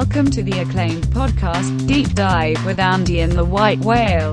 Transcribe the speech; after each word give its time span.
Welcome 0.00 0.30
to 0.30 0.42
the 0.42 0.60
acclaimed 0.60 1.04
podcast, 1.08 1.86
Deep 1.86 2.14
Dive 2.14 2.64
with 2.64 2.78
Andy 2.80 3.20
and 3.20 3.32
the 3.32 3.44
White 3.44 3.80
Whale. 3.80 4.32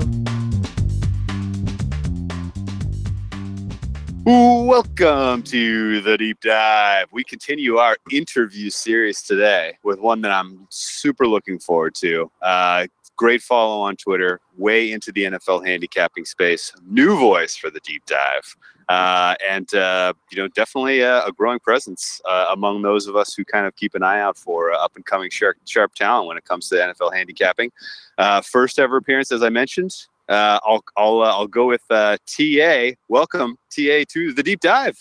Welcome 4.24 5.42
to 5.42 6.00
the 6.00 6.16
deep 6.16 6.40
dive. 6.40 7.08
We 7.12 7.22
continue 7.22 7.76
our 7.76 7.98
interview 8.10 8.70
series 8.70 9.20
today 9.20 9.76
with 9.84 10.00
one 10.00 10.22
that 10.22 10.32
I'm 10.32 10.66
super 10.70 11.26
looking 11.26 11.58
forward 11.58 11.94
to. 11.96 12.30
Uh, 12.40 12.86
great 13.18 13.42
follow 13.42 13.82
on 13.82 13.96
Twitter, 13.96 14.40
way 14.56 14.92
into 14.92 15.12
the 15.12 15.24
NFL 15.24 15.66
handicapping 15.66 16.24
space, 16.24 16.72
new 16.86 17.18
voice 17.18 17.56
for 17.56 17.68
the 17.68 17.80
deep 17.80 18.06
dive. 18.06 18.56
Uh, 18.88 19.34
and 19.46 19.74
uh, 19.74 20.14
you 20.30 20.38
know, 20.38 20.48
definitely 20.48 21.00
a, 21.00 21.22
a 21.26 21.32
growing 21.32 21.58
presence 21.58 22.22
uh, 22.26 22.46
among 22.52 22.80
those 22.80 23.06
of 23.06 23.16
us 23.16 23.34
who 23.34 23.44
kind 23.44 23.66
of 23.66 23.76
keep 23.76 23.94
an 23.94 24.02
eye 24.02 24.20
out 24.20 24.38
for 24.38 24.72
uh, 24.72 24.78
up 24.78 24.92
and 24.96 25.04
coming 25.04 25.28
sharp, 25.28 25.58
sharp 25.66 25.94
talent 25.94 26.26
when 26.26 26.38
it 26.38 26.44
comes 26.46 26.70
to 26.70 26.76
NFL 26.76 27.12
handicapping. 27.12 27.70
Uh, 28.16 28.40
first 28.40 28.78
ever 28.78 28.96
appearance, 28.96 29.30
as 29.30 29.42
I 29.42 29.50
mentioned, 29.50 29.94
uh, 30.30 30.58
I'll 30.64 30.82
I'll 30.96 31.20
I'll 31.20 31.46
go 31.46 31.66
with 31.66 31.82
TA. 31.88 32.92
Welcome 33.08 33.58
TA 33.68 34.04
to 34.08 34.32
the 34.32 34.42
deep 34.42 34.60
dive. 34.60 34.96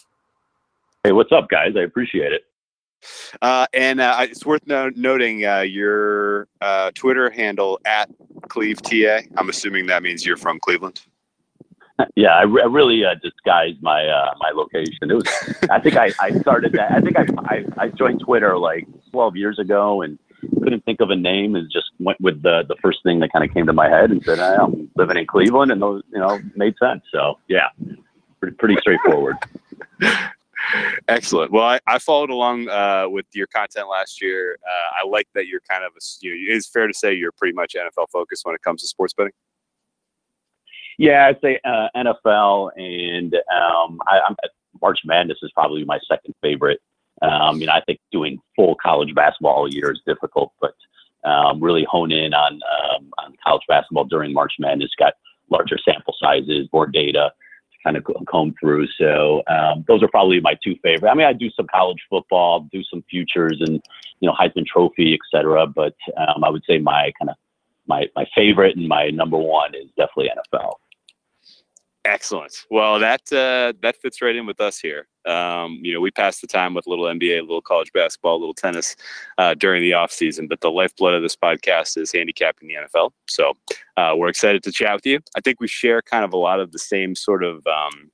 Hey, 1.03 1.13
what's 1.13 1.31
up, 1.31 1.47
guys? 1.49 1.75
I 1.77 1.81
appreciate 1.81 2.33
it. 2.33 2.46
Uh, 3.41 3.67
and 3.73 3.99
uh, 3.99 4.17
it's 4.21 4.45
worth 4.45 4.65
no- 4.65 4.91
noting 4.95 5.45
uh, 5.45 5.59
your 5.61 6.47
uh, 6.61 6.91
Twitter 6.95 7.29
handle 7.29 7.79
at 7.85 8.09
Cleve 8.49 8.81
TA. 8.81 9.19
I'm 9.37 9.49
assuming 9.49 9.87
that 9.87 10.03
means 10.03 10.25
you're 10.25 10.37
from 10.37 10.59
Cleveland. 10.59 11.01
Yeah, 12.15 12.29
I, 12.29 12.43
re- 12.43 12.61
I 12.61 12.65
really 12.65 13.03
uh, 13.03 13.15
disguised 13.23 13.81
my 13.81 14.05
uh, 14.05 14.31
my 14.39 14.51
location. 14.53 15.09
It 15.09 15.15
was, 15.15 15.27
I 15.71 15.79
think 15.79 15.95
I, 15.95 16.11
I 16.19 16.29
started 16.41 16.73
that. 16.73 16.91
I 16.91 17.01
think 17.01 17.17
I, 17.17 17.25
I 17.45 17.65
I 17.85 17.87
joined 17.89 18.19
Twitter 18.19 18.55
like 18.55 18.87
12 19.11 19.35
years 19.35 19.57
ago 19.57 20.03
and 20.03 20.19
couldn't 20.61 20.85
think 20.85 20.99
of 21.01 21.09
a 21.09 21.15
name 21.15 21.55
and 21.55 21.67
just 21.71 21.87
went 21.99 22.21
with 22.21 22.43
the 22.43 22.63
the 22.67 22.75
first 22.83 22.99
thing 23.01 23.19
that 23.21 23.33
kind 23.33 23.43
of 23.43 23.51
came 23.51 23.65
to 23.65 23.73
my 23.73 23.89
head 23.89 24.11
and 24.11 24.23
said 24.23 24.37
"Ah, 24.39 24.65
I'm 24.65 24.91
living 24.95 25.17
in 25.17 25.25
Cleveland 25.25 25.71
and 25.71 25.81
those 25.81 26.03
you 26.11 26.19
know 26.19 26.39
made 26.55 26.75
sense. 26.77 27.01
So 27.11 27.39
yeah, 27.47 27.69
pretty, 28.39 28.55
pretty 28.57 28.77
straightforward. 28.79 29.37
Excellent. 31.07 31.51
Well, 31.51 31.65
I, 31.65 31.79
I 31.87 31.99
followed 31.99 32.29
along 32.29 32.67
uh, 32.69 33.07
with 33.09 33.25
your 33.33 33.47
content 33.47 33.87
last 33.89 34.21
year. 34.21 34.57
Uh, 34.65 35.03
I 35.03 35.07
like 35.07 35.27
that 35.35 35.47
you're 35.47 35.61
kind 35.69 35.83
of 35.83 35.91
a, 35.93 36.01
you 36.21 36.31
know, 36.31 36.55
it's 36.55 36.67
fair 36.67 36.87
to 36.87 36.93
say 36.93 37.13
you're 37.13 37.31
pretty 37.31 37.53
much 37.53 37.75
NFL 37.75 38.09
focused 38.11 38.45
when 38.45 38.55
it 38.55 38.61
comes 38.61 38.81
to 38.81 38.87
sports 38.87 39.13
betting. 39.13 39.33
Yeah, 40.97 41.27
I'd 41.27 41.39
say 41.41 41.59
uh, 41.63 41.87
NFL 41.95 42.71
and 42.75 43.35
um, 43.35 43.99
I, 44.07 44.19
I'm 44.27 44.35
March 44.81 44.99
Madness 45.05 45.37
is 45.41 45.51
probably 45.53 45.85
my 45.85 45.99
second 46.09 46.33
favorite. 46.41 46.79
Um, 47.21 47.59
you 47.59 47.67
know, 47.67 47.73
I 47.73 47.81
think 47.81 47.99
doing 48.11 48.39
full 48.55 48.75
college 48.75 49.13
basketball 49.15 49.53
all 49.53 49.73
year 49.73 49.91
is 49.91 50.01
difficult, 50.05 50.53
but 50.61 50.73
um, 51.23 51.59
really 51.59 51.85
hone 51.89 52.11
in 52.11 52.33
on 52.33 52.53
um, 52.53 53.11
on 53.17 53.33
college 53.43 53.63
basketball 53.67 54.05
during 54.05 54.33
March 54.33 54.53
Madness. 54.59 54.91
Got 54.97 55.13
larger 55.49 55.77
sample 55.83 56.15
sizes, 56.19 56.67
more 56.73 56.87
data 56.87 57.31
kind 57.87 57.97
of 57.97 58.05
comb 58.27 58.53
through. 58.59 58.87
So 58.99 59.41
um, 59.47 59.85
those 59.87 60.03
are 60.03 60.07
probably 60.09 60.39
my 60.41 60.55
two 60.63 60.75
favorite. 60.83 61.09
I 61.09 61.13
mean, 61.13 61.25
I 61.25 61.33
do 61.33 61.49
some 61.51 61.67
college 61.73 61.99
football, 62.09 62.67
do 62.71 62.83
some 62.83 63.03
futures, 63.09 63.57
and 63.61 63.81
you 64.19 64.27
know 64.27 64.33
Heisman 64.33 64.65
Trophy, 64.65 65.13
et 65.13 65.19
cetera. 65.31 65.65
But 65.67 65.95
um, 66.17 66.43
I 66.43 66.49
would 66.49 66.63
say 66.67 66.77
my 66.79 67.11
kind 67.19 67.29
of 67.29 67.35
my 67.87 68.07
my 68.15 68.25
favorite 68.35 68.75
and 68.75 68.87
my 68.87 69.09
number 69.09 69.37
one 69.37 69.73
is 69.73 69.87
definitely 69.97 70.31
NFL. 70.53 70.73
Excellent. 72.07 72.65
Well, 72.71 72.99
that 72.99 73.21
uh, 73.33 73.73
that 73.81 73.97
fits 74.01 74.21
right 74.21 74.33
in 74.33 74.45
with 74.45 74.61
us 74.61 74.79
here. 74.79 75.09
Um, 75.25 75.79
you 75.81 75.93
know, 75.93 75.99
we 75.99 76.09
pass 76.09 76.39
the 76.39 76.47
time 76.47 76.73
with 76.73 76.87
a 76.87 76.89
little 76.89 77.03
NBA, 77.03 77.39
a 77.39 77.41
little 77.41 77.61
college 77.61 77.91
basketball, 77.91 78.37
a 78.37 78.39
little 78.39 78.53
tennis 78.53 78.95
uh, 79.37 79.55
during 79.55 79.81
the 79.81 79.91
off 79.91 80.13
season. 80.13 80.47
But 80.47 80.61
the 80.61 80.71
lifeblood 80.71 81.15
of 81.15 81.21
this 81.21 81.35
podcast 81.35 81.97
is 81.97 82.13
handicapping 82.13 82.69
the 82.69 82.75
NFL. 82.75 83.11
So 83.27 83.51
uh, 83.97 84.13
we're 84.15 84.29
excited 84.29 84.63
to 84.63 84.71
chat 84.71 84.95
with 84.95 85.05
you. 85.05 85.19
I 85.35 85.41
think 85.41 85.59
we 85.59 85.67
share 85.67 86.01
kind 86.01 86.23
of 86.23 86.31
a 86.31 86.37
lot 86.37 86.61
of 86.61 86.71
the 86.71 86.79
same 86.79 87.13
sort 87.13 87.43
of 87.43 87.67
um, 87.67 88.09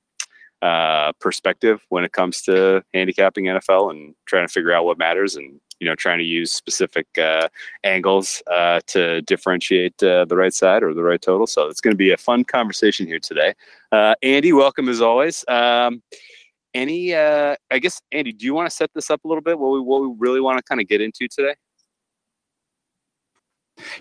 uh, 0.60 1.12
perspective 1.20 1.80
when 1.90 2.02
it 2.02 2.12
comes 2.12 2.42
to 2.42 2.82
handicapping 2.94 3.44
NFL 3.44 3.92
and 3.92 4.16
trying 4.26 4.46
to 4.46 4.52
figure 4.52 4.72
out 4.72 4.84
what 4.84 4.98
matters 4.98 5.36
and 5.36 5.60
you 5.80 5.86
know 5.86 5.94
trying 5.94 6.18
to 6.18 6.24
use 6.24 6.52
specific 6.52 7.06
uh, 7.18 7.48
angles 7.82 8.42
uh, 8.50 8.80
to 8.86 9.22
differentiate 9.22 10.00
uh, 10.02 10.24
the 10.24 10.36
right 10.36 10.54
side 10.54 10.82
or 10.82 10.94
the 10.94 11.02
right 11.02 11.20
total. 11.20 11.46
So 11.46 11.68
it's 11.68 11.80
going 11.80 11.92
to 11.92 11.96
be 11.96 12.12
a 12.12 12.16
fun 12.16 12.44
conversation 12.44 13.06
here 13.06 13.20
today. 13.20 13.54
Uh, 13.92 14.14
Andy, 14.22 14.52
welcome 14.52 14.88
as 14.88 15.00
always. 15.00 15.44
Um, 15.48 16.02
any, 16.74 17.14
uh, 17.14 17.54
I 17.70 17.78
guess, 17.78 18.00
Andy, 18.10 18.32
do 18.32 18.44
you 18.44 18.54
want 18.54 18.68
to 18.68 18.74
set 18.74 18.90
this 18.94 19.08
up 19.10 19.24
a 19.24 19.28
little 19.28 19.42
bit? 19.42 19.58
What 19.58 19.70
we 19.72 19.80
what 19.80 20.02
we 20.02 20.14
really 20.18 20.40
want 20.40 20.58
to 20.58 20.64
kind 20.64 20.80
of 20.80 20.88
get 20.88 21.00
into 21.00 21.28
today? 21.28 21.54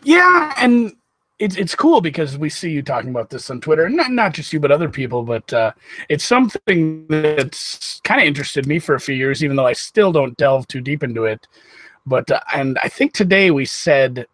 Yeah, 0.03 0.53
and 0.57 0.93
it's 1.43 1.57
it's 1.57 1.75
cool 1.75 1.99
because 1.99 2.37
we 2.37 2.49
see 2.49 2.71
you 2.71 2.81
talking 2.81 3.09
about 3.09 3.29
this 3.29 3.49
on 3.49 3.59
Twitter, 3.59 3.89
not 3.89 4.11
not 4.11 4.33
just 4.33 4.53
you, 4.53 4.61
but 4.61 4.71
other 4.71 4.87
people. 4.87 5.23
But 5.23 5.51
uh, 5.51 5.73
it's 6.07 6.23
something 6.23 7.05
that's 7.07 7.99
kind 8.05 8.21
of 8.21 8.27
interested 8.27 8.65
me 8.65 8.79
for 8.79 8.95
a 8.95 8.99
few 8.99 9.13
years, 9.13 9.43
even 9.43 9.57
though 9.57 9.67
I 9.67 9.73
still 9.73 10.13
don't 10.13 10.37
delve 10.37 10.67
too 10.69 10.79
deep 10.79 11.03
into 11.03 11.25
it. 11.25 11.45
But 12.05 12.31
uh, 12.31 12.39
and 12.53 12.79
I 12.81 12.87
think 12.87 13.13
today 13.13 13.51
we 13.51 13.65
said 13.65 14.25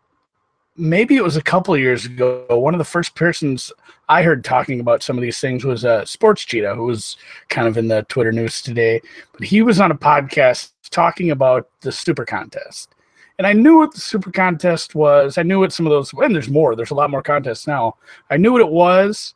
maybe 0.77 1.15
it 1.15 1.23
was 1.23 1.35
a 1.35 1.41
couple 1.41 1.75
years 1.75 2.05
ago. 2.05 2.45
One 2.47 2.75
of 2.75 2.79
the 2.79 2.85
first 2.85 3.15
persons 3.15 3.71
I 4.07 4.21
heard 4.21 4.43
talking 4.43 4.79
about 4.79 5.01
some 5.01 5.17
of 5.17 5.23
these 5.23 5.39
things 5.39 5.65
was 5.65 5.83
uh, 5.83 6.05
Sports 6.05 6.45
Cheetah, 6.45 6.75
who 6.75 6.85
was 6.85 7.17
kind 7.49 7.67
of 7.67 7.75
in 7.75 7.87
the 7.87 8.03
Twitter 8.03 8.31
news 8.31 8.61
today. 8.61 9.01
But 9.33 9.43
he 9.43 9.63
was 9.63 9.79
on 9.79 9.89
a 9.89 9.97
podcast 9.97 10.73
talking 10.91 11.31
about 11.31 11.67
the 11.81 11.91
Super 11.91 12.23
Contest. 12.23 12.93
And 13.39 13.47
I 13.47 13.53
knew 13.53 13.79
what 13.79 13.93
the 13.93 14.01
Super 14.01 14.31
Contest 14.31 14.95
was. 14.95 15.37
I 15.37 15.43
knew 15.43 15.61
what 15.61 15.71
some 15.71 15.87
of 15.87 15.91
those, 15.91 16.11
and 16.11 16.35
there's 16.35 16.49
more. 16.49 16.75
There's 16.75 16.91
a 16.91 16.95
lot 16.95 17.09
more 17.09 17.23
contests 17.23 17.65
now. 17.65 17.95
I 18.29 18.35
knew 18.35 18.51
what 18.51 18.61
it 18.61 18.69
was, 18.69 19.33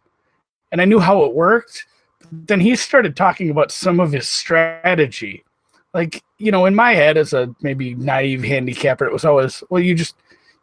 and 0.73 0.81
I 0.81 0.85
knew 0.85 0.99
how 0.99 1.23
it 1.23 1.33
worked. 1.33 1.85
Then 2.29 2.59
he 2.59 2.75
started 2.75 3.15
talking 3.15 3.49
about 3.49 3.71
some 3.71 4.01
of 4.01 4.11
his 4.11 4.27
strategy. 4.27 5.45
Like, 5.93 6.21
you 6.37 6.51
know, 6.51 6.65
in 6.65 6.75
my 6.75 6.93
head 6.93 7.15
as 7.15 7.31
a 7.31 7.55
maybe 7.61 7.95
naive 7.95 8.43
handicapper, 8.43 9.05
it 9.05 9.13
was 9.13 9.23
always, 9.23 9.63
well, 9.69 9.81
you 9.81 9.95
just 9.95 10.15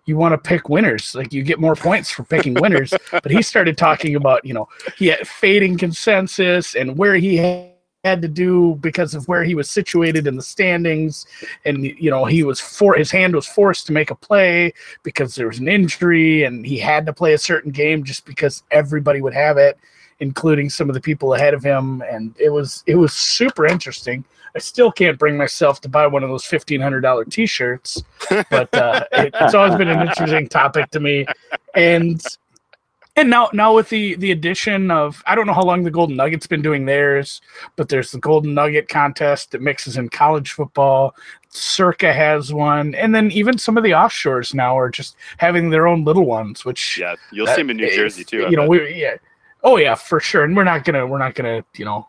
you 0.05 0.19
want 0.19 0.33
to 0.33 0.39
pick 0.39 0.69
winners. 0.69 1.15
Like 1.15 1.33
you 1.33 1.43
get 1.43 1.59
more 1.59 1.77
points 1.77 2.11
for 2.11 2.25
picking 2.25 2.55
winners. 2.55 2.93
but 3.11 3.31
he 3.31 3.41
started 3.41 3.79
talking 3.79 4.17
about, 4.17 4.45
you 4.45 4.53
know, 4.53 4.69
he 4.99 5.07
had 5.07 5.27
fading 5.27 5.79
consensus 5.79 6.75
and 6.75 6.99
where 6.99 7.15
he 7.15 7.37
had 8.05 8.23
to 8.23 8.29
do 8.29 8.77
because 8.77 9.15
of 9.15 9.29
where 9.29 9.45
he 9.45 9.55
was 9.55 9.69
situated 9.69 10.27
in 10.27 10.37
the 10.37 10.43
standings. 10.43 11.27
And, 11.65 11.85
you 11.85 12.11
know, 12.11 12.25
he 12.25 12.43
was 12.43 12.59
for 12.59 12.95
his 12.95 13.11
hand 13.11 13.35
was 13.35 13.47
forced 13.47 13.87
to 13.87 13.93
make 13.93 14.11
a 14.11 14.15
play 14.15 14.73
because 15.03 15.35
there 15.35 15.49
was 15.49 15.59
an 15.59 15.69
injury 15.69 16.45
and 16.45 16.65
he 16.65 16.79
had 16.79 17.05
to 17.07 17.13
play 17.13 17.35
a 17.35 17.39
certain 17.39 17.71
game 17.71 18.05
just 18.05 18.25
because 18.25 18.63
everybody 18.71 19.21
would 19.21 19.35
have 19.35 19.59
it, 19.59 19.79
including 20.21 20.71
some 20.71 20.89
of 20.89 20.95
the 20.95 21.01
people 21.01 21.35
ahead 21.35 21.55
of 21.55 21.63
him. 21.63 22.03
And 22.11 22.35
it 22.39 22.51
was 22.51 22.83
it 22.87 22.97
was 22.97 23.13
super 23.13 23.67
interesting. 23.67 24.25
I 24.55 24.59
still 24.59 24.91
can't 24.91 25.19
bring 25.19 25.37
myself 25.37 25.81
to 25.83 25.89
buy 25.89 26.07
one 26.09 26.25
of 26.25 26.29
those 26.29 26.45
fifteen 26.45 26.81
hundred 26.81 27.03
dollar 27.03 27.25
T-shirts, 27.25 28.03
but 28.51 28.75
uh, 28.75 29.05
it, 29.13 29.33
it's 29.41 29.55
always 29.55 29.77
been 29.77 29.89
an 29.89 30.09
interesting 30.09 30.49
topic 30.49 30.91
to 30.91 31.01
me. 31.01 31.25
And 31.77 32.21
and 33.21 33.31
now 33.31 33.49
now 33.53 33.75
with 33.75 33.89
the 33.91 34.15
the 34.17 34.31
addition 34.33 34.91
of 34.91 35.23
I 35.27 35.35
don't 35.35 35.47
know 35.47 35.53
how 35.55 35.63
long 35.63 35.83
the 35.85 35.91
Golden 35.91 36.17
Nuggets 36.17 36.47
been 36.47 36.63
doing 36.63 36.87
theirs, 36.87 37.41
but 37.77 37.89
there's 37.89 38.11
the 38.11 38.19
Golden 38.19 38.55
Nugget 38.55 38.89
contest 38.89 39.51
that 39.53 39.61
mixes 39.61 39.97
in 39.97 40.09
college 40.09 40.53
football. 40.53 41.15
Circa 41.51 42.13
has 42.13 42.53
one, 42.53 42.95
and 42.95 43.15
then 43.15 43.31
even 43.33 43.59
some 43.59 43.77
of 43.77 43.83
the 43.85 43.91
offshores 43.91 44.55
now 44.55 44.79
are 44.79 44.89
just 44.89 45.17
having 45.39 45.71
their 45.71 45.87
own 45.87 46.05
little 46.05 46.25
ones, 46.25 46.65
which 46.65 46.99
Yeah, 46.99 47.17
you'll 47.33 47.47
that 47.47 47.57
see 47.57 47.61
him 47.63 47.71
in 47.71 47.77
New 47.77 47.95
Jersey 47.95 48.25
too. 48.25 48.47
I 48.47 48.51
You 48.51 48.57
know, 48.57 48.63
bet. 48.63 48.71
we 48.71 48.95
yeah, 48.95 49.17
oh 49.63 49.77
yeah, 49.77 49.95
for 49.95 50.21
sure. 50.21 50.45
And 50.45 50.57
we're 50.57 50.65
not 50.65 50.85
gonna 50.85 51.07
we're 51.07 51.19
not 51.19 51.35
gonna 51.35 51.65
you 51.77 51.85
know 51.85 52.09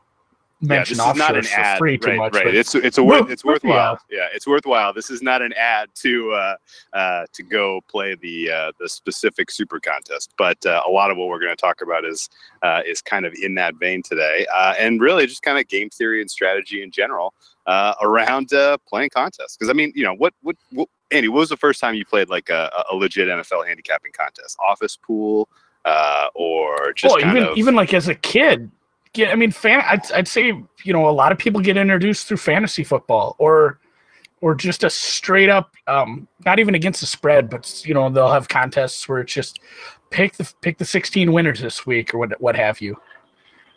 mention 0.61 0.97
this 0.97 1.07
is 1.07 1.15
not 1.15 1.37
an 1.37 1.45
ad, 1.55 1.77
free 1.77 1.97
too 1.97 2.09
right, 2.09 2.17
much. 2.17 2.33
Right, 2.35 2.53
it's 2.53 2.75
it's 2.75 2.97
a 2.97 3.03
worth, 3.03 3.29
it's 3.29 3.43
worthwhile. 3.43 3.99
yeah. 4.09 4.19
Yeah. 4.19 4.27
it's 4.33 4.47
worthwhile. 4.47 4.93
This 4.93 5.09
is 5.09 5.21
not 5.21 5.41
an 5.41 5.53
ad 5.53 5.89
to 5.95 6.31
uh, 6.31 6.55
uh, 6.93 7.25
to 7.33 7.43
go 7.43 7.81
play 7.89 8.15
the 8.15 8.51
uh, 8.51 8.71
the 8.79 8.87
specific 8.87 9.51
super 9.51 9.79
contest, 9.79 10.33
but 10.37 10.63
uh, 10.65 10.81
a 10.87 10.89
lot 10.89 11.11
of 11.11 11.17
what 11.17 11.27
we're 11.27 11.39
going 11.39 11.55
to 11.55 11.61
talk 11.61 11.81
about 11.81 12.05
is 12.05 12.29
uh, 12.63 12.81
is 12.85 13.01
kind 13.01 13.25
of 13.25 13.33
in 13.33 13.55
that 13.55 13.75
vein 13.75 14.01
today, 14.03 14.45
uh, 14.53 14.73
and 14.79 15.01
really 15.01 15.25
just 15.25 15.41
kind 15.41 15.57
of 15.57 15.67
game 15.67 15.89
theory 15.89 16.21
and 16.21 16.29
strategy 16.29 16.83
in 16.83 16.91
general 16.91 17.33
uh, 17.65 17.93
around 18.01 18.53
uh, 18.53 18.77
playing 18.87 19.09
contests. 19.09 19.57
Because 19.57 19.69
I 19.69 19.73
mean, 19.73 19.91
you 19.95 20.03
know, 20.03 20.13
what 20.13 20.33
what, 20.41 20.55
what 20.71 20.89
Andy, 21.11 21.27
what 21.27 21.39
was 21.39 21.49
the 21.49 21.57
first 21.57 21.79
time 21.79 21.95
you 21.95 22.05
played 22.05 22.29
like 22.29 22.49
a, 22.49 22.71
a 22.91 22.95
legit 22.95 23.27
NFL 23.27 23.67
handicapping 23.67 24.11
contest? 24.13 24.57
Office 24.65 24.97
pool, 24.97 25.49
uh, 25.85 26.27
or 26.33 26.93
just 26.93 27.15
oh, 27.15 27.19
kind 27.19 27.37
even 27.37 27.49
of 27.49 27.57
even 27.57 27.75
like 27.75 27.93
as 27.93 28.07
a 28.07 28.15
kid. 28.15 28.69
Yeah, 29.13 29.31
I 29.31 29.35
mean, 29.35 29.51
fan. 29.51 29.83
I'd, 29.85 30.09
I'd 30.13 30.27
say 30.27 30.47
you 30.83 30.93
know 30.93 31.09
a 31.09 31.11
lot 31.11 31.31
of 31.31 31.37
people 31.37 31.59
get 31.61 31.77
introduced 31.77 32.27
through 32.27 32.37
fantasy 32.37 32.83
football 32.83 33.35
or 33.39 33.79
or 34.41 34.55
just 34.55 34.83
a 34.83 34.89
straight 34.89 35.49
up, 35.49 35.75
um, 35.87 36.27
not 36.45 36.57
even 36.59 36.73
against 36.73 37.01
the 37.01 37.07
spread, 37.07 37.49
but 37.49 37.83
you 37.85 37.93
know 37.93 38.09
they'll 38.09 38.31
have 38.31 38.47
contests 38.47 39.07
where 39.09 39.19
it's 39.19 39.33
just 39.33 39.59
pick 40.09 40.33
the 40.37 40.51
pick 40.61 40.77
the 40.77 40.85
16 40.85 41.31
winners 41.31 41.59
this 41.59 41.85
week 41.85 42.13
or 42.13 42.19
what 42.19 42.39
what 42.41 42.55
have 42.55 42.79
you. 42.81 42.97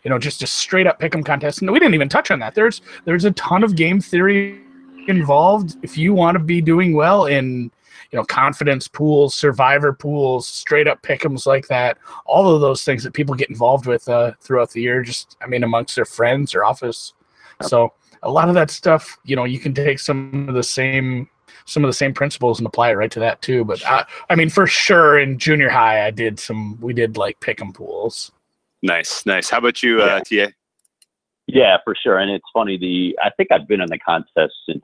You 0.04 0.10
know, 0.10 0.18
just 0.18 0.42
a 0.42 0.46
straight 0.46 0.86
up 0.86 0.98
pick 1.00 1.14
'em 1.14 1.24
contest. 1.24 1.62
And 1.62 1.70
we 1.70 1.78
didn't 1.80 1.94
even 1.94 2.08
touch 2.08 2.30
on 2.30 2.38
that. 2.40 2.54
There's 2.54 2.82
there's 3.04 3.24
a 3.24 3.30
ton 3.32 3.64
of 3.64 3.74
game 3.74 4.00
theory 4.00 4.60
involved 5.08 5.76
if 5.82 5.98
you 5.98 6.14
want 6.14 6.36
to 6.36 6.38
be 6.38 6.60
doing 6.60 6.94
well 6.94 7.26
in 7.26 7.70
you 8.14 8.20
know 8.20 8.24
confidence 8.24 8.86
pools 8.86 9.34
survivor 9.34 9.92
pools 9.92 10.46
straight 10.46 10.86
up 10.86 11.02
pickums 11.02 11.46
like 11.46 11.66
that 11.66 11.98
all 12.26 12.54
of 12.54 12.60
those 12.60 12.84
things 12.84 13.02
that 13.02 13.12
people 13.12 13.34
get 13.34 13.50
involved 13.50 13.86
with 13.86 14.08
uh, 14.08 14.30
throughout 14.40 14.70
the 14.70 14.80
year 14.80 15.02
just 15.02 15.36
i 15.42 15.46
mean 15.48 15.64
amongst 15.64 15.96
their 15.96 16.04
friends 16.04 16.54
or 16.54 16.64
office 16.64 17.12
so 17.60 17.92
a 18.22 18.30
lot 18.30 18.48
of 18.48 18.54
that 18.54 18.70
stuff 18.70 19.18
you 19.24 19.34
know 19.34 19.44
you 19.44 19.58
can 19.58 19.74
take 19.74 19.98
some 19.98 20.48
of 20.48 20.54
the 20.54 20.62
same 20.62 21.28
some 21.66 21.82
of 21.82 21.88
the 21.88 21.94
same 21.94 22.14
principles 22.14 22.60
and 22.60 22.66
apply 22.66 22.90
it 22.90 22.94
right 22.94 23.10
to 23.10 23.20
that 23.20 23.42
too 23.42 23.64
but 23.64 23.84
i, 23.84 24.04
I 24.30 24.36
mean 24.36 24.48
for 24.48 24.66
sure 24.66 25.18
in 25.18 25.36
junior 25.36 25.68
high 25.68 26.06
i 26.06 26.10
did 26.12 26.38
some 26.38 26.80
we 26.80 26.92
did 26.92 27.16
like 27.16 27.40
pick'em 27.40 27.74
pools 27.74 28.30
Nice, 28.84 29.24
nice. 29.24 29.48
How 29.48 29.58
about 29.58 29.82
you, 29.82 30.02
uh, 30.02 30.20
TA? 30.20 30.48
Yeah, 31.46 31.78
for 31.84 31.94
sure. 31.94 32.18
And 32.18 32.30
it's 32.30 32.44
funny. 32.52 32.76
The 32.76 33.18
I 33.24 33.30
think 33.30 33.50
I've 33.50 33.66
been 33.66 33.80
in 33.80 33.88
the 33.88 33.98
contest 33.98 34.52
since 34.68 34.82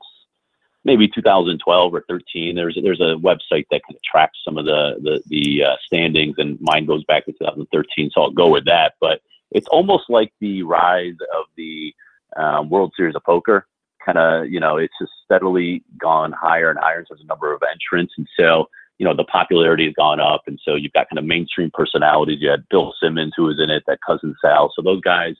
maybe 0.83 1.07
2012 1.07 1.93
or 1.93 2.03
13. 2.07 2.55
There's 2.55 2.77
there's 2.81 3.01
a 3.01 3.15
website 3.15 3.65
that 3.71 3.81
kind 3.87 3.95
of 3.95 4.03
tracks 4.03 4.37
some 4.43 4.57
of 4.57 4.65
the 4.65 4.95
the, 5.01 5.21
the 5.27 5.63
uh, 5.65 5.75
standings, 5.85 6.35
and 6.37 6.57
mine 6.61 6.85
goes 6.85 7.03
back 7.05 7.25
to 7.25 7.31
2013. 7.33 8.11
So 8.13 8.21
I'll 8.21 8.31
go 8.31 8.49
with 8.49 8.65
that. 8.65 8.93
But 8.99 9.21
it's 9.51 9.67
almost 9.67 10.05
like 10.09 10.33
the 10.39 10.63
rise 10.63 11.15
of 11.35 11.45
the 11.57 11.93
um, 12.37 12.69
World 12.69 12.93
Series 12.95 13.15
of 13.15 13.23
Poker. 13.23 13.67
Kind 14.05 14.17
of, 14.17 14.49
you 14.49 14.59
know, 14.59 14.77
it's 14.77 14.93
just 14.99 15.11
steadily 15.23 15.83
gone 15.99 16.31
higher 16.31 16.71
and 16.71 16.79
higher 16.79 16.99
in 16.99 17.05
terms 17.05 17.21
of 17.21 17.27
number 17.27 17.53
of 17.53 17.61
entrants, 17.71 18.13
and 18.17 18.27
so 18.39 18.67
you 18.97 19.05
know 19.05 19.15
the 19.15 19.23
popularity 19.25 19.85
has 19.85 19.93
gone 19.93 20.19
up, 20.19 20.41
and 20.47 20.59
so 20.63 20.75
you've 20.75 20.93
got 20.93 21.09
kind 21.09 21.19
of 21.19 21.25
mainstream 21.25 21.69
personalities. 21.73 22.39
You 22.41 22.49
had 22.49 22.67
Bill 22.69 22.93
Simmons 23.01 23.33
who 23.35 23.43
was 23.43 23.59
in 23.59 23.69
it, 23.69 23.83
that 23.87 23.99
cousin 24.05 24.35
Sal. 24.41 24.71
So 24.75 24.81
those 24.81 25.01
guys 25.01 25.35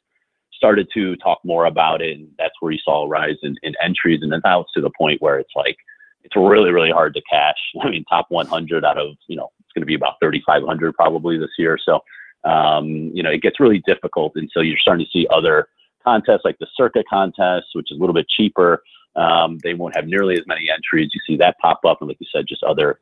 started 0.62 0.88
to 0.94 1.16
talk 1.16 1.40
more 1.44 1.66
about 1.66 2.04
it, 2.04 2.16
and 2.16 2.28
that's 2.38 2.54
where 2.60 2.72
you 2.72 2.78
saw 2.84 3.04
a 3.04 3.08
rise 3.08 3.38
in, 3.42 3.56
in 3.64 3.74
entries. 3.82 4.20
And 4.22 4.32
then 4.32 4.42
now 4.46 4.62
it's 4.62 4.72
to 4.74 4.82
the 4.82 4.92
point 4.96 5.20
where 5.20 5.40
it's 5.40 5.54
like 5.56 5.76
it's 6.24 6.36
really 6.36 6.72
really 6.72 6.92
hard 6.92 7.16
to 7.16 7.22
cash. 7.28 7.58
I 7.82 7.90
mean, 7.90 8.06
top 8.06 8.28
100 8.30 8.86
out 8.86 9.00
of 9.00 9.16
you 9.28 9.36
know 9.36 9.52
it's 9.60 9.72
going 9.74 9.82
to 9.82 9.88
be 9.88 9.96
about 9.96 10.20
3,500 10.22 10.94
probably 10.94 11.40
this 11.40 11.50
year. 11.58 11.80
So 11.84 12.02
um, 12.44 12.86
you 12.86 13.24
know 13.24 13.32
it 13.32 13.42
gets 13.42 13.60
really 13.60 13.82
difficult, 13.88 14.34
and 14.36 14.50
so 14.54 14.62
you're 14.62 14.78
starting 14.78 15.06
to 15.06 15.12
see 15.12 15.28
other 15.34 15.68
contests 16.04 16.46
like 16.46 16.60
the 16.60 16.68
Circa 16.76 17.04
contest, 17.10 17.68
which 17.74 17.92
is 17.92 17.98
a 17.98 18.00
little 18.00 18.14
bit 18.14 18.30
cheaper. 18.30 18.84
Um, 19.16 19.58
they 19.64 19.74
won't 19.74 19.96
have 19.96 20.06
nearly 20.08 20.36
as 20.36 20.46
many 20.46 20.70
entries. 20.72 21.10
You 21.14 21.22
see 21.26 21.38
that 21.38 21.58
pop 21.60 21.82
up, 21.86 22.02
and 22.02 22.08
like 22.08 22.18
you 22.20 22.28
said, 22.32 22.46
just 22.48 22.64
other 22.64 23.00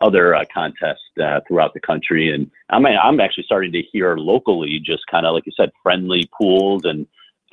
other 0.00 0.34
uh, 0.34 0.44
contests 0.52 1.02
uh, 1.22 1.40
throughout 1.46 1.74
the 1.74 1.80
country. 1.80 2.32
And 2.32 2.50
I'm 2.70 2.86
I'm 2.86 3.20
actually 3.20 3.44
starting 3.44 3.72
to 3.72 3.82
hear 3.92 4.16
locally, 4.16 4.80
just 4.84 5.02
kind 5.10 5.26
of 5.26 5.34
like 5.34 5.46
you 5.46 5.52
said, 5.56 5.70
friendly 5.82 6.28
pools 6.38 6.84
and 6.84 7.06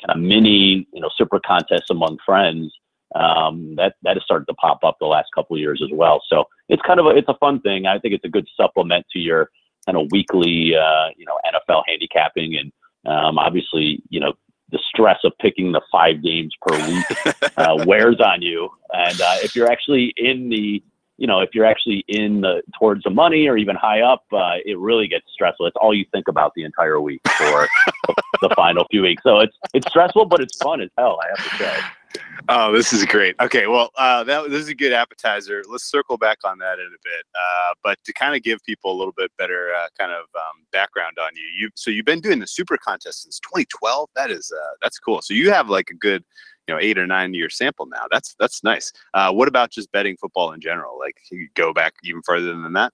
kind 0.05 0.17
of 0.17 0.23
mini, 0.23 0.87
you 0.93 1.01
know, 1.01 1.09
super 1.15 1.39
contests 1.45 1.89
among 1.89 2.17
friends. 2.25 2.73
Um, 3.15 3.75
that 3.77 3.95
that 4.03 4.17
has 4.17 4.23
started 4.23 4.45
to 4.47 4.53
pop 4.55 4.83
up 4.83 4.97
the 4.99 5.05
last 5.05 5.29
couple 5.33 5.55
of 5.55 5.61
years 5.61 5.81
as 5.83 5.89
well. 5.93 6.21
So 6.27 6.43
it's 6.67 6.81
kind 6.81 6.99
of 6.99 7.05
a 7.05 7.09
it's 7.09 7.29
a 7.29 7.37
fun 7.39 7.61
thing. 7.61 7.85
I 7.85 7.99
think 7.99 8.13
it's 8.13 8.25
a 8.25 8.29
good 8.29 8.47
supplement 8.55 9.05
to 9.13 9.19
your 9.19 9.49
kind 9.85 9.97
of 9.97 10.07
weekly, 10.11 10.75
uh, 10.75 11.07
you 11.15 11.25
know, 11.25 11.37
NFL 11.47 11.83
handicapping, 11.87 12.57
and 12.57 12.71
um, 13.05 13.37
obviously, 13.37 14.03
you 14.09 14.19
know, 14.19 14.33
the 14.71 14.79
stress 14.89 15.19
of 15.23 15.31
picking 15.39 15.71
the 15.71 15.81
five 15.91 16.21
games 16.21 16.53
per 16.61 16.75
week 16.87 17.05
uh, 17.57 17.83
wears 17.85 18.19
on 18.19 18.41
you. 18.41 18.69
And 18.91 19.19
uh, 19.19 19.37
if 19.41 19.55
you're 19.55 19.71
actually 19.71 20.13
in 20.17 20.49
the 20.49 20.83
you 21.17 21.27
know, 21.27 21.39
if 21.39 21.49
you're 21.53 21.65
actually 21.65 22.03
in 22.07 22.41
the 22.41 22.61
towards 22.77 23.03
the 23.03 23.09
money 23.09 23.47
or 23.47 23.57
even 23.57 23.75
high 23.75 24.01
up, 24.01 24.23
uh, 24.31 24.55
it 24.65 24.77
really 24.77 25.07
gets 25.07 25.25
stressful. 25.33 25.65
It's 25.65 25.75
all 25.81 25.93
you 25.93 26.05
think 26.11 26.27
about 26.27 26.53
the 26.55 26.63
entire 26.63 27.01
week 27.01 27.21
for 27.27 27.67
the 28.41 28.49
final 28.55 28.85
few 28.91 29.01
weeks. 29.01 29.23
So 29.23 29.39
it's 29.39 29.57
it's 29.73 29.87
stressful, 29.87 30.25
but 30.25 30.41
it's 30.41 30.57
fun 30.57 30.81
as 30.81 30.89
hell. 30.97 31.19
I 31.23 31.27
have 31.27 31.49
to 31.49 31.57
say. 31.57 31.79
Oh, 32.49 32.71
this 32.71 32.93
is 32.93 33.03
great. 33.05 33.35
Okay, 33.41 33.67
well, 33.67 33.91
uh, 33.97 34.23
that 34.23 34.49
this 34.49 34.61
is 34.61 34.69
a 34.69 34.75
good 34.75 34.93
appetizer. 34.93 35.63
Let's 35.69 35.83
circle 35.83 36.17
back 36.17 36.37
on 36.45 36.57
that 36.59 36.79
in 36.79 36.85
a 36.85 37.01
bit. 37.03 37.25
Uh, 37.35 37.73
but 37.83 37.97
to 38.05 38.13
kind 38.13 38.35
of 38.35 38.43
give 38.43 38.63
people 38.63 38.91
a 38.91 38.97
little 38.97 39.13
bit 39.17 39.31
better 39.37 39.73
uh, 39.73 39.87
kind 39.97 40.11
of 40.11 40.23
um, 40.35 40.63
background 40.71 41.17
on 41.19 41.29
you, 41.35 41.43
you 41.59 41.69
so 41.75 41.91
you've 41.91 42.05
been 42.05 42.21
doing 42.21 42.39
the 42.39 42.47
super 42.47 42.77
contest 42.77 43.23
since 43.23 43.39
2012. 43.39 44.09
That 44.15 44.31
is 44.31 44.51
uh, 44.55 44.75
that's 44.81 44.99
cool. 44.99 45.21
So 45.21 45.33
you 45.33 45.51
have 45.51 45.69
like 45.69 45.89
a 45.89 45.95
good 45.95 46.23
you 46.67 46.73
know 46.73 46.79
eight 46.81 46.97
or 46.97 47.07
nine 47.07 47.33
year 47.33 47.49
sample 47.49 47.85
now. 47.85 48.05
That's 48.11 48.35
that's 48.39 48.63
nice. 48.63 48.91
Uh, 49.13 49.31
what 49.31 49.47
about 49.47 49.71
just 49.71 49.91
betting 49.91 50.17
football 50.17 50.51
in 50.51 50.61
general? 50.61 50.97
Like 50.99 51.17
you 51.31 51.47
go 51.55 51.73
back 51.73 51.93
even 52.03 52.21
further 52.23 52.47
than 52.47 52.73
that. 52.73 52.93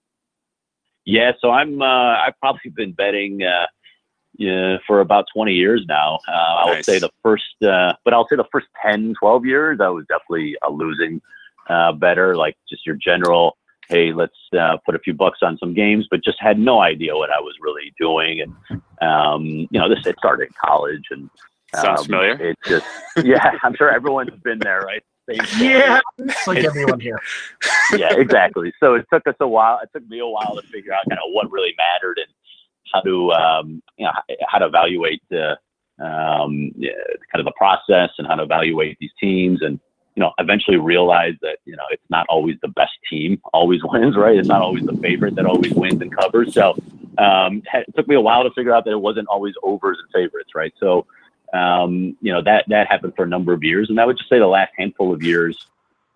Yeah, 1.05 1.33
so 1.39 1.51
I'm 1.51 1.81
uh, 1.81 2.17
I've 2.17 2.39
probably 2.39 2.71
been 2.71 2.93
betting 2.93 3.43
uh, 3.43 3.65
yeah, 4.37 4.77
for 4.87 4.99
about 5.01 5.25
20 5.33 5.53
years 5.53 5.85
now. 5.87 6.19
Uh, 6.27 6.31
I 6.31 6.69
would 6.69 6.85
say 6.85 6.99
the 6.99 7.11
first, 7.21 7.61
uh, 7.61 7.93
but 8.03 8.13
I'll 8.13 8.27
say 8.27 8.35
the 8.35 8.47
first 8.51 8.67
10, 8.83 9.13
12 9.19 9.45
years, 9.45 9.79
I 9.81 9.89
was 9.89 10.05
definitely 10.07 10.55
a 10.63 10.71
losing 10.71 11.21
uh, 11.69 11.91
better, 11.93 12.35
like 12.35 12.57
just 12.67 12.85
your 12.85 12.95
general, 12.95 13.57
hey, 13.89 14.11
let's 14.11 14.37
uh, 14.57 14.77
put 14.85 14.95
a 14.95 14.99
few 14.99 15.13
bucks 15.13 15.39
on 15.43 15.57
some 15.57 15.73
games, 15.73 16.07
but 16.09 16.23
just 16.23 16.37
had 16.39 16.57
no 16.57 16.81
idea 16.81 17.15
what 17.15 17.29
I 17.29 17.39
was 17.39 17.53
really 17.61 17.93
doing. 17.99 18.41
And, 18.41 18.81
um, 19.01 19.45
you 19.45 19.79
know, 19.79 19.87
this, 19.87 20.05
it 20.05 20.17
started 20.17 20.47
in 20.47 20.53
college 20.63 21.03
and 21.11 21.29
Sounds 21.75 22.01
um, 22.01 22.05
familiar. 22.05 22.49
It 22.49 22.57
just, 22.65 22.85
yeah, 23.23 23.51
I'm 23.63 23.75
sure 23.75 23.89
everyone's 23.89 24.37
been 24.43 24.59
there, 24.59 24.81
right? 24.81 25.03
yeah, 25.57 26.01
it's 26.17 26.47
like 26.47 26.65
everyone 26.65 26.99
here. 26.99 27.19
yeah, 27.93 28.13
exactly. 28.13 28.73
So 28.79 28.95
it 28.95 29.05
took 29.11 29.25
us 29.25 29.35
a 29.39 29.47
while. 29.47 29.79
It 29.81 29.89
took 29.93 30.07
me 30.09 30.19
a 30.19 30.27
while 30.27 30.55
to 30.55 30.67
figure 30.67 30.93
out 30.93 31.05
kind 31.09 31.19
of 31.25 31.31
what 31.31 31.49
really 31.49 31.73
mattered 31.77 32.19
and 32.19 32.27
how 32.93 33.01
to, 33.01 33.31
um, 33.31 33.83
you 33.97 34.05
know, 34.05 34.11
how 34.49 34.59
to 34.59 34.65
evaluate 34.65 35.21
the 35.29 35.57
um, 36.03 36.71
yeah, 36.75 36.91
kind 37.31 37.39
of 37.39 37.45
the 37.45 37.53
process 37.55 38.09
and 38.17 38.27
how 38.27 38.35
to 38.35 38.43
evaluate 38.43 38.97
these 38.99 39.11
teams 39.19 39.61
and 39.61 39.79
you 40.15 40.21
know 40.21 40.31
eventually 40.39 40.77
realize 40.77 41.33
that 41.41 41.57
you 41.65 41.75
know 41.75 41.83
it's 41.89 42.03
not 42.09 42.25
always 42.29 42.55
the 42.61 42.67
best 42.69 42.93
team 43.09 43.39
always 43.53 43.81
wins 43.83 44.15
right 44.15 44.37
it's 44.37 44.47
not 44.47 44.61
always 44.61 44.83
the 44.85 44.97
favorite 44.97 45.35
that 45.35 45.45
always 45.45 45.73
wins 45.73 46.01
and 46.01 46.15
covers 46.15 46.53
so 46.53 46.75
um, 47.17 47.61
it 47.73 47.85
took 47.95 48.07
me 48.07 48.15
a 48.15 48.21
while 48.21 48.43
to 48.43 48.49
figure 48.51 48.73
out 48.73 48.85
that 48.85 48.91
it 48.91 49.01
wasn't 49.01 49.27
always 49.27 49.53
overs 49.63 49.97
and 49.99 50.09
favorites 50.11 50.51
right 50.55 50.73
so 50.79 51.05
um, 51.53 52.17
you 52.21 52.31
know, 52.31 52.41
that 52.41 52.65
that 52.67 52.87
happened 52.87 53.13
for 53.15 53.23
a 53.23 53.27
number 53.27 53.53
of 53.53 53.63
years, 53.63 53.89
and 53.89 53.99
I 53.99 54.05
would 54.05 54.17
just 54.17 54.29
say 54.29 54.39
the 54.39 54.47
last 54.47 54.71
handful 54.77 55.13
of 55.13 55.21
years, 55.21 55.67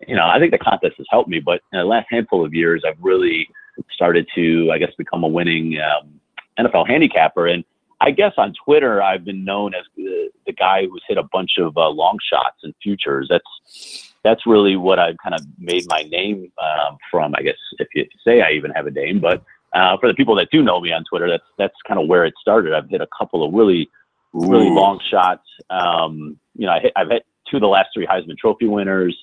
you 0.06 0.14
know, 0.14 0.26
I 0.26 0.38
think 0.38 0.52
the 0.52 0.58
contest 0.58 0.96
has 0.98 1.06
helped 1.10 1.28
me, 1.28 1.40
but 1.40 1.62
in 1.72 1.78
the 1.78 1.84
last 1.84 2.06
handful 2.10 2.44
of 2.44 2.54
years, 2.54 2.82
I've 2.86 2.98
really 3.00 3.48
started 3.90 4.28
to, 4.34 4.70
I 4.72 4.78
guess, 4.78 4.92
become 4.96 5.24
a 5.24 5.28
winning 5.28 5.78
um, 5.80 6.20
NFL 6.58 6.88
handicapper. 6.88 7.46
And 7.46 7.64
I 8.00 8.10
guess 8.10 8.32
on 8.36 8.54
Twitter, 8.64 9.02
I've 9.02 9.24
been 9.24 9.44
known 9.44 9.74
as 9.74 9.84
the, 9.96 10.30
the 10.46 10.52
guy 10.52 10.86
who's 10.86 11.02
hit 11.08 11.18
a 11.18 11.24
bunch 11.24 11.52
of 11.58 11.76
uh, 11.76 11.88
long 11.88 12.18
shots 12.30 12.58
and 12.62 12.74
futures. 12.82 13.28
That's 13.30 14.12
that's 14.24 14.46
really 14.46 14.76
what 14.76 14.98
I've 14.98 15.16
kind 15.22 15.34
of 15.34 15.40
made 15.58 15.84
my 15.88 16.02
name 16.02 16.52
um, 16.60 16.98
from. 17.10 17.34
I 17.36 17.42
guess 17.42 17.56
if 17.78 17.88
you 17.94 18.06
say 18.24 18.42
I 18.42 18.50
even 18.50 18.70
have 18.72 18.86
a 18.86 18.90
name, 18.90 19.20
but 19.20 19.42
uh, 19.72 19.96
for 19.98 20.08
the 20.08 20.14
people 20.14 20.34
that 20.36 20.48
do 20.50 20.62
know 20.62 20.80
me 20.80 20.92
on 20.92 21.04
Twitter, 21.04 21.28
that's 21.28 21.44
that's 21.56 21.74
kind 21.86 22.00
of 22.00 22.08
where 22.08 22.24
it 22.24 22.34
started. 22.40 22.74
I've 22.74 22.88
hit 22.88 23.00
a 23.00 23.08
couple 23.16 23.44
of 23.44 23.52
really 23.52 23.88
really 24.32 24.68
Ooh. 24.68 24.74
long 24.74 25.00
shots. 25.10 25.46
Um, 25.70 26.38
you 26.56 26.66
know, 26.66 26.72
I 26.72 26.80
hit, 26.80 26.92
I've 26.96 27.10
hit 27.10 27.24
two 27.50 27.56
of 27.56 27.60
the 27.60 27.68
last 27.68 27.90
three 27.94 28.06
Heisman 28.06 28.36
Trophy 28.36 28.66
winners, 28.66 29.16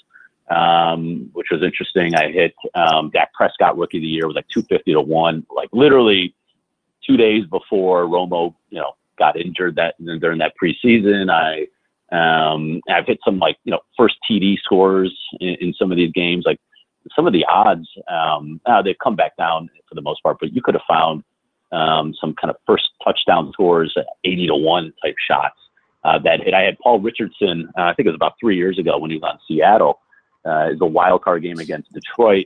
um, 0.50 1.30
which 1.34 1.48
was 1.52 1.64
interesting. 1.64 2.16
I 2.16 2.32
hit 2.32 2.54
um, 2.74 3.10
Dak 3.12 3.34
Prescott 3.34 3.78
Rookie 3.78 3.98
of 3.98 4.02
the 4.02 4.08
Year 4.08 4.28
with 4.28 4.36
like 4.36 4.48
250 4.50 4.94
to 4.94 5.02
one, 5.02 5.46
like 5.56 5.70
literally 5.72 6.36
two 7.06 7.18
days 7.18 7.46
before 7.46 8.06
Romo, 8.06 8.54
you 8.70 8.80
know, 8.80 8.94
got 9.18 9.40
injured 9.40 9.76
that 9.76 9.96
during 10.20 10.40
that 10.40 10.54
preseason. 10.62 11.30
I 11.32 11.68
um, 12.12 12.82
I've 12.90 13.08
hit 13.08 13.20
some 13.26 13.40
like 13.40 13.58
you 13.64 13.72
know 13.72 13.80
first 13.98 14.16
TD 14.30 14.58
scores 14.60 15.16
in, 15.40 15.56
in 15.62 15.74
some 15.74 15.92
of 15.92 15.98
these 15.98 16.12
games. 16.12 16.44
Like 16.46 16.60
some 17.16 17.28
of 17.28 17.34
the 17.34 17.46
odds, 17.46 17.88
um, 18.08 18.60
uh, 18.66 18.82
they've 18.82 18.98
come 19.04 19.16
back 19.16 19.36
down 19.38 19.70
for 19.88 19.96
the 19.96 20.02
most 20.02 20.22
part, 20.24 20.38
but 20.40 20.54
you 20.54 20.62
could 20.62 20.76
have 20.76 20.84
found 20.88 21.24
um, 21.72 22.14
some 22.20 22.34
kind 22.36 22.50
of 22.52 22.58
first 22.66 22.90
touchdown 23.04 23.52
scores, 23.54 23.96
80 24.24 24.48
to 24.48 24.56
1 24.56 24.94
type 25.04 25.16
shots. 25.28 25.56
Uh, 26.04 26.20
that 26.20 26.40
hit. 26.44 26.54
I 26.54 26.62
had 26.62 26.78
Paul 26.78 27.00
Richardson, 27.00 27.68
uh, 27.76 27.82
I 27.82 27.94
think 27.96 28.06
it 28.06 28.12
was 28.12 28.16
about 28.16 28.34
three 28.40 28.58
years 28.58 28.78
ago 28.78 29.00
when 29.00 29.10
he 29.10 29.18
was 29.18 29.24
on 29.24 29.40
Seattle. 29.48 30.02
Uh, 30.46 30.68
it 30.68 30.74
was 30.74 30.82
a 30.82 30.86
wild 30.86 31.24
card 31.24 31.42
game 31.42 31.58
against 31.58 31.92
Detroit. 31.94 32.46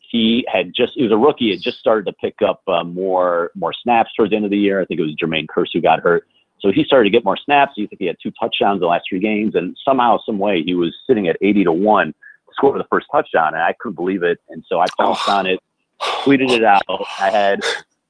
He 0.00 0.46
had 0.48 0.72
just, 0.72 0.92
he 0.94 1.02
was 1.02 1.10
a 1.10 1.16
rookie, 1.16 1.46
he 1.46 1.50
had 1.50 1.60
just 1.60 1.78
started 1.78 2.06
to 2.06 2.12
pick 2.12 2.36
up 2.40 2.62
uh, 2.68 2.84
more 2.84 3.50
more 3.56 3.72
snaps 3.72 4.10
towards 4.16 4.30
the 4.30 4.36
end 4.36 4.44
of 4.44 4.52
the 4.52 4.58
year. 4.58 4.80
I 4.80 4.84
think 4.84 5.00
it 5.00 5.02
was 5.02 5.16
Jermaine 5.16 5.46
Kearse 5.46 5.70
who 5.72 5.80
got 5.80 6.00
hurt. 6.00 6.24
So 6.60 6.70
he 6.70 6.84
started 6.84 7.04
to 7.04 7.10
get 7.10 7.24
more 7.24 7.36
snaps. 7.36 7.72
I 7.72 7.86
think 7.86 7.98
he 7.98 8.06
had 8.06 8.16
two 8.22 8.32
touchdowns 8.38 8.80
the 8.80 8.86
last 8.86 9.06
three 9.08 9.18
games. 9.18 9.54
And 9.54 9.76
somehow, 9.84 10.18
some 10.24 10.38
way, 10.38 10.62
he 10.62 10.74
was 10.74 10.94
sitting 11.06 11.26
at 11.28 11.36
80 11.40 11.64
to 11.64 11.72
1 11.72 12.06
to 12.08 12.14
score 12.52 12.76
the 12.76 12.84
first 12.90 13.06
touchdown. 13.10 13.54
And 13.54 13.62
I 13.62 13.74
couldn't 13.78 13.96
believe 13.96 14.22
it. 14.22 14.38
And 14.50 14.64
so 14.68 14.78
I 14.80 14.86
pounced 14.98 15.28
on 15.28 15.46
it, 15.46 15.60
tweeted 16.00 16.50
it 16.50 16.64
out. 16.64 16.82
I 17.18 17.30
had 17.30 17.60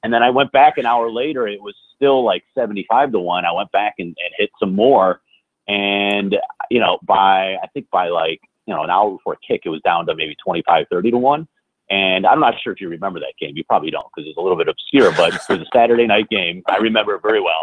and 0.03 0.13
then 0.13 0.23
I 0.23 0.29
went 0.29 0.51
back 0.51 0.77
an 0.77 0.85
hour 0.85 1.11
later, 1.11 1.47
it 1.47 1.61
was 1.61 1.75
still 1.95 2.23
like 2.23 2.43
75 2.55 3.11
to 3.11 3.19
1. 3.19 3.45
I 3.45 3.51
went 3.51 3.71
back 3.71 3.95
and, 3.99 4.07
and 4.07 4.33
hit 4.37 4.49
some 4.59 4.75
more. 4.75 5.21
And, 5.67 6.35
you 6.69 6.79
know, 6.79 6.99
by, 7.03 7.55
I 7.55 7.67
think 7.73 7.89
by 7.91 8.09
like, 8.09 8.41
you 8.65 8.73
know, 8.73 8.83
an 8.83 8.89
hour 8.89 9.11
before 9.11 9.37
kick, 9.47 9.61
it 9.65 9.69
was 9.69 9.81
down 9.81 10.05
to 10.07 10.15
maybe 10.15 10.35
25, 10.43 10.85
30 10.89 11.11
to 11.11 11.17
1. 11.17 11.47
And 11.91 12.25
I'm 12.25 12.39
not 12.39 12.53
sure 12.63 12.71
if 12.71 12.79
you 12.79 12.87
remember 12.87 13.19
that 13.19 13.33
game. 13.39 13.51
You 13.57 13.65
probably 13.65 13.91
don't 13.91 14.05
because 14.15 14.27
it's 14.27 14.37
a 14.37 14.41
little 14.41 14.57
bit 14.57 14.69
obscure, 14.69 15.11
but 15.11 15.33
it 15.33 15.41
was 15.49 15.59
a 15.59 15.65
Saturday 15.73 16.07
night 16.07 16.29
game. 16.29 16.63
I 16.67 16.77
remember 16.77 17.15
it 17.15 17.21
very 17.21 17.41
well. 17.41 17.59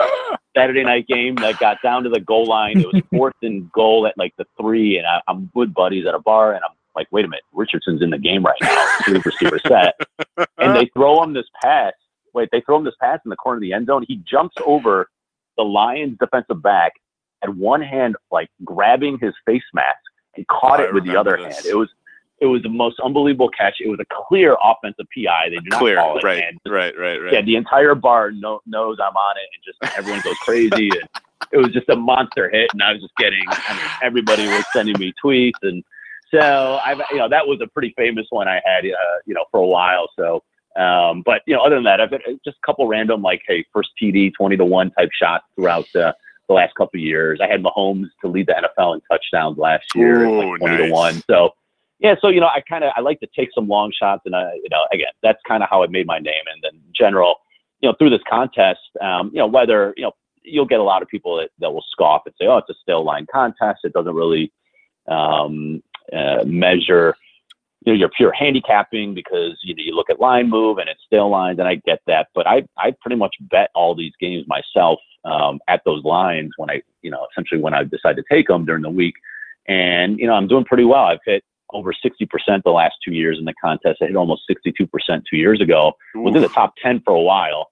Saturday 0.54 0.84
night 0.84 1.06
game 1.06 1.34
that 1.36 1.58
got 1.58 1.80
down 1.82 2.02
to 2.04 2.10
the 2.10 2.20
goal 2.20 2.44
line. 2.44 2.78
It 2.78 2.92
was 2.92 3.02
fourth 3.10 3.36
and 3.40 3.72
goal 3.72 4.06
at 4.06 4.18
like 4.18 4.34
the 4.36 4.44
three, 4.60 4.98
and 4.98 5.06
I, 5.06 5.22
I'm 5.28 5.50
with 5.54 5.72
buddies 5.72 6.06
at 6.06 6.14
a 6.14 6.18
bar, 6.18 6.52
and 6.52 6.62
I'm 6.62 6.76
like, 6.94 7.06
wait 7.10 7.24
a 7.24 7.28
minute, 7.28 7.44
Richardson's 7.54 8.02
in 8.02 8.10
the 8.10 8.18
game 8.18 8.44
right 8.44 8.58
now, 8.60 8.98
three 9.06 9.22
receiver 9.24 9.58
set, 9.66 9.98
and 10.58 10.76
they 10.76 10.90
throw 10.94 11.22
him 11.22 11.32
this 11.32 11.46
pass. 11.62 11.94
Wait, 12.34 12.48
they 12.52 12.60
throw 12.62 12.76
him 12.76 12.84
this 12.84 12.94
pass 13.00 13.20
in 13.24 13.30
the 13.30 13.36
corner 13.36 13.56
of 13.58 13.62
the 13.62 13.72
end 13.72 13.86
zone. 13.86 14.04
He 14.06 14.16
jumps 14.28 14.56
over 14.64 15.08
the 15.56 15.64
Lions 15.64 16.16
defensive 16.20 16.62
back, 16.62 16.92
and 17.42 17.56
one 17.58 17.82
hand 17.82 18.16
like 18.30 18.48
grabbing 18.64 19.18
his 19.20 19.34
face 19.46 19.62
mask 19.74 19.98
and 20.36 20.46
caught 20.48 20.80
I 20.80 20.84
it 20.84 20.94
with 20.94 21.04
the 21.04 21.16
other 21.16 21.36
this. 21.36 21.56
hand. 21.56 21.66
It 21.66 21.74
was 21.76 21.88
it 22.40 22.46
was 22.46 22.62
the 22.62 22.68
most 22.68 23.00
unbelievable 23.00 23.48
catch. 23.50 23.76
It 23.80 23.88
was 23.88 23.98
a 24.00 24.04
clear 24.28 24.56
offensive 24.62 25.06
PI. 25.16 25.48
They 25.48 25.56
did 25.56 25.70
not 25.70 25.80
Clear, 25.80 25.96
call 25.96 26.18
it. 26.18 26.22
right, 26.24 26.44
And 26.44 26.72
right, 26.72 26.96
right, 26.96 27.18
right. 27.18 27.32
yeah, 27.32 27.42
the 27.42 27.56
entire 27.56 27.96
bar 27.96 28.30
know, 28.30 28.60
knows 28.64 28.98
I'm 29.02 29.16
on 29.16 29.36
it, 29.36 29.48
and 29.54 29.64
just 29.64 29.98
everyone 29.98 30.20
goes 30.22 30.36
crazy. 30.38 30.88
and 30.90 31.08
it 31.50 31.56
was 31.56 31.72
just 31.72 31.88
a 31.88 31.96
monster 31.96 32.48
hit, 32.48 32.70
and 32.72 32.82
I 32.82 32.92
was 32.92 33.02
just 33.02 33.16
getting. 33.16 33.42
I 33.48 33.72
mean, 33.74 33.90
everybody 34.02 34.46
was 34.46 34.64
sending 34.72 34.96
me 35.00 35.12
tweets, 35.24 35.58
and 35.62 35.82
so 36.30 36.78
I, 36.84 36.92
you 37.10 37.16
know, 37.16 37.28
that 37.28 37.44
was 37.46 37.60
a 37.62 37.66
pretty 37.66 37.92
famous 37.96 38.26
one 38.30 38.46
I 38.48 38.60
had, 38.64 38.84
uh, 38.84 38.94
you 39.26 39.34
know, 39.34 39.44
for 39.50 39.58
a 39.58 39.66
while. 39.66 40.08
So, 40.16 40.42
um, 40.78 41.22
but 41.24 41.42
you 41.46 41.54
know, 41.54 41.62
other 41.62 41.76
than 41.76 41.84
that, 41.84 42.00
I've 42.00 42.10
been 42.10 42.20
just 42.44 42.56
a 42.62 42.66
couple 42.66 42.86
random 42.86 43.22
like, 43.22 43.42
hey, 43.46 43.64
first 43.72 43.90
TD, 44.00 44.32
twenty 44.34 44.56
to 44.56 44.64
one 44.64 44.90
type 44.92 45.10
shots 45.12 45.44
throughout 45.54 45.86
uh, 45.94 46.12
the 46.48 46.54
last 46.54 46.74
couple 46.74 46.98
of 46.98 47.02
years. 47.02 47.40
I 47.42 47.48
had 47.48 47.62
Mahomes 47.62 48.08
to 48.22 48.28
lead 48.28 48.46
the 48.46 48.54
NFL 48.54 48.94
in 48.94 49.00
touchdowns 49.10 49.58
last 49.58 49.84
year, 49.94 50.24
Ooh, 50.24 50.50
like 50.50 50.58
twenty 50.60 50.76
nice. 50.78 50.88
to 50.88 50.92
one. 50.92 51.22
So. 51.28 51.50
Yeah, 52.00 52.14
so 52.20 52.28
you 52.28 52.38
know, 52.38 52.46
I 52.46 52.60
kind 52.60 52.84
of 52.84 52.92
I 52.96 53.00
like 53.00 53.18
to 53.18 53.28
take 53.36 53.48
some 53.52 53.66
long 53.66 53.90
shots, 53.90 54.22
and 54.24 54.36
I, 54.36 54.52
you 54.54 54.68
know, 54.70 54.82
again, 54.92 55.08
that's 55.20 55.40
kind 55.48 55.64
of 55.64 55.68
how 55.68 55.82
I 55.82 55.88
made 55.88 56.06
my 56.06 56.20
name. 56.20 56.44
And 56.54 56.62
then, 56.62 56.80
general, 56.94 57.38
you 57.80 57.88
know, 57.88 57.96
through 57.98 58.10
this 58.10 58.20
contest, 58.30 58.78
um, 59.00 59.32
you 59.32 59.40
know, 59.40 59.48
whether 59.48 59.94
you 59.96 60.04
know, 60.04 60.12
you'll 60.44 60.64
get 60.64 60.78
a 60.78 60.84
lot 60.84 61.02
of 61.02 61.08
people 61.08 61.36
that, 61.38 61.50
that 61.58 61.72
will 61.72 61.84
scoff 61.90 62.22
and 62.26 62.34
say, 62.40 62.46
"Oh, 62.46 62.58
it's 62.58 62.70
a 62.70 62.74
still 62.80 63.04
line 63.04 63.26
contest. 63.32 63.80
It 63.82 63.94
doesn't 63.94 64.14
really 64.14 64.52
um, 65.08 65.82
uh, 66.12 66.44
measure, 66.44 67.16
you 67.88 67.94
know, 67.94 67.98
your 67.98 68.10
pure 68.10 68.32
handicapping 68.32 69.14
because 69.14 69.58
you 69.62 69.74
know 69.74 69.82
you 69.82 69.94
look 69.94 70.10
at 70.10 70.20
line 70.20 70.50
move 70.50 70.78
and 70.78 70.88
it's 70.88 71.00
still 71.06 71.30
lines." 71.30 71.58
And 71.58 71.66
I 71.66 71.76
get 71.86 72.00
that, 72.06 72.28
but 72.34 72.46
I 72.46 72.64
I 72.76 72.94
pretty 73.00 73.16
much 73.16 73.34
bet 73.40 73.70
all 73.74 73.94
these 73.94 74.12
games 74.20 74.44
myself 74.46 75.00
um, 75.24 75.58
at 75.68 75.80
those 75.84 76.04
lines 76.04 76.50
when 76.56 76.70
I, 76.70 76.82
you 77.02 77.10
know, 77.10 77.26
essentially 77.32 77.60
when 77.60 77.74
I 77.74 77.84
decide 77.84 78.16
to 78.16 78.24
take 78.30 78.48
them 78.48 78.64
during 78.66 78.82
the 78.82 78.90
week. 78.90 79.14
And 79.66 80.18
you 80.18 80.26
know, 80.26 80.34
I'm 80.34 80.48
doing 80.48 80.64
pretty 80.64 80.84
well. 80.84 81.04
I've 81.04 81.18
hit 81.24 81.42
over 81.70 81.92
60% 81.92 82.62
the 82.64 82.70
last 82.70 82.96
two 83.04 83.12
years 83.12 83.38
in 83.38 83.44
the 83.44 83.54
contest. 83.62 83.98
I 84.02 84.06
hit 84.06 84.16
almost 84.16 84.42
62% 84.50 84.88
two 85.28 85.36
years 85.36 85.60
ago. 85.60 85.92
Was 86.14 86.34
in 86.34 86.42
the 86.42 86.48
top 86.48 86.74
10 86.82 87.02
for 87.04 87.14
a 87.14 87.20
while. 87.20 87.68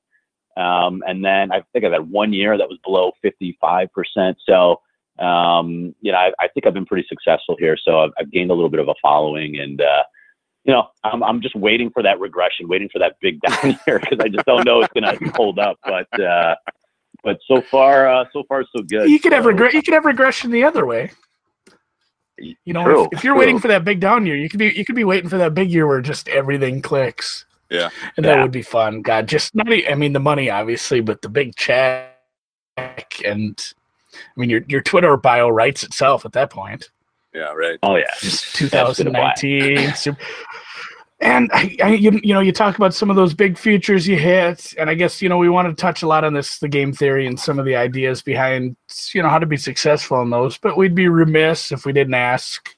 Um, 0.56 1.02
and 1.06 1.24
then 1.24 1.52
I 1.52 1.62
think 1.72 1.84
I've 1.84 1.92
had 1.92 2.10
one 2.10 2.32
year 2.32 2.56
that 2.56 2.68
was 2.68 2.78
below 2.84 3.12
55%. 3.24 4.34
So, 4.46 4.80
um, 5.18 5.94
you 6.00 6.12
know, 6.12 6.18
I, 6.18 6.32
I 6.40 6.48
think 6.48 6.66
I've 6.66 6.74
been 6.74 6.86
pretty 6.86 7.06
successful 7.08 7.56
here. 7.58 7.76
So 7.82 8.00
I've, 8.00 8.10
I've 8.18 8.30
gained 8.30 8.50
a 8.50 8.54
little 8.54 8.68
bit 8.70 8.80
of 8.80 8.88
a 8.88 8.94
following 9.00 9.58
and, 9.58 9.80
uh, 9.80 10.02
you 10.64 10.72
know, 10.72 10.88
I'm, 11.04 11.22
I'm 11.22 11.40
just 11.40 11.54
waiting 11.54 11.90
for 11.90 12.02
that 12.02 12.18
regression, 12.20 12.68
waiting 12.68 12.88
for 12.92 12.98
that 12.98 13.16
big 13.20 13.40
down 13.46 13.78
here 13.86 13.98
because 14.00 14.18
I 14.20 14.28
just 14.28 14.44
don't 14.46 14.64
know 14.64 14.80
it's 14.82 14.92
going 14.92 15.04
to 15.04 15.30
hold 15.32 15.58
up. 15.58 15.78
But, 15.84 16.20
uh, 16.20 16.54
but 17.22 17.38
so 17.46 17.62
far, 17.70 18.08
uh, 18.08 18.24
so 18.32 18.42
far, 18.48 18.64
so 18.76 18.82
good. 18.82 19.08
You 19.08 19.18
could 19.20 19.32
have 19.32 19.44
So, 19.44 19.48
regret. 19.48 19.74
You 19.74 19.82
could 19.82 19.94
have 19.94 20.04
regression 20.04 20.50
the 20.50 20.64
other 20.64 20.84
way. 20.86 21.10
You 22.38 22.72
know, 22.74 22.84
True, 22.84 23.04
if, 23.04 23.18
if 23.18 23.24
you're 23.24 23.32
true. 23.34 23.40
waiting 23.40 23.58
for 23.58 23.68
that 23.68 23.84
big 23.84 23.98
down 24.00 24.26
year, 24.26 24.36
you 24.36 24.48
could 24.50 24.58
be 24.58 24.66
you 24.76 24.84
could 24.84 24.94
be 24.94 25.04
waiting 25.04 25.30
for 25.30 25.38
that 25.38 25.54
big 25.54 25.70
year 25.70 25.86
where 25.86 26.02
just 26.02 26.28
everything 26.28 26.82
clicks. 26.82 27.46
Yeah. 27.70 27.88
and 28.16 28.26
that 28.26 28.36
Yeah. 28.36 28.42
would 28.42 28.52
be 28.52 28.62
fun. 28.62 29.00
God, 29.02 29.26
just 29.26 29.54
not. 29.54 29.66
I 29.70 29.94
mean, 29.94 30.12
the 30.12 30.20
money 30.20 30.50
obviously, 30.50 31.00
but 31.00 31.22
the 31.22 31.28
big 31.30 31.56
check 31.56 32.12
and 33.24 33.58
I 34.16 34.40
mean, 34.40 34.50
your 34.50 34.62
your 34.68 34.80
Twitter 34.82 35.16
bio 35.16 35.48
writes 35.48 35.82
itself 35.84 36.24
at 36.24 36.32
that 36.32 36.50
point. 36.50 36.90
Yeah, 37.34 37.52
right. 37.52 37.78
Oh, 37.82 37.96
yeah. 37.96 38.04
Just 38.20 38.58
That's 38.70 38.98
gonna 38.98 39.10
buy. 39.10 39.34
2019. 39.36 39.94
Sup- 39.94 40.16
And 41.20 41.50
I, 41.52 41.76
I, 41.82 41.88
you, 41.94 42.18
you 42.22 42.34
know, 42.34 42.40
you 42.40 42.52
talk 42.52 42.76
about 42.76 42.92
some 42.94 43.08
of 43.10 43.16
those 43.16 43.32
big 43.34 43.56
futures 43.58 44.06
you 44.06 44.16
hit, 44.18 44.74
and 44.78 44.88
I 44.90 44.94
guess 44.94 45.20
you 45.22 45.28
know 45.30 45.38
we 45.38 45.48
want 45.48 45.68
to 45.68 45.74
touch 45.80 46.02
a 46.02 46.06
lot 46.06 46.24
on 46.24 46.34
this, 46.34 46.58
the 46.58 46.68
game 46.68 46.92
theory, 46.92 47.26
and 47.26 47.38
some 47.40 47.58
of 47.58 47.64
the 47.64 47.74
ideas 47.76 48.20
behind 48.22 48.76
you 49.12 49.22
know 49.22 49.28
how 49.28 49.38
to 49.38 49.46
be 49.46 49.56
successful 49.56 50.20
in 50.22 50.30
those. 50.30 50.58
But 50.58 50.76
we'd 50.76 50.94
be 50.94 51.08
remiss 51.08 51.72
if 51.72 51.84
we 51.86 51.92
didn't 51.92 52.14
ask. 52.14 52.70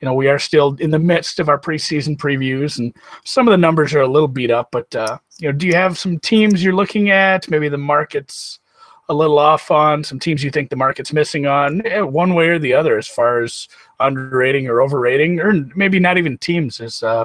You 0.00 0.06
know, 0.06 0.12
we 0.14 0.28
are 0.28 0.38
still 0.38 0.76
in 0.78 0.90
the 0.90 0.98
midst 0.98 1.40
of 1.40 1.48
our 1.48 1.58
preseason 1.58 2.18
previews, 2.18 2.78
and 2.78 2.94
some 3.24 3.48
of 3.48 3.52
the 3.52 3.56
numbers 3.56 3.94
are 3.94 4.02
a 4.02 4.08
little 4.08 4.28
beat 4.28 4.50
up. 4.50 4.68
But 4.70 4.94
uh, 4.94 5.18
you 5.38 5.48
know, 5.48 5.56
do 5.56 5.66
you 5.66 5.74
have 5.74 5.96
some 5.98 6.18
teams 6.18 6.62
you're 6.62 6.74
looking 6.74 7.08
at? 7.10 7.48
Maybe 7.50 7.70
the 7.70 7.78
market's 7.78 8.60
a 9.08 9.14
little 9.14 9.38
off 9.38 9.70
on 9.70 10.02
some 10.02 10.18
teams 10.18 10.42
you 10.42 10.50
think 10.50 10.70
the 10.70 10.76
market's 10.76 11.12
missing 11.12 11.46
on, 11.46 11.84
eh, 11.86 12.00
one 12.00 12.34
way 12.34 12.48
or 12.48 12.58
the 12.58 12.74
other, 12.74 12.98
as 12.98 13.06
far 13.06 13.42
as 13.42 13.68
underrating 14.00 14.66
or 14.68 14.82
overrating, 14.82 15.38
or 15.40 15.52
maybe 15.76 16.00
not 16.00 16.18
even 16.18 16.36
teams, 16.38 16.80
as 16.80 17.02
uh, 17.02 17.24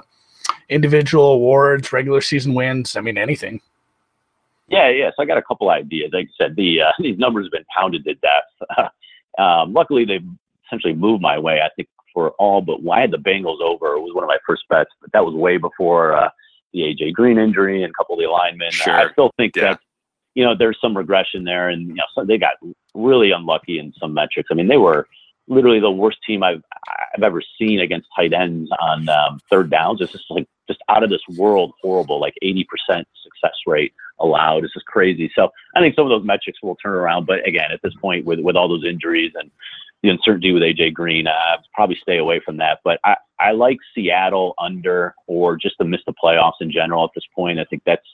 individual 0.70 1.34
awards, 1.34 1.92
regular 1.92 2.22
season 2.22 2.54
wins. 2.54 2.96
I 2.96 3.02
mean, 3.02 3.18
anything. 3.18 3.62
Yeah, 4.68 4.90
yeah. 4.90 5.10
So 5.16 5.24
I 5.24 5.26
got 5.26 5.38
a 5.38 5.42
couple 5.42 5.70
ideas. 5.70 6.12
Like 6.14 6.28
I 6.28 6.44
said, 6.46 6.56
the 6.56 6.82
uh, 6.82 6.92
these 7.00 7.18
numbers 7.18 7.46
have 7.46 7.52
been 7.52 7.66
pounded 7.76 8.04
to 8.06 8.14
death. 8.16 8.92
um, 9.40 9.74
luckily, 9.74 10.06
they've 10.06 10.26
essentially 10.68 10.94
moved 10.94 11.22
my 11.22 11.38
way. 11.38 11.62
I 11.62 11.70
think 11.76 11.90
for 12.14 12.32
all 12.32 12.62
but 12.62 12.80
I 12.90 13.02
had 13.02 13.12
the 13.12 13.18
Bengals 13.18 13.62
over. 13.62 13.94
It 13.94 14.02
was 14.02 14.14
one 14.14 14.24
of 14.24 14.28
my 14.28 14.38
first 14.46 14.64
bets, 14.70 14.90
but 15.02 15.12
that 15.14 15.26
was 15.26 15.34
way 15.34 15.58
before 15.58 16.14
uh, 16.14 16.30
the 16.74 16.82
AJ 16.82 17.14
Green 17.14 17.38
injury 17.38 17.84
and 17.84 17.92
a 17.92 17.94
couple 17.94 18.16
of 18.16 18.20
the 18.20 18.26
alignment. 18.26 18.74
Sure. 18.74 18.94
I 18.94 19.12
still 19.12 19.32
think 19.38 19.56
Yeah. 19.56 19.64
that 19.72 19.80
you 20.36 20.44
know 20.44 20.56
there's 20.58 20.78
some 20.82 20.96
regression 20.96 21.44
there, 21.44 21.70
and 21.70 21.88
you 21.88 21.96
know 21.96 22.04
so 22.16 22.24
they 22.24 22.38
got 22.38 22.56
really 22.94 23.32
unlucky 23.32 23.80
in 23.80 23.94
some 24.00 24.14
metrics. 24.14 24.50
I 24.52 24.56
mean, 24.56 24.68
they 24.68 24.78
were 24.78 25.08
literally 25.48 25.80
the 25.80 25.92
worst 25.92 26.18
team 26.26 26.44
I've 26.44 26.64
I've 27.16 27.24
ever 27.24 27.42
seen 27.60 27.80
against 27.80 28.08
tight 28.16 28.34
ends 28.34 28.70
on 28.80 29.10
um, 29.10 29.40
third 29.50 29.70
downs. 29.70 30.02
It's 30.02 30.12
just 30.12 30.26
like 30.30 30.48
just 30.68 30.82
out 30.90 31.04
of 31.04 31.10
this 31.10 31.22
world 31.38 31.74
horrible, 31.82 32.20
like 32.20 32.34
80% 32.44 32.64
success 32.88 33.56
rate 33.68 33.94
allowed. 34.20 34.64
It's 34.64 34.74
just 34.74 34.86
crazy. 34.86 35.32
So 35.36 35.50
I 35.76 35.82
think 35.82 35.96
some 35.96 36.06
of 36.06 36.10
those 36.10 36.26
metrics 36.26 36.60
will 36.64 36.78
turn 36.78 36.94
around. 36.94 37.26
But 37.26 37.46
again, 37.48 37.72
at 37.72 37.82
this 37.84 37.94
point, 38.02 38.26
with 38.26 38.40
with 38.40 38.56
all 38.56 38.70
those 38.70 38.86
injuries 38.86 39.34
and 39.36 39.52
the 40.04 40.10
uncertainty 40.10 40.52
with 40.52 40.64
AJ 40.64 40.94
Green, 40.94 41.28
I'd 41.28 41.58
probably 41.74 41.98
stay 42.02 42.18
away 42.18 42.42
from 42.44 42.58
that. 42.58 42.80
But 42.84 43.00
I, 43.04 43.16
I 43.40 43.52
like 43.52 43.78
Seattle 43.94 44.54
under 44.58 45.14
or 45.28 45.58
just 45.58 45.76
to 45.80 45.86
miss 45.86 46.02
the 46.06 46.14
playoffs 46.14 46.62
in 46.62 46.72
general 46.72 47.04
at 47.04 47.12
this 47.14 47.26
point. 47.36 47.60
I 47.60 47.66
think 47.66 47.84
that's 47.86 48.08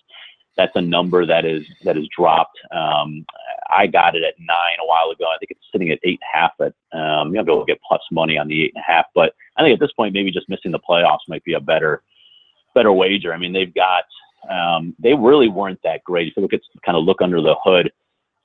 that's 0.57 0.75
a 0.75 0.81
number 0.81 1.25
that 1.25 1.45
is 1.45 1.65
that 1.83 1.97
is 1.97 2.07
dropped. 2.15 2.57
Um, 2.71 3.25
I 3.69 3.87
got 3.87 4.15
it 4.15 4.23
at 4.23 4.33
nine 4.39 4.77
a 4.81 4.87
while 4.87 5.11
ago. 5.11 5.25
I 5.25 5.37
think 5.37 5.51
it's 5.51 5.65
sitting 5.71 5.91
at 5.91 5.99
eight 6.03 6.19
and 6.21 6.29
a 6.33 6.37
half. 6.37 6.51
At 6.59 6.73
um, 6.97 7.33
you'll 7.33 7.43
be 7.43 7.51
able 7.51 7.65
to 7.65 7.71
get 7.71 7.81
plus 7.87 8.01
money 8.11 8.37
on 8.37 8.47
the 8.47 8.65
eight 8.65 8.73
and 8.75 8.83
a 8.83 8.91
half. 8.91 9.05
But 9.13 9.33
I 9.55 9.63
think 9.63 9.73
at 9.73 9.79
this 9.79 9.93
point, 9.93 10.13
maybe 10.13 10.31
just 10.31 10.49
missing 10.49 10.71
the 10.71 10.79
playoffs 10.79 11.27
might 11.27 11.43
be 11.43 11.53
a 11.53 11.59
better 11.59 12.01
better 12.73 12.91
wager. 12.91 13.33
I 13.33 13.37
mean, 13.37 13.53
they've 13.53 13.73
got 13.73 14.03
um, 14.49 14.95
they 14.99 15.13
really 15.13 15.47
weren't 15.47 15.79
that 15.83 16.03
great. 16.03 16.29
If 16.29 16.37
you 16.37 16.43
look 16.43 16.53
at 16.53 16.61
kind 16.85 16.97
of 16.97 17.03
look 17.03 17.21
under 17.21 17.41
the 17.41 17.55
hood, 17.63 17.91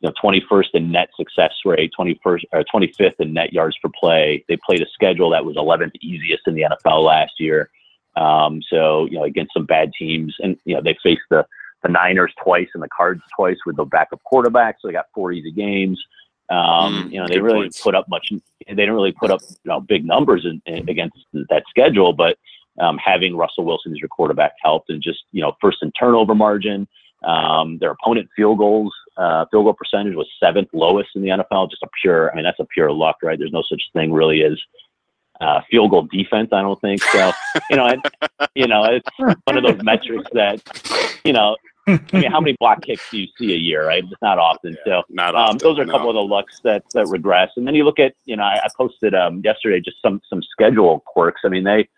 you 0.00 0.08
know, 0.08 0.14
21st 0.22 0.74
in 0.74 0.92
net 0.92 1.10
success 1.16 1.52
rate, 1.64 1.92
21st 1.98 2.42
or 2.52 2.64
25th 2.74 3.20
in 3.20 3.32
net 3.32 3.52
yards 3.52 3.76
per 3.82 3.90
play. 3.98 4.44
They 4.48 4.56
played 4.56 4.82
a 4.82 4.86
schedule 4.92 5.30
that 5.30 5.44
was 5.44 5.56
11th 5.56 5.92
easiest 6.02 6.42
in 6.46 6.54
the 6.54 6.62
NFL 6.62 7.04
last 7.04 7.32
year. 7.38 7.70
Um, 8.16 8.60
so 8.68 9.06
you 9.06 9.18
know, 9.18 9.24
against 9.24 9.54
some 9.54 9.64
bad 9.64 9.92
teams, 9.98 10.34
and 10.40 10.58
you 10.64 10.74
know, 10.74 10.82
they 10.82 10.96
faced 11.02 11.22
the 11.30 11.46
the 11.82 11.88
Niners 11.88 12.32
twice 12.42 12.68
and 12.74 12.82
the 12.82 12.88
Cards 12.88 13.22
twice 13.36 13.58
with 13.66 13.76
the 13.76 13.84
backup 13.84 14.22
quarterback. 14.24 14.76
So 14.80 14.88
they 14.88 14.92
got 14.92 15.06
four 15.14 15.32
easy 15.32 15.52
games. 15.52 16.02
Um, 16.50 16.58
Mm, 17.08 17.12
you 17.12 17.20
know, 17.20 17.28
they 17.28 17.34
good 17.34 17.42
really 17.42 17.60
points. 17.62 17.80
put 17.80 17.94
up 17.94 18.08
much. 18.08 18.28
They 18.30 18.74
didn't 18.74 18.92
really 18.92 19.12
put 19.12 19.30
up 19.30 19.40
you 19.42 19.68
know 19.70 19.80
big 19.80 20.04
numbers 20.04 20.44
in, 20.44 20.60
in, 20.66 20.88
against 20.88 21.16
that 21.32 21.62
schedule, 21.70 22.12
but 22.12 22.36
um, 22.80 22.98
having 22.98 23.36
Russell 23.36 23.64
Wilson 23.64 23.92
as 23.92 23.98
your 23.98 24.08
quarterback 24.08 24.52
helped, 24.62 24.90
and 24.90 25.02
just 25.02 25.20
you 25.32 25.40
know, 25.42 25.56
first 25.60 25.78
in 25.82 25.92
turnover 25.92 26.34
margin. 26.34 26.86
Um, 27.24 27.78
their 27.78 27.92
opponent 27.92 28.28
field 28.34 28.58
goals, 28.58 28.92
uh, 29.16 29.44
field 29.50 29.64
goal 29.64 29.74
percentage 29.74 30.16
was 30.16 30.26
seventh 30.40 30.68
lowest 30.72 31.10
in 31.14 31.22
the 31.22 31.28
NFL. 31.28 31.70
Just 31.70 31.84
a 31.84 31.88
pure, 32.00 32.32
I 32.32 32.34
mean, 32.34 32.44
that's 32.44 32.58
a 32.58 32.64
pure 32.64 32.90
luck, 32.90 33.18
right? 33.22 33.38
There's 33.38 33.52
no 33.52 33.62
such 33.68 33.80
thing 33.92 34.12
really 34.12 34.42
as 34.42 34.60
uh, 35.40 35.60
field 35.70 35.90
goal 35.92 36.08
defense. 36.10 36.48
I 36.52 36.62
don't 36.62 36.80
think 36.80 37.00
so. 37.02 37.30
You 37.70 37.76
know, 37.76 37.86
and, 37.86 38.02
you 38.56 38.66
know, 38.66 38.84
it's 38.84 39.08
one 39.44 39.56
of 39.56 39.62
those 39.62 39.82
metrics 39.84 40.28
that, 40.32 40.60
you 41.24 41.32
know, 41.32 41.56
I 41.86 42.00
mean, 42.12 42.30
how 42.30 42.40
many 42.40 42.56
block 42.60 42.82
kicks 42.82 43.10
do 43.10 43.18
you 43.18 43.26
see 43.36 43.52
a 43.52 43.56
year, 43.56 43.86
right? 43.86 44.04
It's 44.04 44.22
not 44.22 44.38
often. 44.38 44.76
So 44.84 45.02
Not 45.08 45.34
um, 45.34 45.40
often, 45.40 45.58
those 45.58 45.78
are 45.78 45.82
a 45.82 45.86
no. 45.86 45.92
couple 45.92 46.10
of 46.10 46.14
the 46.14 46.20
looks 46.20 46.60
that 46.62 46.84
that 46.94 47.06
regress. 47.08 47.50
And 47.56 47.66
then 47.66 47.74
you 47.74 47.84
look 47.84 47.98
at, 47.98 48.14
you 48.24 48.36
know, 48.36 48.44
I, 48.44 48.60
I 48.64 48.68
posted 48.76 49.14
um, 49.14 49.40
yesterday 49.44 49.80
just 49.80 50.00
some 50.00 50.20
some 50.28 50.42
schedule 50.42 51.00
quirks. 51.06 51.42
I 51.44 51.48
mean, 51.48 51.64
they 51.64 51.88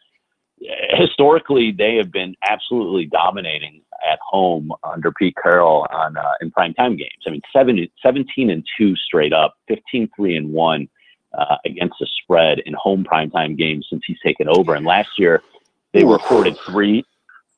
historically 0.91 1.73
they 1.73 1.97
have 1.97 2.11
been 2.11 2.35
absolutely 2.49 3.07
dominating 3.07 3.83
at 4.11 4.19
home 4.27 4.73
under 4.83 5.13
Pete 5.13 5.37
Carroll 5.43 5.87
on 5.91 6.17
uh, 6.17 6.33
in 6.41 6.51
primetime 6.51 6.97
games. 6.97 7.25
I 7.27 7.31
mean, 7.31 7.43
seven, 7.53 7.87
17 8.03 8.51
and 8.51 8.65
two 8.79 8.97
straight 8.97 9.33
up, 9.33 9.55
15 9.69 10.09
3 10.17 10.37
and 10.37 10.53
one 10.53 10.89
uh, 11.37 11.57
against 11.65 11.97
the 12.01 12.07
spread 12.23 12.61
in 12.61 12.75
home 12.75 13.05
primetime 13.05 13.57
games 13.57 13.87
since 13.91 14.03
he's 14.07 14.21
taken 14.25 14.49
over. 14.49 14.75
And 14.75 14.87
last 14.87 15.19
year 15.19 15.43
They 15.93 16.05
recorded 16.05 16.57
three 16.67 17.05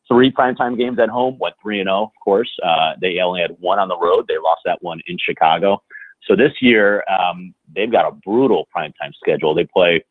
three 0.08 0.30
primetime 0.30 0.76
games 0.76 0.98
at 0.98 1.08
home, 1.08 1.38
went 1.38 1.54
three 1.62 1.80
and 1.80 1.88
zero. 1.88 2.04
Of 2.04 2.10
course, 2.22 2.50
uh, 2.64 2.94
they 3.00 3.18
only 3.18 3.40
had 3.40 3.56
one 3.60 3.78
on 3.78 3.88
the 3.88 3.98
road. 3.98 4.26
They 4.28 4.38
lost 4.38 4.62
that 4.64 4.82
one 4.82 5.00
in 5.06 5.16
Chicago. 5.18 5.82
So 6.26 6.34
this 6.34 6.52
year, 6.60 7.04
um, 7.08 7.54
they've 7.74 7.90
got 7.90 8.06
a 8.06 8.12
brutal 8.12 8.68
primetime 8.74 9.14
schedule. 9.14 9.54
They 9.54 9.64
play 9.64 10.04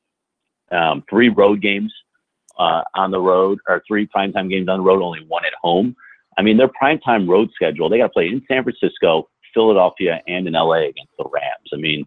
um, 0.72 1.04
three 1.10 1.30
road 1.30 1.62
games 1.62 1.94
uh, 2.58 2.84
on 2.96 3.12
the 3.12 3.20
road, 3.20 3.60
or 3.68 3.84
three 3.88 4.08
primetime 4.08 4.50
games 4.50 4.70
on 4.70 4.80
the 4.80 4.84
road, 4.84 5.02
only 5.02 5.26
one 5.28 5.46
at 5.46 5.54
home. 5.62 5.96
I 6.38 6.42
mean, 6.42 6.58
their 6.58 6.70
primetime 6.70 7.28
road 7.28 7.50
schedule, 7.54 7.90
they 7.90 7.98
got 7.98 8.08
to 8.08 8.14
play 8.14 8.28
in 8.28 8.44
San 8.48 8.64
Francisco, 8.64 9.30
Philadelphia, 9.54 10.22
and 10.28 10.48
in 10.48 10.54
LA 10.54 10.88
against 10.88 11.12
the 11.18 11.26
Rams. 11.32 11.70
I 11.74 11.78
mean, 11.78 12.06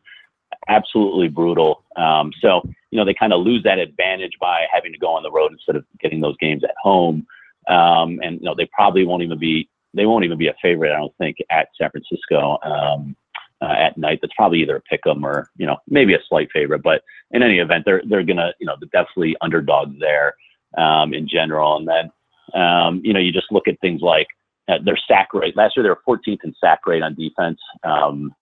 absolutely 0.69 1.29
brutal. 1.29 1.85
Um, 1.97 2.33
so, 2.41 2.63
you 2.91 2.99
know, 2.99 3.05
they 3.05 3.15
kind 3.15 3.33
of 3.33 3.41
lose 3.41 3.63
that 3.65 3.79
advantage 3.79 4.33
by 4.41 4.67
having 4.73 4.93
to 4.93 4.99
go 4.99 5.09
on 5.09 5.23
the 5.23 5.31
road 5.31 5.53
instead 5.53 5.77
of 5.77 5.85
getting 6.01 6.21
those 6.21 6.37
games 6.39 6.65
at 6.65 6.75
home. 6.83 7.27
Um, 7.69 8.21
and, 8.23 8.41
you 8.41 8.45
know, 8.45 8.55
they 8.57 8.69
probably 8.73 9.05
won't 9.05 9.23
even 9.23 9.39
be, 9.39 9.69
they 9.95 10.07
won't 10.07 10.25
even 10.25 10.39
be 10.39 10.49
a 10.49 10.55
favorite, 10.61 10.93
I 10.93 10.99
don't 10.99 11.17
think, 11.19 11.37
at 11.51 11.69
San 11.79 11.91
Francisco 11.91 12.59
um, 12.63 13.17
uh, 13.61 13.75
at 13.79 13.99
night. 13.99 14.21
That's 14.21 14.35
probably 14.35 14.63
either 14.63 14.77
a 14.77 14.81
pick 14.83 15.01
'em 15.07 15.25
or, 15.25 15.51
you 15.57 15.67
know, 15.67 15.77
maybe 15.89 16.15
a 16.15 16.23
slight 16.29 16.49
favorite. 16.53 16.83
But 16.83 17.03
in 17.31 17.43
any 17.43 17.59
event, 17.59 17.85
they're, 17.85 18.03
they're 18.09 18.23
going 18.23 18.39
to, 18.39 18.53
you 18.59 18.67
know, 18.67 18.77
they're 18.81 19.03
definitely 19.03 19.37
underdogs 19.41 19.99
there 19.99 20.35
um, 20.77 21.15
in 21.15 21.29
general. 21.29 21.77
And 21.77 21.89
then, 21.89 22.61
um, 22.61 23.01
you 23.05 23.13
know, 23.13 23.21
you 23.21 23.33
just 23.33 23.53
look 23.53 23.69
at 23.69 23.81
things 23.81 24.01
like 24.01 24.29
uh, 24.69 24.79
their 24.85 24.99
sack 25.09 25.33
rate. 25.35 25.57
Last 25.57 25.77
year, 25.77 25.83
they 25.83 25.91
were 25.91 26.17
14th 26.17 26.45
in 26.45 26.55
sack 26.61 26.87
rate 26.87 27.03
on 27.03 27.15
defense. 27.15 27.59
Um, 27.85 28.35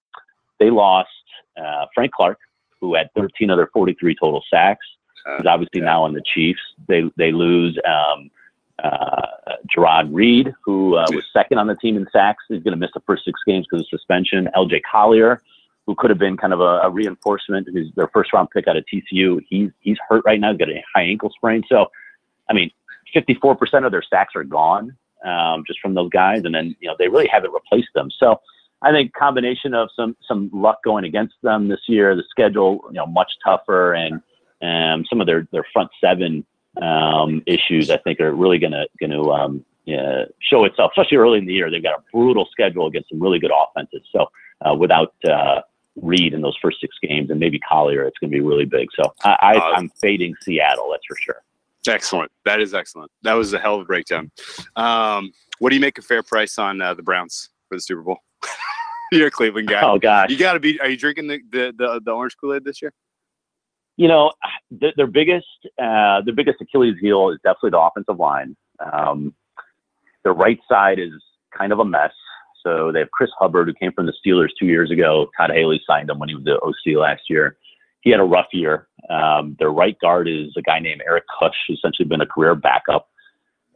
they 0.59 0.71
lost 0.71 1.09
uh, 1.56 1.87
Frank 1.95 2.12
Clark, 2.12 2.38
who 2.80 2.95
had 2.95 3.11
13 3.16 3.50
of 3.50 3.59
their 3.59 3.68
43 3.73 4.14
total 4.21 4.42
sacks. 4.50 4.87
Uh, 5.26 5.38
He's 5.38 5.47
obviously 5.47 5.80
yeah. 5.80 5.87
now 5.87 6.04
on 6.04 6.12
the 6.14 6.23
Chiefs. 6.35 6.61
They 6.88 7.11
they 7.16 7.33
lose 7.33 7.78
um, 7.88 8.30
uh, 8.83 9.26
Jarran 9.75 10.11
Reed, 10.12 10.54
who 10.64 10.97
uh, 10.97 11.06
was 11.11 11.25
second 11.33 11.59
on 11.59 11.66
the 11.66 11.75
team 11.76 11.97
in 11.97 12.06
sacks. 12.12 12.45
He's 12.49 12.62
going 12.62 12.73
to 12.73 12.78
miss 12.78 12.90
the 12.95 13.00
first 13.06 13.25
six 13.25 13.40
games 13.47 13.66
because 13.71 13.85
of 13.85 13.88
suspension. 13.88 14.49
L.J. 14.54 14.83
Collier, 14.90 15.42
who 15.87 15.95
could 15.95 16.11
have 16.11 16.18
been 16.18 16.37
kind 16.37 16.52
of 16.52 16.61
a, 16.61 16.80
a 16.83 16.90
reinforcement, 16.90 17.68
who's 17.73 17.90
their 17.97 18.09
first 18.09 18.33
round 18.33 18.50
pick 18.50 18.68
out 18.68 18.76
of 18.76 18.85
TCU. 18.92 19.40
He's 19.49 19.71
he's 19.80 19.97
hurt 20.09 20.23
right 20.26 20.40
now. 20.40 20.50
He's 20.50 20.59
got 20.59 20.71
a 20.71 20.85
high 20.95 21.04
ankle 21.04 21.30
sprain. 21.35 21.62
So, 21.68 21.87
I 22.50 22.52
mean, 22.52 22.71
54% 23.14 23.87
of 23.87 23.92
their 23.92 24.02
sacks 24.02 24.35
are 24.37 24.45
gone 24.45 24.97
um, 25.25 25.64
just 25.66 25.80
from 25.80 25.95
those 25.95 26.11
guys, 26.11 26.42
and 26.45 26.54
then 26.54 26.76
you 26.80 26.88
know 26.88 26.97
they 26.99 27.09
really 27.09 27.28
haven't 27.28 27.52
replaced 27.52 27.90
them. 27.95 28.11
So. 28.18 28.40
I 28.83 28.92
think 28.92 29.14
combination 29.14 29.73
of 29.73 29.88
some 29.97 30.14
some 30.28 30.50
luck 30.52 30.85
going 30.85 31.06
against 31.06 31.35
them 31.42 31.66
this 31.66 31.80
year, 31.88 32.14
the 32.14 32.23
schedule 32.28 32.83
you 32.88 32.92
know 32.92 33.06
much 33.06 33.33
tougher, 33.42 33.95
and 33.95 34.21
um, 34.61 35.06
some 35.09 35.18
of 35.18 35.26
their 35.26 35.49
their 35.50 35.64
front 35.73 35.88
seven 35.99 36.45
um, 36.83 37.42
issues 37.47 37.90
I 37.90 37.99
think 37.99 38.21
are 38.21 38.33
really 38.33 38.59
gonna 38.59 38.87
gonna 39.00 39.28
um, 39.30 39.64
yeah, 39.87 40.25
show 40.40 40.64
itself, 40.64 40.92
especially 40.97 41.16
early 41.16 41.38
in 41.38 41.47
the 41.47 41.54
year. 41.54 41.71
They've 41.71 41.83
got 41.83 41.99
a 41.99 42.02
brutal 42.12 42.47
schedule 42.50 42.87
against 42.87 43.09
some 43.09 43.21
really 43.21 43.38
good 43.38 43.52
offenses. 43.52 44.02
So 44.12 44.26
uh, 44.64 44.75
without 44.75 45.14
uh, 45.28 45.61
Reed 45.95 46.35
in 46.35 46.42
those 46.42 46.56
first 46.61 46.80
six 46.80 46.97
games 47.00 47.30
and 47.30 47.38
maybe 47.38 47.61
Collier, 47.61 48.04
it's 48.04 48.18
going 48.18 48.30
to 48.30 48.37
be 48.37 48.40
really 48.40 48.64
big. 48.64 48.88
So 49.00 49.14
I, 49.23 49.37
I, 49.40 49.56
Uh, 49.56 49.75
I'm 49.76 49.88
fading 50.00 50.35
Seattle, 50.42 50.88
that's 50.90 51.06
for 51.06 51.16
sure. 51.16 51.42
Excellent. 51.88 52.33
That 52.45 52.61
is 52.61 52.75
excellent. 52.75 53.12
That 53.23 53.35
was 53.35 53.52
a 53.52 53.61
hell 53.61 53.76
of 53.76 53.83
a 53.83 53.85
breakdown. 53.85 54.33
Um, 54.75 55.33
what 55.61 55.71
do 55.71 55.76
you 55.76 55.80
make 55.80 55.99
a 55.99 56.02
fair 56.02 56.25
price 56.25 56.59
on 56.59 56.83
uh, 56.83 56.95
the 56.95 57.02
Browns 57.02 57.50
for 57.68 57.76
the 57.76 57.80
Super 57.80 58.02
Bowl? 58.02 58.18
You're 59.12 59.28
a 59.28 59.30
Cleveland 59.30 59.68
guy. 59.68 59.83
Oh 59.83 59.99
God, 60.00 60.33
You 60.33 60.37
got 60.37 60.54
to 60.54 60.61
be. 60.61 60.80
Are 60.80 60.88
you 60.88 60.97
drinking 60.97 61.28
the 61.28 61.40
the 61.52 61.73
the, 61.78 62.00
the 62.04 62.11
orange 62.11 62.37
Kool 62.40 62.54
Aid 62.54 62.64
this 62.64 62.83
year? 62.83 62.92
You 63.96 64.08
know 64.08 64.32
th- 64.80 64.94
their 64.96 65.06
biggest 65.06 65.46
uh, 65.78 66.20
their 66.24 66.34
biggest 66.34 66.60
Achilles 66.60 66.96
heel 67.00 67.30
is 67.30 67.38
definitely 67.42 67.70
the 67.70 67.80
offensive 67.80 68.18
line. 68.18 68.56
Um, 68.80 69.34
their 70.24 70.34
right 70.34 70.58
side 70.68 70.98
is 70.98 71.12
kind 71.56 71.72
of 71.72 71.78
a 71.78 71.84
mess. 71.84 72.12
So 72.62 72.90
they 72.90 72.98
have 72.98 73.10
Chris 73.12 73.30
Hubbard, 73.38 73.68
who 73.68 73.75
came 73.75 73.92
from 73.92 74.06
the 74.06 74.12
Steelers 74.12 74.49
two 74.58 74.66
years 74.66 74.90
ago. 74.90 75.30
Todd 75.36 75.50
Haley 75.54 75.80
signed 75.86 76.10
him 76.10 76.18
when 76.18 76.28
he 76.28 76.34
was 76.34 76.44
the 76.44 76.60
OC 76.60 76.99
last 76.99 77.23
year. 77.30 77.56
He 78.00 78.10
had 78.10 78.21
a 78.21 78.25
rough 78.25 78.49
year. 78.52 78.88
Um, 79.08 79.56
their 79.58 79.71
right 79.71 79.97
guard 80.00 80.28
is 80.28 80.52
a 80.56 80.62
guy 80.62 80.80
named 80.80 81.02
Eric 81.06 81.25
Kush, 81.38 81.54
who's 81.66 81.78
essentially 81.78 82.08
been 82.08 82.21
a 82.21 82.26
career 82.26 82.56
backup. 82.56 83.08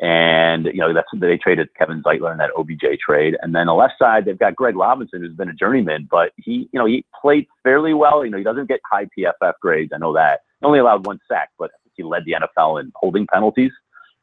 And, 0.01 0.65
you 0.67 0.79
know, 0.79 0.95
that's 0.95 1.09
they 1.15 1.37
traded 1.37 1.69
Kevin 1.79 2.03
Zeitler 2.03 2.33
in 2.33 2.39
that 2.39 2.51
OBJ 2.57 2.99
trade. 3.05 3.37
And 3.43 3.55
then 3.55 3.67
the 3.67 3.75
left 3.75 3.95
side, 3.99 4.25
they've 4.25 4.39
got 4.39 4.57
Greg 4.57 4.75
Robinson, 4.75 5.21
who's 5.21 5.37
been 5.37 5.51
a 5.51 5.55
journeyman, 5.55 6.09
but 6.11 6.33
he, 6.37 6.71
you 6.73 6.79
know, 6.79 6.87
he 6.87 7.05
played 7.21 7.47
fairly 7.63 7.93
well. 7.93 8.25
You 8.25 8.31
know, 8.31 8.39
he 8.39 8.45
doesn't 8.45 8.67
get 8.67 8.81
high 8.91 9.09
PFF 9.17 9.53
grades. 9.61 9.93
I 9.95 9.99
know 9.99 10.15
that. 10.15 10.41
He 10.61 10.67
only 10.67 10.79
allowed 10.79 11.05
one 11.05 11.19
sack, 11.29 11.51
but 11.59 11.71
he 11.95 12.03
led 12.03 12.25
the 12.25 12.33
NFL 12.33 12.81
in 12.81 12.93
holding 12.95 13.27
penalties 13.27 13.73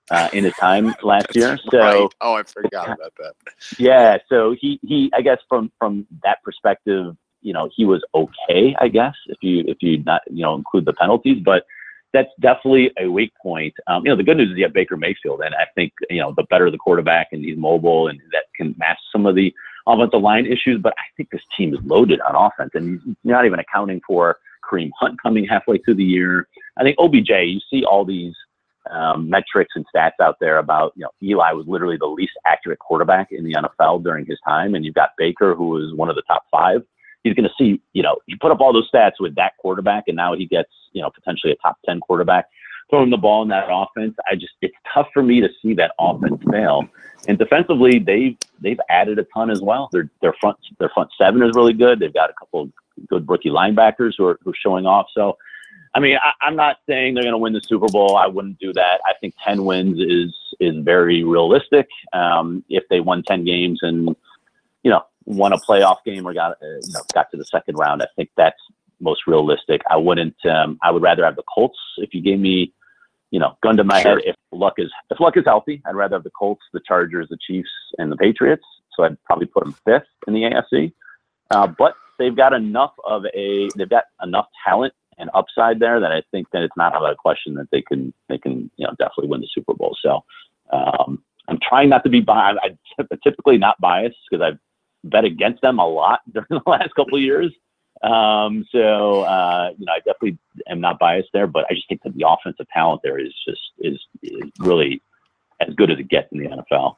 uh, 0.09 0.29
in 0.33 0.43
his 0.43 0.53
time 0.53 0.95
last 1.03 1.35
year. 1.35 1.59
So, 1.71 1.77
Right. 1.77 2.09
Oh, 2.21 2.33
I 2.33 2.43
forgot 2.43 2.87
about 2.87 3.13
that. 3.19 3.33
yeah, 3.77 4.17
so 4.29 4.55
he 4.59 4.79
he 4.83 5.11
I 5.13 5.21
guess 5.21 5.39
from 5.47 5.71
from 5.77 6.07
that 6.23 6.41
perspective, 6.43 7.15
you 7.41 7.53
know, 7.53 7.69
he 7.75 7.85
was 7.85 8.03
okay, 8.15 8.75
I 8.79 8.87
guess, 8.87 9.13
if 9.27 9.37
you 9.41 9.63
if 9.67 9.77
you 9.81 10.03
not 10.03 10.21
you 10.29 10.43
know 10.43 10.55
include 10.55 10.85
the 10.85 10.93
penalties, 10.93 11.41
but 11.43 11.65
that's 12.17 12.33
definitely 12.39 12.91
a 12.99 13.07
weak 13.07 13.31
point. 13.41 13.75
Um, 13.85 14.03
you 14.03 14.11
know, 14.11 14.15
the 14.15 14.23
good 14.23 14.37
news 14.37 14.49
is 14.49 14.57
you 14.57 14.63
have 14.63 14.73
Baker 14.73 14.97
Mayfield, 14.97 15.41
and 15.41 15.53
I 15.53 15.65
think 15.75 15.93
you 16.09 16.19
know 16.19 16.33
the 16.35 16.43
better 16.43 16.71
the 16.71 16.77
quarterback 16.77 17.27
and 17.31 17.43
he's 17.43 17.57
mobile 17.57 18.07
and 18.07 18.19
that 18.31 18.45
can 18.55 18.73
match 18.77 18.97
some 19.11 19.27
of 19.27 19.35
the 19.35 19.53
offensive 19.85 20.21
line 20.21 20.47
issues. 20.47 20.81
But 20.81 20.93
I 20.97 21.03
think 21.15 21.29
this 21.29 21.41
team 21.55 21.73
is 21.73 21.79
loaded 21.83 22.19
on 22.21 22.35
offense, 22.35 22.71
and 22.73 22.99
he's 23.05 23.15
not 23.23 23.45
even 23.45 23.59
accounting 23.59 24.01
for 24.05 24.37
Kareem 24.67 24.89
Hunt 24.99 25.21
coming 25.21 25.45
halfway 25.45 25.77
through 25.77 25.95
the 25.95 26.03
year. 26.03 26.47
I 26.77 26.83
think 26.83 26.97
OBJ, 26.99 27.29
you 27.29 27.59
see 27.69 27.85
all 27.85 28.03
these 28.03 28.33
um, 28.89 29.29
metrics 29.29 29.73
and 29.75 29.85
stats 29.93 30.19
out 30.21 30.37
there 30.39 30.57
about, 30.57 30.93
you 30.95 31.03
know, 31.03 31.11
Eli 31.21 31.51
was 31.51 31.67
literally 31.67 31.97
the 31.97 32.05
least 32.05 32.33
accurate 32.45 32.79
quarterback 32.79 33.31
in 33.31 33.43
the 33.43 33.53
NFL 33.53 34.03
during 34.03 34.25
his 34.25 34.39
time. 34.47 34.75
And 34.75 34.85
you've 34.85 34.95
got 34.95 35.09
Baker, 35.17 35.55
who 35.55 35.69
was 35.69 35.93
one 35.93 36.09
of 36.09 36.15
the 36.15 36.21
top 36.23 36.43
five. 36.51 36.83
He's 37.23 37.33
going 37.33 37.49
to 37.49 37.53
see, 37.57 37.81
you 37.93 38.03
know, 38.03 38.17
you 38.25 38.37
put 38.39 38.51
up 38.51 38.61
all 38.61 38.73
those 38.73 38.89
stats 38.89 39.13
with 39.19 39.35
that 39.35 39.53
quarterback, 39.57 40.05
and 40.07 40.15
now 40.15 40.35
he 40.35 40.45
gets, 40.45 40.69
you 40.93 41.01
know, 41.01 41.09
potentially 41.09 41.53
a 41.53 41.55
top 41.57 41.77
10 41.85 41.99
quarterback 41.99 42.45
throwing 42.89 43.09
the 43.09 43.17
ball 43.17 43.41
in 43.41 43.49
that 43.49 43.67
offense. 43.69 44.15
I 44.31 44.35
just, 44.35 44.53
it's 44.61 44.75
tough 44.93 45.07
for 45.13 45.21
me 45.21 45.41
to 45.41 45.49
see 45.61 45.73
that 45.73 45.91
offense 45.99 46.41
fail. 46.49 46.87
And 47.27 47.37
defensively, 47.37 47.99
they've, 47.99 48.37
they've 48.61 48.79
added 48.89 49.19
a 49.19 49.25
ton 49.33 49.49
as 49.49 49.61
well. 49.61 49.89
Their, 49.91 50.09
their 50.21 50.33
front, 50.39 50.57
their 50.79 50.89
front 50.93 51.09
seven 51.17 51.43
is 51.43 51.51
really 51.55 51.73
good. 51.73 51.99
They've 51.99 52.13
got 52.13 52.29
a 52.29 52.33
couple 52.33 52.61
of 52.61 52.71
good 53.09 53.27
rookie 53.27 53.49
linebackers 53.49 54.13
who 54.17 54.25
are, 54.25 54.39
who 54.41 54.51
are 54.51 54.57
showing 54.61 54.85
off. 54.85 55.07
So, 55.13 55.37
I 55.93 55.99
mean, 55.99 56.17
I, 56.17 56.31
I'm 56.45 56.55
not 56.55 56.77
saying 56.87 57.13
they're 57.13 57.23
going 57.23 57.33
to 57.33 57.39
win 57.39 57.53
the 57.53 57.61
Super 57.61 57.87
Bowl. 57.87 58.15
I 58.15 58.27
wouldn't 58.27 58.59
do 58.59 58.71
that. 58.73 59.01
I 59.05 59.13
think 59.19 59.33
10 59.43 59.65
wins 59.65 59.99
is 59.99 60.33
is 60.59 60.75
very 60.83 61.23
realistic. 61.23 61.87
Um, 62.13 62.63
if 62.69 62.83
they 62.89 62.99
won 62.99 63.23
10 63.23 63.45
games 63.45 63.79
and 63.81 64.15
you 64.83 64.91
know 64.91 65.01
won 65.27 65.51
a 65.53 65.57
playoff 65.57 65.97
game 66.05 66.25
or 66.25 66.33
got 66.33 66.53
uh, 66.63 66.65
you 66.65 66.93
know 66.93 67.01
got 67.13 67.29
to 67.31 67.37
the 67.37 67.45
second 67.45 67.75
round, 67.75 68.01
I 68.01 68.07
think 68.15 68.29
that's 68.35 68.59
most 68.99 69.27
realistic. 69.27 69.81
I 69.89 69.97
wouldn't. 69.97 70.35
Um, 70.45 70.79
I 70.81 70.91
would 70.91 71.03
rather 71.03 71.23
have 71.23 71.35
the 71.35 71.43
Colts. 71.53 71.77
If 71.97 72.13
you 72.13 72.21
gave 72.21 72.39
me, 72.39 72.73
you 73.29 73.39
know, 73.39 73.55
gun 73.61 73.77
to 73.77 73.83
my 73.83 74.01
Sure. 74.01 74.15
head, 74.15 74.23
if 74.25 74.35
luck 74.51 74.75
is 74.77 74.91
if 75.11 75.19
luck 75.19 75.37
is 75.37 75.43
healthy, 75.45 75.81
I'd 75.85 75.95
rather 75.95 76.15
have 76.15 76.23
the 76.23 76.31
Colts, 76.31 76.63
the 76.73 76.81
Chargers, 76.87 77.27
the 77.29 77.37
Chiefs, 77.45 77.69
and 77.99 78.11
the 78.11 78.17
Patriots. 78.17 78.65
So 78.95 79.03
I'd 79.03 79.21
probably 79.25 79.45
put 79.45 79.63
them 79.63 79.75
fifth 79.85 80.07
in 80.27 80.33
the 80.33 80.43
AFC. 80.43 80.91
Uh, 81.51 81.67
but 81.67 81.93
they've 82.17 82.35
got 82.35 82.53
enough 82.53 82.93
of 83.05 83.25
a 83.35 83.69
they've 83.75 83.89
got 83.89 84.05
enough 84.23 84.47
talent 84.65 84.93
and 85.19 85.29
upside 85.33 85.79
there 85.79 85.99
that 85.99 86.11
I 86.11 86.21
think 86.31 86.47
that 86.51 86.61
it's 86.61 86.75
not 86.77 86.93
out 86.93 87.03
of 87.03 87.09
the 87.09 87.15
question 87.15 87.55
that 87.55 87.69
they 87.71 87.81
can 87.81 88.13
they 88.29 88.37
can 88.37 88.71
you 88.77 88.87
know 88.87 88.93
definitely 88.97 89.27
win 89.27 89.41
the 89.41 89.49
Super 89.53 89.73
Bowl. 89.73 89.95
So 90.01 90.23
um, 90.71 91.21
I'm 91.47 91.59
trying 91.61 91.89
not 91.89 92.03
to 92.05 92.09
be 92.09 92.21
biased. 92.21 92.59
I'm 92.63 92.77
typically 93.23 93.57
not 93.57 93.79
biased 93.79 94.17
because 94.29 94.43
I've 94.43 94.59
bet 95.03 95.25
against 95.25 95.61
them 95.61 95.79
a 95.79 95.87
lot 95.87 96.19
during 96.31 96.47
the 96.49 96.61
last 96.65 96.93
couple 96.95 97.17
of 97.17 97.23
years. 97.23 97.53
Um, 98.03 98.65
so 98.71 99.21
uh, 99.21 99.71
you 99.77 99.85
know 99.85 99.93
I 99.93 99.97
definitely 99.99 100.37
am 100.69 100.79
not 100.79 100.99
biased 100.99 101.29
there, 101.33 101.47
but 101.47 101.65
I 101.69 101.73
just 101.73 101.87
think 101.89 102.03
that 102.03 102.13
the 102.15 102.27
offensive 102.27 102.67
talent 102.71 103.01
there 103.03 103.19
is 103.19 103.33
just 103.47 103.61
is, 103.79 103.99
is 104.21 104.51
really 104.59 105.01
as 105.61 105.73
good 105.73 105.89
as 105.89 105.97
it 105.97 106.07
gets 106.07 106.27
in 106.31 106.39
the 106.39 106.49
NFL. 106.49 106.95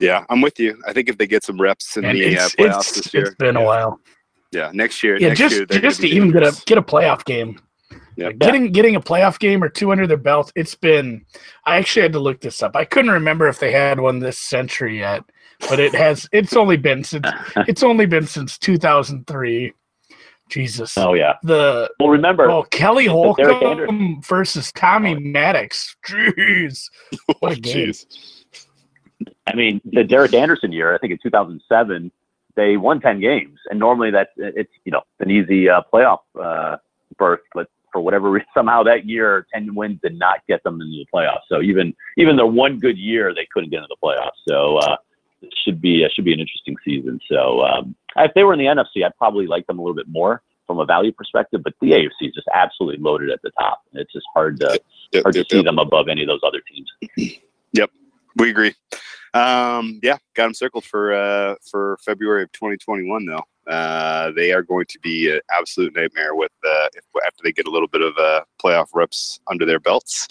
Yeah, 0.00 0.24
I'm 0.30 0.40
with 0.40 0.58
you. 0.58 0.80
I 0.86 0.94
think 0.94 1.10
if 1.10 1.18
they 1.18 1.26
get 1.26 1.44
some 1.44 1.60
reps 1.60 1.96
in 1.98 2.06
And 2.06 2.18
the 2.18 2.38
uh, 2.38 2.46
it's, 2.46 2.54
playoffs 2.56 2.78
it's, 2.78 2.92
this 2.92 3.14
year, 3.14 3.24
it's 3.24 3.34
been 3.34 3.54
yeah, 3.54 3.60
a 3.60 3.64
while. 3.66 4.00
Yeah, 4.50 4.70
next 4.72 5.02
year. 5.02 5.18
Yeah, 5.20 5.28
next 5.28 5.40
just 5.40 5.54
year, 5.56 5.66
just 5.66 6.00
to 6.00 6.08
even 6.08 6.32
get 6.32 6.42
a 6.42 6.62
get 6.64 6.78
a 6.78 6.82
playoff 6.82 7.24
game. 7.24 7.60
Yep. 8.16 8.26
Like, 8.26 8.38
getting 8.38 8.72
getting 8.72 8.96
a 8.96 9.00
playoff 9.00 9.38
game 9.38 9.62
or 9.62 9.68
two 9.68 9.92
under 9.92 10.06
their 10.06 10.16
belt. 10.16 10.52
It's 10.56 10.74
been. 10.74 11.24
I 11.66 11.76
actually 11.76 12.02
had 12.02 12.12
to 12.14 12.18
look 12.18 12.40
this 12.40 12.62
up. 12.62 12.74
I 12.74 12.84
couldn't 12.84 13.10
remember 13.10 13.46
if 13.46 13.60
they 13.60 13.72
had 13.72 14.00
one 14.00 14.18
this 14.18 14.38
century 14.38 14.98
yet, 14.98 15.22
but 15.68 15.78
it 15.80 15.94
has. 15.94 16.28
It's 16.32 16.54
only 16.56 16.76
been 16.76 17.04
since. 17.04 17.26
It's 17.68 17.82
only 17.82 18.06
been 18.06 18.26
since 18.26 18.58
2003. 18.58 19.72
Jesus. 20.48 20.98
Oh 20.98 21.14
yeah. 21.14 21.34
The 21.44 21.88
Well, 22.00 22.08
remember 22.08 22.50
oh 22.50 22.64
Kelly 22.64 23.04
Derek 23.06 23.12
Holcomb 23.12 23.62
Anderson. 23.62 24.20
versus 24.22 24.72
Tommy 24.72 25.14
Oh. 25.14 25.20
Maddox. 25.20 25.96
Jeez. 26.06 26.88
What 27.40 27.52
a 27.52 27.56
Oh, 27.56 27.60
game. 27.60 27.88
jeez. 27.90 28.06
I 29.46 29.54
mean, 29.54 29.80
the 29.84 30.02
Derek 30.04 30.34
Anderson 30.34 30.72
year, 30.72 30.94
I 30.94 30.98
think 30.98 31.12
in 31.12 31.18
2007, 31.22 32.10
they 32.56 32.76
won 32.76 33.00
10 33.00 33.20
games, 33.20 33.58
and 33.70 33.78
normally 33.78 34.10
that's 34.10 34.30
it's 34.36 34.72
you 34.84 34.92
know 34.92 35.02
an 35.20 35.30
easy 35.30 35.68
uh, 35.68 35.82
playoff 35.92 36.18
uh, 36.40 36.76
berth, 37.16 37.40
but 37.54 37.68
for 37.92 38.00
whatever 38.00 38.30
reason, 38.30 38.46
somehow 38.54 38.82
that 38.84 39.04
year, 39.06 39.46
10 39.54 39.74
wins 39.74 39.98
did 40.02 40.18
not 40.18 40.40
get 40.48 40.62
them 40.64 40.80
into 40.80 40.86
the 41.04 41.06
playoffs. 41.14 41.42
So 41.48 41.62
even 41.62 41.94
even 42.16 42.36
their 42.36 42.46
one 42.46 42.78
good 42.78 42.98
year, 42.98 43.32
they 43.34 43.46
couldn't 43.52 43.70
get 43.70 43.78
into 43.82 43.88
the 43.88 43.96
playoffs. 44.04 44.40
So 44.48 44.78
uh, 44.78 44.96
it 45.42 45.52
should 45.64 45.80
be 45.80 46.04
uh, 46.04 46.08
should 46.14 46.24
be 46.24 46.32
an 46.32 46.40
interesting 46.40 46.76
season. 46.84 47.20
So 47.28 47.62
um, 47.62 47.94
if 48.16 48.32
they 48.34 48.44
were 48.44 48.52
in 48.52 48.58
the 48.58 48.66
NFC, 48.66 49.04
I'd 49.04 49.16
probably 49.16 49.46
like 49.46 49.66
them 49.66 49.78
a 49.78 49.82
little 49.82 49.96
bit 49.96 50.08
more 50.08 50.42
from 50.66 50.78
a 50.78 50.84
value 50.84 51.12
perspective. 51.12 51.62
But 51.62 51.74
the 51.80 51.92
AFC 51.92 52.28
is 52.28 52.34
just 52.34 52.48
absolutely 52.54 53.02
loaded 53.02 53.30
at 53.30 53.40
the 53.42 53.50
top. 53.58 53.82
It's 53.92 54.12
just 54.12 54.26
hard 54.34 54.60
to 54.60 54.80
Yep, 55.12 55.22
hard 55.24 55.32
to 55.34 55.40
yep, 55.40 55.46
see 55.50 55.56
yep. 55.56 55.64
them 55.64 55.78
above 55.78 56.08
any 56.08 56.22
of 56.22 56.28
those 56.28 56.40
other 56.44 56.60
teams. 56.72 57.40
Yep, 57.72 57.90
we 58.34 58.50
agree. 58.50 58.74
Um, 59.32 60.00
yeah, 60.02 60.16
got 60.34 60.46
them 60.46 60.54
circled 60.54 60.84
for 60.84 61.14
uh, 61.14 61.54
for 61.70 61.98
February 62.04 62.42
of 62.42 62.50
2021. 62.50 63.26
Though 63.26 63.44
uh, 63.72 64.32
they 64.32 64.50
are 64.50 64.62
going 64.62 64.86
to 64.86 64.98
be 64.98 65.30
an 65.30 65.40
absolute 65.56 65.94
nightmare 65.94 66.34
with 66.34 66.50
uh, 66.66 66.88
if, 66.94 67.04
after 67.24 67.44
they 67.44 67.52
get 67.52 67.68
a 67.68 67.70
little 67.70 67.86
bit 67.86 68.02
of 68.02 68.12
uh, 68.18 68.40
playoff 68.60 68.88
reps 68.92 69.38
under 69.46 69.64
their 69.64 69.78
belts. 69.78 70.26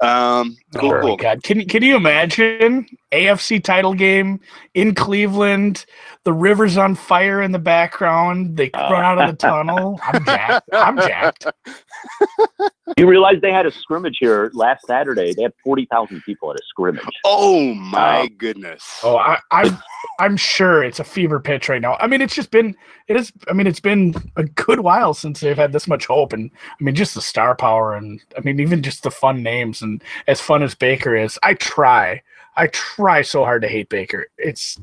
Um, 0.00 0.56
cool, 0.76 0.92
oh 0.92 1.00
cool. 1.00 1.16
god! 1.16 1.42
Can 1.42 1.64
can 1.66 1.82
you 1.82 1.96
imagine 1.96 2.86
AFC 3.12 3.62
title 3.62 3.94
game 3.94 4.40
in 4.74 4.94
Cleveland? 4.94 5.86
The 6.24 6.32
river's 6.32 6.76
on 6.76 6.94
fire 6.94 7.40
in 7.42 7.52
the 7.52 7.58
background. 7.58 8.56
They 8.56 8.70
Uh. 8.72 8.88
run 8.90 9.04
out 9.04 9.18
of 9.20 9.30
the 9.30 9.36
tunnel. 9.36 10.00
I'm 10.02 10.24
jacked. 10.24 10.68
I'm 10.72 10.96
jacked. 10.98 11.46
You 12.98 13.08
realize 13.08 13.36
they 13.40 13.52
had 13.52 13.64
a 13.64 13.70
scrimmage 13.70 14.18
here 14.20 14.50
last 14.52 14.86
Saturday. 14.86 15.32
They 15.32 15.42
had 15.42 15.54
40,000 15.64 16.22
people 16.22 16.50
at 16.50 16.56
a 16.56 16.62
scrimmage. 16.68 17.02
Oh 17.24 17.72
my 17.74 18.20
Uh, 18.22 18.28
goodness! 18.36 19.00
Oh, 19.02 19.16
I, 19.16 19.38
I'm 19.50 19.78
I'm 20.20 20.36
sure 20.36 20.82
it's 20.82 21.00
a 21.00 21.04
fever 21.04 21.40
pitch 21.40 21.68
right 21.70 21.80
now. 21.80 21.96
I 21.98 22.06
mean, 22.06 22.20
it's 22.20 22.34
just 22.34 22.50
been 22.50 22.76
it 23.08 23.16
is. 23.16 23.32
I 23.48 23.54
mean, 23.54 23.66
it's 23.66 23.80
been 23.80 24.14
a 24.36 24.44
good 24.44 24.80
while 24.80 25.14
since 25.14 25.40
they've 25.40 25.56
had 25.56 25.72
this 25.72 25.88
much 25.88 26.06
hope, 26.06 26.32
and 26.34 26.50
I 26.68 26.84
mean, 26.84 26.94
just 26.94 27.14
the 27.14 27.22
star 27.22 27.56
power, 27.56 27.94
and 27.94 28.20
I 28.36 28.40
mean, 28.40 28.60
even 28.60 28.82
just 28.82 29.02
the 29.02 29.10
fun 29.10 29.42
names, 29.42 29.80
and 29.80 30.02
as 30.26 30.40
fun 30.42 30.62
as 30.62 30.74
Baker 30.74 31.16
is, 31.16 31.38
I 31.42 31.54
try, 31.54 32.22
I 32.56 32.66
try 32.68 33.22
so 33.22 33.44
hard 33.44 33.62
to 33.62 33.68
hate 33.68 33.88
Baker. 33.88 34.26
It's 34.36 34.78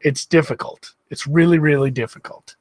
it's 0.00 0.26
difficult. 0.26 0.92
It's 1.10 1.26
really 1.26 1.58
really 1.58 1.90
difficult 1.90 2.55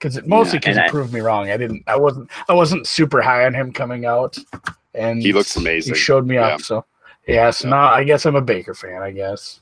because 0.00 0.16
it 0.16 0.26
mostly 0.26 0.58
because 0.58 0.76
and 0.78 0.86
it 0.86 0.88
I- 0.88 0.90
proved 0.90 1.12
me 1.12 1.20
wrong. 1.20 1.50
I 1.50 1.56
didn't. 1.58 1.84
I 1.86 1.96
wasn't. 1.96 2.30
I 2.48 2.54
wasn't 2.54 2.86
super 2.86 3.20
high 3.20 3.44
on 3.44 3.52
him 3.54 3.70
coming 3.72 4.06
out, 4.06 4.38
and 4.94 5.22
He 5.22 5.32
looks 5.34 5.54
amazing. 5.56 5.94
He 5.94 6.00
showed 6.00 6.26
me 6.26 6.36
Yeah. 6.36 6.48
up. 6.48 6.62
So 6.62 6.84
yeah. 7.28 7.50
So 7.50 7.68
Yeah. 7.68 7.74
now 7.74 7.84
I 7.88 8.02
guess 8.04 8.24
I'm 8.26 8.36
a 8.36 8.40
Baker 8.40 8.74
fan. 8.74 9.02
I 9.02 9.10
guess. 9.10 9.59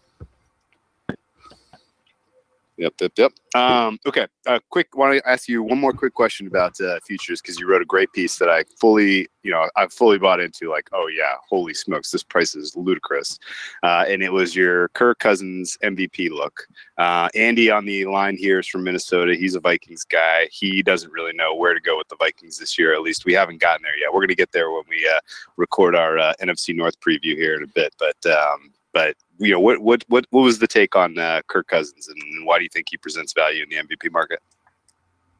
Yep, 2.78 2.94
yep, 3.00 3.12
yep. 3.18 3.32
Um, 3.56 3.98
okay, 4.06 4.28
uh, 4.46 4.60
quick. 4.70 4.96
Want 4.96 5.18
to 5.18 5.28
ask 5.28 5.48
you 5.48 5.64
one 5.64 5.80
more 5.80 5.92
quick 5.92 6.14
question 6.14 6.46
about 6.46 6.80
uh, 6.80 7.00
futures 7.04 7.40
because 7.40 7.58
you 7.58 7.68
wrote 7.68 7.82
a 7.82 7.86
great 7.86 8.12
piece 8.12 8.38
that 8.38 8.48
I 8.48 8.62
fully, 8.80 9.26
you 9.42 9.50
know, 9.50 9.68
I 9.74 9.88
fully 9.88 10.16
bought 10.16 10.38
into. 10.38 10.70
Like, 10.70 10.88
oh 10.92 11.08
yeah, 11.08 11.32
holy 11.48 11.74
smokes, 11.74 12.12
this 12.12 12.22
price 12.22 12.54
is 12.54 12.76
ludicrous. 12.76 13.36
Uh, 13.82 14.04
and 14.06 14.22
it 14.22 14.32
was 14.32 14.54
your 14.54 14.88
Kirk 14.90 15.18
Cousins 15.18 15.76
MVP 15.82 16.30
look. 16.30 16.68
Uh, 16.98 17.28
Andy 17.34 17.68
on 17.68 17.84
the 17.84 18.06
line 18.06 18.36
here 18.36 18.60
is 18.60 18.68
from 18.68 18.84
Minnesota. 18.84 19.34
He's 19.34 19.56
a 19.56 19.60
Vikings 19.60 20.04
guy. 20.04 20.46
He 20.52 20.80
doesn't 20.80 21.10
really 21.10 21.32
know 21.32 21.56
where 21.56 21.74
to 21.74 21.80
go 21.80 21.98
with 21.98 22.06
the 22.06 22.16
Vikings 22.16 22.58
this 22.58 22.78
year. 22.78 22.94
At 22.94 23.02
least 23.02 23.24
we 23.24 23.32
haven't 23.32 23.60
gotten 23.60 23.82
there 23.82 23.98
yet. 23.98 24.14
We're 24.14 24.28
to 24.28 24.36
get 24.36 24.52
there 24.52 24.70
when 24.70 24.84
we 24.88 25.04
uh, 25.12 25.18
record 25.56 25.96
our 25.96 26.16
uh, 26.16 26.34
NFC 26.40 26.76
North 26.76 27.00
preview 27.00 27.34
here 27.34 27.56
in 27.56 27.64
a 27.64 27.68
bit. 27.74 27.92
But 27.98 28.24
um, 28.30 28.72
but 28.92 29.16
you 29.38 29.52
know 29.52 29.60
what 29.60 29.78
what 29.80 30.04
what 30.08 30.26
what 30.30 30.42
was 30.42 30.58
the 30.58 30.66
take 30.66 30.96
on 30.96 31.18
uh, 31.18 31.42
Kirk 31.48 31.68
Cousins 31.68 32.08
and 32.08 32.46
why 32.46 32.58
do 32.58 32.64
you 32.64 32.70
think 32.72 32.88
he 32.90 32.96
presents 32.96 33.32
value 33.32 33.62
in 33.62 33.68
the 33.68 33.76
MVP 33.76 34.12
market? 34.12 34.40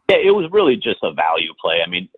Yeah, 0.09 0.17
it 0.17 0.35
was 0.35 0.51
really 0.51 0.77
just 0.77 1.01
a 1.03 1.13
value 1.13 1.53
play. 1.61 1.83
I 1.85 1.89
mean, 1.89 2.09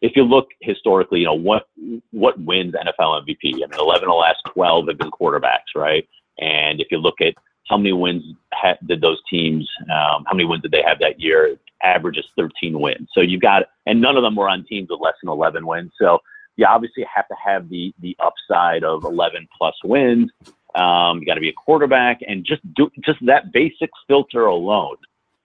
if 0.00 0.12
you 0.14 0.22
look 0.22 0.48
historically, 0.60 1.20
you 1.20 1.26
know 1.26 1.34
what 1.34 1.68
what 2.10 2.38
wins 2.40 2.74
NFL 2.74 3.24
MVP. 3.24 3.54
I 3.54 3.66
mean, 3.66 3.80
eleven 3.80 4.04
of 4.04 4.10
the 4.10 4.14
last 4.14 4.38
twelve 4.52 4.88
have 4.88 4.98
been 4.98 5.10
quarterbacks, 5.10 5.74
right? 5.74 6.08
And 6.38 6.80
if 6.80 6.88
you 6.90 6.98
look 6.98 7.20
at 7.20 7.34
how 7.68 7.78
many 7.78 7.92
wins 7.92 8.22
ha- 8.52 8.76
did 8.86 9.00
those 9.00 9.20
teams, 9.28 9.68
um, 9.84 10.24
how 10.26 10.34
many 10.34 10.44
wins 10.44 10.62
did 10.62 10.70
they 10.70 10.82
have 10.82 10.98
that 11.00 11.18
year? 11.18 11.56
Average 11.82 12.18
is 12.18 12.26
thirteen 12.36 12.78
wins. 12.78 13.08
So 13.12 13.20
you've 13.20 13.42
got, 13.42 13.64
and 13.86 14.00
none 14.00 14.16
of 14.16 14.22
them 14.22 14.36
were 14.36 14.48
on 14.48 14.64
teams 14.64 14.88
with 14.90 15.00
less 15.00 15.14
than 15.22 15.30
eleven 15.30 15.66
wins. 15.66 15.92
So 16.00 16.20
you 16.56 16.66
obviously 16.66 17.04
have 17.12 17.26
to 17.28 17.34
have 17.42 17.68
the 17.68 17.94
the 18.00 18.16
upside 18.20 18.84
of 18.84 19.04
eleven 19.04 19.48
plus 19.56 19.74
wins. 19.82 20.30
Um, 20.76 21.20
you 21.20 21.26
got 21.26 21.34
to 21.34 21.40
be 21.40 21.48
a 21.48 21.54
quarterback, 21.54 22.20
and 22.26 22.44
just 22.44 22.62
do 22.74 22.90
just 23.04 23.18
that 23.24 23.52
basic 23.52 23.90
filter 24.06 24.46
alone 24.46 24.96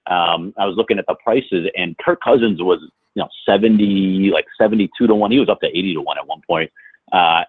um, 0.07 0.53
I 0.57 0.65
was 0.65 0.75
looking 0.75 0.99
at 0.99 1.05
the 1.07 1.15
prices, 1.23 1.69
and 1.75 1.97
Kirk 1.97 2.21
Cousins 2.21 2.61
was, 2.61 2.79
you 3.15 3.21
know, 3.21 3.29
seventy, 3.45 4.31
like 4.31 4.45
seventy-two 4.59 5.07
to 5.07 5.15
one. 5.15 5.31
He 5.31 5.39
was 5.39 5.49
up 5.49 5.61
to 5.61 5.67
eighty 5.67 5.93
to 5.93 6.01
one 6.01 6.17
at 6.17 6.27
one 6.27 6.41
point. 6.47 6.71
Uh, 7.11 7.43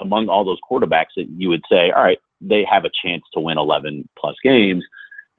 among 0.00 0.28
all 0.28 0.44
those 0.44 0.58
quarterbacks, 0.68 1.14
that 1.16 1.28
you 1.36 1.48
would 1.48 1.62
say, 1.70 1.90
all 1.90 2.02
right, 2.02 2.18
they 2.40 2.64
have 2.64 2.84
a 2.84 2.90
chance 3.04 3.22
to 3.34 3.40
win 3.40 3.58
eleven 3.58 4.08
plus 4.18 4.36
games. 4.42 4.84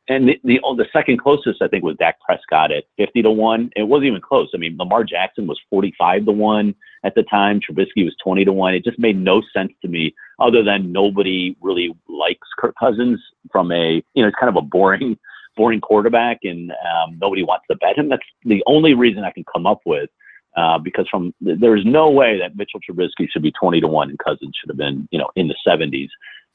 And 0.09 0.27
the, 0.27 0.39
the 0.43 0.59
the 0.77 0.87
second 0.93 1.19
closest, 1.19 1.61
I 1.61 1.67
think, 1.67 1.83
was 1.83 1.97
Dak 1.97 2.19
Prescott 2.21 2.71
at 2.71 2.85
fifty 2.97 3.21
to 3.21 3.31
one. 3.31 3.69
It 3.75 3.83
wasn't 3.83 4.07
even 4.07 4.21
close. 4.21 4.49
I 4.53 4.57
mean, 4.57 4.77
Lamar 4.77 5.03
Jackson 5.03 5.47
was 5.47 5.59
forty-five 5.69 6.25
to 6.25 6.31
one 6.31 6.75
at 7.03 7.15
the 7.15 7.23
time. 7.23 7.59
Trubisky 7.59 8.05
was 8.05 8.15
twenty 8.23 8.45
to 8.45 8.53
one. 8.53 8.73
It 8.73 8.83
just 8.83 8.99
made 8.99 9.17
no 9.17 9.41
sense 9.53 9.73
to 9.81 9.87
me, 9.87 10.13
other 10.39 10.63
than 10.63 10.91
nobody 10.91 11.55
really 11.61 11.95
likes 12.07 12.47
Kirk 12.57 12.75
Cousins 12.79 13.19
from 13.51 13.71
a, 13.71 14.03
you 14.13 14.21
know, 14.23 14.27
it's 14.27 14.37
kind 14.39 14.49
of 14.49 14.55
a 14.55 14.65
boring 14.65 15.17
boring 15.55 15.81
quarterback 15.81 16.39
and 16.43 16.71
um, 16.71 17.17
nobody 17.21 17.43
wants 17.43 17.65
to 17.69 17.75
bet 17.75 17.95
him. 17.97 18.09
That's 18.09 18.23
the 18.43 18.63
only 18.65 18.95
reason 18.95 19.23
I 19.23 19.31
can 19.31 19.45
come 19.53 19.67
up 19.67 19.81
with. 19.85 20.09
Uh, 20.55 20.77
because 20.77 21.07
from 21.09 21.33
there's 21.41 21.83
no 21.83 22.11
way 22.11 22.37
that 22.37 22.55
Mitchell 22.55 22.79
Trubisky 22.79 23.27
should 23.27 23.41
be 23.41 23.51
20 23.51 23.81
to 23.81 23.87
one 23.87 24.09
and 24.09 24.19
Cousins 24.19 24.55
should 24.59 24.69
have 24.69 24.77
been, 24.77 25.07
you 25.11 25.17
know, 25.17 25.29
in 25.35 25.47
the 25.47 25.55
70s. 25.67 26.09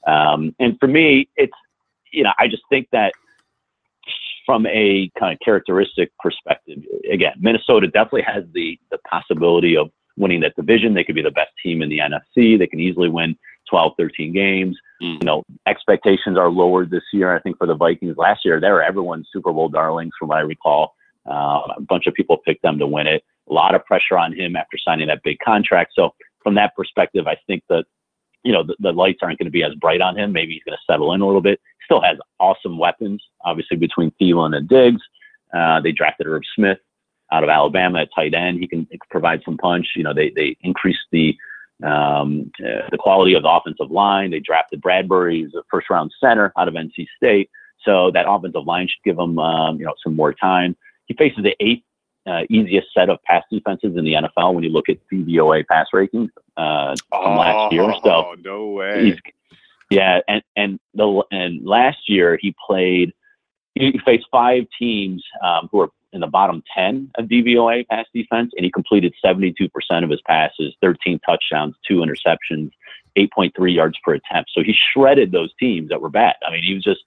Um, 0.07 0.55
and 0.61 0.79
for 0.79 0.87
me, 0.87 1.29
it's, 1.37 1.57
you 2.13 2.23
know, 2.23 2.31
I 2.39 2.47
just 2.47 2.63
think 2.71 2.89
that 2.93 3.13
from 4.47 4.67
a 4.67 5.11
kind 5.19 5.33
of 5.33 5.39
characteristic 5.45 6.11
perspective, 6.21 6.79
again, 7.13 7.35
Minnesota 7.39 7.87
definitely 7.87 8.23
has 8.23 8.45
the 8.55 8.79
the 8.91 8.99
possibility 8.99 9.77
of 9.77 9.91
winning 10.17 10.41
that 10.41 10.57
division. 10.57 10.95
They 10.95 11.05
could 11.05 11.15
be 11.15 11.23
the 11.23 11.31
best 11.31 11.51
team 11.63 11.83
in 11.83 11.91
the 11.91 11.99
NFC. 11.99 12.59
They 12.59 12.67
can 12.67 12.81
easily 12.81 13.11
win 13.11 13.37
12, 13.69 13.93
13 13.99 14.33
games. 14.33 14.77
Mm. 15.03 15.21
You 15.21 15.27
know, 15.27 15.45
expectations 15.67 16.37
are 16.37 16.51
lowered 16.51 16.91
this 16.91 17.03
year. 17.13 17.35
I 17.35 17.41
think 17.41 17.59
for 17.59 17.67
the 17.67 17.75
Vikings 17.75 18.17
last 18.17 18.45
year, 18.45 18.61
they 18.61 18.71
were 18.71 18.83
everyone's 18.83 19.29
Super 19.33 19.53
Bowl 19.53 19.69
darlings, 19.69 20.13
from 20.19 20.29
what 20.29 20.39
I 20.39 20.43
recall. 20.43 20.95
Uh, 21.29 21.61
a 21.77 21.81
bunch 21.81 22.07
of 22.07 22.15
people 22.15 22.39
picked 22.39 22.63
them 22.63 22.79
to 22.79 22.87
win 22.87 23.07
it. 23.07 23.23
A 23.51 23.53
lot 23.53 23.75
of 23.75 23.85
pressure 23.85 24.17
on 24.17 24.33
him 24.33 24.57
after 24.57 24.79
signing 24.79 25.09
that 25.09 25.23
big 25.23 25.39
contract. 25.45 25.93
So 25.95 26.15
from 26.43 26.55
that 26.55 26.75
perspective, 26.75 27.27
I 27.27 27.37
think 27.47 27.63
that 27.69 27.85
you 28.45 28.53
know 28.53 28.63
the, 28.63 28.77
the 28.79 28.93
lights 28.93 29.19
aren't 29.23 29.39
going 29.39 29.47
to 29.47 29.53
be 29.53 29.63
as 29.63 29.75
bright 29.75 30.01
on 30.01 30.17
him. 30.19 30.33
Maybe 30.33 30.55
he's 30.55 30.63
going 30.65 30.77
to 30.77 30.93
settle 30.93 31.13
in 31.13 31.21
a 31.21 31.27
little 31.27 31.41
bit. 31.41 31.61
Still 31.85 32.01
has 32.01 32.19
awesome 32.39 32.79
weapons, 32.79 33.23
obviously 33.45 33.77
between 33.77 34.13
Thielen 34.21 34.57
and 34.57 34.69
Diggs. 34.69 35.03
Uh, 35.53 35.81
they 35.81 35.93
drafted 35.93 36.27
Irv 36.27 36.43
Smith 36.55 36.79
out 37.33 37.45
of 37.45 37.51
Alabama 37.51 38.01
at 38.01 38.09
tight 38.15 38.35
end. 38.35 38.59
He 38.61 38.67
can 38.67 38.87
provide 39.11 39.43
some 39.45 39.59
punch. 39.59 39.89
You 39.97 40.03
know, 40.03 40.15
they 40.15 40.31
they 40.35 40.57
increased 40.63 41.07
the 41.13 41.37
um, 41.85 42.51
uh, 42.61 42.89
the 42.91 42.99
quality 42.99 43.35
of 43.35 43.43
the 43.43 43.49
offensive 43.51 43.91
line. 43.91 44.31
They 44.31 44.41
drafted 44.41 44.81
Bradbury 44.81 45.45
as 45.45 45.55
a 45.55 45.63
first 45.71 45.89
round 45.91 46.13
center 46.21 46.53
out 46.59 46.69
of 46.69 46.75
NC 46.75 47.07
State. 47.17 47.51
So 47.85 48.11
that 48.13 48.27
offensive 48.29 48.67
line 48.67 48.89
should 48.89 49.03
give 49.05 49.19
him 49.19 49.39
um, 49.39 49.79
you 49.79 49.85
know 49.87 49.95
some 50.03 50.17
more 50.17 50.33
time. 50.33 50.77
He 51.07 51.15
faces 51.15 51.43
the 51.43 51.57
eighth 51.61 51.83
uh, 52.27 52.43
easiest 52.51 52.89
set 52.93 53.09
of 53.09 53.23
pass 53.25 53.43
defenses 53.51 53.97
in 53.97 54.05
the 54.05 54.13
NFL 54.15 54.55
when 54.55 54.63
you 54.65 54.71
look 54.71 54.89
at 54.89 54.99
DVOA 55.13 55.67
pass 55.67 55.87
ratings 55.93 56.31
uh, 56.57 56.95
from 57.11 57.39
last 57.39 57.73
year. 57.73 57.91
So 58.05 58.11
Oh, 58.11 58.35
no 58.43 58.67
way. 58.71 59.05
he's 59.07 59.17
yeah, 59.91 60.21
and 60.29 60.43
and 60.57 60.81
the 60.95 61.23
and 61.31 61.65
last 61.65 62.09
year 62.09 62.39
he 62.41 62.55
played. 62.67 63.13
He 63.75 63.93
he 63.93 63.99
faced 64.05 64.27
five 64.31 64.65
teams 64.79 65.25
um, 65.43 65.69
who 65.73 65.81
are 65.81 65.89
in 66.13 66.21
the 66.21 66.27
bottom 66.27 66.63
ten 66.75 67.11
of 67.17 67.27
DVOA 67.27 67.87
pass 67.89 68.07
defense, 68.15 68.53
and 68.57 68.65
he 68.65 68.71
completed 68.71 69.15
seventy 69.25 69.53
two 69.57 69.69
percent 69.69 70.05
of 70.05 70.11
his 70.11 70.21
passes, 70.27 70.75
thirteen 70.81 71.19
touchdowns, 71.27 71.75
two 71.87 71.99
interceptions, 71.99 72.71
eight 73.17 73.33
point 73.33 73.55
three 73.57 73.73
yards 73.73 73.99
per 74.05 74.15
attempt. 74.15 74.51
So 74.55 74.63
he 74.63 74.75
shredded 74.93 75.33
those 75.33 75.53
teams 75.59 75.89
that 75.91 76.01
were 76.01 76.11
bad. 76.11 76.37
I 76.47 76.51
mean, 76.51 76.63
he 76.63 76.75
was 76.75 76.85
just 76.85 77.01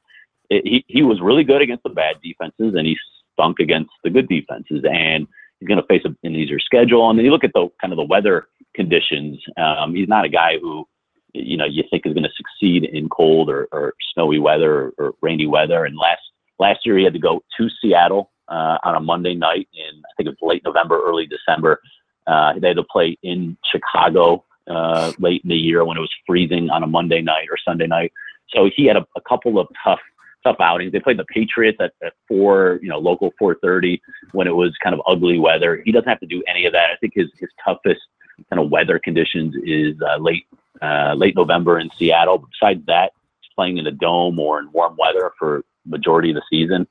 he 0.49 0.85
he 0.87 1.03
was 1.03 1.21
really 1.21 1.43
good 1.43 1.61
against 1.61 1.83
the 1.83 1.89
bad 1.89 2.17
defenses, 2.23 2.75
and 2.75 2.85
he 2.85 2.97
stunk 3.33 3.59
against 3.59 3.91
the 4.03 4.09
good 4.09 4.27
defenses, 4.27 4.83
and. 4.89 5.27
He's 5.59 5.67
going 5.67 5.79
to 5.79 5.85
face 5.85 6.01
an 6.03 6.35
easier 6.35 6.57
schedule, 6.59 7.07
and 7.07 7.19
then 7.19 7.23
you 7.23 7.29
look 7.29 7.43
at 7.43 7.53
the 7.53 7.67
kind 7.79 7.93
of 7.93 7.97
the 7.97 8.03
weather 8.03 8.47
conditions. 8.73 9.39
Um, 9.57 9.93
he's 9.93 10.07
not 10.07 10.25
a 10.25 10.29
guy 10.29 10.57
who 10.59 10.87
you 11.33 11.55
know 11.55 11.65
you 11.65 11.83
think 11.89 12.05
is 12.05 12.13
going 12.13 12.23
to 12.23 12.29
succeed 12.35 12.83
in 12.83 13.09
cold 13.09 13.47
or, 13.47 13.67
or 13.71 13.93
snowy 14.13 14.39
weather 14.39 14.73
or, 14.73 14.93
or 14.97 15.13
rainy 15.21 15.47
weather. 15.47 15.85
And 15.85 15.95
last 15.97 16.21
last 16.59 16.79
year 16.85 16.97
he 16.97 17.03
had 17.03 17.13
to 17.13 17.19
go 17.19 17.43
to 17.57 17.69
Seattle 17.81 18.31
uh, 18.51 18.77
on 18.83 18.95
a 18.95 18.99
Monday 18.99 19.33
night 19.33 19.67
in 19.73 19.99
I 19.99 20.11
think 20.17 20.27
it 20.27 20.37
was 20.39 20.49
late 20.49 20.63
November, 20.63 21.01
early 21.03 21.25
December. 21.25 21.79
Uh, 22.27 22.53
they 22.59 22.67
had 22.67 22.77
to 22.77 22.83
play 22.83 23.17
in 23.23 23.57
Chicago 23.71 24.43
uh, 24.67 25.11
late 25.19 25.41
in 25.43 25.49
the 25.49 25.55
year 25.55 25.83
when 25.85 25.97
it 25.97 26.01
was 26.01 26.13
freezing 26.27 26.69
on 26.69 26.83
a 26.83 26.87
Monday 26.87 27.21
night 27.21 27.47
or 27.49 27.57
Sunday 27.65 27.87
night. 27.87 28.11
So 28.49 28.69
he 28.75 28.85
had 28.85 28.97
a, 28.97 29.05
a 29.15 29.21
couple 29.21 29.57
of 29.59 29.67
tough 29.83 29.99
tough 30.43 30.57
outings. 30.59 30.91
They 30.91 30.99
played 30.99 31.17
the 31.17 31.25
Patriots 31.25 31.77
at, 31.79 31.93
at 32.03 32.13
four, 32.27 32.79
you 32.81 32.89
know, 32.89 32.97
local 32.97 33.31
4:30 33.41 33.99
when 34.31 34.47
it 34.47 34.55
was 34.55 34.75
kind 34.83 34.93
of 34.93 35.01
ugly 35.07 35.39
weather. 35.39 35.81
He 35.85 35.91
doesn't 35.91 36.09
have 36.09 36.19
to 36.19 36.25
do 36.25 36.43
any 36.47 36.65
of 36.65 36.73
that. 36.73 36.89
I 36.91 36.97
think 36.97 37.13
his 37.15 37.29
his 37.39 37.49
toughest 37.63 38.01
kind 38.49 38.61
of 38.61 38.69
weather 38.69 38.99
conditions 38.99 39.55
is 39.63 39.95
uh, 40.01 40.17
late 40.17 40.45
uh, 40.81 41.13
late 41.15 41.35
November 41.35 41.79
in 41.79 41.89
Seattle. 41.97 42.45
Besides 42.59 42.85
that, 42.87 43.13
he's 43.41 43.51
playing 43.55 43.77
in 43.77 43.87
a 43.87 43.91
dome 43.91 44.39
or 44.39 44.59
in 44.59 44.71
warm 44.71 44.95
weather 44.97 45.31
for 45.39 45.63
majority 45.85 46.31
of 46.31 46.35
the 46.35 46.43
season. 46.49 46.87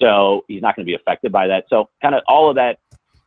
So 0.00 0.44
he's 0.48 0.62
not 0.62 0.76
going 0.76 0.84
to 0.84 0.90
be 0.90 0.94
affected 0.94 1.30
by 1.32 1.46
that. 1.48 1.64
So 1.68 1.88
kind 2.02 2.14
of 2.14 2.22
all 2.26 2.48
of 2.48 2.56
that, 2.56 2.78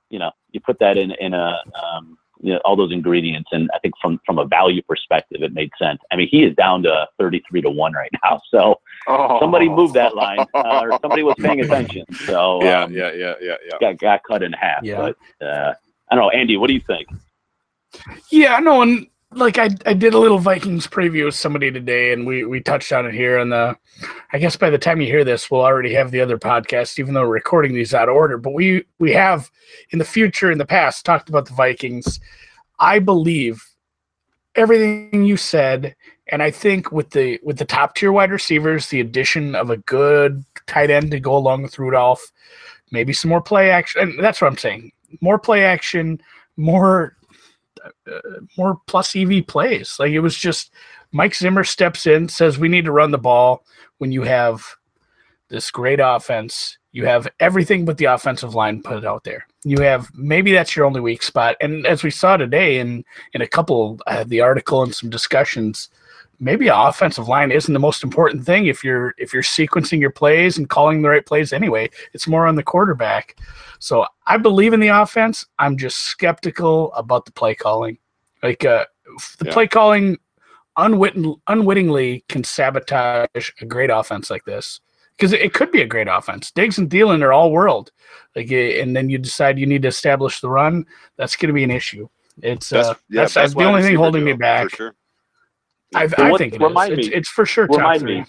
you 0.09 0.19
know, 0.19 0.31
you 0.51 0.59
put 0.59 0.79
that 0.79 0.97
in 0.97 1.11
in 1.11 1.33
a 1.33 1.59
um, 1.81 2.17
you 2.41 2.51
know, 2.53 2.59
all 2.65 2.75
those 2.75 2.91
ingredients, 2.91 3.49
and 3.53 3.69
I 3.73 3.79
think 3.79 3.93
from 4.01 4.19
from 4.25 4.37
a 4.37 4.45
value 4.45 4.81
perspective, 4.83 5.41
it 5.43 5.53
made 5.53 5.71
sense. 5.81 5.99
I 6.11 6.17
mean, 6.17 6.27
he 6.29 6.43
is 6.43 6.53
down 6.55 6.83
to 6.83 7.07
thirty 7.17 7.41
three 7.49 7.61
to 7.61 7.69
one 7.69 7.93
right 7.93 8.11
now. 8.23 8.41
So 8.51 8.79
Oh. 9.07 9.37
somebody 9.39 9.67
moved 9.67 9.95
that 9.95 10.15
line, 10.15 10.39
uh, 10.53 10.79
or 10.83 10.97
somebody 11.01 11.23
was 11.23 11.35
paying 11.39 11.59
attention. 11.61 12.05
So 12.25 12.59
Yeah, 12.63 12.83
um, 12.83 12.91
yeah, 12.93 13.11
yeah, 13.13 13.33
yeah, 13.41 13.55
yeah. 13.65 13.77
got 13.79 13.97
got 13.99 14.21
cut 14.23 14.43
in 14.43 14.53
half. 14.53 14.83
Yeah. 14.83 14.97
But 15.39 15.45
uh, 15.45 15.73
I 16.09 16.15
don't 16.15 16.23
know, 16.23 16.29
Andy. 16.29 16.57
What 16.57 16.67
do 16.67 16.73
you 16.73 16.81
think? 16.81 17.07
Yeah, 18.31 18.59
no, 18.59 18.81
and 18.81 19.07
like 19.35 19.57
I, 19.57 19.69
I 19.85 19.93
did 19.93 20.13
a 20.13 20.19
little 20.19 20.39
Vikings 20.39 20.87
preview 20.87 21.25
with 21.25 21.35
somebody 21.35 21.71
today, 21.71 22.13
and 22.13 22.25
we 22.25 22.45
we 22.45 22.59
touched 22.59 22.91
on 22.91 23.05
it 23.05 23.13
here. 23.13 23.37
And 23.37 23.51
the, 23.51 23.77
I 24.31 24.39
guess 24.39 24.55
by 24.55 24.69
the 24.69 24.77
time 24.77 25.01
you 25.01 25.07
hear 25.07 25.23
this, 25.23 25.49
we'll 25.49 25.61
already 25.61 25.93
have 25.93 26.11
the 26.11 26.21
other 26.21 26.37
podcast, 26.37 26.99
even 26.99 27.13
though 27.13 27.21
we're 27.21 27.33
recording 27.33 27.73
these 27.73 27.93
out 27.93 28.09
of 28.09 28.15
order. 28.15 28.37
But 28.37 28.53
we 28.53 28.85
we 28.99 29.11
have 29.13 29.49
in 29.91 29.99
the 29.99 30.05
future, 30.05 30.51
in 30.51 30.57
the 30.57 30.65
past, 30.65 31.05
talked 31.05 31.29
about 31.29 31.47
the 31.47 31.53
Vikings. 31.53 32.19
I 32.79 32.99
believe 32.99 33.63
everything 34.55 35.23
you 35.23 35.37
said, 35.37 35.95
and 36.27 36.43
I 36.43 36.51
think 36.51 36.91
with 36.91 37.11
the 37.11 37.39
with 37.43 37.57
the 37.57 37.65
top 37.65 37.95
tier 37.95 38.11
wide 38.11 38.31
receivers, 38.31 38.87
the 38.87 38.99
addition 38.99 39.55
of 39.55 39.69
a 39.69 39.77
good 39.77 40.43
tight 40.67 40.89
end 40.89 41.11
to 41.11 41.19
go 41.19 41.35
along 41.35 41.63
with 41.63 41.79
Rudolph, 41.79 42.31
maybe 42.91 43.13
some 43.13 43.29
more 43.29 43.41
play 43.41 43.69
action. 43.69 44.01
And 44.01 44.23
that's 44.23 44.41
what 44.41 44.47
I'm 44.47 44.57
saying. 44.57 44.91
More 45.21 45.39
play 45.39 45.63
action, 45.63 46.19
more 46.57 47.15
uh, 47.22 47.22
more 48.57 48.79
plus 48.87 49.15
EV 49.15 49.45
plays. 49.47 49.97
Like 49.99 50.11
it 50.11 50.19
was 50.19 50.37
just 50.37 50.71
Mike 51.11 51.35
Zimmer 51.35 51.63
steps 51.63 52.05
in, 52.05 52.27
says 52.29 52.57
we 52.57 52.69
need 52.69 52.85
to 52.85 52.91
run 52.91 53.11
the 53.11 53.17
ball 53.17 53.63
when 53.97 54.11
you 54.11 54.23
have 54.23 54.65
this 55.49 55.71
great 55.71 55.99
offense. 56.01 56.77
You 56.91 57.05
have 57.05 57.27
everything 57.39 57.85
but 57.85 57.97
the 57.97 58.05
offensive 58.05 58.55
line 58.55 58.81
put 58.81 59.05
out 59.05 59.23
there. 59.23 59.47
You 59.63 59.81
have 59.81 60.11
maybe 60.13 60.51
that's 60.51 60.75
your 60.75 60.85
only 60.85 61.01
weak 61.01 61.23
spot. 61.23 61.55
And 61.61 61.87
as 61.87 62.03
we 62.03 62.11
saw 62.11 62.37
today 62.37 62.79
in 62.79 63.03
in 63.33 63.41
a 63.41 63.47
couple 63.47 63.99
uh, 64.07 64.23
the 64.25 64.41
article 64.41 64.83
and 64.83 64.93
some 64.93 65.09
discussions, 65.09 65.89
maybe 66.39 66.67
offensive 66.67 67.27
line 67.27 67.51
isn't 67.51 67.73
the 67.73 67.79
most 67.79 68.03
important 68.03 68.45
thing 68.45 68.65
if 68.65 68.83
you're 68.83 69.13
if 69.17 69.33
you're 69.33 69.43
sequencing 69.43 69.99
your 69.99 70.09
plays 70.09 70.57
and 70.57 70.69
calling 70.69 71.01
the 71.01 71.09
right 71.09 71.25
plays 71.25 71.53
anyway. 71.53 71.89
It's 72.13 72.27
more 72.27 72.47
on 72.47 72.55
the 72.55 72.63
quarterback. 72.63 73.37
So 73.79 74.05
I 74.27 74.37
believe 74.37 74.73
in 74.73 74.79
the 74.79 74.87
offense. 74.89 75.45
I'm 75.59 75.77
just 75.77 75.97
skeptical 75.99 76.93
about 76.93 77.25
the 77.25 77.31
play 77.31 77.55
calling. 77.55 77.97
Like 78.41 78.65
uh, 78.65 78.85
the 79.39 79.45
Yeah. 79.45 79.53
play 79.53 79.67
calling 79.67 80.17
unwitting, 80.77 81.35
unwittingly 81.47 82.25
can 82.29 82.43
sabotage 82.43 83.51
a 83.61 83.65
great 83.65 83.89
offense 83.89 84.29
like 84.29 84.45
this 84.45 84.79
because 85.11 85.33
it, 85.33 85.53
could 85.53 85.71
be 85.71 85.81
a 85.81 85.87
great 85.87 86.07
offense. 86.07 86.51
Diggs 86.51 86.77
and 86.77 86.89
Thielen 86.89 87.21
are 87.21 87.31
all 87.31 87.51
world, 87.51 87.91
like, 88.35 88.51
eh, 88.51 88.81
and 88.81 88.95
then 88.95 89.09
you 89.09 89.17
decide 89.17 89.59
you 89.59 89.67
need 89.67 89.83
to 89.83 89.87
establish 89.87 90.41
the 90.41 90.49
run. 90.49 90.85
That's 91.17 91.35
going 91.35 91.49
to 91.49 91.53
be 91.53 91.63
an 91.63 91.71
issue. 91.71 92.09
It's 92.41 92.71
Best, 92.71 92.89
uh, 92.89 92.95
yeah, 93.09 93.21
that's, 93.21 93.33
best 93.33 93.33
that's 93.35 93.53
the 93.53 93.65
only 93.65 93.83
thing 93.83 93.95
holding 93.95 94.23
me 94.23 94.33
back. 94.33 94.75
Sure. 94.75 94.95
I, 95.95 96.07
So 96.07 96.15
I 96.23 96.31
what- 96.31 96.37
think 96.39 96.53
it 96.53 96.61
is. 96.61 96.67
remind 96.67 96.93
It's, 96.93 97.07
me- 97.07 97.13
it's 97.13 97.29
for 97.29 97.45
sure 97.45 97.67
top 97.67 97.77
Remind 97.77 97.99
three. 98.01 98.19
me. 98.21 98.25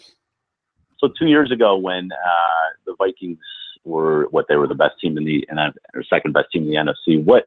So 0.99 1.09
two 1.19 1.27
years 1.27 1.51
ago, 1.51 1.77
when 1.77 2.11
uh, 2.13 2.67
the 2.87 2.95
Vikings 2.99 3.39
were 3.85 4.27
what 4.31 4.47
they 4.49 4.57
were 4.57 4.67
the 4.67 4.75
best 4.75 4.95
team 5.01 5.19
in 5.19 5.25
the 5.25 5.47
and 5.51 5.59
or 5.95 6.03
second 6.05 6.33
best 6.33 6.49
team 6.53 6.63
in 6.63 6.71
the 6.71 6.77
NFC, 6.77 7.23
what 7.23 7.47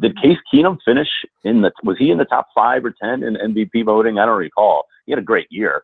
did 0.00 0.16
Case 0.22 0.38
Keenum 0.52 0.78
finish 0.84 1.08
in 1.42 1.62
the? 1.62 1.72
Was 1.82 1.98
he 1.98 2.10
in 2.10 2.18
the 2.18 2.24
top 2.24 2.48
five 2.54 2.84
or 2.84 2.94
ten 3.02 3.22
in 3.24 3.34
MVP 3.34 3.84
voting? 3.84 4.18
I 4.18 4.26
don't 4.26 4.38
recall. 4.38 4.86
He 5.06 5.12
had 5.12 5.18
a 5.18 5.22
great 5.22 5.48
year. 5.50 5.82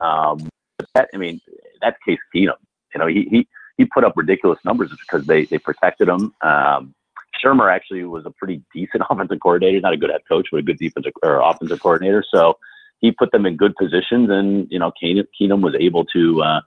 Um, 0.00 0.48
but 0.78 0.86
that, 0.94 1.08
I 1.12 1.16
mean, 1.16 1.40
that's 1.82 1.96
Case 2.06 2.20
Keenum. 2.34 2.54
You 2.94 2.98
know, 3.00 3.06
he 3.08 3.26
he 3.30 3.48
he 3.76 3.84
put 3.86 4.04
up 4.04 4.12
ridiculous 4.16 4.58
numbers 4.64 4.90
because 4.90 5.26
they 5.26 5.46
they 5.46 5.58
protected 5.58 6.08
him. 6.08 6.32
Um, 6.42 6.94
Shurmur 7.44 7.72
actually 7.74 8.04
was 8.04 8.26
a 8.26 8.30
pretty 8.30 8.62
decent 8.72 9.02
offensive 9.10 9.40
coordinator, 9.40 9.80
not 9.80 9.94
a 9.94 9.96
good 9.96 10.10
head 10.10 10.20
coach, 10.28 10.48
but 10.52 10.58
a 10.58 10.62
good 10.62 10.78
defensive 10.78 11.12
or 11.24 11.40
offensive 11.40 11.80
coordinator. 11.80 12.22
So 12.32 12.56
he 13.00 13.12
put 13.12 13.32
them 13.32 13.46
in 13.46 13.56
good 13.56 13.74
positions, 13.76 14.28
and 14.30 14.66
you 14.70 14.78
know, 14.78 14.92
Keenum, 15.02 15.26
Keenum 15.40 15.62
was 15.62 15.74
able 15.78 16.04
to 16.06 16.42
uh, 16.42 16.60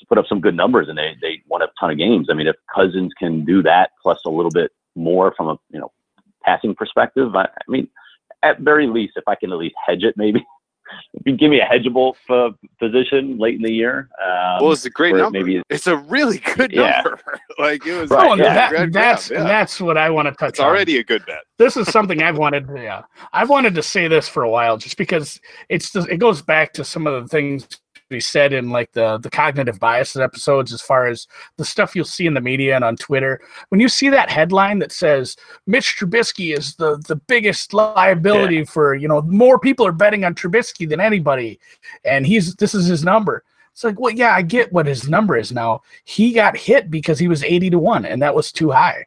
to 0.00 0.06
put 0.06 0.18
up 0.18 0.26
some 0.28 0.40
good 0.40 0.56
numbers, 0.56 0.88
and 0.88 0.98
they 0.98 1.16
they 1.20 1.42
won 1.48 1.62
a 1.62 1.68
ton 1.78 1.90
of 1.90 1.98
games. 1.98 2.28
I 2.30 2.34
mean, 2.34 2.46
if 2.46 2.56
Cousins 2.74 3.12
can 3.18 3.44
do 3.44 3.62
that 3.62 3.90
plus 4.02 4.20
a 4.26 4.30
little 4.30 4.50
bit 4.50 4.72
more 4.94 5.34
from 5.36 5.48
a 5.48 5.58
you 5.70 5.80
know 5.80 5.92
passing 6.42 6.74
perspective, 6.74 7.34
I, 7.34 7.42
I 7.42 7.70
mean, 7.70 7.88
at 8.42 8.60
very 8.60 8.86
least, 8.86 9.14
if 9.16 9.24
I 9.26 9.34
can 9.34 9.52
at 9.52 9.58
least 9.58 9.76
hedge 9.86 10.02
it, 10.02 10.14
maybe 10.16 10.44
if 11.14 11.22
you 11.26 11.36
give 11.36 11.50
me 11.50 11.60
a 11.60 11.64
hedgeable 11.66 12.14
uh, 12.30 12.50
position 12.78 13.38
late 13.38 13.56
in 13.56 13.62
the 13.62 13.72
year. 13.72 14.08
Um, 14.22 14.58
Well, 14.62 14.72
it's 14.72 14.84
a 14.84 14.90
great 14.90 15.14
number. 15.14 15.38
maybe- 15.38 15.62
it's 15.70 15.86
a 15.86 15.96
really 15.96 16.38
good 16.38 16.72
Yeah. 16.72 17.02
number. 17.02 17.20
like 17.58 17.86
it 17.86 17.98
was. 18.00 18.10
Right, 18.10 18.30
Oh, 18.30 18.34
yeah. 18.34 18.70
that, 18.70 18.92
that's 18.92 19.30
yeah. 19.30 19.44
that's 19.44 19.80
what 19.80 19.96
I 19.96 20.10
want 20.10 20.26
to 20.26 20.32
touch 20.32 20.42
on. 20.42 20.48
It's 20.48 20.60
on. 20.60 20.66
already 20.66 20.98
a 20.98 21.04
good 21.04 21.24
bet. 21.26 21.40
this 21.58 21.76
is 21.76 21.88
something 21.88 22.22
I've 22.22 22.38
wanted. 22.38 22.68
Yeah, 22.74 23.02
I've 23.32 23.48
wanted 23.50 23.74
to 23.74 23.82
say 23.82 24.08
this 24.08 24.28
for 24.28 24.42
a 24.42 24.50
while, 24.50 24.76
just 24.76 24.96
because 24.96 25.40
it's 25.68 25.90
just, 25.92 26.08
it 26.08 26.18
goes 26.18 26.42
back 26.42 26.72
to 26.74 26.84
some 26.84 27.06
of 27.06 27.22
the 27.22 27.28
things 27.28 27.66
we 28.10 28.20
said 28.20 28.52
in 28.52 28.70
like 28.70 28.92
the 28.92 29.18
the 29.18 29.30
cognitive 29.30 29.78
biases 29.78 30.20
episodes, 30.20 30.72
as 30.72 30.80
far 30.80 31.06
as 31.06 31.26
the 31.56 31.64
stuff 31.64 31.94
you'll 31.94 32.04
see 32.04 32.26
in 32.26 32.34
the 32.34 32.40
media 32.40 32.74
and 32.74 32.84
on 32.84 32.96
Twitter. 32.96 33.40
When 33.68 33.80
you 33.80 33.88
see 33.88 34.08
that 34.08 34.30
headline 34.30 34.78
that 34.80 34.92
says 34.92 35.36
Mitch 35.66 35.96
Trubisky 35.98 36.56
is 36.56 36.74
the 36.76 37.02
the 37.06 37.16
biggest 37.16 37.74
liability 37.74 38.64
for 38.64 38.94
you 38.94 39.08
know 39.08 39.22
more 39.22 39.58
people 39.58 39.86
are 39.86 39.92
betting 39.92 40.24
on 40.24 40.34
Trubisky 40.34 40.88
than 40.88 41.00
anybody, 41.00 41.58
and 42.04 42.26
he's 42.26 42.54
this 42.56 42.74
is 42.74 42.86
his 42.86 43.04
number. 43.04 43.44
It's 43.72 43.84
like, 43.84 44.00
well, 44.00 44.12
yeah, 44.12 44.34
I 44.34 44.42
get 44.42 44.72
what 44.72 44.86
his 44.86 45.08
number 45.08 45.36
is 45.36 45.52
now. 45.52 45.82
He 46.04 46.32
got 46.32 46.56
hit 46.56 46.90
because 46.90 47.18
he 47.18 47.28
was 47.28 47.44
eighty 47.44 47.70
to 47.70 47.78
one, 47.78 48.04
and 48.04 48.20
that 48.22 48.34
was 48.34 48.50
too 48.50 48.70
high 48.70 49.06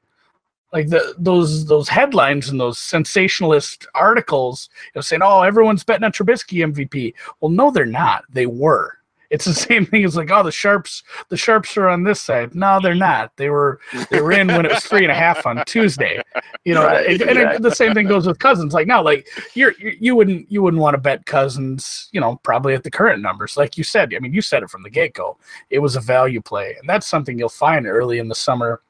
like 0.73 0.88
the 0.89 1.13
those 1.17 1.65
those 1.65 1.89
headlines 1.89 2.49
and 2.49 2.60
those 2.60 2.79
sensationalist 2.79 3.88
articles 3.93 4.69
you 4.86 4.91
know, 4.95 5.01
saying, 5.01 5.21
"Oh, 5.23 5.41
everyone's 5.41 5.84
betting 5.84 6.03
on 6.05 6.12
Trubisky 6.12 6.65
MVP." 6.65 7.13
Well, 7.39 7.51
no, 7.51 7.71
they're 7.71 7.86
not. 7.86 8.23
They 8.29 8.45
were. 8.45 8.97
It's 9.29 9.45
the 9.45 9.53
same 9.69 9.86
thing 9.86 10.03
as 10.05 10.15
like, 10.15 10.29
"Oh, 10.31 10.43
the 10.43 10.51
sharps, 10.51 11.03
the 11.29 11.38
sharps 11.38 11.75
are 11.77 11.88
on 11.88 12.03
this 12.03 12.21
side." 12.21 12.53
No, 12.55 12.79
they're 12.81 12.95
not. 12.95 13.36
They 13.38 13.49
were 13.49 13.79
they 14.10 14.21
were 14.21 14.31
in 14.31 14.47
when 14.47 14.65
it 14.65 14.71
was 14.71 14.84
three 14.84 15.03
and 15.03 15.12
a 15.12 15.15
half 15.15 15.45
on 15.45 15.63
Tuesday. 15.65 16.21
You 16.65 16.73
know, 16.75 16.86
Right, 16.86 17.21
and, 17.21 17.21
and 17.21 17.38
it- 17.38 17.62
the 17.62 17.73
same 17.75 17.93
thing 17.93 18.07
goes 18.07 18.27
with 18.27 18.39
Cousins. 18.39 18.73
Like 18.73 18.88
now, 18.88 19.01
like 19.01 19.27
you're 19.53 19.73
you 19.79 19.95
you 19.99 20.15
wouldn't 20.15 20.51
you 20.51 20.62
wouldn't 20.62 20.81
want 20.81 20.95
to 20.95 21.01
bet 21.01 21.25
Cousins. 21.25 22.10
You 22.12 22.21
know, 22.21 22.38
probably 22.43 22.73
at 22.75 22.84
the 22.84 22.91
current 22.91 23.21
numbers, 23.21 23.57
like 23.57 23.77
you 23.77 23.84
said. 23.84 24.13
I 24.13 24.19
mean, 24.19 24.34
you 24.34 24.41
said 24.41 24.63
it 24.63 24.69
from 24.69 24.84
the 24.84 24.89
get 24.89 25.13
go. 25.13 25.38
It 25.69 25.79
was 25.79 25.95
a 25.95 26.01
value 26.01 26.41
play, 26.41 26.75
and 26.79 26.88
that's 26.88 27.07
something 27.07 27.38
you'll 27.38 27.49
find 27.49 27.86
early 27.88 28.19
in 28.19 28.27
the 28.29 28.36
summer 28.36 28.81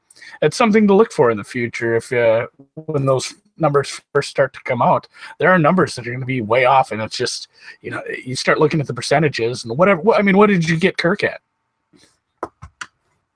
it's 0.42 0.56
something 0.56 0.86
to 0.88 0.94
look 0.94 1.12
for 1.12 1.30
in 1.30 1.36
the 1.38 1.44
future 1.44 1.94
if 1.94 2.12
uh, 2.12 2.46
when 2.74 3.06
those 3.06 3.34
numbers 3.58 4.00
first 4.12 4.28
start 4.28 4.52
to 4.52 4.60
come 4.64 4.82
out 4.82 5.06
there 5.38 5.50
are 5.50 5.58
numbers 5.58 5.94
that 5.94 6.06
are 6.06 6.10
going 6.10 6.20
to 6.20 6.26
be 6.26 6.40
way 6.40 6.64
off 6.64 6.90
and 6.92 7.00
it's 7.00 7.16
just 7.16 7.48
you 7.80 7.90
know 7.90 8.02
you 8.24 8.34
start 8.34 8.58
looking 8.58 8.80
at 8.80 8.86
the 8.86 8.94
percentages 8.94 9.64
and 9.64 9.76
whatever 9.78 10.00
what, 10.00 10.18
i 10.18 10.22
mean 10.22 10.36
what 10.36 10.48
did 10.48 10.68
you 10.68 10.76
get 10.76 10.96
kirk 10.98 11.22
at 11.24 11.40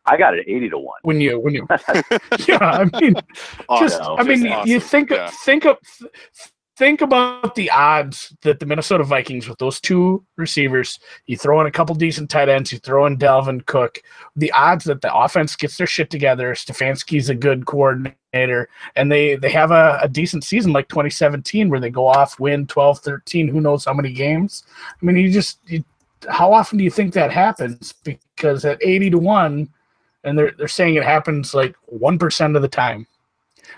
I 0.08 0.16
got 0.16 0.34
it 0.38 0.44
eighty 0.48 0.68
to 0.70 0.78
one. 0.78 0.98
when 1.02 1.20
you 1.20 1.38
when 1.40 1.54
you 1.54 1.66
yeah 2.48 2.58
i 2.60 2.84
mean 3.00 3.14
just 3.78 4.00
Awesome. 4.00 4.18
i 4.18 4.22
mean 4.22 4.42
Just 4.44 4.68
you 4.68 4.80
think 4.80 5.10
Yeah. 5.10 5.30
think 5.44 5.64
of 5.66 5.76
think 6.76 7.00
about 7.00 7.54
the 7.54 7.70
odds 7.70 8.36
that 8.42 8.60
the 8.60 8.66
minnesota 8.66 9.02
vikings 9.02 9.48
with 9.48 9.58
those 9.58 9.80
two 9.80 10.22
receivers 10.36 10.98
you 11.26 11.36
throw 11.36 11.60
in 11.60 11.66
a 11.66 11.70
couple 11.70 11.94
decent 11.94 12.28
tight 12.28 12.48
ends 12.48 12.70
you 12.70 12.78
throw 12.78 13.06
in 13.06 13.16
dalvin 13.16 13.64
cook 13.66 14.02
the 14.36 14.52
odds 14.52 14.84
that 14.84 15.00
the 15.00 15.14
offense 15.14 15.56
gets 15.56 15.76
their 15.78 15.86
shit 15.86 16.10
together 16.10 16.54
stefanski's 16.54 17.28
a 17.30 17.34
good 17.34 17.64
coordinator 17.66 18.68
and 18.96 19.10
they 19.10 19.36
they 19.36 19.50
have 19.50 19.70
a, 19.70 19.98
a 20.02 20.08
decent 20.08 20.44
season 20.44 20.72
like 20.72 20.88
2017 20.88 21.70
where 21.70 21.80
they 21.80 21.90
go 21.90 22.06
off 22.06 22.38
win 22.38 22.66
12 22.66 22.98
13 22.98 23.48
who 23.48 23.60
knows 23.60 23.84
how 23.86 23.94
many 23.94 24.12
games. 24.12 24.64
I 25.00 25.04
mean 25.06 25.16
you 25.16 25.30
just 25.30 25.58
you, 25.66 25.82
how 26.28 26.52
often 26.52 26.76
do 26.76 26.84
you 26.84 26.90
think 26.90 27.14
that 27.14 27.30
happens? 27.30 27.94
Because 28.04 28.64
at 28.66 28.82
80 28.82 29.10
to 29.10 29.18
1 29.18 29.68
and 30.24 30.38
they're, 30.38 30.50
they're 30.58 30.68
saying 30.68 30.96
it 30.96 31.04
happens 31.04 31.54
like 31.54 31.74
1% 31.94 32.56
of 32.56 32.62
the 32.62 32.68
time. 32.68 33.06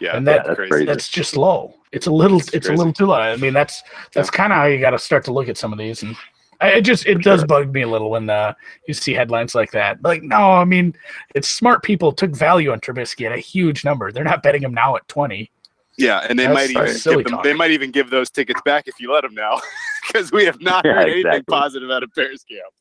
Yeah, 0.00 0.16
and 0.16 0.26
that- 0.26 0.46
that's 0.46 0.86
that's 0.86 1.08
just 1.08 1.36
low. 1.36 1.74
It's 1.92 2.06
a 2.06 2.10
little. 2.12 2.38
It's 2.38 2.52
It's, 2.54 2.68
a 2.68 2.72
little 2.72 2.92
too 2.92 3.06
low. 3.06 3.14
I 3.16 3.36
mean, 3.36 3.52
that's 3.54 3.82
that's 4.12 4.30
kind 4.30 4.52
of 4.52 4.58
how 4.58 4.66
you 4.66 4.78
got 4.80 4.90
to 4.90 4.98
start 4.98 5.24
to 5.26 5.32
look 5.32 5.48
at 5.48 5.56
some 5.56 5.72
of 5.72 5.78
these, 5.78 6.02
and 6.02 6.16
I, 6.60 6.68
it 6.72 6.82
just 6.82 7.06
it 7.06 7.22
does 7.22 7.40
Sure. 7.40 7.46
bug 7.46 7.72
me 7.72 7.82
a 7.82 7.88
little 7.88 8.10
when 8.10 8.28
uh, 8.28 8.52
you 8.86 8.94
see 8.94 9.14
headlines 9.14 9.54
like 9.54 9.70
that. 9.72 10.02
Like, 10.02 10.22
no, 10.22 10.52
I 10.52 10.64
mean, 10.64 10.94
it's 11.34 11.48
smart 11.48 11.82
people 11.82 12.12
took 12.12 12.32
value 12.36 12.72
on 12.72 12.80
Trubisky 12.80 13.26
at 13.26 13.32
a 13.32 13.38
huge 13.38 13.84
number. 13.84 14.12
They're 14.12 14.24
not 14.24 14.42
betting 14.42 14.62
him 14.62 14.74
now 14.74 14.96
at 14.96 15.06
twenty. 15.08 15.50
Yeah, 15.96 16.24
and 16.28 16.38
they 16.38 16.44
That's 16.46 16.54
might 16.54 16.70
even 16.70 16.84
give 16.86 17.04
them. 17.04 17.24
talk. 17.24 17.42
They 17.44 17.54
might 17.54 17.70
even 17.72 17.90
give 17.90 18.08
those 18.10 18.30
tickets 18.30 18.60
back 18.64 18.86
if 18.86 19.00
you 19.00 19.12
let 19.12 19.22
them 19.22 19.34
now, 19.34 19.60
because 20.06 20.30
we 20.30 20.44
have 20.44 20.60
not 20.60 20.84
Yeah, 20.84 20.94
heard 20.94 21.08
anything 21.08 21.42
positive 21.48 21.90
out 21.90 22.02
of 22.04 22.12
Bears 22.14 22.44
camp. 22.44 22.72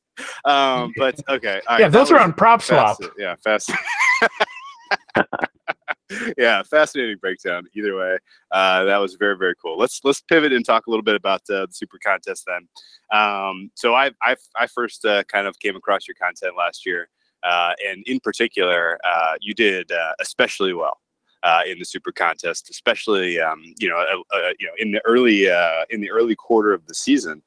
um, 0.46 0.94
but 0.98 1.20
okay. 1.30 1.62
all 1.68 1.76
right, 1.76 1.80
yeah, 1.80 1.88
that 1.88 1.92
those 1.92 2.12
are 2.12 2.20
on 2.20 2.34
prop 2.34 2.62
swap. 2.62 3.00
fasci- 3.00 3.10
Yeah, 3.18 3.36
fast. 3.44 3.72
yeah, 6.38 6.64
fascinating 6.64 7.18
breakdown. 7.18 7.68
Either 7.76 7.98
way, 7.98 8.18
uh, 8.52 8.84
that 8.86 8.98
was 8.98 9.16
very 9.16 9.38
very 9.38 9.56
cool. 9.62 9.78
Let's 9.78 10.02
let's 10.04 10.22
pivot 10.22 10.54
and 10.54 10.66
talk 10.66 10.88
a 10.88 10.90
little 10.90 11.04
bit 11.04 11.16
about 11.16 11.42
uh, 11.50 11.66
the 11.66 11.74
super 11.74 11.98
contest 12.04 12.46
then. 12.48 12.68
Um, 13.12 13.72
so 13.76 13.94
I 13.94 14.12
I 14.22 14.36
I 14.56 14.68
first 14.68 15.06
uh, 15.06 15.24
kind 15.26 15.48
of 15.48 15.60
came 15.60 15.76
across 15.76 16.08
your 16.08 16.16
content 16.16 16.56
last 16.58 16.86
year, 16.86 17.10
uh, 17.44 17.74
and 17.88 18.04
in 18.08 18.20
particular, 18.20 19.00
uh, 19.04 19.34
you 19.42 19.54
did 19.54 19.92
uh, 19.92 20.14
especially 20.20 20.74
well. 20.74 21.00
In 21.66 21.80
the 21.80 21.86
super 21.86 22.12
contest, 22.12 22.70
especially 22.70 23.40
um, 23.40 23.64
you 23.80 23.88
know, 23.88 24.04
you 24.60 24.68
know, 24.68 24.74
in 24.80 24.92
the 24.92 25.00
early 25.06 25.46
in 25.90 26.02
the 26.02 26.12
early 26.12 26.36
quarter 26.36 26.74
of 26.74 26.86
the 26.88 26.94
season, 26.94 27.42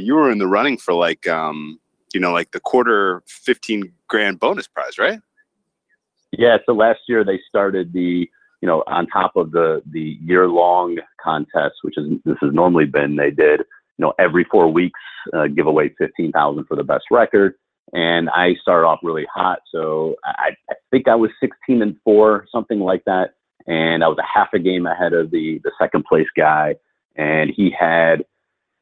you 0.00 0.16
were 0.16 0.28
in 0.32 0.38
the 0.38 0.46
running 0.48 0.76
for 0.76 0.92
like 0.92 1.28
um, 1.28 1.78
you 2.12 2.18
know, 2.18 2.32
like 2.32 2.50
the 2.50 2.58
quarter 2.58 3.22
fifteen 3.28 3.92
grand 4.08 4.40
bonus 4.40 4.66
prize, 4.66 4.98
right? 4.98 5.20
Yeah, 6.38 6.58
so 6.66 6.72
last 6.72 7.00
year 7.08 7.24
they 7.24 7.40
started 7.48 7.92
the, 7.92 8.28
you 8.60 8.68
know, 8.68 8.82
on 8.86 9.06
top 9.06 9.36
of 9.36 9.50
the 9.52 9.82
the 9.90 10.18
year 10.22 10.48
long 10.48 10.98
contest, 11.22 11.76
which 11.82 11.98
is 11.98 12.06
this 12.24 12.36
has 12.40 12.52
normally 12.52 12.86
been. 12.86 13.16
They 13.16 13.30
did, 13.30 13.60
you 13.60 14.00
know, 14.04 14.12
every 14.18 14.44
four 14.50 14.72
weeks 14.72 15.00
uh, 15.32 15.46
give 15.48 15.66
away 15.66 15.94
fifteen 15.98 16.32
thousand 16.32 16.64
for 16.66 16.76
the 16.76 16.84
best 16.84 17.04
record, 17.10 17.54
and 17.92 18.30
I 18.30 18.54
started 18.62 18.86
off 18.86 19.00
really 19.02 19.26
hot. 19.32 19.60
So 19.70 20.16
I, 20.24 20.50
I 20.70 20.74
think 20.90 21.08
I 21.08 21.14
was 21.14 21.30
sixteen 21.40 21.82
and 21.82 21.96
four, 22.04 22.46
something 22.50 22.80
like 22.80 23.04
that, 23.04 23.30
and 23.66 24.02
I 24.02 24.08
was 24.08 24.18
a 24.18 24.38
half 24.38 24.48
a 24.54 24.58
game 24.58 24.86
ahead 24.86 25.12
of 25.12 25.30
the 25.30 25.60
the 25.62 25.72
second 25.80 26.04
place 26.04 26.28
guy, 26.36 26.76
and 27.16 27.50
he 27.54 27.70
had. 27.70 28.24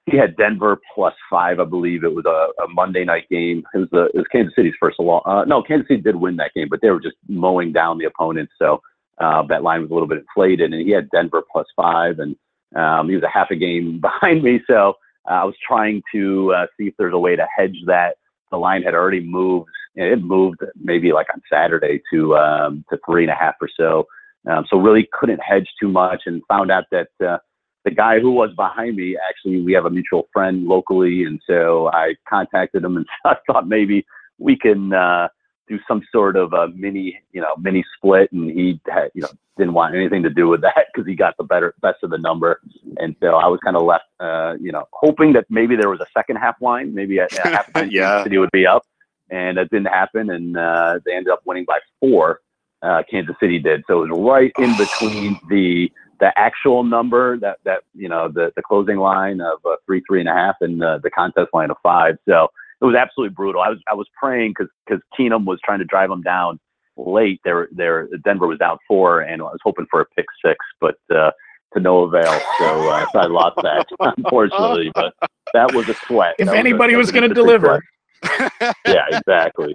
He 0.06 0.16
had 0.16 0.36
Denver 0.36 0.80
plus 0.94 1.14
five, 1.30 1.60
I 1.60 1.64
believe. 1.64 2.02
It 2.02 2.14
was 2.14 2.24
a, 2.26 2.62
a 2.62 2.68
Monday 2.68 3.04
night 3.04 3.28
game. 3.30 3.62
It 3.72 3.78
was, 3.78 3.88
the, 3.92 4.04
it 4.06 4.16
was 4.16 4.26
Kansas 4.32 4.52
City's 4.56 4.74
first 4.80 4.98
long. 4.98 5.22
Uh, 5.24 5.44
no, 5.44 5.62
Kansas 5.62 5.86
City 5.86 6.00
did 6.00 6.16
win 6.16 6.36
that 6.36 6.52
game, 6.54 6.68
but 6.68 6.80
they 6.82 6.90
were 6.90 7.00
just 7.00 7.16
mowing 7.28 7.72
down 7.72 7.98
the 7.98 8.06
opponents. 8.06 8.52
So 8.60 8.80
uh, 9.18 9.42
that 9.48 9.62
line 9.62 9.82
was 9.82 9.90
a 9.90 9.94
little 9.94 10.08
bit 10.08 10.18
inflated, 10.18 10.72
and 10.72 10.82
he 10.82 10.90
had 10.90 11.08
Denver 11.10 11.42
plus 11.50 11.66
five, 11.76 12.18
and 12.18 12.34
um, 12.74 13.08
he 13.08 13.14
was 13.14 13.22
a 13.22 13.28
half 13.28 13.50
a 13.50 13.56
game 13.56 14.00
behind 14.02 14.42
me. 14.42 14.60
So 14.66 14.94
uh, 15.30 15.34
I 15.34 15.44
was 15.44 15.54
trying 15.66 16.02
to 16.12 16.52
uh, 16.52 16.66
see 16.76 16.88
if 16.88 16.94
there's 16.98 17.14
a 17.14 17.18
way 17.18 17.36
to 17.36 17.46
hedge 17.56 17.76
that. 17.86 18.16
The 18.50 18.56
line 18.58 18.82
had 18.82 18.94
already 18.94 19.20
moved. 19.20 19.70
It 19.94 20.22
moved 20.22 20.58
maybe 20.82 21.12
like 21.12 21.26
on 21.32 21.42
Saturday 21.50 22.02
to 22.12 22.36
um, 22.36 22.84
to 22.90 22.98
three 23.06 23.24
and 23.24 23.30
a 23.30 23.34
half 23.34 23.54
or 23.60 23.68
so. 23.76 24.06
Um, 24.50 24.66
so 24.68 24.78
really 24.78 25.08
couldn't 25.12 25.38
hedge 25.38 25.68
too 25.80 25.88
much, 25.88 26.22
and 26.26 26.42
found 26.48 26.70
out 26.70 26.84
that 26.90 27.08
uh, 27.24 27.38
the 27.84 27.90
guy 27.90 28.20
who 28.20 28.30
was 28.30 28.50
behind 28.54 28.96
me 28.96 29.16
actually 29.28 29.60
we 29.62 29.72
have 29.72 29.86
a 29.86 29.90
mutual 29.90 30.28
friend 30.32 30.66
locally, 30.66 31.24
and 31.24 31.40
so 31.46 31.90
I 31.92 32.14
contacted 32.28 32.84
him 32.84 32.96
and 32.96 33.06
I 33.24 33.36
thought 33.46 33.68
maybe 33.68 34.06
we 34.38 34.56
can 34.56 34.92
uh, 34.92 35.28
do 35.68 35.78
some 35.88 36.02
sort 36.12 36.36
of 36.36 36.52
a 36.52 36.68
mini, 36.68 37.18
you 37.32 37.40
know, 37.40 37.54
mini 37.58 37.84
split, 37.96 38.30
and 38.32 38.50
he 38.50 38.80
had, 38.88 39.10
you 39.14 39.22
know, 39.22 39.28
didn't 39.56 39.74
want 39.74 39.94
anything 39.94 40.22
to 40.22 40.30
do 40.30 40.48
with 40.48 40.60
that 40.62 40.86
because 40.94 41.06
he 41.06 41.14
got 41.14 41.36
the 41.36 41.44
better 41.44 41.74
best 41.80 41.98
of 42.02 42.10
the 42.10 42.18
number, 42.18 42.60
and 42.98 43.16
so 43.20 43.36
I 43.36 43.46
was 43.46 43.60
kind 43.64 43.76
of 43.76 43.84
left, 43.84 44.04
uh, 44.20 44.54
you 44.60 44.72
know, 44.72 44.86
hoping 44.92 45.32
that 45.34 45.46
maybe 45.48 45.76
there 45.76 45.90
was 45.90 46.00
a 46.00 46.06
second 46.16 46.36
half 46.36 46.60
line, 46.60 46.94
maybe 46.94 47.20
at, 47.20 47.32
at 47.34 47.46
half 47.74 47.90
Yeah. 47.90 48.22
City 48.22 48.38
would 48.38 48.52
be 48.52 48.66
up, 48.66 48.84
and 49.30 49.56
that 49.58 49.70
didn't 49.70 49.86
happen, 49.86 50.30
and 50.30 50.56
uh, 50.56 50.98
they 51.04 51.14
ended 51.14 51.32
up 51.32 51.40
winning 51.44 51.64
by 51.64 51.78
four. 52.00 52.40
Uh, 52.82 53.00
Kansas 53.08 53.36
City 53.38 53.60
did, 53.60 53.84
so 53.86 54.02
it 54.02 54.10
was 54.10 54.20
right 54.20 54.52
in 54.58 54.76
between 54.76 55.38
the 55.48 55.90
the 56.22 56.30
actual 56.38 56.84
number 56.84 57.36
that 57.38 57.58
that 57.64 57.82
you 57.94 58.08
know 58.08 58.28
the 58.28 58.52
the 58.54 58.62
closing 58.62 58.96
line 58.96 59.40
of 59.40 59.58
uh, 59.66 59.74
three 59.84 60.00
three 60.08 60.20
and 60.20 60.28
a 60.28 60.32
half 60.32 60.54
and 60.60 60.80
the 60.80 61.00
the 61.02 61.10
contest 61.10 61.48
line 61.52 61.68
of 61.68 61.76
five. 61.82 62.14
So 62.28 62.46
it 62.80 62.84
was 62.84 62.94
absolutely 62.94 63.34
brutal. 63.34 63.60
I 63.60 63.68
was 63.68 63.78
I 63.90 63.94
was 63.94 64.06
praying 64.16 64.52
because 64.56 64.70
because 64.86 65.02
Keenum 65.18 65.44
was 65.44 65.58
trying 65.64 65.80
to 65.80 65.84
drive 65.84 66.10
them 66.10 66.22
down 66.22 66.60
late. 66.96 67.40
There 67.44 67.68
there 67.72 68.08
Denver 68.24 68.46
was 68.46 68.58
down 68.58 68.78
four, 68.86 69.22
and 69.22 69.42
I 69.42 69.46
was 69.46 69.58
hoping 69.64 69.86
for 69.90 70.00
a 70.00 70.06
pick 70.16 70.26
six, 70.46 70.64
but 70.80 70.94
uh, 71.12 71.32
to 71.74 71.80
no 71.80 72.04
avail. 72.04 72.40
So, 72.60 72.88
uh, 72.88 73.04
so 73.12 73.18
I 73.18 73.26
lost 73.26 73.56
that 73.64 73.86
unfortunately. 74.16 74.92
But 74.94 75.14
that 75.54 75.74
was 75.74 75.88
a 75.88 75.94
sweat. 76.06 76.36
If 76.38 76.46
That 76.46 76.54
anybody 76.54 76.92
that 76.92 76.98
was 76.98 77.10
going 77.10 77.28
to 77.28 77.34
deliver, 77.34 77.82
yeah, 78.86 79.06
exactly. 79.10 79.74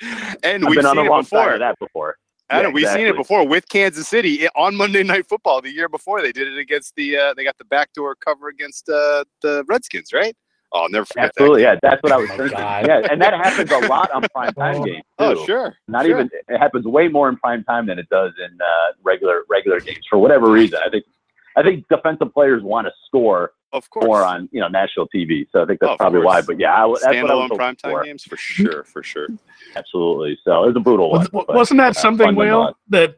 and 0.44 0.64
I've 0.64 0.68
we've 0.68 0.76
been 0.76 0.86
on 0.86 0.94
seen 0.94 1.04
the 1.04 1.10
it 1.10 1.10
wrong 1.10 1.24
side 1.24 1.54
of 1.54 1.58
that 1.58 1.76
before. 1.80 2.14
Adam, 2.50 2.70
Yeah, 2.70 2.74
we've 2.74 2.88
seen 2.88 3.06
it 3.06 3.16
before 3.16 3.46
with 3.46 3.68
Kansas 3.68 4.08
City 4.08 4.46
i- 4.46 4.50
on 4.56 4.74
Monday 4.74 5.02
Night 5.02 5.26
Football 5.28 5.60
the 5.60 5.70
year 5.70 5.88
before. 5.88 6.22
They 6.22 6.32
did 6.32 6.48
it 6.48 6.58
against 6.58 6.94
the. 6.96 7.16
Uh, 7.16 7.34
they 7.34 7.44
got 7.44 7.58
the 7.58 7.64
backdoor 7.64 8.14
cover 8.16 8.48
against 8.48 8.88
uh, 8.88 9.24
the 9.42 9.64
Redskins, 9.68 10.12
right? 10.12 10.34
Oh, 10.72 10.82
I'll 10.82 10.88
never 10.90 11.06
forget 11.06 11.26
Absolutely, 11.30 11.62
yeah. 11.62 11.76
That's 11.80 12.02
what 12.02 12.12
I 12.12 12.16
was 12.18 12.28
Oh 12.30 12.36
thinking. 12.36 12.58
God. 12.58 12.86
Yeah, 12.86 13.00
and 13.10 13.20
that 13.22 13.32
happens 13.32 13.70
a 13.70 13.78
lot 13.88 14.10
on 14.12 14.22
prime 14.34 14.52
time 14.58 14.76
Oh. 14.76 14.84
games 14.84 14.98
too. 15.18 15.24
Oh, 15.24 15.44
sure. 15.46 15.76
Not 15.88 16.02
sure. 16.04 16.10
even 16.20 16.30
it 16.48 16.58
happens 16.58 16.84
way 16.86 17.08
more 17.08 17.28
in 17.30 17.36
prime 17.36 17.64
time 17.64 17.86
than 17.86 17.98
it 17.98 18.08
does 18.10 18.32
in 18.38 18.58
uh, 18.60 18.92
regular 19.02 19.44
regular 19.48 19.80
games 19.80 20.06
for 20.10 20.18
whatever 20.18 20.50
reason. 20.50 20.78
I 20.84 20.90
think 20.90 21.04
I 21.58 21.62
think 21.62 21.86
defensive 21.88 22.32
players 22.32 22.62
want 22.62 22.86
to 22.86 22.92
score 23.06 23.52
Of 23.72 23.90
course. 23.90 24.04
more 24.06 24.22
on 24.24 24.48
you 24.52 24.60
know 24.60 24.68
national 24.68 25.08
TV, 25.14 25.46
so 25.52 25.62
I 25.62 25.66
think 25.66 25.80
that's 25.80 25.90
Oh, 25.90 25.92
of 25.94 25.98
probably 25.98 26.20
why. 26.20 26.40
But 26.42 26.58
yeah, 26.60 26.74
I, 26.74 26.80
w- 26.82 26.98
that's 27.02 27.06
what 27.20 27.30
I 27.30 27.34
was 27.34 27.50
Standalone 27.50 27.50
hoping 27.50 27.58
primetime 27.58 27.90
for. 27.90 28.04
games 28.04 28.22
for 28.22 28.36
sure, 28.36 28.84
for 28.84 29.02
sure. 29.02 29.26
Absolutely. 29.76 30.38
So 30.44 30.62
it 30.64 30.66
was 30.68 30.76
a 30.76 30.80
brutal 30.80 31.10
one. 31.10 31.20
Was- 31.20 31.28
but, 31.30 31.48
wasn't 31.54 31.78
that 31.78 31.96
uh, 31.96 32.00
something, 32.00 32.26
fun 32.28 32.36
Will, 32.36 32.74
that 32.90 33.16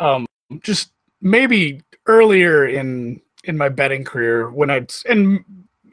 um 0.00 0.26
just 0.62 0.92
maybe 1.20 1.82
earlier 2.06 2.66
in 2.66 3.20
in 3.44 3.56
my 3.56 3.68
betting 3.68 4.04
career 4.04 4.50
when 4.50 4.70
I'd 4.70 4.90
in 5.06 5.44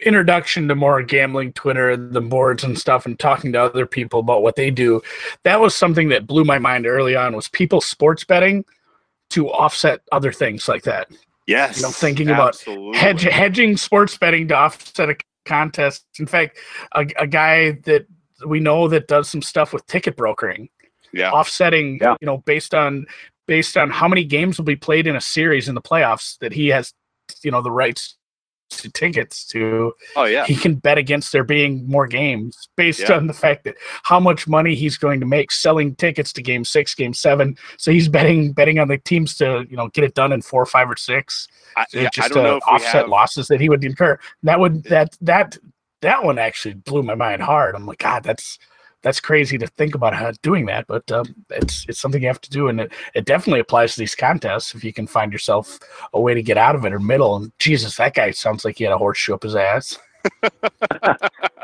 introduction 0.01 0.67
to 0.67 0.75
more 0.75 1.01
gambling 1.01 1.53
Twitter, 1.53 1.91
and 1.91 2.11
the 2.11 2.19
boards 2.21 2.63
and 2.65 2.77
stuff, 2.77 3.05
and 3.05 3.17
talking 3.17 3.53
to 3.53 3.61
other 3.61 3.85
people 3.85 4.19
about 4.19 4.41
what 4.41 4.57
they 4.57 4.69
do, 4.69 5.01
that 5.43 5.61
was 5.61 5.73
something 5.73 6.09
that 6.09 6.27
blew 6.27 6.43
my 6.43 6.59
mind 6.59 6.85
early 6.85 7.15
on. 7.15 7.35
Was 7.35 7.47
people 7.47 7.79
sports 7.79 8.23
betting 8.25 8.65
to 9.31 9.49
offset 9.51 10.01
other 10.11 10.31
things 10.31 10.67
like 10.67 10.83
that? 10.83 11.09
Yes. 11.47 11.77
You 11.77 11.83
know, 11.83 11.89
thinking 11.91 12.29
about 12.29 12.59
hedge, 12.95 13.23
hedging 13.23 13.77
sports 13.77 14.17
betting 14.17 14.47
to 14.47 14.55
offset 14.55 15.09
a 15.09 15.15
contest. 15.45 16.05
In 16.19 16.25
fact, 16.25 16.57
a, 16.95 17.05
a 17.19 17.27
guy 17.27 17.71
that 17.83 18.05
we 18.45 18.59
know 18.59 18.87
that 18.87 19.07
does 19.07 19.29
some 19.29 19.41
stuff 19.41 19.71
with 19.71 19.85
ticket 19.87 20.17
brokering, 20.17 20.69
Yeah. 21.13 21.31
offsetting, 21.31 21.99
Yeah. 22.01 22.15
you 22.19 22.25
know, 22.25 22.37
based 22.39 22.73
on 22.73 23.05
based 23.47 23.77
on 23.77 23.91
how 23.91 24.07
many 24.07 24.23
games 24.23 24.57
will 24.57 24.65
be 24.65 24.75
played 24.75 25.05
in 25.05 25.15
a 25.15 25.21
series 25.21 25.69
in 25.69 25.75
the 25.75 25.81
playoffs 25.81 26.35
that 26.39 26.51
he 26.51 26.67
has, 26.69 26.91
you 27.43 27.51
know, 27.51 27.61
the 27.61 27.69
rights 27.71 28.09
to 28.09 28.15
tickets 28.69 29.45
to. 29.47 29.93
Oh 30.15 30.25
yeah. 30.25 30.45
He 30.45 30.55
can 30.55 30.75
bet 30.75 30.97
against 30.97 31.31
there 31.31 31.43
being 31.43 31.87
more 31.87 32.07
games 32.07 32.67
based 32.75 33.01
Yeah. 33.01 33.13
on 33.13 33.27
the 33.27 33.33
fact 33.33 33.63
that 33.65 33.75
how 34.03 34.19
much 34.19 34.47
money 34.47 34.75
he's 34.75 34.97
going 34.97 35.19
to 35.19 35.25
make 35.25 35.51
selling 35.51 35.95
tickets 35.95 36.33
to 36.33 36.41
game 36.41 36.63
six, 36.65 36.93
game 36.95 37.13
seven. 37.13 37.57
So 37.77 37.91
he's 37.91 38.07
betting 38.09 38.53
betting 38.53 38.79
on 38.79 38.87
the 38.87 38.97
teams 38.97 39.35
to, 39.37 39.65
you 39.69 39.77
know, 39.77 39.87
get 39.89 40.03
it 40.03 40.13
done 40.15 40.31
in 40.31 40.41
four, 40.41 40.65
five, 40.65 40.89
or 40.89 40.97
six 40.97 41.47
I, 41.77 41.85
yeah, 41.93 42.09
just 42.09 42.33
to 42.33 42.39
uh, 42.39 42.43
know 42.43 42.57
if 42.57 42.63
offset 42.67 42.93
have. 42.93 43.09
losses 43.09 43.47
that 43.47 43.59
he 43.61 43.69
would 43.69 43.83
incur. 43.83 44.19
That 44.43 44.59
would 44.59 44.83
that 44.85 45.17
that 45.21 45.57
that 46.01 46.23
one 46.23 46.37
actually 46.37 46.75
blew 46.75 47.03
my 47.03 47.15
mind 47.15 47.41
hard. 47.41 47.75
I'm 47.75 47.85
like, 47.85 47.99
God, 47.99 48.23
that's 48.23 48.59
that's 49.05 49.19
crazy 49.19 49.59
to 49.59 49.67
think 49.67 49.93
about 49.93 50.15
how 50.15 50.31
doing 50.41 50.65
that, 50.65 50.87
but 50.87 51.09
um, 51.11 51.27
it's 51.51 51.85
it's 51.87 51.99
something 51.99 52.23
you 52.23 52.27
have 52.27 52.41
to 52.41 52.49
do, 52.49 52.69
and 52.69 52.81
it, 52.81 52.91
it 53.13 53.25
definitely 53.25 53.59
applies 53.59 53.93
to 53.93 53.99
these 53.99 54.15
contests 54.15 54.73
if 54.73 54.83
you 54.83 54.91
can 54.91 55.05
find 55.05 55.31
yourself 55.31 55.77
a 56.13 56.19
way 56.19 56.33
to 56.33 56.41
get 56.41 56.57
out 56.57 56.73
of 56.73 56.85
it 56.85 56.91
or 56.91 56.99
middle. 56.99 57.35
And 57.35 57.51
Jesus, 57.59 57.97
that 57.97 58.15
guy 58.15 58.31
sounds 58.31 58.65
like 58.65 58.79
he 58.79 58.83
had 58.83 58.93
a 58.93 58.97
horseshoe 58.97 59.35
up 59.35 59.43
his 59.43 59.55
ass. 59.55 59.99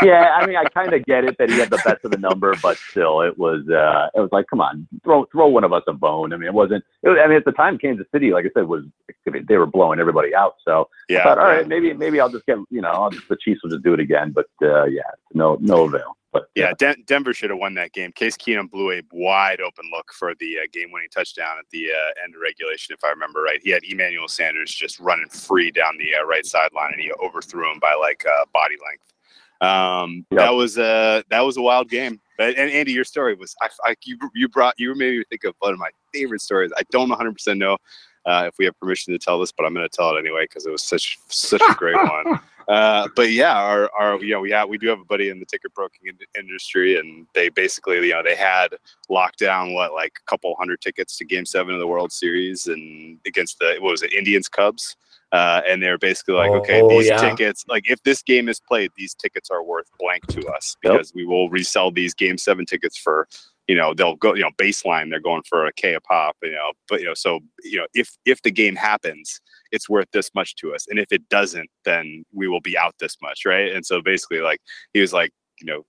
yeah, 0.04 0.38
I 0.40 0.46
mean, 0.46 0.56
I 0.56 0.66
kind 0.72 0.94
of 0.94 1.04
get 1.06 1.24
it 1.24 1.36
that 1.40 1.50
he 1.50 1.58
had 1.58 1.72
the 1.72 1.82
best 1.84 2.06
of 2.06 2.12
the 2.12 2.20
number, 2.20 2.56
but 2.62 2.78
still, 2.78 3.22
it 3.22 3.36
was 3.40 3.68
uh, 3.70 4.10
it 4.14 4.20
was 4.20 4.30
like, 4.32 4.46
come 4.48 4.62
on, 4.62 4.88
throw 5.04 5.26
throw 5.32 5.48
one 5.48 5.64
of 5.64 5.74
us 5.74 5.82
a 5.88 5.94
bone. 5.94 6.34
I 6.34 6.38
mean, 6.38 6.46
it 6.46 6.54
wasn't. 6.54 6.84
It 7.02 7.10
was, 7.10 7.18
I 7.20 7.26
mean, 7.26 7.38
at 7.38 7.46
the 7.46 7.54
time, 7.54 7.80
Kansas 7.80 8.06
City, 8.14 8.30
like 8.30 8.46
I 8.46 8.50
said, 8.54 8.68
was 8.68 8.84
they 9.48 9.58
were 9.58 9.66
blowing 9.66 10.00
everybody 10.00 10.36
out. 10.36 10.58
So 10.64 10.90
Yeah. 11.10 11.22
I 11.22 11.24
thought, 11.24 11.40
all 11.40 11.48
yeah. 11.48 11.56
right, 11.56 11.68
maybe 11.68 11.92
maybe 11.94 12.20
I'll 12.20 12.30
just 12.30 12.46
get 12.46 12.60
you 12.70 12.82
know 12.82 12.90
I'll 12.90 13.10
just, 13.10 13.28
the 13.30 13.38
Chiefs 13.38 13.64
will 13.64 13.72
just 13.72 13.84
do 13.84 13.96
it 13.96 14.00
again. 14.00 14.32
But 14.32 14.46
uh, 14.62 14.84
yeah, 14.84 15.10
no 15.34 15.58
no 15.60 15.86
avail. 15.86 16.16
But 16.32 16.48
Yeah, 16.56 16.70
uh, 16.70 16.74
Den- 16.78 17.04
Denver 17.08 17.34
should 17.34 17.50
have 17.50 17.60
won 17.60 17.74
that 17.76 17.92
game. 17.94 18.12
Case 18.14 18.38
Keenum 18.38 18.70
blew 18.70 18.92
a 18.92 19.02
wide 19.12 19.60
open 19.62 19.86
look 19.92 20.12
for 20.14 20.34
the 20.40 20.60
uh, 20.60 20.68
game-winning 20.72 21.10
touchdown 21.14 21.58
at 21.60 21.66
the 21.72 21.90
uh, 21.92 22.24
end 22.24 22.36
of 22.36 22.42
regulation, 22.42 22.94
if 22.94 23.04
I 23.04 23.10
remember 23.10 23.42
right. 23.42 23.60
He 23.62 23.70
had 23.70 23.84
Emmanuel 23.84 24.28
Sanders 24.28 24.74
just 24.74 25.00
running 25.00 25.28
free 25.28 25.72
down 25.72 25.98
the 25.98 26.16
uh, 26.20 26.26
right 26.26 26.46
sideline, 26.46 26.94
and 26.94 27.02
he 27.02 27.12
overthrew 27.22 27.70
him 27.72 27.80
by 27.80 27.94
like 28.00 28.24
uh, 28.26 28.46
body 28.54 28.76
length. 28.86 29.12
Um, 29.62 30.26
Yep. 30.32 30.40
That 30.40 30.50
was 30.52 30.78
a 30.78 31.24
that 31.30 31.42
was 31.42 31.58
a 31.58 31.62
wild 31.62 31.90
game. 31.90 32.20
But 32.38 32.58
and 32.58 32.72
Andy, 32.72 32.94
your 32.94 33.04
story 33.04 33.36
was 33.36 33.54
I, 33.62 33.70
I 33.86 33.96
you 34.04 34.18
you 34.34 34.48
brought 34.48 34.74
you 34.80 34.96
made 34.96 35.18
me 35.18 35.24
think 35.30 35.44
of 35.44 35.54
one 35.60 35.74
of 35.74 35.80
my 35.80 35.90
favorite 36.14 36.42
stories. 36.42 36.72
I 36.78 36.82
don't 36.90 37.10
100 37.10 37.34
percent 37.34 37.60
know 37.60 37.78
uh, 38.26 38.46
if 38.48 38.56
we 38.60 38.66
have 38.66 38.78
permission 38.80 39.14
to 39.14 39.20
tell 39.20 39.40
this, 39.40 39.52
but 39.52 39.66
I'm 39.66 39.74
going 39.74 39.88
to 39.88 39.96
tell 39.96 40.16
it 40.16 40.20
anyway 40.20 40.44
because 40.44 40.66
it 40.66 40.72
was 40.72 40.84
such 40.84 41.18
such 41.28 41.62
a 41.70 41.74
great 41.76 41.96
one. 41.96 42.40
Uh, 42.68 43.08
but 43.16 43.32
yeah, 43.32 43.58
our, 43.58 43.90
our 44.00 44.18
you 44.24 44.30
know 44.32 44.40
we 44.40 44.54
we 44.70 44.78
do 44.78 44.88
have 44.88 45.00
a 45.00 45.04
buddy 45.06 45.30
in 45.30 45.40
the 45.40 45.46
ticket 45.48 45.74
broking 45.74 46.08
in- 46.08 46.40
industry, 46.40 46.98
and 46.98 47.26
they 47.34 47.50
basically 47.50 47.96
you 47.96 48.14
know 48.14 48.22
they 48.24 48.36
had 48.36 48.70
locked 49.10 49.40
down 49.40 49.74
what 49.74 49.92
like 49.94 50.14
a 50.22 50.30
couple 50.30 50.56
hundred 50.60 50.80
tickets 50.80 51.18
to 51.18 51.26
Game 51.26 51.44
Seven 51.44 51.74
of 51.74 51.80
the 51.82 51.88
World 51.88 52.12
Series 52.14 52.68
and 52.68 53.18
against 53.26 53.58
the 53.60 53.76
what 53.80 53.90
was 53.92 54.04
it 54.04 54.14
Indians 54.14 54.48
Cubs. 54.48 54.96
uh, 55.34 55.62
and 55.68 55.82
they're 55.82 55.98
basically 55.98 56.36
like, 56.36 56.52
Oh, 56.52 56.58
okay, 56.60 56.88
these 56.88 57.08
yeah. 57.08 57.18
tickets, 57.18 57.66
like 57.68 57.90
if 57.90 58.02
this 58.04 58.22
game 58.22 58.48
is 58.48 58.60
played, 58.60 58.92
these 58.96 59.16
tickets 59.16 59.50
are 59.50 59.64
worth 59.64 59.90
blank 60.00 60.28
to 60.28 60.46
us 60.50 60.78
Yep. 60.84 60.94
because 60.94 61.14
we 61.16 61.26
will 61.26 61.50
resell 61.50 61.90
these 61.92 62.14
Game 62.14 62.38
Seven 62.38 62.66
tickets 62.66 62.96
for, 62.96 63.28
you 63.72 63.78
know, 63.78 63.94
they'll 63.94 64.18
go, 64.18 64.36
you 64.36 64.42
know, 64.42 64.50
baseline 64.58 65.10
they're 65.10 65.22
going 65.22 65.44
for 65.48 65.66
a 65.66 65.72
K 65.72 65.94
a 65.94 66.02
pop, 66.02 66.36
you 66.44 66.52
know, 66.52 66.74
but 66.90 67.00
you 67.00 67.06
know, 67.06 67.14
so 67.14 67.40
you 67.64 67.78
know, 67.78 67.88
if 67.94 68.18
if 68.26 68.42
the 68.42 68.52
game 68.52 68.76
happens, 68.76 69.40
it's 69.72 69.88
worth 69.88 70.10
this 70.12 70.30
much 70.36 70.56
to 70.58 70.76
us, 70.76 70.88
and 70.90 71.00
if 71.00 71.10
it 71.10 71.30
doesn't, 71.30 71.70
then 71.86 72.26
we 72.34 72.50
will 72.50 72.60
be 72.60 72.78
out 72.78 72.96
this 73.00 73.16
much, 73.22 73.46
right? 73.46 73.72
And 73.72 73.86
so 73.86 74.02
basically, 74.02 74.40
like 74.40 74.60
he 74.94 75.00
was 75.00 75.14
like, 75.14 75.32
you 75.62 75.68
know, 75.68 75.86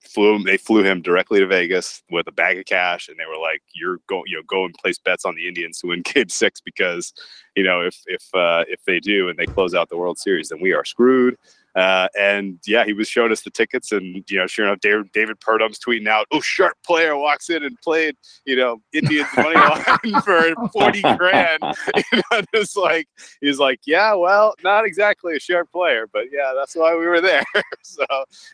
flew 0.00 0.36
him, 0.36 0.44
they 0.44 0.58
flew 0.58 0.84
him 0.84 1.02
directly 1.02 1.40
to 1.40 1.46
Vegas 1.48 2.04
with 2.08 2.28
a 2.28 2.32
bag 2.32 2.56
of 2.56 2.66
cash, 2.66 3.08
and 3.08 3.18
they 3.18 3.26
were 3.26 3.42
like, 3.42 3.62
"You're 3.74 3.98
going 4.08 4.22
you 4.28 4.36
know, 4.36 4.44
go 4.46 4.64
and 4.64 4.74
place 4.74 5.00
bets 5.00 5.24
on 5.24 5.34
the 5.34 5.48
Indians 5.48 5.80
to 5.80 5.88
win 5.88 6.02
Game 6.14 6.28
Six 6.28 6.60
because, 6.60 7.12
you 7.56 7.64
know, 7.64 7.80
if 7.80 8.00
if 8.06 8.22
uh, 8.32 8.62
if 8.68 8.78
they 8.86 9.00
do 9.00 9.28
and 9.28 9.36
they 9.36 9.46
close 9.46 9.74
out 9.74 9.88
the 9.88 9.98
World 9.98 10.20
Series, 10.20 10.50
then 10.50 10.60
we 10.60 10.72
are 10.72 10.84
screwed." 10.84 11.36
Uh, 11.78 12.08
and 12.18 12.58
yeah, 12.66 12.84
he 12.84 12.92
was 12.92 13.08
showing 13.08 13.30
us 13.30 13.42
the 13.42 13.50
tickets, 13.50 13.92
and 13.92 14.24
you 14.28 14.36
know, 14.36 14.46
sure 14.48 14.66
enough, 14.66 14.80
David, 14.80 15.12
David 15.12 15.38
Purdum's 15.38 15.78
tweeting 15.78 16.08
out, 16.08 16.26
"Oh, 16.32 16.40
sharp 16.40 16.74
player 16.84 17.16
walks 17.16 17.50
in 17.50 17.62
and 17.62 17.80
played, 17.82 18.16
you 18.44 18.56
know, 18.56 18.80
Indians 18.92 19.28
money 19.36 19.54
line 19.54 20.22
for 20.22 20.54
forty 20.72 21.02
grand." 21.16 21.62
You 22.12 22.22
know, 22.32 22.40
it's 22.52 22.76
like 22.76 23.06
he's 23.40 23.58
like, 23.58 23.80
"Yeah, 23.86 24.14
well, 24.14 24.54
not 24.64 24.86
exactly 24.86 25.36
a 25.36 25.40
sharp 25.40 25.70
player, 25.70 26.08
but 26.12 26.24
yeah, 26.32 26.52
that's 26.56 26.74
why 26.74 26.96
we 26.96 27.06
were 27.06 27.20
there." 27.20 27.44
so, 27.82 28.04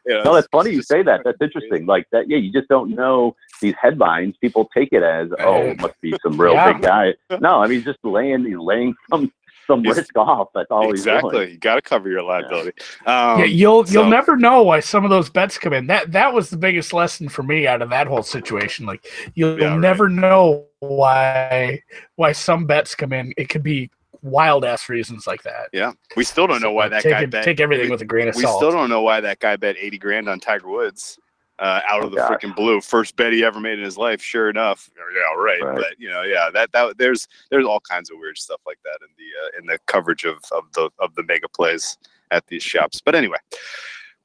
you 0.05 0.15
know, 0.15 0.23
No, 0.25 0.35
that's 0.35 0.49
funny 0.53 0.71
you 0.73 0.83
say 0.83 1.03
that. 1.03 1.23
That's 1.25 1.39
interesting. 1.41 1.87
Like 1.87 2.07
that, 2.13 2.29
yeah. 2.29 2.37
You 2.39 2.53
just 2.53 2.69
don't 2.69 2.91
know 2.91 3.37
these 3.61 3.75
headlines. 3.81 4.37
People 4.41 4.69
take 4.75 4.93
it 4.93 5.03
as, 5.03 5.29
oh, 5.39 5.63
it 5.63 5.81
must 5.81 5.99
be 6.01 6.15
some 6.23 6.39
real 6.41 6.53
Yeah. 6.55 6.73
big 6.73 6.83
guy. 6.83 7.15
No, 7.41 7.61
I 7.63 7.67
mean 7.69 7.77
he's 7.79 7.85
just 7.85 8.05
laying, 8.05 8.45
he's 8.45 8.57
laying 8.59 8.95
some 9.11 9.33
some 9.67 9.83
He's- 9.85 9.97
risk 9.97 10.17
off. 10.17 10.49
That's 10.55 10.71
all 10.71 10.91
he's 10.91 11.01
exactly. 11.01 11.31
doing. 11.33 11.51
You 11.51 11.59
got 11.59 11.77
to 11.77 11.83
cover 11.83 12.09
your 12.09 12.23
liability. 12.23 12.73
Um, 13.07 13.39
yeah, 13.41 13.45
you'll 13.45 13.85
so- 13.87 13.93
you'll 13.93 14.11
never 14.11 14.37
know 14.37 14.63
why 14.63 14.81
some 14.81 15.05
of 15.05 15.11
those 15.11 15.29
bets 15.31 15.59
come 15.59 15.73
in. 15.73 15.87
That 15.87 16.13
that 16.13 16.33
was 16.33 16.51
the 16.51 16.57
biggest 16.57 16.93
lesson 16.93 17.29
for 17.29 17.43
me 17.43 17.67
out 17.67 17.83
of 17.83 17.91
that 17.91 18.07
whole 18.07 18.23
situation. 18.23 18.87
Like 18.87 19.07
you'll 19.35 19.59
Yeah, 19.61 19.69
right. 19.69 19.79
never 19.79 20.09
know 20.09 20.67
why 20.81 21.81
why 22.17 22.33
some 22.33 22.67
bets 22.67 22.95
come 22.95 23.13
in. 23.13 23.33
It 23.37 23.49
could 23.49 23.63
be 23.63 23.91
wild 24.23 24.65
ass 24.65 24.89
reasons 24.89 25.27
like 25.27 25.43
that. 25.43 25.69
yeah, 25.73 25.93
we 26.17 26.25
still 26.25 26.47
don't 26.47 26.63
know 26.63 26.73
why 26.73 26.89
that 26.89 27.03
take 27.03 27.13
guy 27.13 27.23
it- 27.23 27.31
bet. 27.31 27.45
take 27.45 27.61
everything 27.61 27.87
we, 27.87 27.91
with 27.91 28.01
a 28.03 28.07
grain 28.07 28.27
of 28.29 28.35
we 28.37 28.43
salt. 28.43 28.57
still 28.59 28.73
don't 28.73 28.89
know 28.89 29.03
why 29.03 29.21
that 29.21 29.39
guy 29.39 29.57
bet 29.57 29.77
eighty 29.79 29.99
grand 29.99 30.29
on 30.29 30.41
Tiger 30.41 30.69
Woods. 30.69 31.19
Uh, 31.61 31.81
out 31.89 32.03
of 32.03 32.11
the 32.11 32.17
gosh. 32.17 32.33
freaking 32.33 32.55
blue, 32.57 32.81
first 32.81 33.15
bet 33.15 33.33
he 33.33 33.45
ever 33.45 33.61
made 33.61 33.79
in 33.79 33.85
his 33.85 33.97
life. 33.97 34.21
Sure 34.21 34.51
enough, 34.51 34.91
yeah, 34.97 35.41
right. 35.41 35.63
Right. 35.63 35.77
But 35.77 35.95
you 35.99 36.09
know, 36.09 36.23
yeah, 36.23 36.51
that 36.53 36.73
that 36.73 36.99
there's 36.99 37.29
there's 37.51 37.65
all 37.65 37.79
kinds 37.79 38.11
of 38.11 38.19
weird 38.19 38.39
stuff 38.39 38.61
like 38.67 38.79
that 38.83 38.99
in 39.03 39.09
the 39.17 39.25
uh, 39.41 39.61
in 39.61 39.67
the 39.67 39.79
coverage 39.87 40.25
of 40.25 40.39
of 40.51 40.65
the 40.75 40.91
of 40.99 41.15
the 41.15 41.23
mega 41.23 41.49
plays 41.49 41.97
at 42.33 42.45
these 42.49 42.63
shops. 42.63 43.01
But 43.01 43.15
anyway, 43.15 43.39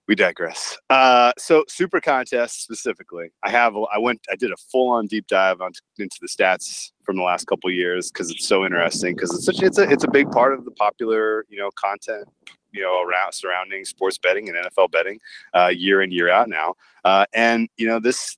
we 0.10 0.16
digress. 0.16 0.76
Uh, 0.90 1.32
so 1.38 1.64
super 1.68 2.02
contest 2.02 2.64
specifically, 2.64 3.30
I 3.44 3.52
have 3.52 3.76
I 3.94 4.00
went 4.00 4.20
I 4.32 4.36
did 4.36 4.52
a 4.52 4.58
full 4.58 4.90
on 4.90 5.06
deep 5.06 5.28
dive 5.28 5.62
on 5.62 5.72
into 6.00 6.18
the 6.20 6.28
stats 6.28 6.92
from 7.04 7.16
the 7.16 7.24
last 7.24 7.46
couple 7.46 7.70
of 7.70 7.76
years 7.76 8.12
because 8.12 8.32
it's 8.32 8.48
so 8.48 8.66
interesting 8.66 9.14
because 9.14 9.36
it's 9.36 9.46
such 9.46 9.62
it's 9.62 9.78
a 9.78 9.84
it's 9.84 10.04
a 10.04 10.10
big 10.10 10.32
part 10.32 10.54
of 10.54 10.66
the 10.66 10.72
popular 10.72 11.46
you 11.48 11.60
know 11.60 11.70
content 11.76 12.28
you 12.72 12.82
know 12.82 13.02
around 13.02 13.34
surrounding 13.34 13.86
sports 13.86 14.18
betting 14.18 14.50
and 14.50 14.58
NFL 14.58 14.92
betting 14.92 15.20
uh, 15.54 15.68
year 15.68 16.02
in 16.02 16.12
year 16.12 16.30
out 16.30 16.50
now. 16.50 16.76
Uh, 17.04 17.26
and 17.34 17.70
you 17.78 17.88
know 17.88 18.00
this 18.00 18.38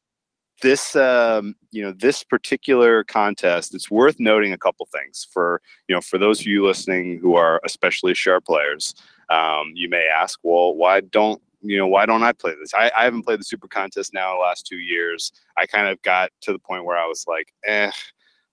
this 0.61 0.95
um, 0.95 1.55
you 1.71 1.83
know 1.83 1.91
this 1.91 2.23
particular 2.23 3.03
contest 3.03 3.75
it's 3.75 3.91
worth 3.91 4.19
noting 4.19 4.53
a 4.53 4.57
couple 4.57 4.87
things 4.91 5.27
for 5.31 5.61
you 5.87 5.95
know 5.95 6.01
for 6.01 6.17
those 6.17 6.39
of 6.39 6.45
you 6.47 6.65
listening 6.65 7.19
who 7.19 7.35
are 7.35 7.59
especially 7.65 8.13
sharp 8.13 8.45
players 8.45 8.93
um, 9.29 9.71
you 9.73 9.89
may 9.89 10.07
ask 10.07 10.39
well 10.43 10.75
why 10.75 11.01
don't 11.01 11.41
you 11.61 11.77
know 11.77 11.87
why 11.87 12.05
don't 12.05 12.23
i 12.23 12.31
play 12.31 12.53
this 12.59 12.73
I, 12.73 12.91
I 12.97 13.03
haven't 13.03 13.23
played 13.23 13.39
the 13.39 13.43
super 13.43 13.67
contest 13.67 14.13
now 14.13 14.31
in 14.31 14.37
the 14.37 14.41
last 14.41 14.65
two 14.65 14.77
years 14.77 15.31
i 15.57 15.65
kind 15.65 15.87
of 15.87 16.01
got 16.01 16.31
to 16.41 16.53
the 16.53 16.59
point 16.59 16.85
where 16.85 16.97
i 16.97 17.05
was 17.05 17.25
like 17.27 17.53
eh 17.65 17.91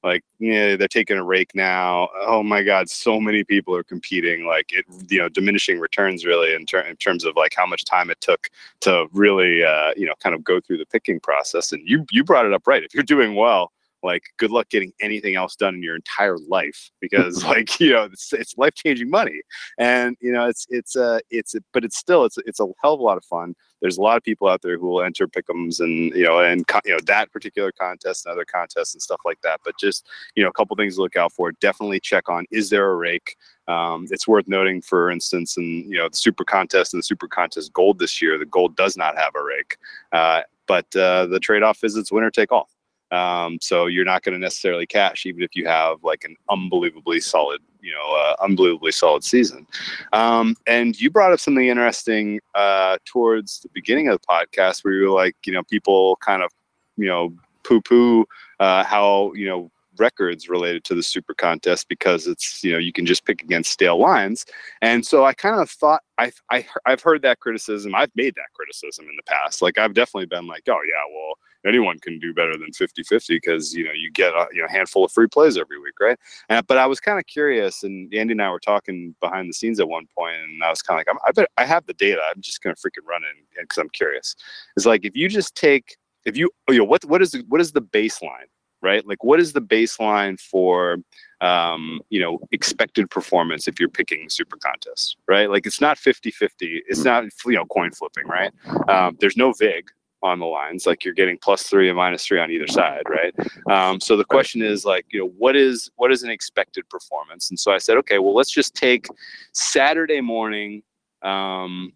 like 0.02 0.22
yeah 0.38 0.76
they're 0.76 0.88
taking 0.88 1.18
a 1.18 1.24
rake 1.24 1.50
now. 1.54 2.08
Oh 2.20 2.42
my 2.42 2.62
god 2.62 2.88
so 2.88 3.20
many 3.20 3.44
people 3.44 3.74
are 3.74 3.84
competing 3.84 4.46
like 4.46 4.72
it 4.72 4.84
you 5.08 5.18
know 5.18 5.28
diminishing 5.28 5.78
returns 5.78 6.24
really 6.24 6.54
in, 6.54 6.66
ter- 6.66 6.80
in 6.80 6.96
terms 6.96 7.24
of 7.24 7.36
like 7.36 7.54
how 7.56 7.66
much 7.66 7.84
time 7.84 8.10
it 8.10 8.20
took 8.20 8.48
to 8.80 9.06
really 9.12 9.64
uh, 9.64 9.92
you 9.96 10.06
know 10.06 10.14
kind 10.22 10.34
of 10.34 10.44
go 10.44 10.60
through 10.60 10.78
the 10.78 10.86
picking 10.86 11.20
process. 11.20 11.72
And 11.72 11.82
you 11.86 12.06
you 12.10 12.24
brought 12.24 12.46
it 12.46 12.52
up 12.52 12.66
right. 12.66 12.82
If 12.82 12.94
you're 12.94 13.02
doing 13.02 13.34
well 13.34 13.72
like 14.02 14.22
good 14.36 14.50
luck 14.50 14.68
getting 14.68 14.92
anything 15.00 15.34
else 15.34 15.56
done 15.56 15.74
in 15.74 15.82
your 15.82 15.96
entire 15.96 16.38
life 16.48 16.90
because 17.00 17.44
like 17.52 17.80
you 17.80 17.92
know 17.92 18.04
it's, 18.04 18.32
it's 18.32 18.56
life-changing 18.56 19.10
money. 19.10 19.40
And 19.78 20.16
you 20.20 20.32
know 20.32 20.46
it's 20.46 20.66
it's 20.70 20.96
uh 20.96 21.20
it's 21.30 21.54
but 21.72 21.84
it's 21.84 21.98
still 21.98 22.24
it's 22.24 22.38
it's 22.46 22.60
a 22.60 22.66
hell 22.82 22.94
of 22.94 23.00
a 23.00 23.02
lot 23.02 23.16
of 23.16 23.24
fun 23.24 23.54
there's 23.80 23.98
a 23.98 24.02
lot 24.02 24.16
of 24.16 24.22
people 24.22 24.48
out 24.48 24.62
there 24.62 24.78
who 24.78 24.86
will 24.86 25.02
enter 25.02 25.26
pick'ems 25.26 25.80
and 25.80 26.14
you 26.14 26.24
know 26.24 26.40
and 26.40 26.64
you 26.84 26.92
know 26.92 27.00
that 27.06 27.30
particular 27.32 27.72
contest 27.72 28.26
and 28.26 28.32
other 28.32 28.44
contests 28.44 28.94
and 28.94 29.02
stuff 29.02 29.20
like 29.24 29.40
that. 29.42 29.60
But 29.64 29.78
just 29.78 30.06
you 30.34 30.42
know 30.42 30.50
a 30.50 30.52
couple 30.52 30.76
things 30.76 30.96
to 30.96 31.02
look 31.02 31.16
out 31.16 31.32
for 31.32 31.52
definitely 31.52 32.00
check 32.00 32.28
on 32.28 32.46
is 32.50 32.70
there 32.70 32.90
a 32.90 32.96
rake? 32.96 33.36
Um, 33.66 34.06
it's 34.10 34.26
worth 34.26 34.48
noting 34.48 34.80
for 34.80 35.10
instance 35.10 35.56
in 35.56 35.90
you 35.90 35.98
know 35.98 36.08
the 36.08 36.16
super 36.16 36.44
contest 36.44 36.94
and 36.94 36.98
the 36.98 37.04
super 37.04 37.28
contest 37.28 37.72
gold 37.72 37.98
this 37.98 38.20
year 38.20 38.38
the 38.38 38.46
gold 38.46 38.76
does 38.76 38.96
not 38.96 39.16
have 39.16 39.34
a 39.34 39.42
rake. 39.42 39.76
Uh, 40.12 40.42
but 40.66 40.94
uh, 40.96 41.26
the 41.26 41.40
trade-off 41.40 41.82
is 41.82 41.96
it's 41.96 42.12
winner 42.12 42.30
take 42.30 42.52
all. 42.52 42.68
Um, 43.10 43.58
so 43.62 43.86
you're 43.86 44.04
not 44.04 44.22
going 44.22 44.34
to 44.34 44.38
necessarily 44.38 44.86
cash 44.86 45.24
even 45.24 45.42
if 45.42 45.56
you 45.56 45.66
have 45.66 46.04
like 46.04 46.24
an 46.24 46.36
unbelievably 46.50 47.20
solid 47.20 47.62
you 47.88 47.94
know 47.94 48.14
uh, 48.14 48.36
unbelievably 48.42 48.92
solid 48.92 49.24
season. 49.24 49.66
Um, 50.12 50.56
and 50.66 51.00
you 51.00 51.10
brought 51.10 51.32
up 51.32 51.40
something 51.40 51.66
interesting 51.66 52.40
uh, 52.54 52.98
towards 53.06 53.60
the 53.60 53.70
beginning 53.72 54.08
of 54.08 54.20
the 54.20 54.26
podcast 54.26 54.84
where 54.84 54.94
you 54.94 55.04
were 55.08 55.14
like 55.14 55.36
you 55.46 55.52
know 55.52 55.62
people 55.64 56.16
kind 56.16 56.42
of 56.42 56.50
you 56.96 57.06
know 57.06 57.32
poo 57.64 57.80
poo 57.80 58.26
uh, 58.60 58.84
how 58.84 59.32
you 59.34 59.46
know 59.46 59.70
records 59.98 60.48
related 60.48 60.84
to 60.84 60.94
the 60.94 61.02
super 61.02 61.34
contest 61.34 61.88
because 61.88 62.26
it's 62.28 62.62
you 62.62 62.70
know 62.70 62.78
you 62.78 62.92
can 62.92 63.04
just 63.04 63.24
pick 63.24 63.42
against 63.42 63.72
stale 63.72 63.98
lines 63.98 64.46
and 64.80 65.04
so 65.04 65.24
i 65.24 65.32
kind 65.32 65.60
of 65.60 65.68
thought 65.68 66.02
I, 66.18 66.30
I 66.52 66.64
i've 66.86 67.02
heard 67.02 67.22
that 67.22 67.40
criticism. 67.40 67.96
I've 67.96 68.12
made 68.14 68.36
that 68.36 68.52
criticism 68.54 69.06
in 69.10 69.16
the 69.16 69.24
past. 69.24 69.60
Like 69.60 69.76
i've 69.76 69.94
definitely 69.94 70.26
been 70.26 70.46
like 70.46 70.62
oh 70.68 70.80
yeah 70.86 71.12
well 71.12 71.34
anyone 71.66 71.98
can 71.98 72.18
do 72.18 72.32
better 72.32 72.52
than 72.52 72.70
50-50 72.70 73.28
because 73.28 73.74
you 73.74 73.84
know 73.84 73.92
you 73.92 74.10
get 74.12 74.32
a 74.32 74.46
you 74.52 74.62
know 74.62 74.68
handful 74.68 75.04
of 75.04 75.12
free 75.12 75.26
plays 75.26 75.56
every 75.56 75.78
week 75.78 75.94
right? 76.00 76.18
And, 76.48 76.66
but 76.66 76.78
i 76.78 76.86
was 76.86 77.00
kind 77.00 77.18
of 77.18 77.26
curious 77.26 77.82
and 77.82 78.12
andy 78.14 78.32
and 78.32 78.42
i 78.42 78.50
were 78.50 78.60
talking 78.60 79.14
behind 79.20 79.48
the 79.48 79.54
scenes 79.54 79.80
at 79.80 79.88
one 79.88 80.06
point 80.16 80.36
and 80.36 80.62
i 80.62 80.70
was 80.70 80.82
kind 80.82 81.00
of 81.00 81.06
like 81.06 81.14
I'm, 81.14 81.18
i 81.26 81.32
bet 81.32 81.48
i 81.56 81.64
have 81.64 81.86
the 81.86 81.94
data 81.94 82.20
i'm 82.34 82.40
just 82.40 82.62
going 82.62 82.74
to 82.74 82.80
freaking 82.80 83.06
run 83.08 83.22
it 83.24 83.36
because 83.60 83.78
i'm 83.78 83.90
curious. 83.90 84.36
It's 84.76 84.86
like 84.86 85.04
if 85.04 85.16
you 85.16 85.28
just 85.28 85.54
take 85.54 85.96
if 86.24 86.36
you 86.36 86.50
you 86.68 86.78
know 86.78 86.84
what 86.84 87.04
what 87.04 87.22
is 87.22 87.32
the, 87.32 87.44
what 87.48 87.60
is 87.60 87.72
the 87.72 87.82
baseline 87.82 88.48
right? 88.80 89.04
Like 89.08 89.24
what 89.24 89.40
is 89.40 89.54
the 89.54 89.60
baseline 89.60 90.38
for 90.38 90.98
um, 91.40 92.00
you 92.10 92.20
know 92.20 92.38
expected 92.52 93.10
performance 93.10 93.66
if 93.66 93.80
you're 93.80 93.88
picking 93.88 94.28
super 94.28 94.56
contest 94.56 95.16
right? 95.26 95.50
Like 95.50 95.66
it's 95.66 95.80
not 95.80 95.98
50 95.98 96.30
50 96.30 96.82
it's 96.86 97.04
not 97.04 97.24
you 97.46 97.52
know 97.52 97.66
coin 97.66 97.90
flipping 97.90 98.26
right? 98.26 98.52
Um, 98.88 99.16
there's 99.20 99.36
no 99.36 99.52
vig 99.52 99.90
on 100.22 100.38
the 100.38 100.46
lines 100.46 100.86
like 100.86 101.04
you're 101.04 101.14
getting 101.14 101.38
plus 101.38 101.62
three 101.64 101.88
and 101.88 101.96
minus 101.96 102.26
three 102.26 102.40
on 102.40 102.50
either 102.50 102.66
side 102.66 103.02
right? 103.08 103.34
Um, 103.70 104.00
so 104.00 104.16
the 104.16 104.24
question 104.24 104.62
is 104.62 104.84
like 104.84 105.06
you 105.10 105.20
know 105.20 105.32
what 105.38 105.56
is 105.56 105.90
what 105.96 106.12
is 106.12 106.22
an 106.22 106.30
expected 106.30 106.88
performance? 106.88 107.50
And 107.50 107.58
so 107.58 107.72
i 107.72 107.78
said 107.78 107.96
okay 107.98 108.18
well 108.18 108.34
let's 108.34 108.50
just 108.50 108.74
take 108.74 109.06
saturday 109.52 110.20
morning 110.20 110.82
um, 111.22 111.92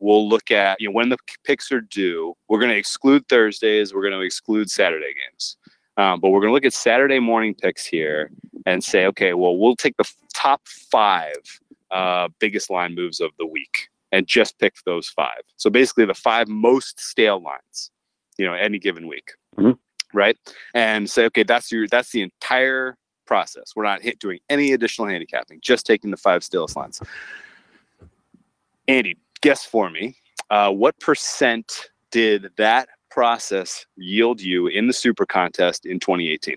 we'll 0.00 0.28
look 0.28 0.50
at 0.50 0.80
you 0.80 0.88
know 0.88 0.92
when 0.92 1.08
the 1.08 1.18
picks 1.44 1.70
are 1.70 1.80
due. 1.80 2.34
We're 2.48 2.58
going 2.58 2.70
to 2.70 2.76
exclude 2.76 3.28
thursdays 3.28 3.94
we're 3.94 4.02
going 4.02 4.18
to 4.18 4.20
exclude 4.20 4.70
saturday 4.70 5.14
games. 5.14 5.56
Um, 5.96 6.20
but 6.20 6.30
we're 6.30 6.40
going 6.40 6.50
to 6.50 6.54
look 6.54 6.64
at 6.64 6.72
saturday 6.72 7.18
morning 7.18 7.54
picks 7.54 7.84
here 7.84 8.30
and 8.66 8.82
say 8.82 9.06
okay 9.06 9.34
well 9.34 9.56
we'll 9.56 9.76
take 9.76 9.96
the 9.96 10.10
top 10.34 10.66
five 10.66 11.36
uh, 11.90 12.28
biggest 12.38 12.70
line 12.70 12.94
moves 12.94 13.20
of 13.20 13.30
the 13.38 13.46
week 13.46 13.89
and 14.12 14.26
just 14.26 14.58
pick 14.58 14.74
those 14.84 15.08
five. 15.08 15.42
So 15.56 15.70
basically 15.70 16.04
the 16.04 16.14
five 16.14 16.48
most 16.48 17.00
stale 17.00 17.40
lines 17.42 17.90
you 18.38 18.46
know 18.46 18.54
any 18.54 18.78
given 18.78 19.06
week 19.06 19.32
Mhm. 19.58 19.78
right? 20.14 20.36
And 20.74 21.08
say 21.10 21.24
okay 21.26 21.42
that's 21.42 21.70
your 21.72 21.86
that's 21.88 22.10
the 22.12 22.22
entire 22.22 22.96
process. 23.26 23.72
We're 23.76 23.84
not 23.84 24.02
hit 24.02 24.18
doing 24.18 24.40
any 24.48 24.72
additional 24.72 25.06
handicapping 25.08 25.60
just 25.62 25.86
taking 25.86 26.10
the 26.10 26.16
five 26.16 26.42
stalest 26.42 26.74
lines. 26.76 27.00
Andy 28.88 29.16
guess 29.42 29.64
for 29.64 29.90
me 29.90 30.16
uh, 30.50 30.70
what 30.70 30.98
percent 31.00 31.90
did 32.10 32.50
that 32.56 32.88
process 33.10 33.86
yield 33.96 34.40
you 34.40 34.66
in 34.66 34.86
the 34.88 34.92
super 34.92 35.24
contest 35.26 35.86
in 35.86 35.98
2018 36.00 36.56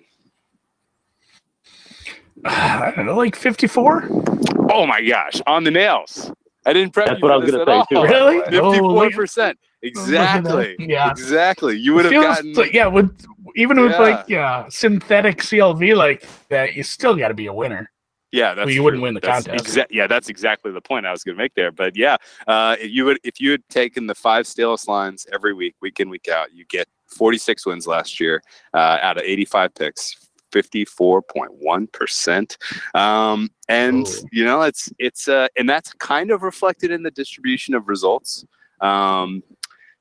I 2.45 2.91
don't 2.95 3.05
know, 3.05 3.15
like 3.15 3.35
54? 3.35 4.07
oh 4.71 4.85
my 4.87 5.01
gosh 5.01 5.41
on 5.47 5.63
the 5.63 5.71
nails 5.71 6.31
i 6.65 6.73
didn't 6.73 6.93
prep 6.93 7.07
That's 7.07 7.19
you 7.19 7.23
what 7.27 7.31
I 7.33 7.37
was 7.37 7.51
gonna 7.51 7.65
say, 7.65 7.71
all. 7.71 7.85
too. 7.85 7.95
Really? 8.13 8.37
Oh, 8.59 8.69
look 8.69 8.73
54 8.75 9.05
at- 9.05 9.11
percent 9.13 9.59
look 9.83 9.91
at 9.93 9.97
exactly 9.97 10.75
Yeah. 10.79 11.11
exactly 11.11 11.77
you 11.77 11.93
would 11.93 12.05
have 12.05 12.11
Feels 12.11 12.25
gotten 12.25 12.53
like- 12.53 12.73
yeah, 12.73 12.87
with 12.87 13.25
even 13.55 13.79
with 13.81 13.91
Yeah. 13.91 13.99
like 13.99 14.25
yeah, 14.29 14.65
synthetic 14.69 15.37
CLV 15.39 15.95
like 15.95 16.27
that, 16.49 16.73
you 16.73 16.83
still 16.83 17.15
got 17.15 17.27
to 17.27 17.33
be 17.35 17.45
a 17.47 17.53
winner. 17.53 17.89
Yeah, 18.31 18.55
that's 18.55 18.71
you 18.71 18.81
wouldn't 18.81 19.03
win 19.03 19.13
the 19.13 19.19
That's 19.19 19.45
contest. 19.45 19.75
exa- 19.77 19.85
yeah, 19.91 20.07
that's 20.07 20.27
exactly 20.27 20.71
the 20.71 20.81
point 20.81 21.05
I 21.05 21.11
was 21.11 21.23
going 21.23 21.37
to 21.37 21.43
make 21.43 21.53
there. 21.53 21.71
But 21.71 21.95
yeah, 21.95 22.17
uh, 22.47 22.75
if 22.81 22.89
you 22.89 23.05
would 23.05 23.19
if 23.23 23.39
you 23.39 23.51
had 23.51 23.61
taken 23.69 24.07
the 24.07 24.15
five 24.15 24.47
staleless 24.47 24.87
lines 24.87 25.27
every 25.31 25.53
week, 25.53 25.75
week 25.83 25.99
in 25.99 26.09
week 26.09 26.27
out, 26.29 26.51
you 26.51 26.65
get 26.67 26.87
46 27.15 27.67
wins 27.67 27.85
last 27.85 28.19
year 28.19 28.41
uh, 28.73 28.97
out 29.03 29.17
of 29.17 29.23
85 29.23 29.75
picks. 29.75 30.15
54.1 30.53 31.91
percent 31.91 32.57
um 32.93 33.49
and 33.67 34.07
Ooh. 34.07 34.27
you 34.31 34.45
know 34.45 34.61
it's 34.61 34.91
it's 34.99 35.27
uh 35.27 35.47
and 35.57 35.67
that's 35.67 35.93
kind 35.93 36.31
of 36.31 36.43
reflected 36.43 36.91
in 36.91 37.03
the 37.03 37.11
distribution 37.11 37.73
of 37.73 37.87
results 37.87 38.45
um 38.81 39.41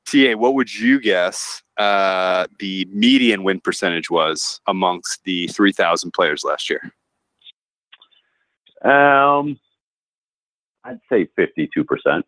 ta 0.05 0.34
what 0.34 0.55
would 0.55 0.72
you 0.72 1.00
guess 1.00 1.62
uh 1.78 2.46
the 2.59 2.86
median 2.92 3.42
win 3.44 3.61
percentage 3.61 4.11
was 4.11 4.61
amongst 4.66 5.24
the 5.24 5.46
3000 5.48 6.12
players 6.12 6.44
last 6.44 6.68
year 6.68 6.92
Um, 8.84 9.59
I'd 10.84 10.98
say 11.09 11.28
52%. 11.38 12.22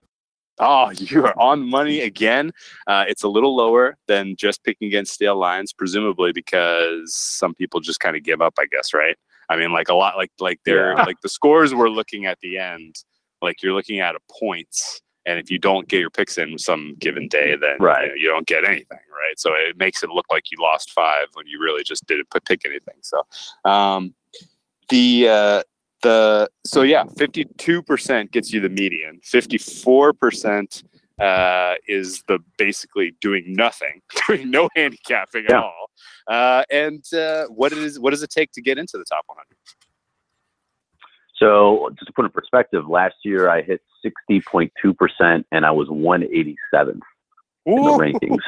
Oh, 0.58 0.90
you 0.96 1.24
are 1.24 1.38
on 1.38 1.68
money 1.68 2.00
again. 2.00 2.52
Uh, 2.86 3.04
it's 3.08 3.22
a 3.22 3.28
little 3.28 3.54
lower 3.56 3.96
than 4.06 4.36
just 4.36 4.62
picking 4.64 4.88
against 4.88 5.14
stale 5.14 5.36
lines, 5.36 5.72
presumably 5.72 6.32
because 6.32 7.14
some 7.14 7.54
people 7.54 7.80
just 7.80 8.00
kind 8.00 8.16
of 8.16 8.22
give 8.22 8.40
up. 8.40 8.54
I 8.58 8.66
guess, 8.66 8.94
right? 8.94 9.16
I 9.48 9.56
mean, 9.56 9.72
like 9.72 9.88
a 9.88 9.94
lot, 9.94 10.16
like 10.16 10.30
like 10.38 10.60
they're 10.64 10.92
Yeah. 10.96 11.04
like 11.04 11.20
the 11.22 11.28
scores 11.28 11.74
we're 11.74 11.88
looking 11.90 12.26
at 12.26 12.38
the 12.40 12.58
end. 12.58 12.96
Like 13.42 13.62
you're 13.62 13.74
looking 13.74 14.00
at 14.00 14.14
a 14.14 14.20
points, 14.40 15.02
and 15.26 15.38
if 15.38 15.50
you 15.50 15.58
don't 15.58 15.86
get 15.88 16.00
your 16.00 16.08
picks 16.10 16.38
in 16.38 16.56
some 16.58 16.94
given 16.98 17.28
day, 17.28 17.56
then 17.56 17.76
Right. 17.78 18.04
you, 18.04 18.08
know, 18.08 18.14
you 18.14 18.28
don't 18.28 18.46
get 18.46 18.64
anything, 18.64 18.98
right? 19.10 19.38
So 19.38 19.52
it 19.54 19.76
makes 19.76 20.02
it 20.02 20.08
look 20.08 20.24
like 20.30 20.50
you 20.50 20.56
lost 20.62 20.92
five 20.92 21.26
when 21.34 21.46
you 21.46 21.60
really 21.60 21.82
just 21.84 22.06
didn't 22.06 22.28
pick 22.46 22.62
anything. 22.64 22.94
So, 23.02 23.22
um, 23.66 24.14
the 24.88 25.28
uh, 25.28 25.62
the 26.04 26.48
so 26.64 26.82
yeah, 26.82 27.04
fifty 27.16 27.46
two 27.58 27.82
percent 27.82 28.30
gets 28.30 28.52
you 28.52 28.60
the 28.60 28.68
median. 28.68 29.18
Fifty 29.24 29.58
four 29.58 30.12
percent 30.12 30.84
uh, 31.20 31.74
is 31.88 32.22
the 32.28 32.38
basically 32.58 33.16
doing 33.20 33.44
nothing, 33.48 34.00
doing 34.28 34.50
no 34.50 34.68
handicapping 34.76 35.46
at 35.46 35.54
all. 35.54 35.90
Uh, 36.28 36.62
and 36.70 37.02
uh, 37.12 37.46
what 37.46 37.72
is 37.72 37.98
what 37.98 38.10
does 38.10 38.22
it 38.22 38.30
take 38.30 38.52
to 38.52 38.62
get 38.62 38.78
into 38.78 38.96
the 38.96 39.04
top 39.04 39.24
one 39.26 39.38
hundred? 39.38 39.56
So 41.36 41.90
just 41.98 42.06
to 42.06 42.12
put 42.12 42.24
in 42.24 42.30
perspective, 42.30 42.88
last 42.88 43.16
year 43.24 43.50
I 43.50 43.60
hit 43.60 43.80
60.2% 44.30 45.44
and 45.50 45.66
I 45.66 45.70
was 45.72 45.88
187th 45.88 47.00
in 47.66 47.74
the 47.74 47.90
rankings. 47.90 48.38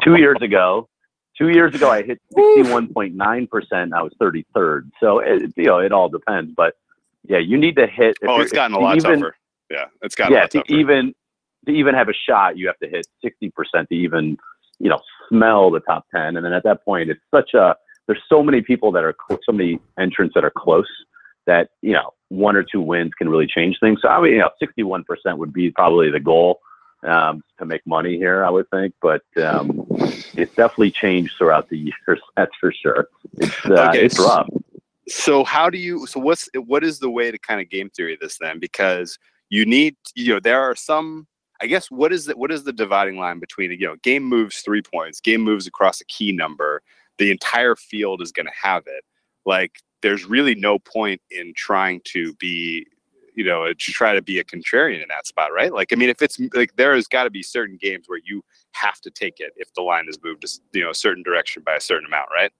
two 0.04 0.14
years 0.16 0.38
ago, 0.40 0.88
two 1.40 1.48
years 1.48 1.74
ago 1.74 1.90
I 1.90 2.02
hit 2.02 2.20
61.9%. 2.36 3.92
I 3.92 4.02
was 4.02 4.12
33rd. 4.20 4.90
So 5.00 5.18
it, 5.20 5.52
you 5.56 5.64
know, 5.64 5.78
it 5.78 5.92
all 5.92 6.08
depends, 6.08 6.52
but 6.56 6.74
yeah, 7.28 7.38
you 7.38 7.58
need 7.58 7.76
to 7.76 7.86
hit. 7.86 8.16
if 8.22 8.28
Oh, 8.28 8.40
it's 8.40 8.52
gotten 8.52 8.74
a 8.76 8.80
lot 8.80 8.96
even, 8.96 9.20
tougher. 9.20 9.36
Yeah, 9.70 9.86
it's 10.02 10.14
gotten 10.14 10.32
a 10.34 10.36
Yeah, 10.36 10.42
lot 10.42 10.50
to 10.52 10.58
tougher. 10.58 10.72
even 10.72 11.14
to 11.66 11.72
even 11.72 11.94
have 11.94 12.08
a 12.08 12.14
shot, 12.14 12.56
you 12.56 12.66
have 12.66 12.78
to 12.78 12.88
hit 12.88 13.06
60% 13.24 13.88
to 13.88 13.94
even, 13.94 14.38
you 14.78 14.88
know, 14.88 15.00
smell 15.28 15.70
the 15.70 15.80
top 15.80 16.06
10. 16.14 16.36
And 16.36 16.44
then 16.44 16.52
at 16.52 16.62
that 16.64 16.84
point, 16.84 17.10
it's 17.10 17.20
such 17.34 17.54
a 17.54 17.76
there's 18.06 18.22
so 18.28 18.42
many 18.42 18.60
people 18.62 18.90
that 18.92 19.04
are 19.04 19.14
cl- 19.28 19.38
so 19.44 19.52
many 19.52 19.78
entrants 19.98 20.34
that 20.34 20.44
are 20.44 20.50
close 20.56 20.88
that 21.46 21.70
you 21.82 21.92
know 21.92 22.12
one 22.28 22.56
or 22.56 22.62
two 22.64 22.80
wins 22.80 23.12
can 23.16 23.28
really 23.28 23.46
change 23.46 23.76
things. 23.80 24.00
So 24.02 24.08
I 24.08 24.20
mean, 24.20 24.32
you 24.32 24.38
know, 24.38 24.50
61% 24.62 25.04
would 25.38 25.52
be 25.52 25.70
probably 25.70 26.10
the 26.10 26.20
goal 26.20 26.60
um, 27.06 27.42
to 27.58 27.66
make 27.66 27.86
money 27.86 28.16
here, 28.16 28.44
I 28.44 28.50
would 28.50 28.68
think. 28.70 28.94
But 29.00 29.22
um, 29.40 29.86
it's 30.34 30.54
definitely 30.54 30.90
changed 30.90 31.34
throughout 31.38 31.68
the 31.68 31.78
years. 32.06 32.20
That's 32.36 32.54
for 32.60 32.72
sure. 32.72 33.08
It's 33.38 33.66
uh, 33.66 33.88
Okay, 33.88 34.04
it's 34.04 34.18
rough. 34.18 34.48
So 35.08 35.44
how 35.44 35.70
do 35.70 35.78
you? 35.78 36.06
So 36.06 36.20
what's 36.20 36.48
what 36.54 36.84
is 36.84 36.98
the 36.98 37.10
way 37.10 37.30
to 37.30 37.38
kind 37.38 37.60
of 37.60 37.68
game 37.68 37.90
theory 37.90 38.16
this 38.20 38.38
then? 38.38 38.60
Because 38.60 39.18
you 39.48 39.64
need, 39.64 39.96
you 40.14 40.34
know, 40.34 40.40
there 40.40 40.60
are 40.60 40.76
some. 40.76 41.26
I 41.62 41.66
guess 41.66 41.90
what 41.90 42.10
is 42.12 42.24
the 42.24 42.36
what 42.36 42.50
is 42.50 42.64
the 42.64 42.72
dividing 42.72 43.18
line 43.18 43.38
between 43.38 43.70
you 43.72 43.86
know 43.86 43.96
game 44.02 44.24
moves 44.24 44.58
three 44.58 44.82
points, 44.82 45.20
game 45.20 45.42
moves 45.42 45.66
across 45.66 46.00
a 46.00 46.04
key 46.06 46.32
number. 46.32 46.82
The 47.18 47.30
entire 47.30 47.76
field 47.76 48.22
is 48.22 48.32
going 48.32 48.46
to 48.46 48.52
have 48.62 48.84
it. 48.86 49.04
Like 49.44 49.72
there's 50.02 50.24
really 50.24 50.54
no 50.54 50.78
point 50.78 51.20
in 51.30 51.52
trying 51.56 52.00
to 52.04 52.34
be, 52.34 52.86
you 53.34 53.44
know, 53.44 53.66
to 53.66 53.74
try 53.92 54.14
to 54.14 54.22
be 54.22 54.38
a 54.38 54.44
contrarian 54.44 55.02
in 55.02 55.08
that 55.08 55.26
spot, 55.26 55.52
right? 55.52 55.72
Like 55.72 55.92
I 55.92 55.96
mean, 55.96 56.08
if 56.10 56.22
it's 56.22 56.38
like 56.54 56.74
there 56.76 56.94
has 56.94 57.06
got 57.06 57.24
to 57.24 57.30
be 57.30 57.42
certain 57.42 57.78
games 57.80 58.04
where 58.08 58.20
you 58.24 58.42
have 58.72 59.00
to 59.02 59.10
take 59.10 59.40
it 59.40 59.52
if 59.56 59.72
the 59.74 59.82
line 59.82 60.06
is 60.08 60.18
moved, 60.22 60.44
you 60.72 60.84
know, 60.84 60.90
a 60.90 60.94
certain 60.94 61.22
direction 61.22 61.62
by 61.64 61.74
a 61.76 61.80
certain 61.80 62.06
amount, 62.06 62.28
right? 62.34 62.50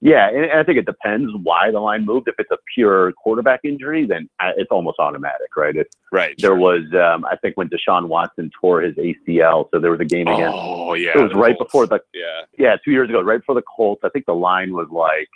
Yeah, 0.00 0.28
and 0.30 0.52
I 0.52 0.62
think 0.62 0.78
it 0.78 0.86
depends 0.86 1.32
why 1.42 1.72
the 1.72 1.80
line 1.80 2.04
moved. 2.06 2.28
If 2.28 2.36
it's 2.38 2.52
a 2.52 2.58
pure 2.72 3.10
quarterback 3.14 3.60
injury, 3.64 4.06
then 4.06 4.28
uh, 4.38 4.52
it's 4.56 4.70
almost 4.70 5.00
automatic, 5.00 5.56
right? 5.56 5.74
If 5.74 5.88
Right. 6.12 6.36
there 6.38 6.54
was, 6.54 6.82
um, 6.94 7.24
I 7.24 7.34
think, 7.36 7.56
when 7.56 7.68
Deshaun 7.68 8.06
Watson 8.06 8.48
tore 8.60 8.80
his 8.80 8.94
ACL, 8.94 9.68
so 9.72 9.80
there 9.80 9.90
was 9.90 9.98
a 9.98 10.04
game 10.04 10.28
against. 10.28 10.56
Oh 10.56 10.94
yeah. 10.94 11.18
it 11.18 11.20
was 11.20 11.34
right 11.34 11.56
Colts. 11.58 11.68
before 11.72 11.86
the 11.88 12.00
Yeah. 12.14 12.42
yeah 12.56 12.76
two 12.84 12.92
years 12.92 13.08
ago, 13.08 13.20
right 13.22 13.38
before 13.40 13.56
the 13.56 13.62
Colts. 13.76 14.02
I 14.04 14.08
think 14.10 14.26
the 14.26 14.34
line 14.36 14.72
was 14.72 14.86
like, 14.90 15.28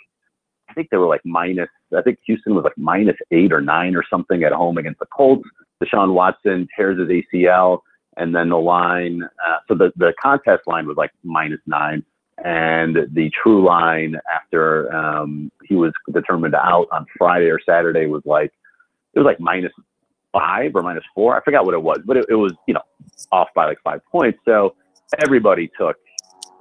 I 0.73 0.75
think 0.75 0.89
they 0.89 0.97
were 0.97 1.07
like 1.07 1.21
minus. 1.23 1.69
I 1.95 2.01
think 2.01 2.17
Houston 2.25 2.55
was 2.55 2.63
like 2.63 2.77
minus 2.77 3.15
eight 3.29 3.53
or 3.53 3.61
nine 3.61 3.95
or 3.95 4.03
something 4.09 4.43
at 4.43 4.51
home 4.51 4.79
against 4.79 4.99
the 4.99 5.05
Colts. 5.05 5.47
Deshaun 5.83 6.13
Watson 6.13 6.67
tears 6.75 6.97
his 6.97 7.09
ACL, 7.09 7.81
and 8.17 8.33
then 8.33 8.49
the 8.49 8.57
line. 8.57 9.21
Uh, 9.23 9.57
so 9.67 9.75
the 9.75 9.91
the 9.97 10.13
contest 10.19 10.63
line 10.65 10.87
was 10.87 10.97
like 10.97 11.11
minus 11.23 11.59
nine, 11.67 12.03
and 12.43 12.97
the 13.13 13.29
true 13.43 13.63
line 13.63 14.15
after 14.33 14.91
um, 14.95 15.51
he 15.63 15.75
was 15.75 15.93
determined 16.11 16.55
out 16.55 16.87
on 16.91 17.05
Friday 17.19 17.51
or 17.51 17.59
Saturday 17.63 18.07
was 18.07 18.23
like 18.25 18.51
it 19.13 19.19
was 19.19 19.25
like 19.25 19.39
minus 19.39 19.73
five 20.31 20.75
or 20.75 20.81
minus 20.81 21.03
four. 21.13 21.37
I 21.37 21.43
forgot 21.43 21.65
what 21.65 21.75
it 21.75 21.83
was, 21.83 21.99
but 22.03 22.17
it, 22.17 22.25
it 22.29 22.35
was 22.35 22.53
you 22.67 22.73
know 22.73 22.81
off 23.31 23.49
by 23.53 23.65
like 23.67 23.77
five 23.83 24.01
points. 24.11 24.39
So 24.43 24.73
everybody 25.23 25.69
took 25.77 25.97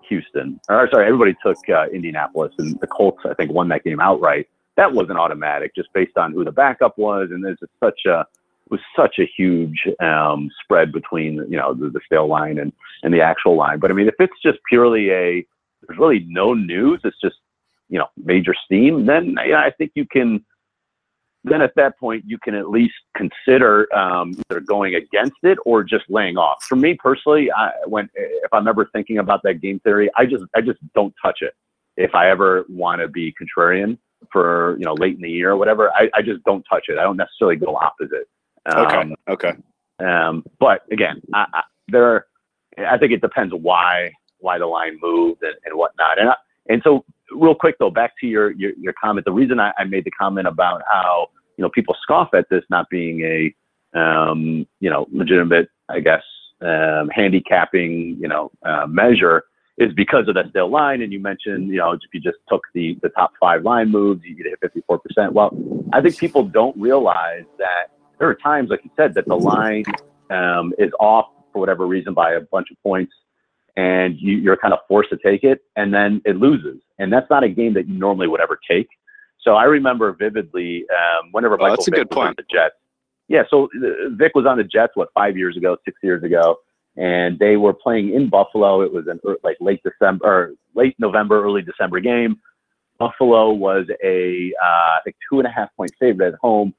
Houston, 0.09 0.61
or 0.69 0.89
sorry, 0.91 1.07
everybody 1.07 1.35
took 1.45 1.57
uh, 1.69 1.87
Indianapolis, 1.93 2.53
and 2.59 2.79
the 2.81 2.87
Colts 2.87 3.23
I 3.25 3.35
think 3.35 3.53
won 3.53 3.69
that 3.69 3.85
game 3.85 4.01
outright. 4.01 4.49
That 4.77 4.93
wasn't 4.93 5.19
automatic, 5.19 5.75
just 5.75 5.93
based 5.93 6.17
on 6.17 6.33
who 6.33 6.45
the 6.45 6.53
backup 6.53 6.97
was, 6.97 7.29
and 7.31 7.45
there's 7.45 7.59
such 7.81 8.01
a 8.07 8.27
was 8.71 8.81
such 8.97 9.17
a 9.19 9.31
huge 9.37 9.87
um, 10.03 10.51
spread 10.63 10.93
between 10.93 11.35
you 11.49 11.59
know 11.59 11.75
the, 11.75 11.91
the 11.91 12.01
stale 12.07 12.27
line 12.27 12.59
and 12.59 12.73
and 13.03 13.13
the 13.13 13.21
actual 13.21 13.57
line. 13.57 13.79
But 13.79 13.91
I 13.91 13.95
mean, 13.95 14.09
if 14.09 14.15
it's 14.19 14.41
just 14.43 14.59
purely 14.69 15.11
a 15.11 15.47
there's 15.87 15.99
really 15.99 16.25
no 16.29 16.55
news, 16.55 17.01
it's 17.05 17.21
just 17.23 17.37
you 17.89 17.99
know 17.99 18.07
major 18.17 18.55
steam, 18.65 19.07
then 19.07 19.37
yeah, 19.47 19.61
I 19.61 19.71
think 19.71 19.93
you 19.95 20.07
can. 20.07 20.45
Then 21.45 21.61
at 21.61 21.75
that 21.75 21.99
point, 21.99 22.25
you 22.27 22.39
can 22.39 22.55
at 22.55 22.71
least 22.71 22.95
consider 23.17 23.93
um, 23.97 24.35
either 24.51 24.61
going 24.61 24.95
against 24.95 25.39
it 25.43 25.59
or 25.67 25.83
just 25.83 26.05
laying 26.09 26.37
off. 26.37 26.63
For 26.63 26.77
me 26.77 26.95
personally, 26.95 27.51
I, 27.51 27.71
when 27.87 28.09
if 28.15 28.53
I'm 28.53 28.69
ever 28.69 28.89
thinking 28.93 29.19
about 29.19 29.41
that 29.43 29.55
game 29.55 29.81
theory, 29.81 30.09
I 30.17 30.25
just 30.25 30.45
I 30.55 30.61
just 30.61 30.79
don't 30.95 31.13
touch 31.21 31.39
it. 31.41 31.55
If 31.97 32.15
I 32.15 32.31
ever 32.31 32.65
want 32.69 33.01
to 33.01 33.09
be 33.09 33.35
contrarian 33.35 33.99
for 34.31 34.77
you 34.79 34.85
know 34.85 34.95
late 34.95 35.17
in 35.17 35.23
the 35.23 35.31
year 35.31 35.51
or 35.51 35.57
whatever, 35.57 35.91
I, 35.93 36.09
I 36.15 36.23
just 36.23 36.45
don't 36.45 36.65
touch 36.71 36.85
it. 36.89 36.99
I 36.99 37.03
don't 37.03 37.17
necessarily 37.17 37.57
go 37.57 37.77
opposite. 37.77 38.29
Okay. 38.73 38.97
Um, 38.97 39.15
okay. 39.29 39.53
um, 39.99 40.45
but 40.61 40.83
again, 40.93 41.21
I, 41.35 41.47
I, 41.53 41.63
there, 41.89 42.05
are, 42.05 42.27
I 42.79 42.97
think 42.99 43.13
it 43.13 43.21
depends 43.21 43.53
why 43.53 44.13
why 44.39 44.59
the 44.59 44.67
line 44.67 44.99
moved 45.01 45.43
and, 45.43 45.55
and 45.65 45.77
whatnot. 45.77 46.21
And 46.21 46.31
I, 46.31 46.35
and 46.69 46.81
so, 46.85 47.05
real 47.35 47.55
quick 47.55 47.77
though, 47.79 47.91
back 47.91 48.13
to 48.21 48.27
your 48.27 48.53
your, 48.53 48.73
your 48.79 48.93
comment. 49.03 49.25
The 49.25 49.33
reason 49.33 49.61
I, 49.61 49.73
I 49.79 49.85
made 49.85 50.05
the 50.05 50.11
comment 50.11 50.47
about 50.47 50.83
how 50.91 51.29
you 51.57 51.63
know 51.63 51.71
people 51.71 51.97
scoff 52.03 52.31
at 52.35 52.49
this 52.51 52.63
not 52.71 52.89
being 52.91 53.21
a 53.23 53.99
um, 53.99 54.67
you 54.81 54.91
know 54.91 55.07
legitimate, 55.13 55.69
I 55.89 56.01
guess, 56.01 56.23
um, 56.61 57.11
handicapping 57.15 58.17
you 58.21 58.29
know 58.29 58.51
uh, 58.65 58.87
measure 58.87 59.45
is 59.79 59.93
because 59.95 60.29
of 60.29 60.35
that 60.35 60.51
stale 60.51 60.71
line. 60.71 61.03
And 61.03 61.13
you 61.13 61.21
mentioned 61.21 61.69
you 61.69 61.79
know 61.79 61.93
if 61.93 62.01
you 62.13 62.21
just 62.21 62.39
took 62.49 62.63
the 62.75 62.99
the 63.03 63.09
top 63.11 63.33
five 63.41 63.63
line 63.63 63.91
moves, 63.91 64.23
you 64.25 64.37
hit 64.37 64.59
fifty 64.61 64.83
four 64.87 64.99
percent. 64.99 65.33
Well, 65.33 65.57
I 65.93 66.01
think 66.01 66.17
people 66.19 66.45
don't 66.45 66.77
realize 66.77 67.45
that 67.59 67.89
there 68.19 68.29
are 68.29 68.35
times, 68.37 68.71
like 68.71 68.85
you 68.85 68.91
said, 68.97 69.15
that 69.15 69.27
the 69.27 69.35
line 69.35 69.85
um, 70.31 70.73
is 70.79 70.91
off 71.01 71.27
for 71.53 71.59
whatever 71.59 71.87
reason 71.87 72.15
by 72.15 72.35
a 72.35 72.41
bunch 72.41 72.69
of 72.71 72.81
points, 72.83 73.13
and 73.77 74.17
you, 74.19 74.37
you're 74.37 74.57
kind 74.57 74.75
of 74.75 74.81
forced 74.89 75.11
to 75.11 75.19
take 75.25 75.45
it, 75.45 75.61
and 75.77 75.93
then 75.95 76.21
it 76.25 76.37
loses, 76.37 76.81
and 76.99 77.13
that's 77.13 77.29
not 77.31 77.43
a 77.45 77.49
game 77.49 77.75
that 77.75 77.89
you 77.89 77.95
normally 77.99 78.29
would 78.29 78.41
ever 78.41 78.59
take. 78.71 78.89
So 79.41 79.55
I 79.55 79.65
remember 79.65 80.13
vividly 80.13 80.85
um, 80.91 81.31
whenever 81.33 81.55
Oh, 81.55 81.59
Michael 81.59 81.77
that's 81.77 81.89
a 81.89 81.91
good 81.91 82.09
was 82.11 82.19
on 82.19 82.27
point. 82.27 82.37
the 82.37 82.45
Jets. 82.51 82.75
Yeah, 83.29 83.43
so 83.51 83.65
uh, 83.65 84.11
Vick 84.11 84.33
was 84.35 84.47
on 84.47 84.59
the 84.59 84.65
Jets 84.65 84.93
what 84.95 85.09
five 85.15 85.37
years 85.37 85.57
ago, 85.57 85.77
six 85.85 85.97
years 86.03 86.23
ago, 86.23 86.59
and 86.97 87.39
they 87.39 87.57
were 87.57 87.73
playing 87.73 88.13
in 88.15 88.29
Buffalo. 88.29 88.83
It 88.83 88.93
was 88.93 89.07
an 89.09 89.21
like 89.43 89.57
late 89.61 89.81
December, 89.83 90.25
or 90.27 90.53
late 90.75 90.95
November, 90.99 91.43
early 91.43 91.63
December 91.63 92.01
game. 92.01 92.37
Buffalo 92.99 93.53
was 93.53 93.87
a 94.05 94.53
uh, 94.63 94.67
I 94.67 94.99
think 95.03 95.17
two 95.31 95.39
and 95.39 95.47
a 95.49 95.51
half 95.51 95.71
point 95.77 95.93
favorite 95.99 96.29
at 96.35 96.39
home. 96.41 96.75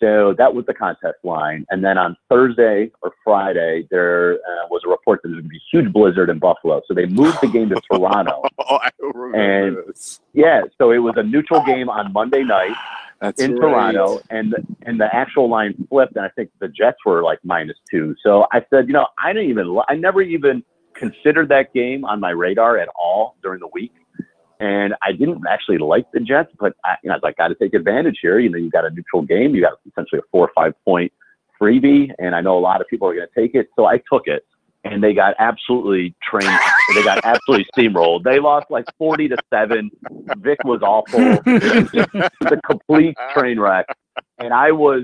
So 0.00 0.34
that 0.38 0.54
was 0.54 0.64
the 0.66 0.74
contest 0.74 1.18
line. 1.24 1.66
And 1.70 1.84
then 1.84 1.98
on 1.98 2.16
Thursday 2.28 2.90
or 3.02 3.12
Friday, 3.24 3.86
there 3.90 4.34
uh, 4.34 4.66
was 4.70 4.82
a 4.86 4.88
report 4.88 5.20
that 5.22 5.28
there 5.28 5.36
was 5.36 5.42
going 5.42 5.50
to 5.50 5.50
be 5.50 5.56
a 5.56 5.68
huge 5.82 5.92
blizzard 5.92 6.30
in 6.30 6.38
Buffalo. 6.38 6.80
So 6.86 6.94
they 6.94 7.06
moved 7.06 7.38
the 7.40 7.48
game 7.48 7.68
to 7.70 7.80
Toronto. 7.92 8.42
Oh, 8.58 8.76
I 8.76 8.90
remember 9.00 9.36
And- 9.36 9.76
this. 9.88 10.20
Yeah, 10.34 10.62
so 10.78 10.92
it 10.92 10.98
was 10.98 11.14
a 11.16 11.22
neutral 11.22 11.64
game 11.64 11.88
on 11.88 12.12
Monday 12.12 12.44
night. 12.44 12.76
That's 13.20 13.42
in 13.42 13.56
right. 13.56 13.92
Toronto, 13.92 14.20
and 14.30 14.54
and 14.82 15.00
the 15.00 15.12
actual 15.12 15.50
line 15.50 15.74
flipped, 15.88 16.14
and 16.14 16.24
I 16.24 16.28
think 16.28 16.50
the 16.60 16.68
Jets 16.68 16.98
were 17.04 17.24
like 17.24 17.40
minus 17.42 17.76
two. 17.90 18.14
So 18.22 18.46
I 18.52 18.64
said, 18.70 18.86
you 18.86 18.92
know, 18.92 19.08
I 19.20 19.32
didn't 19.32 19.50
even, 19.50 19.76
I 19.88 19.96
never 19.96 20.22
even 20.22 20.62
considered 20.94 21.48
that 21.48 21.74
game 21.74 22.04
on 22.04 22.20
my 22.20 22.30
radar 22.30 22.78
at 22.78 22.88
all 22.96 23.34
during 23.42 23.58
the 23.58 23.66
week, 23.72 23.92
and 24.60 24.94
I 25.02 25.12
didn't 25.12 25.42
actually 25.48 25.78
like 25.78 26.10
the 26.12 26.20
Jets, 26.20 26.50
but 26.58 26.74
I, 26.84 26.96
you 27.02 27.08
know, 27.08 27.14
I 27.14 27.16
was 27.16 27.22
like, 27.22 27.36
got 27.36 27.48
to 27.48 27.54
take 27.54 27.74
advantage 27.74 28.18
here. 28.20 28.38
You 28.38 28.50
know, 28.50 28.58
you 28.58 28.70
got 28.70 28.84
a 28.84 28.90
neutral 28.90 29.22
game, 29.22 29.54
you 29.54 29.62
got 29.62 29.74
essentially 29.86 30.18
a 30.18 30.28
four 30.30 30.46
or 30.46 30.52
five 30.54 30.74
point 30.84 31.12
freebie, 31.60 32.10
and 32.18 32.34
I 32.34 32.40
know 32.40 32.58
a 32.58 32.60
lot 32.60 32.80
of 32.80 32.88
people 32.88 33.08
are 33.08 33.14
going 33.14 33.28
to 33.32 33.40
take 33.40 33.54
it, 33.54 33.68
so 33.76 33.86
I 33.86 34.00
took 34.10 34.26
it. 34.26 34.44
And 34.84 35.02
they 35.02 35.12
got 35.12 35.34
absolutely 35.38 36.14
trained. 36.22 36.58
they 36.94 37.02
got 37.02 37.24
absolutely 37.24 37.66
steamrolled. 37.76 38.22
They 38.22 38.38
lost 38.38 38.66
like 38.70 38.86
forty 38.96 39.28
to 39.28 39.36
seven. 39.52 39.90
Vick 40.38 40.62
was 40.64 40.80
awful 40.82 41.18
the 41.18 42.60
complete 42.64 43.16
train 43.34 43.58
wreck. 43.58 43.86
And 44.38 44.54
I 44.54 44.70
was 44.70 45.02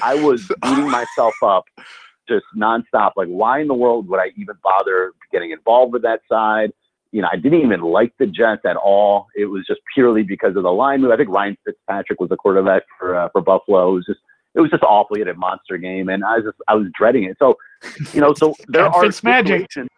I 0.00 0.14
was 0.14 0.48
beating 0.62 0.88
myself 0.88 1.34
up 1.42 1.64
just 2.28 2.44
nonstop. 2.56 3.12
Like, 3.16 3.28
why 3.28 3.60
in 3.60 3.66
the 3.66 3.74
world 3.74 4.08
would 4.08 4.20
I 4.20 4.28
even 4.36 4.56
bother 4.62 5.12
getting 5.32 5.50
involved 5.50 5.92
with 5.92 6.02
that 6.02 6.20
side? 6.30 6.72
You 7.16 7.22
know, 7.22 7.28
I 7.32 7.36
didn't 7.36 7.62
even 7.62 7.80
like 7.80 8.12
the 8.18 8.26
Jets 8.26 8.60
at 8.66 8.76
all. 8.76 9.28
It 9.34 9.46
was 9.46 9.64
just 9.66 9.80
purely 9.94 10.22
because 10.22 10.54
of 10.54 10.64
the 10.64 10.70
line 10.70 11.00
move. 11.00 11.12
I 11.12 11.16
think 11.16 11.30
Ryan 11.30 11.56
Fitzpatrick 11.64 12.20
was 12.20 12.28
the 12.28 12.36
quarterback 12.36 12.82
for 12.98 13.16
uh, 13.16 13.30
for 13.30 13.40
Buffalo. 13.40 13.92
It 13.92 13.94
was 13.94 14.06
just 14.06 14.20
it 14.54 14.60
was 14.60 14.70
just 14.70 14.82
awful. 14.82 15.16
He 15.16 15.20
had 15.20 15.28
a 15.28 15.34
monster 15.34 15.78
game, 15.78 16.10
and 16.10 16.22
I 16.22 16.36
was 16.36 16.44
just 16.44 16.58
I 16.68 16.74
was 16.74 16.88
dreading 16.94 17.24
it. 17.24 17.38
So, 17.38 17.56
you 18.12 18.20
know, 18.20 18.34
so 18.34 18.54
there 18.68 18.84
are 18.84 19.10
situations. 19.10 19.88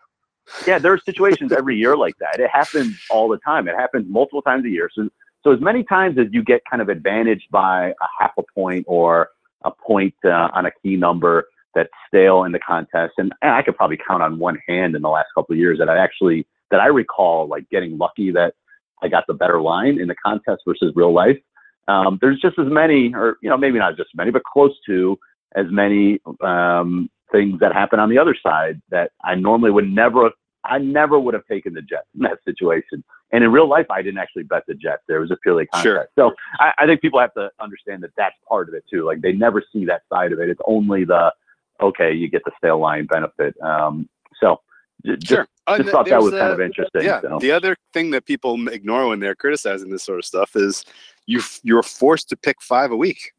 Yeah, 0.64 0.78
there 0.78 0.92
are 0.92 0.98
situations 0.98 1.50
every 1.50 1.76
year 1.76 1.96
like 1.96 2.14
that. 2.20 2.38
It 2.38 2.50
happens 2.50 2.96
all 3.10 3.28
the 3.28 3.38
time. 3.38 3.66
It 3.66 3.74
happens 3.74 4.06
multiple 4.08 4.40
times 4.40 4.64
a 4.64 4.68
year. 4.68 4.88
So 4.94 5.08
so 5.42 5.50
as 5.50 5.60
many 5.60 5.82
times 5.82 6.18
as 6.18 6.28
you 6.30 6.44
get 6.44 6.62
kind 6.70 6.80
of 6.80 6.88
advantaged 6.88 7.50
by 7.50 7.88
a 7.88 8.06
half 8.20 8.30
a 8.38 8.44
point 8.54 8.84
or 8.86 9.30
a 9.64 9.72
point 9.72 10.14
uh, 10.24 10.50
on 10.54 10.66
a 10.66 10.70
key 10.84 10.96
number 10.96 11.48
that's 11.74 11.90
stale 12.06 12.44
in 12.44 12.52
the 12.52 12.60
contest, 12.60 13.14
and, 13.18 13.32
and 13.42 13.50
I 13.50 13.62
could 13.62 13.76
probably 13.76 13.98
count 14.06 14.22
on 14.22 14.38
one 14.38 14.58
hand 14.68 14.94
in 14.94 15.02
the 15.02 15.08
last 15.08 15.30
couple 15.34 15.54
of 15.54 15.58
years 15.58 15.78
that 15.78 15.88
I 15.88 15.98
actually 15.98 16.46
that 16.70 16.80
I 16.80 16.86
recall 16.86 17.48
like 17.48 17.68
getting 17.70 17.98
lucky 17.98 18.30
that 18.32 18.54
I 19.02 19.08
got 19.08 19.24
the 19.26 19.34
better 19.34 19.60
line 19.60 20.00
in 20.00 20.08
the 20.08 20.14
contest 20.14 20.62
versus 20.66 20.92
real 20.94 21.12
life. 21.12 21.38
Um, 21.86 22.18
there's 22.20 22.40
just 22.40 22.58
as 22.58 22.66
many, 22.68 23.14
or 23.14 23.38
you 23.42 23.48
know, 23.48 23.56
maybe 23.56 23.78
not 23.78 23.96
just 23.96 24.10
as 24.12 24.16
many, 24.16 24.30
but 24.30 24.42
close 24.44 24.74
to 24.86 25.18
as 25.56 25.66
many 25.70 26.20
um, 26.42 27.08
things 27.32 27.58
that 27.60 27.72
happen 27.72 27.98
on 27.98 28.10
the 28.10 28.18
other 28.18 28.36
side 28.42 28.80
that 28.90 29.12
I 29.24 29.34
normally 29.34 29.70
would 29.70 29.90
never, 29.90 30.30
I 30.64 30.78
never 30.78 31.18
would 31.18 31.34
have 31.34 31.46
taken 31.46 31.72
the 31.72 31.82
Jets 31.82 32.06
in 32.14 32.22
that 32.22 32.38
situation. 32.44 33.02
And 33.32 33.44
in 33.44 33.52
real 33.52 33.68
life, 33.68 33.86
I 33.90 34.02
didn't 34.02 34.18
actually 34.18 34.44
bet 34.44 34.64
the 34.66 34.74
Jets. 34.74 35.02
There 35.06 35.20
was 35.20 35.30
a 35.30 35.36
purely 35.36 35.66
contest. 35.66 35.84
Sure. 35.84 36.08
So 36.18 36.34
I, 36.60 36.72
I 36.78 36.86
think 36.86 37.00
people 37.00 37.20
have 37.20 37.34
to 37.34 37.50
understand 37.60 38.02
that 38.02 38.10
that's 38.16 38.36
part 38.48 38.68
of 38.68 38.74
it 38.74 38.84
too. 38.90 39.04
Like 39.04 39.20
they 39.20 39.32
never 39.32 39.62
see 39.72 39.84
that 39.86 40.02
side 40.10 40.32
of 40.32 40.40
it. 40.40 40.48
It's 40.48 40.60
only 40.66 41.04
the 41.04 41.32
okay, 41.80 42.12
you 42.12 42.28
get 42.28 42.42
the 42.44 42.52
stale 42.58 42.80
line 42.80 43.06
benefit. 43.06 43.54
Um, 43.60 44.08
so 44.40 44.60
j- 45.04 45.16
Sure. 45.24 45.42
Uh, 45.42 45.46
just 45.76 45.82
th- 45.86 45.92
thought 45.92 46.04
that 46.06 46.10
there's 46.10 46.24
was 46.24 46.32
kind 46.32 46.52
of 46.52 46.60
interesting. 46.60 47.02
Yeah. 47.02 47.20
so. 47.20 47.38
The 47.40 47.52
other 47.52 47.76
thing 47.92 48.10
that 48.12 48.24
people 48.24 48.68
ignore 48.68 49.08
when 49.08 49.20
they're 49.20 49.34
criticizing 49.34 49.90
this 49.90 50.02
sort 50.04 50.18
of 50.18 50.24
stuff 50.24 50.56
is 50.56 50.84
you 51.26 51.40
you're 51.62 51.82
forced 51.82 52.28
to 52.30 52.36
pick 52.36 52.60
five 52.62 52.90
a 52.90 52.96
week. 52.96 53.32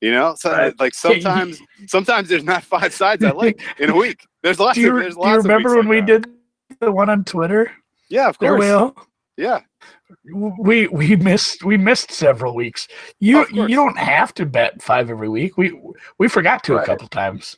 You 0.00 0.10
know, 0.12 0.34
so 0.36 0.50
Right. 0.52 0.78
like 0.78 0.92
sometimes 0.94 1.60
sometimes 1.86 2.28
there's 2.28 2.44
not 2.44 2.62
five 2.62 2.92
sides 2.92 3.24
I 3.24 3.30
like 3.30 3.60
in 3.78 3.90
a 3.90 3.96
week. 3.96 4.20
There's 4.42 4.58
lots 4.60 4.74
do 4.74 4.82
you, 4.82 4.90
of 4.90 4.96
there's 5.02 5.14
do 5.16 5.28
you 5.28 5.36
remember 5.36 5.70
weeks 5.70 5.76
when 5.86 5.86
like 5.98 6.06
we 6.08 6.12
that. 6.12 6.22
did 6.22 6.78
the 6.80 6.92
one 6.92 7.08
on 7.08 7.24
Twitter? 7.24 7.70
Yeah, 8.10 8.28
of 8.28 8.38
course. 8.38 8.58
Will. 8.58 8.94
Yeah. 9.36 9.60
We 10.32 10.86
we 10.88 11.16
missed 11.16 11.64
we 11.64 11.76
missed 11.76 12.10
several 12.12 12.54
weeks. 12.54 12.86
You 13.18 13.42
Of 13.42 13.50
you 13.52 13.68
don't 13.68 13.96
have 13.98 14.34
to 14.34 14.46
bet 14.46 14.82
five 14.82 15.10
every 15.10 15.28
week. 15.28 15.56
We 15.56 15.78
we 16.18 16.28
forgot 16.28 16.62
to 16.64 16.74
Right. 16.74 16.82
a 16.82 16.86
couple 16.86 17.08
times. 17.08 17.56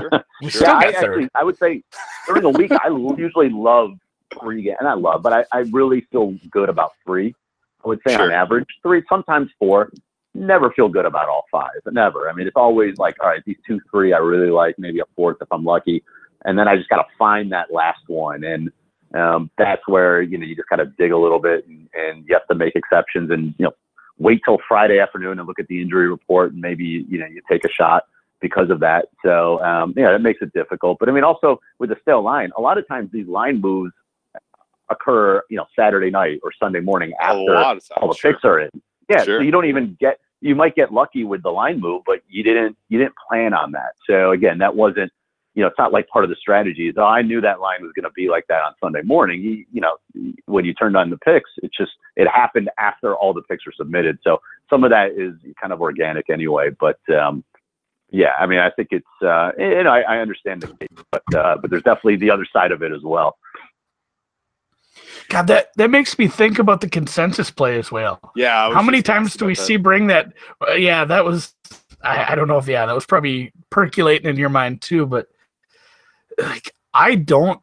Sure. 0.00 0.24
Sure. 0.50 0.62
yeah, 0.62 0.74
I, 0.74 0.84
actually, 0.88 1.28
I 1.34 1.42
would 1.42 1.56
say 1.56 1.82
during 2.26 2.42
the 2.42 2.50
week, 2.50 2.70
I 2.70 2.88
usually 3.16 3.48
love 3.48 3.92
three 4.38 4.62
games, 4.62 4.76
and 4.80 4.88
I 4.88 4.92
love, 4.92 5.22
but 5.22 5.32
I, 5.32 5.44
I 5.50 5.60
really 5.72 6.02
feel 6.12 6.36
good 6.50 6.68
about 6.68 6.92
three. 7.06 7.34
I 7.84 7.88
would 7.88 8.00
say 8.06 8.14
on 8.14 8.30
average, 8.30 8.66
three, 8.82 9.02
sometimes 9.08 9.50
four. 9.58 9.92
Never 10.34 10.70
feel 10.72 10.88
good 10.88 11.06
about 11.06 11.28
all 11.28 11.46
five. 11.50 11.70
Never. 11.90 12.28
I 12.28 12.34
mean, 12.34 12.46
it's 12.46 12.56
always 12.56 12.98
like, 12.98 13.16
all 13.22 13.28
right, 13.28 13.42
these 13.46 13.56
two, 13.66 13.80
three, 13.90 14.12
I 14.12 14.18
really 14.18 14.50
like. 14.50 14.78
Maybe 14.78 15.00
a 15.00 15.04
fourth 15.14 15.38
if 15.40 15.48
I'm 15.50 15.64
lucky, 15.64 16.02
and 16.44 16.58
then 16.58 16.68
I 16.68 16.76
just 16.76 16.90
got 16.90 16.98
to 16.98 17.06
find 17.18 17.50
that 17.52 17.72
last 17.72 18.00
one, 18.08 18.44
and 18.44 18.70
um, 19.14 19.50
that's 19.56 19.86
where 19.88 20.20
you 20.20 20.36
know 20.36 20.44
you 20.44 20.54
just 20.54 20.68
kind 20.68 20.82
of 20.82 20.94
dig 20.96 21.12
a 21.12 21.16
little 21.16 21.38
bit, 21.38 21.66
and, 21.66 21.88
and 21.94 22.24
you 22.28 22.34
have 22.34 22.46
to 22.48 22.54
make 22.54 22.76
exceptions, 22.76 23.30
and 23.30 23.54
you 23.58 23.64
know, 23.64 23.72
wait 24.18 24.42
till 24.44 24.58
Friday 24.68 24.98
afternoon 24.98 25.38
and 25.38 25.48
look 25.48 25.58
at 25.58 25.68
the 25.68 25.80
injury 25.80 26.08
report, 26.08 26.52
and 26.52 26.60
maybe 26.60 27.06
you 27.08 27.18
know 27.18 27.26
you 27.26 27.40
take 27.48 27.64
a 27.64 27.70
shot 27.70 28.04
because 28.40 28.70
of 28.70 28.80
that. 28.80 29.06
So 29.24 29.62
um, 29.62 29.94
yeah, 29.96 30.10
that 30.12 30.20
makes 30.22 30.40
it 30.42 30.52
difficult. 30.52 30.98
But 30.98 31.08
I 31.08 31.12
mean, 31.12 31.24
also 31.24 31.60
with 31.78 31.90
the 31.90 31.96
stale 32.02 32.22
line, 32.22 32.50
a 32.56 32.60
lot 32.60 32.78
of 32.78 32.86
times 32.88 33.10
these 33.12 33.26
line 33.26 33.60
moves 33.60 33.92
occur, 34.90 35.42
you 35.50 35.56
know, 35.56 35.66
Saturday 35.74 36.10
night 36.10 36.40
or 36.42 36.52
Sunday 36.58 36.80
morning 36.80 37.12
after 37.20 37.44
times. 37.54 37.88
all 37.96 38.08
the 38.08 38.14
sure. 38.16 38.32
picks 38.32 38.44
are 38.44 38.60
in. 38.60 38.70
Yeah, 39.08 39.22
Sure. 39.24 39.40
so 39.40 39.42
you 39.42 39.50
don't 39.50 39.66
even 39.66 39.96
get. 40.00 40.18
You 40.42 40.54
might 40.54 40.74
get 40.76 40.92
lucky 40.92 41.24
with 41.24 41.42
the 41.42 41.50
line 41.50 41.80
move, 41.80 42.02
but 42.04 42.20
you 42.28 42.42
didn't. 42.42 42.76
You 42.88 42.98
didn't 42.98 43.14
plan 43.28 43.54
on 43.54 43.72
that. 43.72 43.94
So 44.08 44.32
again, 44.32 44.58
that 44.58 44.74
wasn't. 44.74 45.10
You 45.54 45.62
know, 45.62 45.68
it's 45.68 45.78
not 45.78 45.90
like 45.90 46.06
part 46.08 46.22
of 46.22 46.28
the 46.28 46.36
strategy. 46.36 46.92
So 46.94 47.02
I 47.02 47.22
knew 47.22 47.40
that 47.40 47.60
line 47.60 47.82
was 47.82 47.90
going 47.96 48.04
to 48.04 48.10
be 48.10 48.28
like 48.28 48.44
that 48.48 48.60
on 48.60 48.74
Sunday 48.78 49.00
morning. 49.00 49.40
You, 49.40 49.64
you 49.72 49.80
know, 49.80 49.96
when 50.44 50.66
you 50.66 50.74
turned 50.74 50.98
on 50.98 51.08
the 51.08 51.16
picks, 51.16 51.48
it 51.62 51.70
just 51.76 51.92
it 52.14 52.28
happened 52.28 52.68
after 52.78 53.16
all 53.16 53.32
the 53.32 53.40
picks 53.42 53.64
were 53.64 53.72
submitted. 53.74 54.18
So 54.22 54.38
some 54.68 54.84
of 54.84 54.90
that 54.90 55.12
is 55.12 55.32
kind 55.58 55.72
of 55.72 55.80
organic 55.80 56.28
anyway. 56.28 56.68
But 56.78 56.98
um, 57.08 57.42
yeah, 58.10 58.32
I 58.38 58.46
mean, 58.46 58.58
I 58.58 58.70
think 58.70 58.88
it's 58.92 59.06
uh, 59.22 59.52
you 59.58 59.82
know, 59.82 59.90
I, 59.90 60.00
I 60.02 60.18
understand 60.18 60.62
the 60.62 60.68
case, 60.68 61.04
but 61.10 61.34
uh, 61.34 61.56
but 61.60 61.70
there's 61.70 61.82
definitely 61.82 62.16
the 62.16 62.30
other 62.30 62.46
side 62.52 62.72
of 62.72 62.82
it 62.82 62.92
as 62.92 63.02
well. 63.02 63.36
God, 65.28 65.48
that 65.48 65.70
that 65.76 65.90
makes 65.90 66.18
me 66.18 66.28
think 66.28 66.58
about 66.58 66.80
the 66.80 66.88
consensus 66.88 67.50
play 67.50 67.78
as 67.78 67.90
well. 67.90 68.20
Yeah. 68.36 68.72
How 68.72 68.82
many 68.82 69.02
times 69.02 69.34
do 69.34 69.44
we 69.44 69.54
that. 69.54 69.62
see 69.62 69.76
bring 69.76 70.06
that? 70.06 70.32
uh, 70.66 70.74
yeah, 70.74 71.04
that 71.04 71.24
was. 71.24 71.54
I, 72.02 72.32
I 72.32 72.34
don't 72.34 72.48
know 72.48 72.58
if 72.58 72.68
yeah, 72.68 72.86
that 72.86 72.94
was 72.94 73.06
probably 73.06 73.52
percolating 73.70 74.28
in 74.30 74.36
your 74.36 74.48
mind 74.48 74.82
too. 74.82 75.06
But 75.06 75.26
like, 76.38 76.72
I 76.94 77.16
don't, 77.16 77.60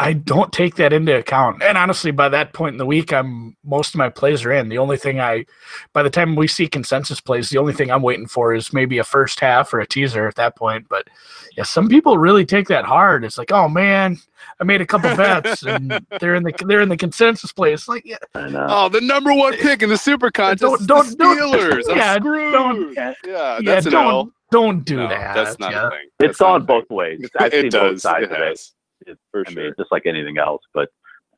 I 0.00 0.12
don't 0.12 0.52
take 0.52 0.76
that 0.76 0.92
into 0.92 1.16
account. 1.18 1.60
And 1.60 1.76
honestly, 1.76 2.12
by 2.12 2.28
that 2.28 2.52
point 2.52 2.74
in 2.74 2.78
the 2.78 2.86
week, 2.86 3.12
I'm 3.12 3.56
most 3.64 3.94
of 3.94 3.98
my 3.98 4.08
plays 4.08 4.44
are 4.44 4.52
in. 4.52 4.68
The 4.68 4.78
only 4.78 4.96
thing 4.96 5.18
I, 5.20 5.44
by 5.92 6.04
the 6.04 6.10
time 6.10 6.36
we 6.36 6.46
see 6.46 6.68
consensus 6.68 7.20
plays, 7.20 7.50
the 7.50 7.58
only 7.58 7.72
thing 7.72 7.90
I'm 7.90 8.02
waiting 8.02 8.28
for 8.28 8.54
is 8.54 8.72
maybe 8.72 8.98
a 8.98 9.04
first 9.04 9.40
half 9.40 9.74
or 9.74 9.80
a 9.80 9.86
teaser 9.88 10.28
at 10.28 10.36
that 10.36 10.54
point. 10.54 10.86
But 10.88 11.08
yeah, 11.56 11.64
some 11.64 11.88
people 11.88 12.16
really 12.16 12.46
take 12.46 12.68
that 12.68 12.84
hard. 12.84 13.24
It's 13.24 13.38
like, 13.38 13.50
oh 13.50 13.68
man, 13.68 14.18
I 14.60 14.64
made 14.64 14.80
a 14.80 14.86
couple 14.86 15.14
bets 15.16 15.62
and 15.66 15.90
they're 16.20 16.36
in 16.36 16.44
the 16.44 16.52
they're 16.66 16.80
in 16.80 16.90
the 16.90 16.96
consensus 16.96 17.50
play. 17.52 17.72
It's 17.72 17.88
like, 17.88 18.04
yeah, 18.06 18.18
And, 18.36 18.54
Oh, 18.56 18.88
the 18.88 19.00
number 19.00 19.34
one 19.34 19.54
eh, 19.54 19.58
pick 19.60 19.82
in 19.82 19.88
the 19.88 19.98
super 19.98 20.30
contest. 20.30 20.60
Don't- 20.60 20.86
don't- 20.86 21.08
the 21.10 21.16
don't- 21.24 21.38
Steelers. 21.52 21.90
I'm 21.90 21.96
yeah, 21.96 22.14
screwed. 22.16 22.52
don't- 22.52 22.94
yeah, 22.94 23.14
yeah, 23.26 23.58
yeah, 23.62 23.78
an 23.78 23.84
don't 23.84 24.06
L. 24.06 24.32
don't 24.52 24.84
do 24.84 24.98
No, 24.98 25.08
that. 25.08 25.34
That's 25.34 25.58
not 25.58 25.72
yeah. 25.72 25.88
a 25.88 25.90
thing. 25.90 25.98
it's 26.20 26.38
That's 26.38 26.40
not 26.40 26.58
gone 26.58 26.66
both 26.66 26.88
ways. 26.88 27.28
I've 27.40 27.52
it 27.52 27.62
seen 27.62 27.70
does. 27.72 27.92
both 27.94 28.00
sides 28.00 28.24
it 28.26 28.32
of 28.32 28.38
it. 28.38 28.60
Has. 29.08 29.14
It- 29.16 29.20
For 29.30 29.44
I 29.46 29.50
sure. 29.50 29.62
mean, 29.64 29.74
just 29.78 29.92
like 29.92 30.06
anything 30.06 30.38
else. 30.38 30.62
But 30.74 30.88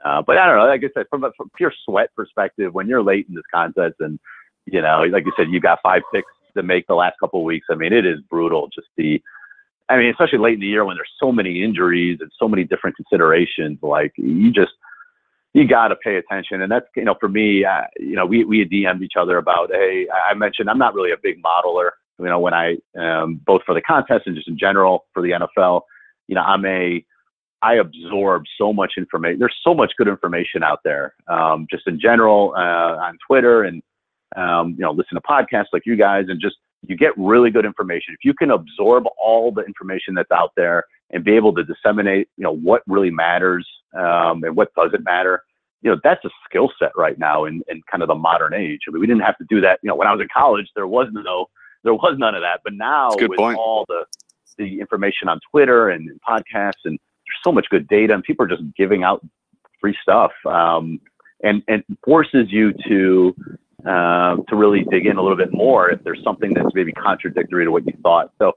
uh, 0.05 0.23
but 0.27 0.39
I 0.39 0.47
don't 0.47 0.57
know. 0.57 0.66
Like 0.66 0.83
I 0.85 0.89
said, 0.95 1.07
from 1.11 1.25
a 1.25 1.33
from 1.37 1.51
pure 1.57 1.73
sweat 1.85 2.11
perspective, 2.16 2.73
when 2.75 2.89
you're 2.89 3.03
late 3.03 3.27
in 3.29 3.35
this 3.35 3.45
contest, 3.53 3.97
and 4.01 4.18
you 4.66 4.81
know, 4.81 5.03
like 5.11 5.25
you 5.27 5.33
said, 5.37 5.49
you 5.51 5.61
got 5.61 5.79
five 5.83 6.03
picks 6.12 6.31
to 6.57 6.62
make 6.62 6.87
the 6.87 6.95
last 6.95 7.16
couple 7.21 7.41
of 7.41 7.45
weeks. 7.45 7.66
I 7.71 7.75
mean, 7.75 7.93
it 7.93 8.05
is 8.07 8.21
brutal. 8.29 8.68
Just 8.75 8.89
the, 8.97 9.23
I 9.89 9.97
mean, 9.97 10.11
especially 10.11 10.39
late 10.39 10.55
in 10.55 10.61
the 10.61 10.66
year 10.66 10.85
when 10.85 10.97
there's 10.97 11.11
so 11.21 11.31
many 11.33 11.62
injuries 11.62 12.18
and 12.21 12.31
so 12.39 12.49
many 12.49 12.64
different 12.64 12.97
considerations. 12.97 13.79
Like 13.83 14.12
you 14.16 14.51
just 14.53 14.73
you 15.53 15.66
got 15.66 15.89
to 15.89 15.97
pay 15.97 16.16
attention. 16.16 16.62
And 16.62 16.71
that's, 16.71 16.87
you 16.95 17.05
know, 17.05 17.16
for 17.18 17.29
me, 17.29 17.64
uh, 17.64 17.83
you 17.99 18.14
know, 18.14 18.25
we, 18.25 18.45
we 18.45 18.64
DM'd 18.64 19.03
each 19.03 19.14
other 19.18 19.37
about, 19.37 19.71
hey, 19.73 20.07
I 20.12 20.31
I 20.31 20.35
mentioned 20.35 20.71
I'm 20.71 20.79
not 20.79 20.95
really 20.95 21.11
a 21.11 21.16
big 21.21 21.43
modeler, 21.43 21.91
you 22.18 22.27
know, 22.27 22.39
when 22.39 22.55
I, 22.55 22.77
um, 22.97 23.41
both 23.45 23.62
for 23.66 23.75
the 23.75 23.81
contest 23.81 24.27
and 24.27 24.37
just 24.37 24.47
in 24.49 24.57
general 24.59 25.07
for 25.12 25.23
the 25.23 25.31
NFL, 25.31 25.83
you 26.29 26.37
know, 26.37 26.43
I'm 26.43 26.64
a, 26.64 27.05
I 27.63 27.75
absorb 27.75 28.45
so 28.59 28.73
much 28.73 28.93
information. 28.97 29.39
There's 29.39 29.57
so 29.63 29.75
much 29.75 29.93
good 29.99 30.09
information 30.09 30.63
out 30.63 30.81
there, 30.85 31.15
um, 31.29 31.67
just 31.71 31.87
in 31.87 32.01
general, 32.01 32.55
uh, 32.57 32.97
on 32.97 33.19
Twitter 33.27 33.65
and, 33.65 33.83
um, 34.37 34.71
you 34.79 34.83
know, 34.85 34.93
listen 34.93 35.15
to 35.17 35.21
podcasts 35.21 35.67
like 35.73 35.83
you 35.85 35.97
guys 35.97 36.27
and 36.29 36.41
just, 36.41 36.57
you 36.87 36.97
get 36.97 37.13
really 37.19 37.51
good 37.51 37.67
information. 37.67 38.15
If 38.15 38.25
you 38.25 38.33
can 38.33 38.51
absorb 38.51 39.05
all 39.23 39.53
the 39.53 39.63
information 39.63 40.15
that's 40.15 40.31
out 40.31 40.53
there 40.57 40.85
and 41.11 41.23
be 41.23 41.33
able 41.33 41.55
to 41.55 41.65
disseminate, 41.65 42.29
you 42.39 42.45
know, 42.45 42.57
what 42.57 42.83
really 42.87 43.11
matters 43.11 43.69
um, 43.95 44.45
and 44.45 44.57
what 44.57 44.75
doesn't 44.75 45.05
matter, 45.05 45.43
you 45.83 45.91
know, 45.91 45.99
that's 46.03 46.25
a 46.25 46.31
skill 46.49 46.71
set 46.79 46.93
right 46.97 47.19
now 47.19 47.45
in, 47.45 47.63
in 47.69 47.83
kind 47.91 48.03
of 48.03 48.09
the 48.09 48.15
modern 48.15 48.55
age. 48.55 48.81
I 48.89 48.93
mean, 48.93 49.01
we 49.01 49.07
didn't 49.07 49.23
have 49.23 49.37
to 49.39 49.47
do 49.51 49.61
that. 49.61 49.81
You 49.83 49.89
know, 49.89 49.97
when 49.97 50.09
I 50.09 50.13
was 50.13 50.23
in 50.23 50.29
college, 50.33 50.69
there 50.75 50.87
was 50.87 51.09
no, 51.13 51.47
there 51.85 51.95
was 51.95 52.17
none 52.19 52.35
of 52.35 52.41
that. 52.41 52.61
But 52.65 52.73
now 52.75 53.11
with 53.19 53.37
point. 53.37 53.59
all 53.59 53.85
the, 53.89 54.05
the 54.57 54.81
information 54.81 55.29
on 55.29 55.41
Twitter 55.51 55.91
and, 55.91 56.11
podcasts, 56.27 56.85
and 56.85 56.99
so 57.43 57.53
much 57.53 57.66
good 57.70 57.89
data, 57.89 58.14
and 58.14 58.22
people 58.22 58.45
are 58.45 58.49
just 58.49 58.62
giving 58.76 59.03
out 59.03 59.24
free 59.81 59.97
stuff, 60.03 60.33
um, 60.47 61.01
and 61.43 61.62
and 61.68 61.85
forces 62.05 62.51
you 62.51 62.72
to 62.89 63.35
uh, 63.87 64.37
to 64.49 64.57
really 64.57 64.85
dig 64.85 65.07
in 65.07 65.16
a 65.16 65.22
little 65.22 65.37
bit 65.37 65.53
more 65.53 65.91
if 65.91 66.03
there's 66.05 66.22
something 66.22 66.53
that's 66.55 66.74
maybe 66.74 66.93
contradictory 66.93 67.64
to 67.64 67.70
what 67.70 67.87
you 67.87 67.95
thought. 68.03 68.31
So, 68.39 68.53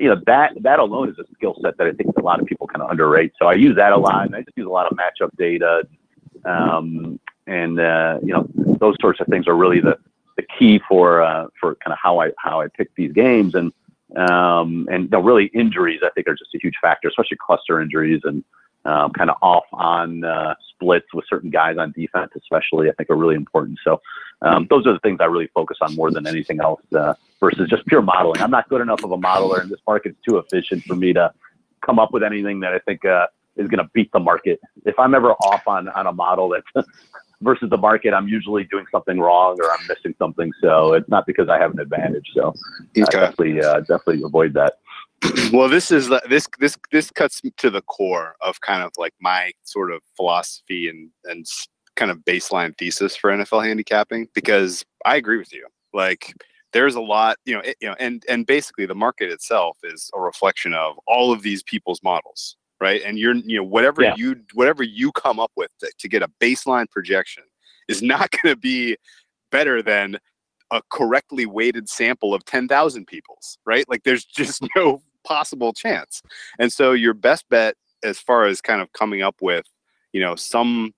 you 0.00 0.08
know, 0.08 0.20
that 0.26 0.52
that 0.62 0.78
alone 0.78 1.08
is 1.08 1.18
a 1.18 1.24
skill 1.34 1.56
set 1.62 1.76
that 1.78 1.86
I 1.86 1.92
think 1.92 2.16
a 2.16 2.22
lot 2.22 2.40
of 2.40 2.46
people 2.46 2.66
kind 2.66 2.82
of 2.82 2.90
underrate. 2.90 3.32
So 3.40 3.46
I 3.46 3.54
use 3.54 3.76
that 3.76 3.92
a 3.92 3.96
lot, 3.96 4.26
and 4.26 4.34
I 4.34 4.40
just 4.40 4.56
use 4.56 4.66
a 4.66 4.70
lot 4.70 4.90
of 4.90 4.98
matchup 4.98 5.30
data, 5.36 5.86
um, 6.44 7.20
and 7.46 7.78
uh, 7.78 8.18
you 8.22 8.32
know, 8.32 8.48
those 8.54 8.96
sorts 9.00 9.20
of 9.20 9.26
things 9.28 9.46
are 9.46 9.56
really 9.56 9.80
the 9.80 9.98
the 10.36 10.44
key 10.58 10.80
for 10.88 11.22
uh, 11.22 11.46
for 11.60 11.76
kind 11.76 11.92
of 11.92 11.98
how 12.02 12.20
I 12.20 12.30
how 12.38 12.60
I 12.60 12.68
pick 12.68 12.94
these 12.96 13.12
games 13.12 13.54
and 13.54 13.72
um, 14.16 14.88
and 14.90 15.10
know, 15.10 15.20
really 15.20 15.46
injuries 15.54 16.00
I 16.04 16.10
think 16.10 16.28
are 16.28 16.34
just 16.34 16.54
a 16.54 16.58
huge 16.58 16.74
factor, 16.80 17.08
especially 17.08 17.38
cluster 17.44 17.80
injuries 17.80 18.20
and 18.24 18.44
um, 18.84 19.12
kind 19.12 19.30
of 19.30 19.36
off 19.42 19.64
on 19.72 20.24
uh, 20.24 20.54
splits 20.70 21.06
with 21.14 21.24
certain 21.28 21.50
guys 21.50 21.78
on 21.78 21.92
defense, 21.92 22.32
especially, 22.36 22.90
I 22.90 22.92
think 22.92 23.08
are 23.10 23.16
really 23.16 23.34
important. 23.34 23.78
So 23.82 24.00
um, 24.42 24.66
those 24.68 24.86
are 24.86 24.92
the 24.92 24.98
things 25.00 25.18
I 25.20 25.24
really 25.24 25.48
focus 25.54 25.78
on 25.80 25.94
more 25.94 26.10
than 26.10 26.26
anything 26.26 26.60
else 26.60 26.82
uh, 26.92 27.14
versus 27.40 27.68
just 27.70 27.86
pure 27.86 28.02
modeling. 28.02 28.42
I'm 28.42 28.50
not 28.50 28.68
good 28.68 28.82
enough 28.82 29.02
of 29.02 29.12
a 29.12 29.16
modeler, 29.16 29.62
and 29.62 29.70
this 29.70 29.80
market's 29.86 30.18
too 30.28 30.38
efficient 30.38 30.82
for 30.84 30.94
me 30.94 31.12
to 31.14 31.32
come 31.84 31.98
up 31.98 32.12
with 32.12 32.22
anything 32.22 32.60
that 32.60 32.72
I 32.72 32.78
think 32.80 33.04
uh, 33.04 33.26
is 33.56 33.68
going 33.68 33.82
to 33.82 33.90
beat 33.94 34.12
the 34.12 34.20
market. 34.20 34.60
If 34.84 34.98
I'm 34.98 35.14
ever 35.14 35.32
off 35.32 35.66
on, 35.66 35.88
on 35.88 36.06
a 36.06 36.12
model 36.12 36.50
that's 36.50 36.88
versus 37.40 37.70
the 37.70 37.76
market, 37.76 38.14
I'm 38.14 38.28
usually 38.28 38.64
doing 38.64 38.86
something 38.90 39.18
wrong 39.18 39.58
or 39.60 39.70
I'm 39.70 39.86
missing 39.86 40.14
something. 40.18 40.52
So 40.60 40.92
it's 40.94 41.08
not 41.08 41.26
because 41.26 41.48
I 41.48 41.58
have 41.58 41.72
an 41.72 41.80
advantage. 41.80 42.30
So 42.34 42.54
Okay. 42.96 43.20
definitely, 43.20 43.60
uh, 43.60 43.80
definitely 43.80 44.22
avoid 44.24 44.54
that. 44.54 44.78
well 45.52 45.68
this 45.68 45.90
is 45.90 46.10
this 46.28 46.46
this 46.58 46.76
this 46.92 47.10
cuts 47.10 47.40
to 47.56 47.70
the 47.70 47.80
core 47.82 48.34
of 48.42 48.60
kind 48.60 48.82
of 48.82 48.90
like 48.98 49.14
my 49.20 49.52
sort 49.62 49.90
of 49.92 50.02
philosophy 50.16 50.88
and 50.88 51.10
and 51.24 51.46
kind 51.96 52.10
of 52.10 52.18
baseline 52.18 52.76
thesis 52.76 53.16
for 53.16 53.30
NFL 53.30 53.64
handicapping 53.64 54.28
because 54.34 54.84
I 55.04 55.16
agree 55.16 55.38
with 55.38 55.52
you 55.52 55.66
like 55.94 56.34
there's 56.72 56.94
a 56.96 57.00
lot 57.00 57.36
you 57.44 57.54
know 57.54 57.60
it, 57.60 57.76
you 57.80 57.88
know 57.88 57.94
and 57.98 58.22
and 58.28 58.44
basically 58.44 58.84
the 58.86 58.94
market 58.94 59.30
itself 59.30 59.78
is 59.84 60.10
a 60.14 60.20
reflection 60.20 60.74
of 60.74 60.98
all 61.06 61.32
of 61.32 61.42
these 61.42 61.62
people's 61.62 62.02
models 62.02 62.56
right 62.86 63.00
and 63.06 63.18
you're 63.18 63.34
you 63.50 63.56
know 63.58 63.64
whatever 63.76 64.02
Yeah. 64.02 64.14
you 64.16 64.28
whatever 64.60 64.82
you 64.82 65.08
come 65.12 65.38
up 65.44 65.52
with 65.56 65.70
to, 65.80 65.90
to 66.00 66.06
get 66.08 66.22
a 66.22 66.30
baseline 66.46 66.88
projection 66.96 67.44
is 67.88 68.00
not 68.02 68.30
going 68.36 68.54
to 68.54 68.60
be 68.60 68.96
better 69.50 69.82
than 69.82 70.18
a 70.70 70.80
correctly 70.90 71.46
weighted 71.46 71.88
sample 71.88 72.34
of 72.34 72.44
10,000 72.44 73.06
people's, 73.06 73.58
right? 73.64 73.84
Like 73.88 74.02
there's 74.02 74.24
just 74.42 74.62
no 74.76 75.02
possible 75.24 75.72
chance. 75.72 76.20
And 76.58 76.72
so 76.72 76.92
your 76.92 77.14
best 77.14 77.44
bet 77.48 77.74
as 78.02 78.18
far 78.18 78.44
as 78.46 78.60
kind 78.60 78.80
of 78.82 78.92
coming 78.92 79.22
up 79.22 79.36
with, 79.40 79.66
you 80.12 80.20
know, 80.20 80.34
some 80.34 80.92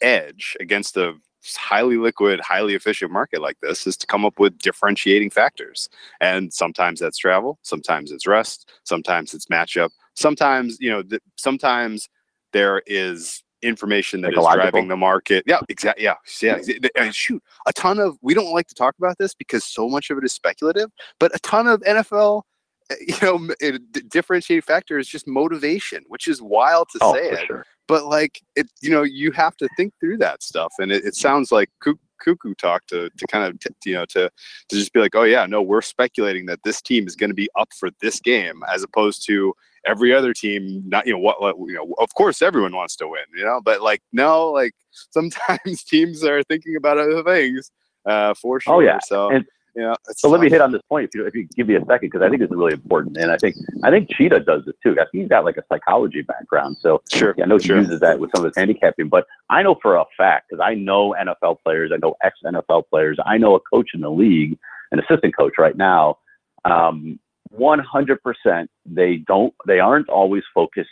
edge 0.00 0.56
against 0.60 0.96
a 0.96 1.14
highly 1.56 1.96
liquid, 1.96 2.40
highly 2.40 2.74
efficient 2.74 3.10
market 3.10 3.40
like 3.40 3.56
this 3.62 3.86
is 3.86 3.96
to 3.96 4.06
come 4.06 4.24
up 4.24 4.38
with 4.38 4.58
differentiating 4.58 5.30
factors. 5.30 5.88
And 6.20 6.52
sometimes 6.52 7.00
that's 7.00 7.18
travel, 7.18 7.58
sometimes 7.62 8.12
it's 8.12 8.26
rest, 8.26 8.70
sometimes 8.84 9.34
it's 9.34 9.46
matchup, 9.46 9.90
sometimes, 10.14 10.76
you 10.80 10.90
know, 10.90 11.02
th- 11.02 11.22
sometimes 11.36 12.08
there 12.52 12.82
is 12.86 13.42
information 13.62 14.20
that 14.22 14.32
is 14.32 14.44
driving 14.54 14.88
the 14.88 14.96
market. 14.96 15.44
Yeah, 15.46 15.60
exactly. 15.68 16.04
Yeah, 16.04 16.14
yeah. 16.40 16.58
And 16.96 17.14
shoot, 17.14 17.42
a 17.66 17.72
ton 17.72 17.98
of 17.98 18.16
we 18.20 18.34
don't 18.34 18.52
like 18.52 18.66
to 18.68 18.74
talk 18.74 18.94
about 18.98 19.18
this 19.18 19.34
because 19.34 19.64
so 19.64 19.88
much 19.88 20.10
of 20.10 20.18
it 20.18 20.24
is 20.24 20.32
speculative, 20.32 20.90
but 21.20 21.34
a 21.34 21.38
ton 21.40 21.66
of 21.68 21.80
NFL, 21.82 22.42
uh, 22.90 22.94
you 23.06 23.14
know, 23.22 23.54
it, 23.60 24.08
differentiating 24.10 24.62
factor 24.62 24.98
is 24.98 25.06
just 25.08 25.26
motivation, 25.28 26.02
which 26.08 26.26
is 26.26 26.42
wild 26.42 26.88
to 26.92 26.98
Oh, 27.02 27.14
say 27.14 27.30
it 27.30 27.46
sure. 27.46 27.64
but 27.86 28.06
like 28.06 28.40
it 28.56 28.66
you 28.80 28.90
know 28.90 29.02
you 29.02 29.30
have 29.32 29.56
to 29.58 29.68
think 29.76 29.92
through 30.00 30.18
that 30.18 30.42
stuff 30.42 30.72
and 30.78 30.90
it, 30.92 31.04
it 31.04 31.14
sounds 31.14 31.50
like 31.52 31.68
cuckoo 31.80 32.54
talk 32.54 32.86
to 32.86 33.10
to 33.16 33.26
kind 33.26 33.44
of 33.44 33.58
t- 33.60 33.90
you 33.90 33.94
know 33.94 34.04
to 34.06 34.30
to 34.68 34.76
just 34.76 34.92
be 34.92 35.00
like 35.00 35.14
oh 35.16 35.24
yeah 35.24 35.46
no 35.46 35.60
we're 35.62 35.82
speculating 35.82 36.46
that 36.46 36.60
this 36.64 36.80
team 36.82 37.06
is 37.08 37.16
going 37.16 37.30
to 37.30 37.34
be 37.34 37.48
up 37.58 37.68
for 37.78 37.90
this 38.00 38.20
game 38.20 38.62
as 38.72 38.82
opposed 38.84 39.26
to 39.26 39.52
every 39.86 40.14
other 40.14 40.32
team 40.32 40.82
not 40.86 41.06
you 41.06 41.12
know 41.12 41.18
what, 41.18 41.40
what 41.40 41.56
you 41.68 41.74
know 41.74 41.94
of 41.98 42.14
course 42.14 42.40
everyone 42.42 42.74
wants 42.74 42.94
to 42.96 43.06
win 43.08 43.22
you 43.36 43.44
know 43.44 43.60
but 43.64 43.82
like 43.82 44.00
no 44.12 44.50
like 44.50 44.72
sometimes 45.10 45.82
teams 45.84 46.22
are 46.24 46.42
thinking 46.44 46.76
about 46.76 46.98
other 46.98 47.22
things 47.24 47.70
uh 48.06 48.32
for 48.34 48.60
sure 48.60 48.74
Oh, 48.74 48.80
yeah. 48.80 48.98
so 49.04 49.30
And- 49.30 49.44
you 49.74 49.80
know 49.82 49.94
it's 50.08 50.20
So 50.20 50.28
let 50.28 50.40
me 50.42 50.50
hit 50.50 50.60
on 50.60 50.70
this 50.70 50.82
point 50.88 51.06
if 51.08 51.14
you 51.14 51.26
if 51.26 51.34
you 51.34 51.48
give 51.56 51.66
me 51.66 51.76
a 51.76 51.80
second 51.86 52.10
because 52.10 52.20
I 52.20 52.28
think 52.28 52.40
this 52.42 52.50
is 52.50 52.56
really 52.56 52.74
important, 52.74 53.16
and 53.16 53.30
I 53.32 53.38
think 53.38 53.56
I 53.82 53.90
think 53.90 54.10
Cheetah 54.14 54.40
does 54.40 54.66
this 54.66 54.74
too. 54.82 54.92
I 54.92 55.06
think 55.10 55.22
he's 55.22 55.28
got 55.28 55.46
like 55.46 55.56
a 55.56 55.62
psychology 55.72 56.20
background, 56.20 56.76
so 56.78 57.00
sure 57.10 57.34
yeah, 57.38 57.44
I 57.44 57.46
know 57.46 57.56
he 57.56 57.68
sure 57.68 57.78
uses 57.78 57.98
that 58.00 58.18
with 58.20 58.28
some 58.36 58.44
of 58.44 58.50
his 58.50 58.56
handicapping. 58.60 59.08
But 59.08 59.24
I 59.48 59.62
know 59.62 59.76
for 59.80 59.96
a 59.96 60.04
fact 60.14 60.50
because 60.50 60.62
I 60.62 60.74
know 60.74 61.14
NFL 61.18 61.62
players, 61.64 61.90
I 61.90 61.96
know 61.96 62.14
ex 62.22 62.38
NFL 62.44 62.82
players, 62.90 63.18
I 63.24 63.38
know 63.38 63.54
a 63.54 63.60
coach 63.60 63.92
in 63.94 64.02
the 64.02 64.10
league, 64.10 64.58
an 64.90 64.98
assistant 65.00 65.34
coach 65.34 65.54
right 65.56 65.74
now. 65.74 66.18
Um, 66.66 67.18
100% 67.58 68.66
they 68.86 69.16
don't 69.26 69.54
they 69.66 69.78
aren't 69.78 70.08
always 70.08 70.42
focused 70.54 70.88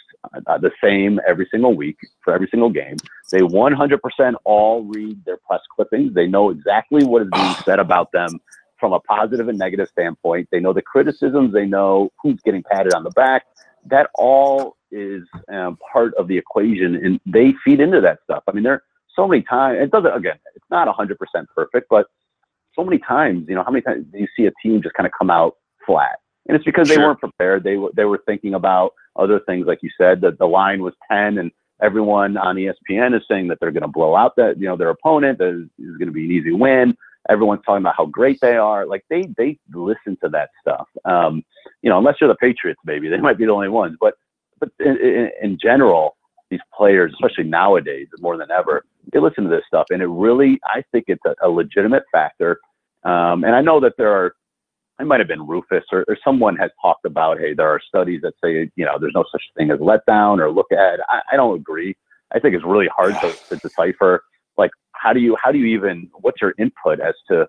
uh, 0.46 0.58
the 0.58 0.70
same 0.82 1.18
every 1.26 1.48
single 1.50 1.74
week 1.74 1.96
for 2.22 2.34
every 2.34 2.48
single 2.50 2.70
game 2.70 2.96
they 3.32 3.40
100% 3.40 4.34
all 4.44 4.84
read 4.84 5.24
their 5.24 5.38
press 5.38 5.60
clippings 5.74 6.12
they 6.14 6.26
know 6.26 6.50
exactly 6.50 7.04
what 7.04 7.22
is 7.22 7.28
being 7.32 7.54
said 7.64 7.78
about 7.78 8.12
them 8.12 8.28
from 8.80 8.94
a 8.94 9.00
positive 9.00 9.48
and 9.48 9.58
negative 9.58 9.88
standpoint. 9.92 10.48
They 10.50 10.58
know 10.58 10.72
the 10.72 10.82
criticisms. 10.82 11.52
They 11.52 11.66
know 11.66 12.10
who's 12.20 12.40
getting 12.44 12.64
patted 12.64 12.94
on 12.94 13.04
the 13.04 13.10
back. 13.10 13.44
That 13.84 14.08
all 14.14 14.76
is 14.90 15.22
um, 15.52 15.78
part 15.92 16.14
of 16.14 16.26
the 16.26 16.36
equation, 16.36 16.96
and 16.96 17.20
they 17.26 17.54
feed 17.64 17.78
into 17.78 18.00
that 18.00 18.18
stuff. 18.24 18.42
I 18.48 18.52
mean, 18.52 18.64
there 18.64 18.72
are 18.72 18.82
so 19.14 19.28
many 19.28 19.42
times. 19.42 19.78
It 19.80 19.90
doesn't. 19.90 20.12
Again, 20.12 20.38
it's 20.56 20.64
not 20.70 20.88
100% 20.88 21.16
perfect, 21.54 21.86
but 21.88 22.06
so 22.74 22.82
many 22.82 22.98
times, 22.98 23.46
you 23.48 23.54
know, 23.54 23.62
how 23.62 23.70
many 23.70 23.82
times 23.82 24.06
do 24.10 24.18
you 24.18 24.26
see 24.36 24.46
a 24.46 24.52
team 24.62 24.82
just 24.82 24.94
kind 24.94 25.06
of 25.06 25.12
come 25.16 25.30
out 25.30 25.56
flat? 25.86 26.18
And 26.50 26.56
it's 26.56 26.64
because 26.64 26.88
they 26.88 26.98
weren't 26.98 27.20
prepared. 27.20 27.64
They 27.64 27.76
were 27.76 27.90
they 27.94 28.04
were 28.04 28.22
thinking 28.26 28.54
about 28.54 28.92
other 29.16 29.40
things, 29.40 29.66
like 29.66 29.80
you 29.82 29.90
said. 29.98 30.20
That 30.20 30.38
the 30.38 30.46
line 30.46 30.82
was 30.82 30.94
10, 31.10 31.38
and 31.38 31.50
everyone 31.82 32.36
on 32.36 32.56
ESPN 32.56 33.16
is 33.16 33.22
saying 33.28 33.48
that 33.48 33.58
they're 33.60 33.70
going 33.70 33.82
to 33.82 33.88
blow 33.88 34.16
out 34.16 34.36
that 34.36 34.58
you 34.58 34.66
know 34.66 34.76
their 34.76 34.90
opponent. 34.90 35.38
That 35.38 35.48
is, 35.48 35.84
is 35.84 35.96
going 35.96 36.08
to 36.08 36.12
be 36.12 36.24
an 36.24 36.32
easy 36.32 36.52
win 36.52 36.96
everyone's 37.28 37.60
talking 37.64 37.82
about 37.82 37.94
how 37.96 38.06
great 38.06 38.40
they 38.40 38.56
are. 38.56 38.86
Like 38.86 39.04
they 39.10 39.28
they 39.36 39.58
listen 39.72 40.16
to 40.22 40.28
that 40.30 40.50
stuff. 40.60 40.88
Um, 41.04 41.44
you 41.82 41.90
know, 41.90 41.98
unless 41.98 42.16
you're 42.20 42.28
the 42.28 42.36
Patriots, 42.36 42.80
maybe 42.84 43.08
they 43.08 43.18
might 43.18 43.38
be 43.38 43.44
the 43.44 43.52
only 43.52 43.68
ones. 43.68 43.96
But 44.00 44.14
but 44.58 44.70
in, 44.78 44.96
in, 44.98 45.30
in 45.42 45.58
general, 45.60 46.16
these 46.50 46.60
players, 46.76 47.12
especially 47.14 47.44
nowadays, 47.44 48.08
more 48.20 48.36
than 48.36 48.50
ever, 48.50 48.84
they 49.12 49.20
listen 49.20 49.44
to 49.44 49.50
this 49.50 49.64
stuff, 49.66 49.86
and 49.90 50.02
it 50.02 50.06
really, 50.06 50.58
I 50.64 50.82
think 50.92 51.04
it's 51.08 51.22
a, 51.26 51.34
a 51.42 51.48
legitimate 51.48 52.04
factor. 52.12 52.58
Um, 53.04 53.44
and 53.44 53.54
I 53.54 53.60
know 53.60 53.80
that 53.80 53.94
there 53.96 54.12
are. 54.12 54.34
It 55.00 55.06
might 55.06 55.20
have 55.20 55.28
been 55.28 55.46
Rufus 55.46 55.84
or, 55.92 56.04
or 56.08 56.18
someone 56.24 56.56
has 56.56 56.70
talked 56.80 57.04
about, 57.04 57.38
hey, 57.38 57.54
there 57.54 57.68
are 57.68 57.80
studies 57.86 58.20
that 58.22 58.34
say, 58.42 58.70
you 58.76 58.84
know, 58.84 58.98
there's 59.00 59.14
no 59.14 59.24
such 59.32 59.42
thing 59.56 59.70
as 59.70 59.78
letdown 59.78 60.38
or 60.38 60.50
look 60.50 60.66
ahead. 60.72 61.00
I, 61.08 61.20
I 61.32 61.36
don't 61.36 61.56
agree. 61.56 61.96
I 62.34 62.38
think 62.38 62.54
it's 62.54 62.64
really 62.64 62.88
hard 62.94 63.14
to, 63.22 63.32
to 63.50 63.60
decipher 63.66 64.22
like 64.60 64.70
how 64.92 65.12
do 65.12 65.20
you 65.20 65.36
how 65.42 65.50
do 65.50 65.58
you 65.58 65.66
even 65.66 66.08
what's 66.20 66.40
your 66.40 66.54
input 66.58 67.00
as 67.00 67.14
to 67.28 67.48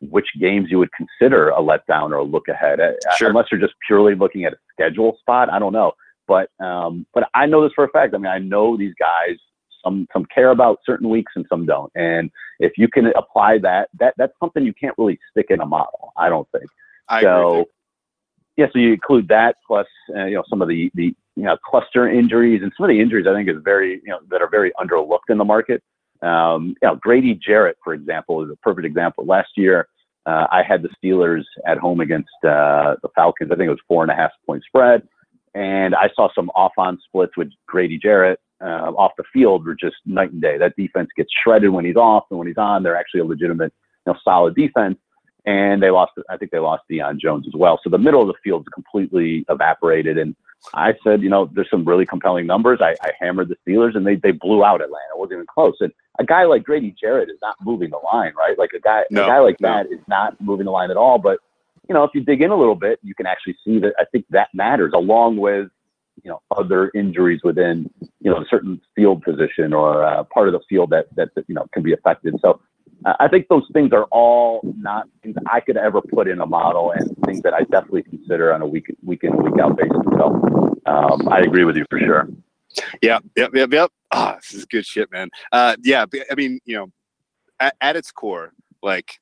which 0.00 0.26
games 0.40 0.68
you 0.70 0.78
would 0.78 0.90
consider 0.92 1.50
a 1.50 1.58
letdown 1.60 2.10
or 2.10 2.16
a 2.16 2.24
look 2.24 2.48
ahead 2.48 2.78
Sure. 3.18 3.28
unless 3.28 3.46
you're 3.50 3.60
just 3.60 3.74
purely 3.86 4.14
looking 4.14 4.44
at 4.44 4.52
a 4.52 4.56
schedule 4.72 5.16
spot 5.20 5.50
i 5.50 5.58
don't 5.58 5.72
know 5.72 5.92
but 6.28 6.50
um 6.64 7.06
but 7.14 7.24
i 7.34 7.46
know 7.46 7.62
this 7.62 7.72
for 7.74 7.84
a 7.84 7.88
fact 7.88 8.14
i 8.14 8.18
mean 8.18 8.30
i 8.30 8.38
know 8.38 8.76
these 8.76 8.94
guys 8.98 9.36
some 9.84 10.06
some 10.12 10.26
care 10.34 10.50
about 10.50 10.78
certain 10.84 11.08
weeks 11.08 11.32
and 11.36 11.46
some 11.48 11.64
don't 11.66 11.90
and 11.94 12.30
if 12.60 12.72
you 12.76 12.86
can 12.88 13.06
apply 13.16 13.58
that 13.58 13.88
that 13.98 14.14
that's 14.18 14.34
something 14.38 14.64
you 14.64 14.74
can't 14.74 14.96
really 14.98 15.18
stick 15.30 15.46
in 15.50 15.60
a 15.60 15.66
model 15.66 16.12
i 16.16 16.28
don't 16.28 16.48
think 16.52 16.70
I 17.10 17.22
so 17.22 17.66
yeah, 18.56 18.66
so 18.72 18.78
you 18.78 18.92
include 18.92 19.28
that 19.28 19.56
plus 19.66 19.86
uh, 20.14 20.24
you 20.24 20.36
know 20.36 20.44
some 20.48 20.62
of 20.62 20.68
the 20.68 20.90
the 20.94 21.14
you 21.36 21.42
know 21.42 21.56
cluster 21.64 22.08
injuries 22.08 22.62
and 22.62 22.72
some 22.76 22.84
of 22.84 22.88
the 22.88 23.00
injuries 23.00 23.26
I 23.28 23.34
think 23.34 23.48
is 23.48 23.56
very 23.64 24.00
you 24.04 24.10
know 24.10 24.20
that 24.30 24.40
are 24.40 24.48
very 24.48 24.72
underlooked 24.80 25.28
in 25.28 25.38
the 25.38 25.44
market. 25.44 25.82
Um, 26.22 26.74
you 26.80 26.88
know 26.88 26.96
Grady 26.96 27.34
Jarrett, 27.34 27.76
for 27.82 27.94
example, 27.94 28.42
is 28.44 28.50
a 28.50 28.56
perfect 28.56 28.86
example. 28.86 29.26
Last 29.26 29.50
year, 29.56 29.88
uh, 30.26 30.46
I 30.52 30.62
had 30.62 30.82
the 30.82 30.90
Steelers 31.02 31.44
at 31.66 31.78
home 31.78 32.00
against 32.00 32.28
uh, 32.44 32.96
the 33.02 33.08
Falcons. 33.14 33.50
I 33.50 33.56
think 33.56 33.66
it 33.66 33.70
was 33.70 33.80
four 33.88 34.02
and 34.02 34.12
a 34.12 34.14
half 34.14 34.30
point 34.46 34.62
spread, 34.64 35.08
and 35.54 35.94
I 35.94 36.10
saw 36.14 36.28
some 36.34 36.50
off-on 36.50 36.98
splits 37.06 37.36
with 37.36 37.48
Grady 37.66 37.98
Jarrett 37.98 38.38
uh, 38.60 38.92
off 38.96 39.12
the 39.16 39.24
field 39.32 39.66
were 39.66 39.74
just 39.74 39.96
night 40.04 40.32
and 40.32 40.42
day. 40.42 40.58
That 40.58 40.76
defense 40.76 41.08
gets 41.16 41.30
shredded 41.42 41.70
when 41.70 41.84
he's 41.86 41.96
off, 41.96 42.24
and 42.30 42.38
when 42.38 42.46
he's 42.46 42.58
on, 42.58 42.82
they're 42.82 42.96
actually 42.96 43.20
a 43.20 43.24
legitimate, 43.24 43.72
you 44.06 44.12
know, 44.12 44.18
solid 44.22 44.54
defense 44.54 44.98
and 45.46 45.82
they 45.82 45.90
lost. 45.90 46.12
I 46.28 46.36
think 46.36 46.50
they 46.50 46.58
lost 46.58 46.84
Deion 46.90 47.18
Jones 47.18 47.46
as 47.46 47.54
well. 47.54 47.80
So 47.82 47.90
the 47.90 47.98
middle 47.98 48.20
of 48.20 48.28
the 48.28 48.34
field 48.42 48.62
is 48.62 48.68
completely 48.74 49.44
evaporated. 49.48 50.18
And 50.18 50.34
I 50.74 50.92
said, 51.02 51.22
you 51.22 51.30
know, 51.30 51.50
there's 51.54 51.70
some 51.70 51.84
really 51.84 52.04
compelling 52.04 52.46
numbers. 52.46 52.80
I, 52.82 52.94
I 53.02 53.12
hammered 53.18 53.48
the 53.48 53.56
Steelers, 53.66 53.96
and 53.96 54.06
they 54.06 54.16
they 54.16 54.32
blew 54.32 54.64
out 54.64 54.82
Atlanta. 54.82 55.14
It 55.14 55.18
wasn't 55.18 55.34
even 55.38 55.46
close. 55.46 55.76
And 55.80 55.92
a 56.18 56.24
guy 56.24 56.44
like 56.44 56.64
Grady 56.64 56.94
Jarrett 57.00 57.30
is 57.30 57.38
not 57.40 57.56
moving 57.62 57.90
the 57.90 58.00
line, 58.12 58.32
right? 58.36 58.58
Like 58.58 58.72
a 58.74 58.80
guy, 58.80 59.04
No, 59.10 59.24
a 59.24 59.26
guy 59.26 59.38
like 59.38 59.60
no. 59.60 59.68
that 59.68 59.86
is 59.86 60.00
not 60.06 60.38
moving 60.40 60.66
the 60.66 60.72
line 60.72 60.90
at 60.90 60.96
all. 60.96 61.18
But 61.18 61.38
you 61.88 61.94
know, 61.94 62.04
if 62.04 62.10
you 62.14 62.20
dig 62.20 62.42
in 62.42 62.50
a 62.50 62.56
little 62.56 62.74
bit, 62.74 62.98
you 63.02 63.14
can 63.14 63.26
actually 63.26 63.56
see 63.64 63.78
that. 63.80 63.94
I 63.98 64.04
think 64.12 64.26
that 64.30 64.48
matters, 64.54 64.92
along 64.94 65.38
with 65.38 65.68
you 66.22 66.30
know 66.30 66.42
other 66.56 66.90
injuries 66.94 67.40
within 67.42 67.90
you 68.20 68.30
know 68.30 68.36
a 68.36 68.44
certain 68.50 68.80
field 68.94 69.22
position 69.22 69.72
or 69.72 70.04
uh, 70.04 70.24
part 70.24 70.48
of 70.48 70.52
the 70.52 70.60
field 70.68 70.90
that, 70.90 71.06
that 71.16 71.30
that 71.34 71.44
you 71.48 71.54
know 71.54 71.66
can 71.72 71.82
be 71.82 71.92
affected. 71.92 72.34
So 72.42 72.60
I 73.04 73.28
think 73.28 73.48
those 73.48 73.66
things 73.72 73.92
are 73.92 74.04
all 74.10 74.60
not 74.76 75.08
things 75.22 75.36
I 75.50 75.60
could 75.60 75.76
ever 75.76 76.00
put 76.00 76.28
in 76.28 76.40
a 76.40 76.46
model, 76.46 76.92
and 76.92 77.16
things 77.24 77.40
that 77.42 77.54
I 77.54 77.60
definitely 77.64 78.02
consider 78.02 78.52
on 78.52 78.62
a 78.62 78.66
week 78.66 78.94
week 79.02 79.24
in 79.24 79.36
week 79.36 79.58
out 79.60 79.76
basis. 79.76 79.96
So 80.18 80.76
um, 80.86 81.28
I 81.28 81.40
agree 81.40 81.64
with 81.64 81.76
you 81.76 81.86
for 81.88 81.98
sure. 81.98 82.28
Yeah, 83.02 83.18
yep, 83.36 83.50
yep, 83.54 83.72
yep. 83.72 83.90
Ah, 84.12 84.36
this 84.36 84.54
is 84.54 84.64
good 84.64 84.86
shit, 84.86 85.10
man. 85.10 85.28
Uh, 85.50 85.76
yeah, 85.82 86.04
I 86.30 86.34
mean, 86.34 86.60
you 86.64 86.76
know, 86.76 86.92
at, 87.58 87.74
at 87.80 87.96
its 87.96 88.12
core, 88.12 88.52
like 88.82 89.18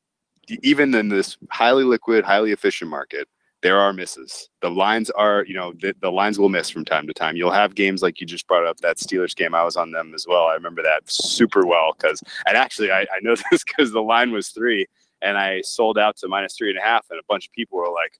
even 0.62 0.94
in 0.94 1.08
this 1.08 1.36
highly 1.50 1.84
liquid, 1.84 2.24
highly 2.24 2.52
efficient 2.52 2.90
market, 2.90 3.28
there 3.62 3.80
are 3.80 3.92
misses. 3.92 4.48
The 4.62 4.70
lines 4.70 5.10
are, 5.10 5.44
you 5.46 5.54
know, 5.54 5.72
the, 5.80 5.94
the 6.00 6.12
lines 6.12 6.38
will 6.38 6.48
miss 6.48 6.70
from 6.70 6.84
time 6.84 7.06
to 7.06 7.12
time. 7.12 7.36
You'll 7.36 7.50
have 7.50 7.74
games 7.74 8.02
like 8.02 8.20
you 8.20 8.26
just 8.26 8.46
brought 8.46 8.66
up 8.66 8.76
that 8.78 8.98
Steelers 8.98 9.34
game. 9.34 9.54
I 9.54 9.64
was 9.64 9.76
on 9.76 9.90
them 9.90 10.12
as 10.14 10.26
well. 10.28 10.44
I 10.46 10.54
remember 10.54 10.82
that 10.82 11.02
super 11.06 11.66
well 11.66 11.94
because, 11.96 12.22
and 12.46 12.56
actually, 12.56 12.92
I, 12.92 13.00
I 13.00 13.20
know 13.22 13.34
this 13.50 13.64
because 13.64 13.92
the 13.92 14.02
line 14.02 14.30
was 14.30 14.48
three 14.48 14.86
and 15.22 15.36
I 15.36 15.62
sold 15.62 15.98
out 15.98 16.16
to 16.18 16.28
minus 16.28 16.54
three 16.56 16.70
and 16.70 16.78
a 16.78 16.82
half, 16.82 17.06
and 17.10 17.18
a 17.18 17.24
bunch 17.28 17.46
of 17.46 17.52
people 17.52 17.78
were 17.78 17.90
like, 17.90 18.18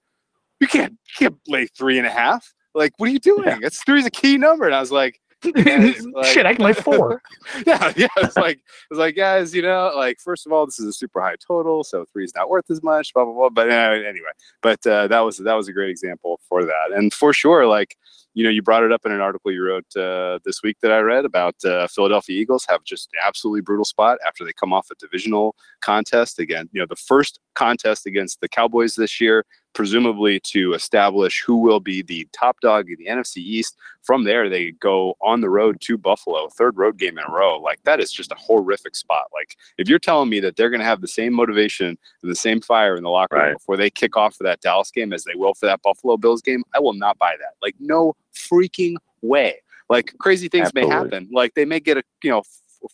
"You 0.61 0.67
can't, 0.67 0.93
you 0.93 1.15
can't 1.17 1.39
lay 1.47 1.67
three 1.67 1.99
and 1.99 2.07
a 2.07 2.11
half. 2.11 2.53
Like, 2.75 2.93
what 2.97 3.09
are 3.09 3.13
you 3.13 3.21
doing? 3.21 3.61
It's 3.63 3.83
three 3.85 4.01
is 4.01 4.07
a 4.07 4.11
key 4.11 4.37
number." 4.39 4.67
And 4.67 4.75
I 4.75 4.81
was 4.81 4.93
like, 4.93 5.21
like, 5.55 6.27
Shit, 6.27 6.47
I 6.47 6.55
can 6.55 6.65
lay 6.65 6.73
four. 6.73 7.23
yeah, 7.67 7.93
yeah. 7.97 8.09
It's 8.17 8.37
like 8.37 8.61
it's 8.91 8.99
like 8.99 9.15
guys, 9.15 9.55
you 9.55 9.63
know, 9.63 9.93
like 9.95 10.19
first 10.21 10.47
of 10.47 10.53
all, 10.53 10.67
this 10.67 10.81
is 10.81 10.87
a 10.87 10.93
super 10.93 11.21
high 11.21 11.37
total, 11.47 11.85
so 11.85 12.05
three 12.13 12.25
is 12.25 12.35
not 12.35 12.51
worth 12.51 12.71
as 12.71 12.83
much. 12.83 13.15
Blah 13.15 13.25
blah 13.25 13.35
blah. 13.35 13.49
But 13.51 13.71
uh, 13.71 13.73
anyway, 13.73 14.31
but 14.63 14.85
uh, 14.87 15.07
that 15.09 15.21
was 15.21 15.39
that 15.39 15.55
was 15.55 15.69
a 15.69 15.73
great 15.73 15.91
example 15.91 16.41
for 16.49 16.65
that, 16.65 16.93
and 16.93 17.13
for 17.13 17.33
sure, 17.33 17.67
like 17.67 17.97
you 18.39 18.45
know, 18.45 18.51
you 18.51 18.63
brought 18.63 18.85
it 18.85 18.93
up 18.93 19.05
in 19.05 19.11
an 19.11 19.21
article 19.21 19.51
you 19.51 19.65
wrote 19.65 19.97
uh, 19.97 20.39
this 20.45 20.63
week 20.63 20.77
that 20.81 20.93
I 20.93 21.01
read 21.01 21.25
about 21.25 21.57
uh, 21.65 21.89
Philadelphia 21.89 22.41
Eagles 22.41 22.65
have 22.69 22.85
just 22.85 23.09
an 23.13 23.21
absolutely 23.27 23.63
brutal 23.63 23.85
spot 23.85 24.19
after 24.25 24.45
they 24.45 24.53
come 24.53 24.73
off 24.73 24.89
a 24.93 24.95
divisional 24.95 25.57
contest 25.81 26.39
again. 26.39 26.69
You 26.73 26.81
know, 26.81 26.87
the 26.89 26.95
first 26.95 27.41
contest 27.57 28.07
against 28.07 28.41
the 28.41 28.49
Cowboys 28.49 28.95
this 28.95 29.21
year, 29.21 29.45
presumably 29.75 30.41
to 30.41 30.73
establish 30.73 31.43
who 31.47 31.57
will 31.57 31.81
be 31.81 32.03
the 32.03 32.27
top 32.33 32.61
dog 32.61 32.91
in 32.91 32.97
the 32.99 33.07
NFC 33.07 33.39
East. 33.39 33.77
From 34.03 34.25
there, 34.25 34.49
they 34.49 34.73
go 34.73 35.15
on 35.21 35.41
the 35.41 35.51
road 35.51 35.81
to 35.83 35.99
Buffalo, 35.99 36.49
third 36.49 36.77
road 36.77 36.99
game 36.99 37.19
in 37.19 37.25
a 37.29 37.33
row. 37.33 37.61
Like 37.61 37.83
that 37.85 38.01
is 38.01 38.11
just 38.11 38.33
a 38.33 38.37
horrific 38.37 38.97
spot. 38.97 39.27
Like 39.33 39.57
if 39.77 39.89
you're 39.89 39.99
telling 39.99 40.31
me 40.31 40.41
that 40.41 40.57
they're 40.57 40.71
going 40.71 40.81
to 40.81 40.87
have 40.87 41.01
the 41.01 41.09
same 41.09 41.33
motivation 41.33 41.89
and 41.89 42.31
the 42.31 42.35
same 42.35 42.61
fire 42.61 42.97
in 42.97 43.03
the 43.03 43.11
locker 43.11 43.37
room 43.37 43.45
right. 43.45 43.53
before 43.55 43.77
they 43.77 43.91
kick 43.91 44.17
off 44.17 44.35
for 44.35 44.45
that 44.45 44.61
Dallas 44.61 44.91
game 44.91 45.13
as 45.13 45.25
they 45.25 45.35
will 45.35 45.55
for 45.55 45.67
that 45.67 45.83
Buffalo 45.83 46.17
Bills 46.17 46.43
game, 46.43 46.65
I 46.75 46.81
will 46.81 46.95
not 46.95 47.19
buy 47.19 47.35
that. 47.39 47.55
Like 47.63 47.75
no 47.79 48.15
freaking 48.35 48.97
way. 49.23 49.57
Like 49.89 50.15
crazy 50.19 50.49
things 50.49 50.69
Absolutely. 50.69 50.91
may 50.91 50.97
happen. 50.97 51.29
Like 51.33 51.55
they 51.55 51.65
may 51.65 51.81
get 51.81 51.97
a 51.97 52.03
you 52.23 52.31
know 52.31 52.43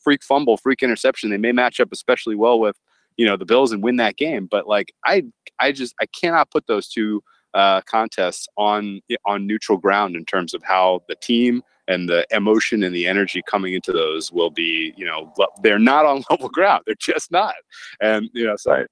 freak 0.02 0.22
fumble, 0.22 0.56
freak 0.56 0.82
interception. 0.82 1.30
They 1.30 1.38
may 1.38 1.52
match 1.52 1.80
up 1.80 1.90
especially 1.92 2.36
well 2.36 2.58
with 2.58 2.76
you 3.16 3.26
know 3.26 3.36
the 3.36 3.44
Bills 3.44 3.72
and 3.72 3.82
win 3.82 3.96
that 3.96 4.16
game. 4.16 4.48
But 4.50 4.66
like 4.66 4.92
I 5.04 5.24
I 5.58 5.72
just 5.72 5.94
I 6.00 6.06
cannot 6.06 6.50
put 6.50 6.66
those 6.66 6.88
two 6.88 7.22
uh, 7.54 7.80
contests 7.82 8.46
on 8.56 9.00
on 9.26 9.46
neutral 9.46 9.78
ground 9.78 10.16
in 10.16 10.24
terms 10.24 10.54
of 10.54 10.62
how 10.62 11.02
the 11.08 11.16
team 11.16 11.62
and 11.86 12.08
the 12.08 12.26
emotion 12.30 12.82
and 12.82 12.94
the 12.94 13.06
energy 13.06 13.42
coming 13.46 13.74
into 13.74 13.92
those 13.92 14.32
will 14.32 14.50
be 14.50 14.92
you 14.96 15.04
know 15.04 15.32
they're 15.62 15.78
not 15.78 16.06
on 16.06 16.24
level 16.30 16.48
ground. 16.48 16.82
They're 16.86 16.94
just 16.98 17.30
not. 17.30 17.54
And 18.00 18.28
you 18.32 18.46
know 18.46 18.56
so. 18.56 18.72
Right. 18.72 18.86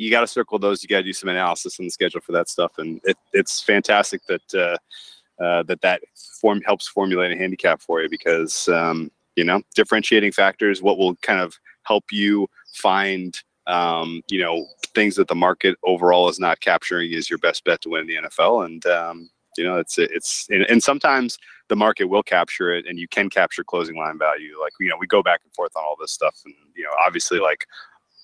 You 0.00 0.12
got 0.12 0.20
to 0.20 0.28
circle 0.28 0.60
those. 0.60 0.80
You 0.80 0.88
got 0.88 0.98
to 0.98 1.02
do 1.02 1.12
some 1.12 1.28
analysis 1.28 1.80
in 1.80 1.86
the 1.86 1.90
schedule 1.90 2.20
for 2.20 2.30
that 2.30 2.48
stuff, 2.48 2.70
and 2.78 3.00
it, 3.02 3.16
it's 3.32 3.60
fantastic 3.60 4.20
that 4.28 4.54
uh, 4.54 5.42
uh, 5.42 5.64
that 5.64 5.80
that 5.80 6.02
form 6.40 6.60
helps 6.62 6.86
formulate 6.86 7.32
a 7.32 7.36
handicap 7.36 7.82
for 7.82 8.00
you 8.00 8.08
because 8.08 8.68
um, 8.68 9.10
you 9.34 9.42
know 9.42 9.60
differentiating 9.74 10.30
factors, 10.30 10.82
what 10.82 10.98
will 10.98 11.16
kind 11.16 11.40
of 11.40 11.54
help 11.84 12.04
you 12.12 12.46
find 12.74 13.42
um, 13.68 14.22
you 14.28 14.40
know 14.40 14.66
things 14.94 15.14
that 15.16 15.28
the 15.28 15.34
market 15.34 15.76
overall 15.84 16.28
is 16.28 16.40
not 16.40 16.60
capturing 16.60 17.12
is 17.12 17.30
your 17.30 17.38
best 17.38 17.64
bet 17.64 17.80
to 17.82 17.90
win 17.90 18.06
the 18.06 18.16
NFL. 18.16 18.64
And 18.64 18.84
um, 18.86 19.30
you 19.56 19.64
know, 19.64 19.76
it's 19.76 19.98
it's 19.98 20.46
and, 20.50 20.62
and, 20.64 20.82
sometimes 20.82 21.38
the 21.68 21.76
market 21.76 22.04
will 22.04 22.22
capture 22.22 22.72
it, 22.72 22.86
and 22.86 22.98
you 22.98 23.08
can 23.08 23.28
capture 23.28 23.64
closing 23.64 23.96
line 23.96 24.18
value. 24.18 24.54
Like 24.60 24.72
you 24.80 24.88
know, 24.88 24.96
we 24.98 25.06
go 25.06 25.22
back 25.22 25.40
and 25.44 25.52
forth 25.54 25.72
on 25.76 25.84
all 25.84 25.96
this 26.00 26.12
stuff, 26.12 26.40
and 26.44 26.54
you 26.74 26.84
know, 26.84 26.90
obviously, 27.04 27.38
like 27.40 27.66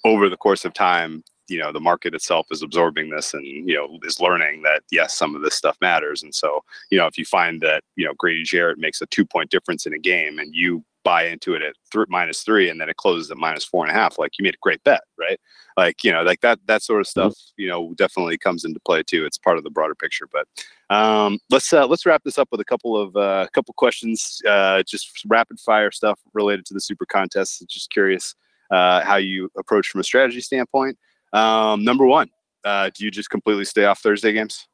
over 0.04 0.28
the 0.28 0.36
course 0.36 0.64
of 0.64 0.72
time, 0.74 1.24
you 1.48 1.58
know, 1.58 1.72
the 1.72 1.80
market 1.80 2.14
itself 2.14 2.46
is 2.50 2.62
absorbing 2.62 3.10
this, 3.10 3.34
and 3.34 3.44
you 3.44 3.74
know, 3.74 3.98
is 4.04 4.20
learning 4.20 4.62
that 4.62 4.82
yes, 4.90 5.16
some 5.16 5.34
of 5.34 5.42
this 5.42 5.54
stuff 5.54 5.76
matters. 5.80 6.22
And 6.22 6.34
so, 6.34 6.62
you 6.90 6.98
know, 6.98 7.06
if 7.06 7.18
you 7.18 7.24
find 7.24 7.60
that 7.62 7.82
you 7.96 8.06
know 8.06 8.14
Grady 8.18 8.44
Jarrett 8.44 8.78
makes 8.78 9.02
a 9.02 9.06
two 9.06 9.24
point 9.24 9.50
difference 9.50 9.86
in 9.86 9.92
a 9.92 9.98
game, 9.98 10.38
and 10.38 10.54
you 10.54 10.84
buy 11.04 11.26
into 11.26 11.54
it 11.54 11.62
at 11.62 11.74
th- 11.92 12.06
minus 12.08 12.42
three 12.42 12.68
and 12.68 12.80
then 12.80 12.88
it 12.88 12.96
closes 12.96 13.30
at 13.30 13.36
minus 13.36 13.64
four 13.64 13.84
and 13.84 13.94
a 13.94 13.98
half. 13.98 14.18
Like 14.18 14.32
you 14.38 14.42
made 14.42 14.54
a 14.54 14.62
great 14.62 14.82
bet 14.84 15.02
right? 15.18 15.38
Like 15.76 16.02
you 16.02 16.10
know 16.10 16.22
like 16.22 16.40
that 16.40 16.58
that 16.66 16.82
sort 16.82 17.00
of 17.00 17.06
mm-hmm. 17.06 17.30
stuff 17.30 17.38
you 17.56 17.68
know 17.68 17.94
definitely 17.94 18.38
comes 18.38 18.64
into 18.64 18.80
play 18.80 19.02
too. 19.02 19.24
It's 19.24 19.38
part 19.38 19.58
of 19.58 19.64
the 19.64 19.70
broader 19.70 19.94
picture 19.94 20.28
but 20.32 20.46
um 20.94 21.38
let's 21.50 21.72
uh 21.72 21.86
let's 21.86 22.04
wrap 22.06 22.22
this 22.24 22.38
up 22.38 22.48
with 22.50 22.60
a 22.60 22.64
couple 22.64 22.96
of 22.96 23.14
uh 23.16 23.46
couple 23.52 23.74
questions 23.74 24.40
uh 24.48 24.82
just 24.82 25.10
rapid 25.28 25.58
fire 25.60 25.90
stuff 25.90 26.18
related 26.32 26.64
to 26.66 26.74
the 26.74 26.80
super 26.80 27.06
contest 27.06 27.64
just 27.68 27.90
curious 27.90 28.34
uh 28.70 29.02
how 29.02 29.16
you 29.16 29.48
approach 29.56 29.88
from 29.88 30.00
a 30.00 30.04
strategy 30.04 30.40
standpoint. 30.40 30.98
Um 31.32 31.84
number 31.84 32.06
one 32.06 32.30
uh 32.64 32.90
do 32.94 33.04
you 33.04 33.10
just 33.10 33.30
completely 33.30 33.64
stay 33.64 33.84
off 33.84 34.00
thursday 34.00 34.32
games? 34.32 34.66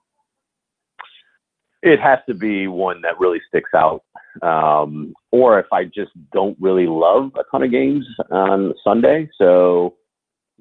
It 1.82 1.98
has 2.00 2.18
to 2.28 2.34
be 2.34 2.68
one 2.68 3.00
that 3.02 3.18
really 3.18 3.40
sticks 3.48 3.70
out. 3.74 4.02
Um, 4.42 5.14
or 5.30 5.58
if 5.58 5.66
I 5.72 5.84
just 5.84 6.12
don't 6.32 6.56
really 6.60 6.86
love 6.86 7.32
a 7.36 7.44
ton 7.50 7.62
of 7.62 7.70
games 7.70 8.06
on 8.30 8.74
Sunday. 8.84 9.28
So, 9.38 9.96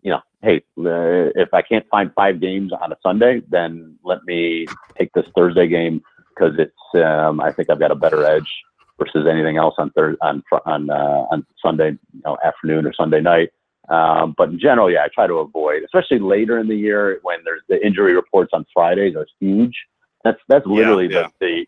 you 0.02 0.12
know, 0.12 0.22
hey, 0.42 0.58
uh, 0.78 1.32
if 1.36 1.54
I 1.54 1.62
can't 1.62 1.86
find 1.90 2.12
five 2.16 2.40
games 2.40 2.72
on 2.74 2.92
a 2.92 2.98
Sunday, 3.04 3.42
then 3.50 3.98
let 4.04 4.24
me 4.26 4.68
take 4.98 5.12
this 5.14 5.26
Thursday 5.36 5.68
game 5.68 6.02
because 6.30 6.56
it's, 6.58 7.04
um, 7.06 7.40
I 7.42 7.52
think 7.52 7.70
I've 7.70 7.80
got 7.80 7.92
a 7.92 7.96
better 7.96 8.26
edge 8.26 8.50
versus 8.98 9.28
anything 9.30 9.58
else 9.58 9.76
on 9.78 9.92
Thursday, 9.92 10.18
on, 10.22 10.44
on, 10.66 10.90
uh, 10.90 11.26
on 11.32 11.46
Sunday 11.62 11.92
you 11.92 12.22
know, 12.26 12.38
afternoon 12.44 12.86
or 12.86 12.94
Sunday 12.94 13.22
night. 13.22 13.50
Um, 13.90 14.36
but 14.38 14.50
in 14.50 14.60
general, 14.60 14.92
yeah, 14.92 15.04
I 15.04 15.08
try 15.14 15.26
to 15.26 15.36
avoid, 15.36 15.84
especially 15.84 16.20
later 16.20 16.60
in 16.60 16.68
the 16.68 16.76
year 16.76 17.20
when 17.24 17.40
there's 17.44 17.62
the 17.68 17.84
injury 17.86 18.14
reports 18.14 18.52
on 18.54 18.66
Fridays 18.72 19.16
are 19.16 19.26
huge. 19.40 19.76
That's 20.24 20.40
that's 20.48 20.66
literally 20.68 21.08
yeah, 21.10 21.22
yeah. 21.22 21.28
The, 21.40 21.48
the 21.48 21.68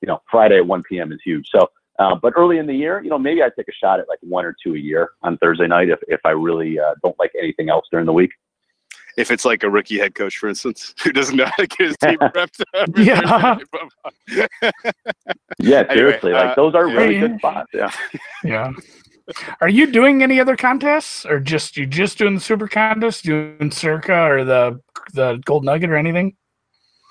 you 0.00 0.08
know 0.08 0.20
Friday 0.30 0.56
at 0.56 0.66
1 0.66 0.82
p.m. 0.88 1.12
is 1.12 1.20
huge. 1.24 1.48
So, 1.54 1.68
uh, 1.98 2.14
but 2.14 2.32
early 2.36 2.58
in 2.58 2.66
the 2.66 2.74
year, 2.74 3.02
you 3.02 3.10
know, 3.10 3.18
maybe 3.18 3.42
I 3.42 3.50
take 3.56 3.68
a 3.68 3.72
shot 3.72 4.00
at 4.00 4.08
like 4.08 4.18
one 4.22 4.44
or 4.44 4.54
two 4.62 4.74
a 4.74 4.78
year 4.78 5.10
on 5.22 5.38
Thursday 5.38 5.66
night 5.66 5.88
if 5.88 5.98
if 6.08 6.20
I 6.24 6.30
really 6.30 6.78
uh, 6.78 6.94
don't 7.02 7.18
like 7.18 7.32
anything 7.38 7.70
else 7.70 7.86
during 7.90 8.06
the 8.06 8.12
week. 8.12 8.30
If 9.16 9.32
it's 9.32 9.44
like 9.44 9.64
a 9.64 9.70
rookie 9.70 9.98
head 9.98 10.14
coach, 10.14 10.38
for 10.38 10.48
instance, 10.48 10.94
who 11.02 11.12
doesn't 11.12 11.36
know 11.36 11.46
how 11.46 11.56
to 11.56 11.66
get 11.66 11.88
his 11.88 11.96
team 11.96 12.18
repped 12.20 12.62
yeah. 12.96 13.58
yeah, 15.58 15.92
seriously, 15.92 16.30
anyway, 16.30 16.46
like 16.46 16.50
uh, 16.50 16.54
those 16.54 16.74
are 16.74 16.86
really 16.86 17.14
yeah. 17.14 17.20
good 17.20 17.38
spots. 17.38 17.70
Yeah. 17.74 17.90
Yeah. 18.44 18.72
Are 19.60 19.68
you 19.68 19.90
doing 19.90 20.22
any 20.22 20.40
other 20.40 20.56
contests, 20.56 21.26
or 21.26 21.40
just 21.40 21.76
you 21.76 21.84
just 21.84 22.16
doing 22.16 22.36
the 22.36 22.40
super 22.40 22.68
contest, 22.68 23.24
doing 23.24 23.70
Circa 23.70 24.22
or 24.22 24.44
the 24.44 24.80
the 25.12 25.42
Gold 25.44 25.64
Nugget 25.64 25.90
or 25.90 25.96
anything? 25.96 26.36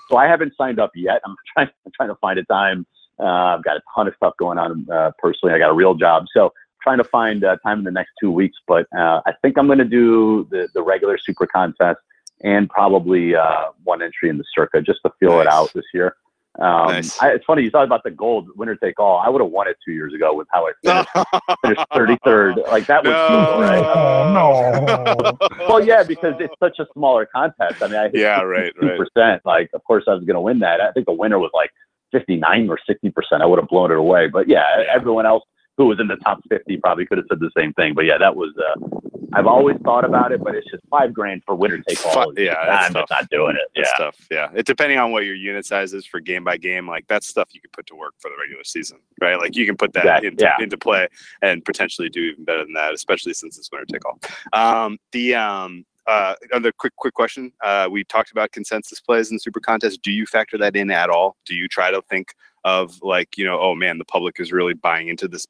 So 0.08 0.16
I 0.16 0.26
haven't 0.26 0.54
signed 0.56 0.78
up 0.78 0.90
yet. 0.94 1.20
I'm 1.24 1.36
trying, 1.54 1.68
I'm 1.86 1.92
trying 1.94 2.08
to 2.08 2.16
find 2.16 2.38
a 2.38 2.44
time. 2.44 2.86
Uh, 3.20 3.56
I've 3.56 3.64
got 3.64 3.76
a 3.76 3.80
ton 3.94 4.06
of 4.06 4.14
stuff 4.14 4.34
going 4.38 4.58
on 4.58 4.86
uh, 4.90 5.10
personally. 5.18 5.54
I 5.54 5.58
got 5.58 5.70
a 5.70 5.74
real 5.74 5.94
job, 5.94 6.26
so 6.32 6.46
I'm 6.46 6.50
trying 6.82 6.98
to 6.98 7.04
find 7.04 7.42
uh, 7.42 7.56
time 7.66 7.78
in 7.78 7.84
the 7.84 7.90
next 7.90 8.12
two 8.20 8.30
weeks. 8.30 8.56
But 8.66 8.86
uh, 8.96 9.20
I 9.26 9.32
think 9.42 9.58
I'm 9.58 9.66
going 9.66 9.80
to 9.80 9.84
do 9.84 10.46
the 10.50 10.68
the 10.72 10.82
regular 10.82 11.18
super 11.18 11.46
contest 11.46 11.98
and 12.42 12.70
probably 12.70 13.34
uh, 13.34 13.70
one 13.82 14.02
entry 14.02 14.28
in 14.28 14.38
the 14.38 14.44
circa 14.54 14.80
just 14.80 15.00
to 15.04 15.10
feel 15.18 15.30
nice. 15.30 15.46
it 15.46 15.48
out 15.48 15.72
this 15.74 15.84
year. 15.92 16.14
Um, 16.58 16.88
nice. 16.88 17.20
I, 17.22 17.30
it's 17.30 17.44
funny 17.44 17.62
you 17.62 17.70
talk 17.70 17.86
about 17.86 18.02
the 18.02 18.10
gold 18.10 18.48
winner 18.56 18.74
take 18.74 18.98
all. 18.98 19.18
I 19.18 19.28
would 19.28 19.40
have 19.40 19.50
won 19.50 19.68
it 19.68 19.76
two 19.84 19.92
years 19.92 20.12
ago 20.12 20.34
with 20.34 20.48
how 20.50 20.66
I 20.66 20.72
finished, 20.84 21.46
finished 21.62 21.86
33rd. 21.92 22.68
Like 22.68 22.86
that 22.86 23.04
was 23.04 23.12
no, 23.12 23.52
cool, 23.52 23.60
right? 23.60 24.34
no. 24.34 25.38
well, 25.68 25.84
yeah, 25.84 26.02
because 26.02 26.34
it's 26.40 26.54
such 26.58 26.80
a 26.80 26.86
smaller 26.94 27.26
contest. 27.26 27.80
I 27.80 27.86
mean, 27.86 27.96
I 27.96 28.10
yeah, 28.12 28.42
right, 28.42 28.72
right. 28.82 28.98
percent. 28.98 29.42
Like, 29.44 29.70
of 29.72 29.84
course, 29.84 30.04
I 30.08 30.14
was 30.14 30.24
going 30.24 30.34
to 30.34 30.40
win 30.40 30.58
that. 30.58 30.80
I 30.80 30.90
think 30.90 31.06
the 31.06 31.12
winner 31.12 31.38
was 31.38 31.50
like 31.54 31.70
59 32.10 32.68
or 32.68 32.78
60 32.84 33.10
percent. 33.10 33.42
I 33.42 33.46
would 33.46 33.60
have 33.60 33.68
blown 33.68 33.92
it 33.92 33.98
away. 33.98 34.26
But 34.26 34.48
yeah, 34.48 34.64
yeah, 34.78 34.84
everyone 34.92 35.26
else 35.26 35.44
who 35.78 35.86
was 35.86 36.00
in 36.00 36.08
the 36.08 36.16
top 36.16 36.40
50 36.50 36.76
probably 36.78 37.06
could 37.06 37.18
have 37.18 37.26
said 37.30 37.38
the 37.38 37.52
same 37.56 37.72
thing. 37.74 37.94
But 37.94 38.04
yeah, 38.04 38.18
that 38.18 38.34
was, 38.34 38.52
uh, 38.58 38.98
I've 39.32 39.46
always 39.46 39.76
thought 39.84 40.04
about 40.04 40.32
it, 40.32 40.42
but 40.42 40.56
it's 40.56 40.68
just 40.68 40.82
five 40.90 41.14
grand 41.14 41.44
for 41.46 41.54
winner 41.54 41.78
take 41.78 42.04
all. 42.04 42.34
Yeah, 42.36 42.54
I'm 42.54 42.92
just 42.92 43.10
not 43.10 43.30
doing 43.30 43.56
it. 43.56 43.70
Yeah. 43.76 43.94
stuff. 43.94 44.16
Yeah. 44.30 44.50
It 44.54 44.66
depending 44.66 44.98
on 44.98 45.12
what 45.12 45.24
your 45.24 45.36
unit 45.36 45.64
size 45.64 45.94
is 45.94 46.04
for 46.04 46.18
game 46.18 46.42
by 46.42 46.56
game, 46.56 46.88
like 46.88 47.06
that's 47.08 47.28
stuff 47.28 47.48
you 47.52 47.60
can 47.60 47.70
put 47.72 47.86
to 47.86 47.94
work 47.94 48.14
for 48.18 48.28
the 48.28 48.36
regular 48.40 48.64
season, 48.64 48.98
right? 49.20 49.38
Like 49.38 49.54
you 49.54 49.66
can 49.66 49.76
put 49.76 49.92
that 49.92 50.04
exactly. 50.04 50.28
into, 50.28 50.44
yeah. 50.44 50.56
into 50.60 50.76
play 50.76 51.06
and 51.42 51.64
potentially 51.64 52.08
do 52.08 52.22
even 52.22 52.44
better 52.44 52.64
than 52.64 52.72
that, 52.72 52.92
especially 52.92 53.32
since 53.32 53.56
it's 53.56 53.70
winner 53.70 53.84
take 53.84 54.02
all. 54.04 54.18
Um, 54.52 54.98
the, 55.12 55.36
um, 55.36 55.84
uh, 56.08 56.34
another 56.50 56.72
quick 56.72 56.96
quick 56.96 57.12
question. 57.12 57.52
Uh, 57.62 57.86
we 57.90 58.02
talked 58.02 58.30
about 58.32 58.50
consensus 58.50 58.98
plays 58.98 59.30
in 59.30 59.38
super 59.38 59.60
contest. 59.60 60.00
Do 60.02 60.10
you 60.10 60.24
factor 60.24 60.56
that 60.56 60.74
in 60.74 60.90
at 60.90 61.10
all? 61.10 61.36
Do 61.44 61.54
you 61.54 61.68
try 61.68 61.90
to 61.90 62.00
think 62.08 62.32
of 62.64 62.98
like 63.02 63.36
you 63.36 63.44
know, 63.44 63.60
oh 63.60 63.74
man, 63.74 63.98
the 63.98 64.06
public 64.06 64.40
is 64.40 64.50
really 64.50 64.72
buying 64.72 65.08
into 65.08 65.28
this 65.28 65.46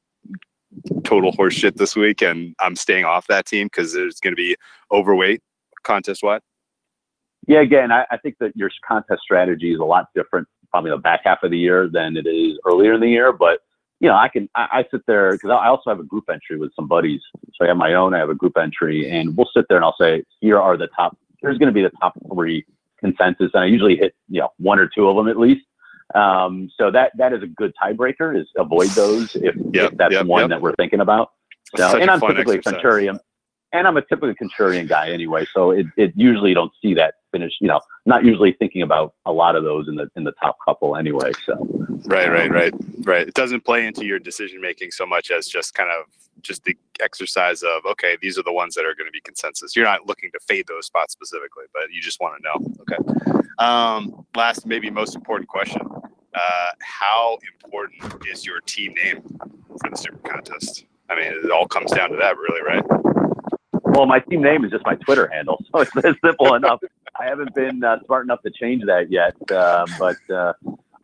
total 1.03 1.31
horseshit 1.33 1.75
this 1.75 1.95
week, 1.95 2.21
and 2.21 2.55
I'm 2.59 2.75
staying 2.75 3.05
off 3.05 3.27
that 3.27 3.45
team 3.45 3.67
because 3.67 3.93
there's 3.93 4.19
going 4.19 4.33
to 4.33 4.37
be 4.37 4.55
overweight 4.91 5.41
contest 5.83 6.23
wide? 6.23 6.41
Yeah, 7.47 7.61
again, 7.61 7.91
I, 7.91 8.05
I 8.11 8.17
think 8.17 8.35
that 8.39 8.55
your 8.55 8.69
contest 8.87 9.21
strategy 9.21 9.73
is 9.73 9.79
a 9.79 9.85
lot 9.85 10.07
different, 10.15 10.47
probably 10.71 10.91
the 10.91 10.97
back 10.97 11.21
half 11.23 11.41
of 11.43 11.51
the 11.51 11.57
year 11.57 11.89
than 11.89 12.15
it 12.17 12.27
is 12.27 12.59
earlier 12.65 12.93
in 12.93 13.01
the 13.01 13.09
year. 13.09 13.31
But 13.33 13.61
you 13.99 14.07
know, 14.07 14.15
I 14.15 14.29
can 14.29 14.49
I, 14.55 14.67
I 14.71 14.85
sit 14.91 15.01
there 15.07 15.33
because 15.33 15.49
I 15.49 15.67
also 15.67 15.89
have 15.89 15.99
a 15.99 16.03
group 16.03 16.25
entry 16.31 16.57
with 16.57 16.71
some 16.75 16.87
buddies. 16.87 17.21
So 17.55 17.65
I 17.65 17.67
have 17.67 17.77
my 17.77 17.93
own. 17.93 18.13
I 18.13 18.19
have 18.19 18.29
a 18.29 18.35
group 18.35 18.57
entry, 18.57 19.09
and 19.09 19.35
we'll 19.35 19.49
sit 19.53 19.65
there 19.67 19.77
and 19.77 19.85
I'll 19.85 19.95
say, 19.99 20.23
here 20.41 20.59
are 20.59 20.77
the 20.77 20.87
top. 20.95 21.17
Here's 21.41 21.57
going 21.57 21.67
to 21.67 21.73
be 21.73 21.81
the 21.81 21.91
top 21.99 22.13
three 22.31 22.65
consensus, 22.99 23.51
and 23.53 23.63
I 23.63 23.67
usually 23.67 23.95
hit 23.95 24.13
you 24.27 24.41
know 24.41 24.49
one 24.57 24.79
or 24.79 24.87
two 24.87 25.07
of 25.07 25.15
them 25.15 25.27
at 25.27 25.37
least. 25.37 25.65
Um, 26.15 26.71
so 26.77 26.91
that 26.91 27.11
that 27.17 27.33
is 27.33 27.43
a 27.43 27.47
good 27.47 27.73
tiebreaker. 27.81 28.39
Is 28.39 28.47
avoid 28.57 28.89
those 28.89 29.35
if, 29.35 29.55
Yep, 29.55 29.91
if 29.91 29.97
that's 29.97 30.13
yep, 30.13 30.25
one 30.25 30.41
yep. 30.41 30.49
that 30.49 30.61
we're 30.61 30.75
thinking 30.75 31.01
about. 31.01 31.31
So, 31.75 31.97
and 31.97 32.09
I'm 32.09 32.19
typically 32.19 32.55
a 32.55 32.57
exercise. 32.59 32.81
Centurion, 32.81 33.19
and 33.71 33.87
I'm 33.87 33.97
a 33.97 34.01
typical 34.01 34.33
contrarian 34.33 34.87
guy 34.87 35.11
anyway. 35.11 35.45
So 35.53 35.71
it, 35.71 35.85
it 35.97 36.13
usually 36.15 36.53
don't 36.53 36.71
see 36.81 36.93
that 36.95 37.15
finish. 37.31 37.53
You 37.61 37.67
know, 37.67 37.81
not 38.05 38.25
usually 38.25 38.53
thinking 38.53 38.81
about 38.81 39.13
a 39.25 39.31
lot 39.31 39.55
of 39.55 39.63
those 39.63 39.87
in 39.87 39.95
the 39.95 40.09
in 40.15 40.23
the 40.23 40.33
top 40.33 40.57
couple 40.65 40.95
anyway. 40.95 41.31
So 41.45 41.79
Right, 42.05 42.31
right, 42.31 42.49
right, 42.49 42.73
right. 43.03 43.27
It 43.27 43.33
doesn't 43.33 43.65
play 43.65 43.85
into 43.85 44.05
your 44.05 44.19
decision 44.19 44.61
making 44.61 44.91
so 44.91 45.05
much 45.05 45.31
as 45.31 45.47
just 45.47 45.73
kind 45.73 45.89
of 45.91 46.05
just 46.41 46.63
the 46.63 46.75
exercise 47.01 47.61
of 47.61 47.85
okay, 47.85 48.17
these 48.21 48.39
are 48.39 48.43
the 48.43 48.53
ones 48.53 48.75
that 48.75 48.85
are 48.85 48.95
going 48.95 49.07
to 49.07 49.11
be 49.11 49.21
consensus. 49.21 49.75
You're 49.75 49.85
not 49.85 50.07
looking 50.07 50.31
to 50.31 50.39
fade 50.47 50.65
those 50.67 50.85
spots 50.85 51.13
specifically, 51.13 51.65
but 51.73 51.83
you 51.91 52.01
just 52.01 52.19
want 52.21 52.41
to 52.41 52.43
know. 52.43 52.73
Okay. 52.81 53.43
Um, 53.59 54.25
last, 54.35 54.65
maybe 54.65 54.89
most 54.89 55.15
important 55.15 55.49
question: 55.49 55.81
uh, 56.33 56.69
How 56.81 57.37
important 57.63 58.25
is 58.31 58.45
your 58.45 58.61
team 58.61 58.93
name 58.93 59.21
for 59.81 59.89
the 59.89 59.97
Super 59.97 60.19
Contest? 60.19 60.85
I 61.09 61.15
mean, 61.15 61.33
it 61.43 61.51
all 61.51 61.67
comes 61.67 61.91
down 61.91 62.11
to 62.11 62.17
that, 62.17 62.37
really, 62.37 62.61
right? 62.61 63.18
Well, 63.91 64.05
my 64.05 64.19
team 64.19 64.41
name 64.41 64.65
is 64.65 64.71
just 64.71 64.85
my 64.85 64.95
Twitter 64.95 65.29
handle, 65.31 65.63
so 65.71 65.81
it's, 65.81 65.91
it's 65.97 66.19
simple 66.23 66.53
enough. 66.55 66.79
I 67.19 67.25
haven't 67.25 67.53
been 67.55 67.83
uh, 67.83 67.97
smart 68.05 68.25
enough 68.25 68.41
to 68.43 68.51
change 68.51 68.83
that 68.85 69.11
yet, 69.11 69.35
uh, 69.51 69.85
but 69.97 70.17
uh, 70.33 70.53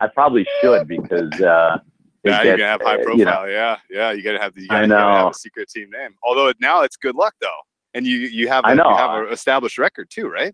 I 0.00 0.08
probably 0.08 0.46
should 0.60 0.88
because. 0.88 1.32
Uh, 1.40 1.78
Yeah, 2.24 2.42
you're 2.42 2.56
gonna 2.56 2.68
have 2.70 2.82
high 2.82 2.94
uh, 2.94 3.04
profile. 3.04 3.18
you 3.18 3.24
know, 3.24 3.44
yeah, 3.44 3.76
yeah. 3.88 4.10
You 4.10 4.22
gotta 4.22 4.40
have 4.40 4.52
the. 4.54 4.62
You 4.62 4.66
I 4.70 4.74
gotta, 4.74 4.86
you 4.86 4.92
gotta 4.92 5.12
have 5.14 5.24
know. 5.26 5.30
a 5.30 5.34
secret 5.34 5.68
team 5.68 5.90
name. 5.90 6.10
Although 6.24 6.52
now 6.60 6.82
it's 6.82 6.96
good 6.96 7.14
luck 7.14 7.34
though, 7.40 7.60
and 7.94 8.04
you 8.04 8.18
you 8.18 8.48
have 8.48 8.64
a, 8.64 8.68
I 8.68 8.74
know. 8.74 8.90
you 8.90 8.96
have 8.96 9.26
an 9.26 9.32
established 9.32 9.78
record 9.78 10.10
too, 10.10 10.26
right? 10.26 10.52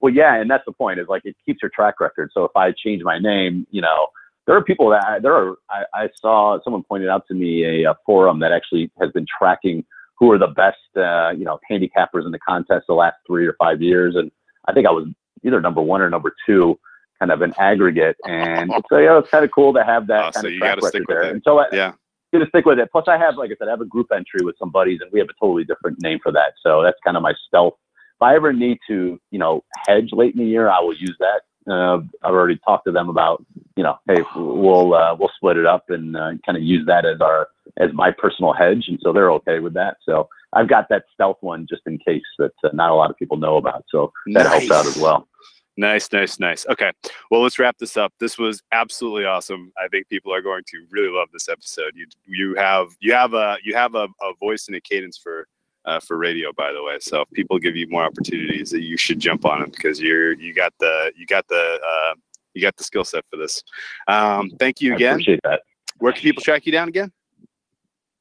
Well, 0.00 0.12
yeah, 0.14 0.36
and 0.36 0.50
that's 0.50 0.64
the 0.64 0.72
point. 0.72 1.00
Is 1.00 1.06
like 1.08 1.22
it 1.26 1.36
keeps 1.44 1.60
your 1.60 1.70
track 1.74 2.00
record. 2.00 2.30
So 2.32 2.44
if 2.44 2.52
I 2.56 2.72
change 2.72 3.02
my 3.02 3.18
name, 3.18 3.66
you 3.70 3.82
know, 3.82 4.06
there 4.46 4.56
are 4.56 4.62
people 4.64 4.88
that 4.90 5.20
there 5.20 5.34
are. 5.34 5.56
I, 5.68 5.84
I 5.94 6.08
saw 6.18 6.58
someone 6.64 6.82
pointed 6.82 7.10
out 7.10 7.26
to 7.28 7.34
me 7.34 7.84
a, 7.84 7.90
a 7.90 7.94
forum 8.06 8.38
that 8.40 8.52
actually 8.52 8.90
has 9.02 9.10
been 9.12 9.26
tracking 9.38 9.84
who 10.18 10.30
are 10.30 10.38
the 10.38 10.48
best, 10.48 10.78
uh, 10.96 11.30
you 11.30 11.44
know, 11.44 11.58
handicappers 11.70 12.24
in 12.24 12.30
the 12.30 12.38
contest 12.38 12.86
the 12.88 12.94
last 12.94 13.16
three 13.26 13.46
or 13.46 13.56
five 13.58 13.82
years, 13.82 14.14
and 14.16 14.30
I 14.68 14.72
think 14.72 14.86
I 14.86 14.90
was 14.90 15.06
either 15.44 15.60
number 15.60 15.82
one 15.82 16.00
or 16.00 16.08
number 16.10 16.34
two, 16.46 16.78
kind 17.18 17.30
of 17.30 17.42
an 17.42 17.52
aggregate. 17.58 18.16
And 18.26 18.70
so 18.88 18.98
yeah, 18.98 19.18
it's 19.18 19.28
kind 19.30 19.44
of 19.44 19.50
cool 19.50 19.72
to 19.74 19.84
have 19.84 20.06
that 20.08 20.20
Oh, 20.26 20.30
kind 20.30 20.44
so 20.44 20.46
of 20.46 20.52
you 20.52 20.58
track 20.58 20.76
gotta 20.76 20.88
stick 20.88 21.02
with 21.08 21.08
there. 21.08 21.22
it. 21.24 21.32
And 21.32 21.42
so 21.44 21.58
I, 21.58 21.66
Yeah. 21.72 21.92
gonna 22.32 22.48
stick 22.48 22.64
with 22.64 22.78
it. 22.78 22.90
Plus, 22.90 23.04
I 23.08 23.18
have, 23.18 23.36
like 23.36 23.50
I 23.50 23.54
said, 23.58 23.68
I 23.68 23.70
have 23.72 23.80
a 23.80 23.86
group 23.86 24.08
entry 24.14 24.44
with 24.44 24.56
some 24.58 24.70
buddies, 24.70 25.00
and 25.02 25.10
we 25.12 25.18
have 25.20 25.28
a 25.28 25.34
totally 25.40 25.64
different 25.64 26.00
name 26.00 26.18
for 26.22 26.32
that. 26.32 26.54
So 26.62 26.82
that's 26.82 26.98
kind 27.04 27.16
of 27.16 27.22
my 27.22 27.34
stealth. 27.46 27.74
If 28.16 28.22
I 28.22 28.34
ever 28.36 28.52
need 28.52 28.78
to, 28.88 29.20
you 29.30 29.38
know, 29.38 29.64
hedge 29.86 30.10
late 30.12 30.34
in 30.34 30.40
the 30.40 30.46
year, 30.46 30.68
I 30.68 30.80
will 30.80 30.94
use 30.94 31.16
that. 31.20 31.42
Uh, 31.70 31.98
I've 32.22 32.34
already 32.34 32.58
talked 32.64 32.86
to 32.86 32.92
them 32.92 33.08
about, 33.08 33.44
you 33.76 33.82
know, 33.82 33.96
hey, 34.06 34.22
we'll 34.36 34.94
uh, 34.94 35.14
we'll 35.18 35.30
split 35.36 35.56
it 35.56 35.66
up 35.66 35.84
and 35.88 36.16
uh, 36.16 36.32
kind 36.44 36.56
of 36.56 36.62
use 36.62 36.86
that 36.86 37.04
as 37.06 37.20
our 37.20 37.48
as 37.78 37.90
my 37.92 38.10
personal 38.10 38.52
hedge, 38.52 38.84
and 38.88 38.98
so 39.02 39.12
they're 39.12 39.32
okay 39.32 39.58
with 39.58 39.74
that. 39.74 39.96
So 40.02 40.28
I've 40.52 40.68
got 40.68 40.88
that 40.90 41.04
stealth 41.12 41.38
one 41.40 41.66
just 41.68 41.82
in 41.86 41.98
case 41.98 42.22
that 42.38 42.52
uh, 42.62 42.70
not 42.72 42.90
a 42.90 42.94
lot 42.94 43.10
of 43.10 43.16
people 43.16 43.36
know 43.36 43.56
about. 43.56 43.84
So 43.88 44.12
that 44.34 44.46
helps 44.46 44.70
out 44.70 44.86
as 44.86 44.96
well. 44.96 45.28
Nice, 45.76 46.12
nice, 46.12 46.38
nice. 46.38 46.64
Okay. 46.70 46.92
Well, 47.30 47.42
let's 47.42 47.58
wrap 47.58 47.76
this 47.78 47.96
up. 47.96 48.12
This 48.20 48.38
was 48.38 48.62
absolutely 48.70 49.24
awesome. 49.24 49.72
I 49.76 49.88
think 49.88 50.08
people 50.08 50.32
are 50.32 50.40
going 50.40 50.62
to 50.68 50.86
really 50.90 51.08
love 51.08 51.28
this 51.32 51.48
episode. 51.48 51.92
You 51.94 52.06
you 52.24 52.54
have 52.54 52.88
you 53.00 53.12
have 53.12 53.34
a 53.34 53.56
you 53.64 53.74
have 53.74 53.96
a, 53.96 54.06
a 54.22 54.34
voice 54.38 54.66
and 54.68 54.76
a 54.76 54.80
cadence 54.80 55.18
for 55.18 55.48
uh, 55.84 55.98
for 55.98 56.16
radio, 56.16 56.52
by 56.52 56.72
the 56.72 56.82
way. 56.82 56.98
So 57.00 57.22
if 57.22 57.30
people 57.32 57.58
give 57.58 57.74
you 57.74 57.88
more 57.90 58.04
opportunities, 58.04 58.70
that 58.70 58.82
you 58.82 58.96
should 58.96 59.18
jump 59.18 59.44
on 59.44 59.60
them 59.60 59.70
because 59.70 60.00
you're 60.00 60.34
you 60.34 60.54
got 60.54 60.72
the 60.78 61.12
you 61.16 61.26
got 61.26 61.46
the 61.48 61.80
uh, 61.84 62.14
you 62.54 62.62
got 62.62 62.76
the 62.76 62.84
skill 62.84 63.04
set 63.04 63.24
for 63.28 63.36
this. 63.36 63.62
Um, 64.06 64.50
thank 64.60 64.80
you 64.80 64.92
I 64.92 64.96
again. 64.96 65.12
appreciate 65.14 65.40
that. 65.42 65.62
Where 65.98 66.12
can 66.12 66.22
people 66.22 66.42
track 66.42 66.66
you 66.66 66.72
down 66.72 66.88
again? 66.88 67.12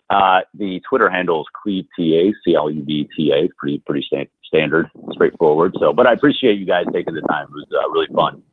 Uh, 0.10 0.42
the 0.54 0.82
Twitter 0.88 1.10
handle 1.10 1.42
is 1.42 1.48
Cleve 1.62 1.86
TA, 1.98 2.32
C 2.46 2.56
L 2.56 2.70
E 2.70 2.82
V 2.82 3.10
T 3.16 3.32
A. 3.32 3.48
Pretty 3.58 3.80
pretty 3.86 4.06
sta- 4.06 4.30
standard, 4.44 4.90
straightforward. 5.12 5.76
So, 5.80 5.94
but 5.94 6.06
I 6.06 6.14
appreciate 6.14 6.60
you 6.60 6.66
guys 6.66 6.86
taking 6.94 7.14
the 7.14 7.22
time. 7.22 7.48
It 7.48 7.54
was 7.54 7.66
uh, 7.74 7.90
really 7.90 8.08
fun. 8.14 8.44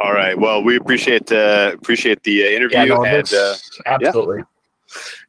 All 0.00 0.12
right. 0.14 0.38
Well, 0.38 0.62
we 0.62 0.76
appreciate 0.76 1.30
uh, 1.30 1.72
appreciate 1.74 2.22
the 2.22 2.44
uh, 2.44 2.48
interview 2.48 2.78
Yeah, 2.78 2.84
no, 2.86 3.04
and 3.04 3.34
uh, 3.34 3.54
absolutely. 3.86 4.42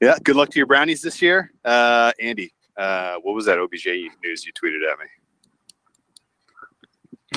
yeah, 0.01 0.17
good 0.23 0.35
luck 0.35 0.49
to 0.51 0.57
your 0.57 0.65
brownies 0.65 1.01
this 1.01 1.21
year, 1.21 1.51
uh, 1.65 2.11
Andy. 2.19 2.53
Uh, 2.77 3.15
what 3.21 3.35
was 3.35 3.45
that 3.45 3.59
OBJ 3.59 3.85
news 4.23 4.45
you 4.45 4.53
tweeted 4.53 4.89
at 4.89 4.97
me? 4.97 5.05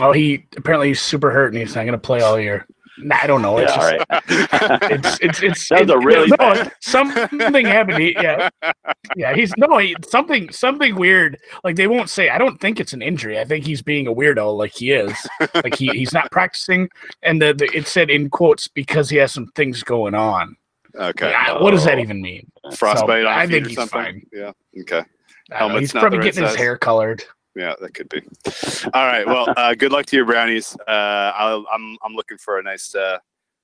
Oh, 0.00 0.12
he 0.12 0.46
apparently 0.56 0.88
he's 0.88 1.00
super 1.00 1.30
hurt 1.30 1.52
and 1.52 1.58
he's 1.58 1.74
not 1.74 1.82
going 1.82 1.92
to 1.92 1.98
play 1.98 2.20
all 2.20 2.38
year. 2.38 2.66
I 3.10 3.26
don't 3.26 3.42
know. 3.42 3.58
It's 3.58 3.74
Yeah, 3.76 3.98
just, 3.98 4.10
right. 4.10 4.22
it's 4.90 5.18
it's 5.22 5.42
it's 5.42 5.68
That 5.68 5.82
was 5.82 5.90
a 5.90 5.98
really 5.98 6.28
no, 6.28 6.36
bad- 6.36 6.72
something 6.80 7.66
happened. 7.66 8.02
He, 8.02 8.12
yeah, 8.14 8.48
yeah. 9.16 9.34
He's 9.34 9.52
no 9.56 9.78
he, 9.78 9.96
something 10.08 10.50
something 10.52 10.94
weird. 10.94 11.38
Like 11.64 11.76
they 11.76 11.86
won't 11.86 12.08
say. 12.10 12.28
I 12.28 12.38
don't 12.38 12.60
think 12.60 12.78
it's 12.80 12.92
an 12.92 13.02
injury. 13.02 13.38
I 13.38 13.44
think 13.44 13.64
he's 13.66 13.82
being 13.82 14.06
a 14.06 14.14
weirdo, 14.14 14.56
like 14.56 14.72
he 14.72 14.92
is. 14.92 15.12
like 15.54 15.74
he, 15.74 15.88
he's 15.88 16.12
not 16.12 16.30
practicing, 16.30 16.88
and 17.22 17.40
the, 17.42 17.52
the 17.54 17.64
it 17.76 17.86
said 17.86 18.10
in 18.10 18.30
quotes 18.30 18.68
because 18.68 19.10
he 19.10 19.16
has 19.16 19.32
some 19.32 19.46
things 19.56 19.82
going 19.82 20.14
on. 20.14 20.56
okay. 20.94 21.32
Like, 21.32 21.60
what 21.60 21.72
does 21.72 21.84
that 21.84 21.98
Oh. 21.98 22.02
even 22.02 22.22
mean? 22.22 22.50
Frostbite 22.76 23.24
So, 23.24 23.28
I 23.28 23.46
think 23.46 23.66
or 23.66 23.68
he's 23.68 23.76
something? 23.76 24.00
fine. 24.00 24.26
Yeah. 24.32 24.52
Okay. 24.82 25.02
Know, 25.50 25.76
he's 25.78 25.92
probably 25.92 26.20
getting 26.20 26.44
his 26.44 26.54
hair 26.54 26.78
colored. 26.78 27.22
Yeah, 27.56 27.74
that 27.80 27.94
could 27.94 28.08
be. 28.08 28.22
All 28.92 29.06
right. 29.06 29.26
Well, 29.26 29.46
uh, 29.56 29.74
good 29.74 29.92
luck 29.92 30.06
to 30.06 30.16
your 30.16 30.24
brownies. 30.24 30.76
Uh, 30.88 31.32
I'll, 31.36 31.64
I'm 31.72 31.96
I'm 32.02 32.14
looking 32.14 32.38
for 32.38 32.58
a 32.58 32.62
nice 32.62 32.94
uh, 32.94 33.18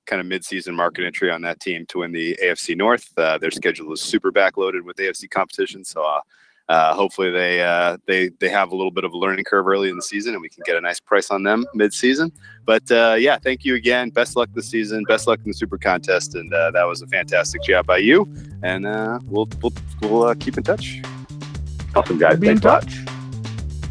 kind 0.05 0.19
of 0.19 0.25
mid-season 0.25 0.73
market 0.75 1.05
entry 1.05 1.29
on 1.29 1.41
that 1.41 1.59
team 1.59 1.85
to 1.87 1.99
win 1.99 2.11
the 2.11 2.37
AFC 2.43 2.75
North. 2.75 3.09
Uh, 3.17 3.37
their 3.37 3.51
schedule 3.51 3.91
is 3.93 4.01
super 4.01 4.31
backloaded 4.31 4.83
with 4.83 4.97
AFC 4.97 5.29
competition, 5.29 5.83
so 5.83 6.03
uh, 6.03 6.21
uh, 6.69 6.93
hopefully 6.93 7.31
they 7.31 7.61
uh, 7.61 7.97
they 8.07 8.29
they 8.39 8.47
have 8.47 8.71
a 8.71 8.75
little 8.75 8.91
bit 8.91 9.03
of 9.03 9.11
a 9.11 9.17
learning 9.17 9.43
curve 9.43 9.67
early 9.67 9.89
in 9.89 9.97
the 9.97 10.01
season, 10.01 10.33
and 10.33 10.41
we 10.41 10.47
can 10.47 10.63
get 10.65 10.77
a 10.77 10.81
nice 10.81 10.99
price 11.01 11.29
on 11.29 11.43
them 11.43 11.65
mid-season. 11.73 12.31
But 12.65 12.89
uh, 12.91 13.15
yeah, 13.19 13.37
thank 13.37 13.65
you 13.65 13.75
again. 13.75 14.09
Best 14.09 14.37
luck 14.37 14.49
this 14.53 14.69
season. 14.69 15.03
Best 15.07 15.27
luck 15.27 15.39
in 15.43 15.51
the 15.51 15.53
Super 15.53 15.77
Contest, 15.77 16.35
and 16.35 16.53
uh, 16.53 16.71
that 16.71 16.83
was 16.83 17.01
a 17.01 17.07
fantastic 17.07 17.61
job 17.63 17.87
by 17.87 17.97
you. 17.97 18.25
And 18.63 18.85
uh, 18.85 19.19
we'll 19.25 19.49
we'll 19.61 19.73
we'll 20.01 20.23
uh, 20.23 20.35
keep 20.35 20.57
in 20.57 20.63
touch. 20.63 21.01
Awesome 21.93 22.17
guys. 22.17 22.39
Be 22.39 22.47
in 22.47 22.57
Thanks 22.59 22.65
a 22.65 22.67
lot. 22.69 22.81
touch. 22.83 23.10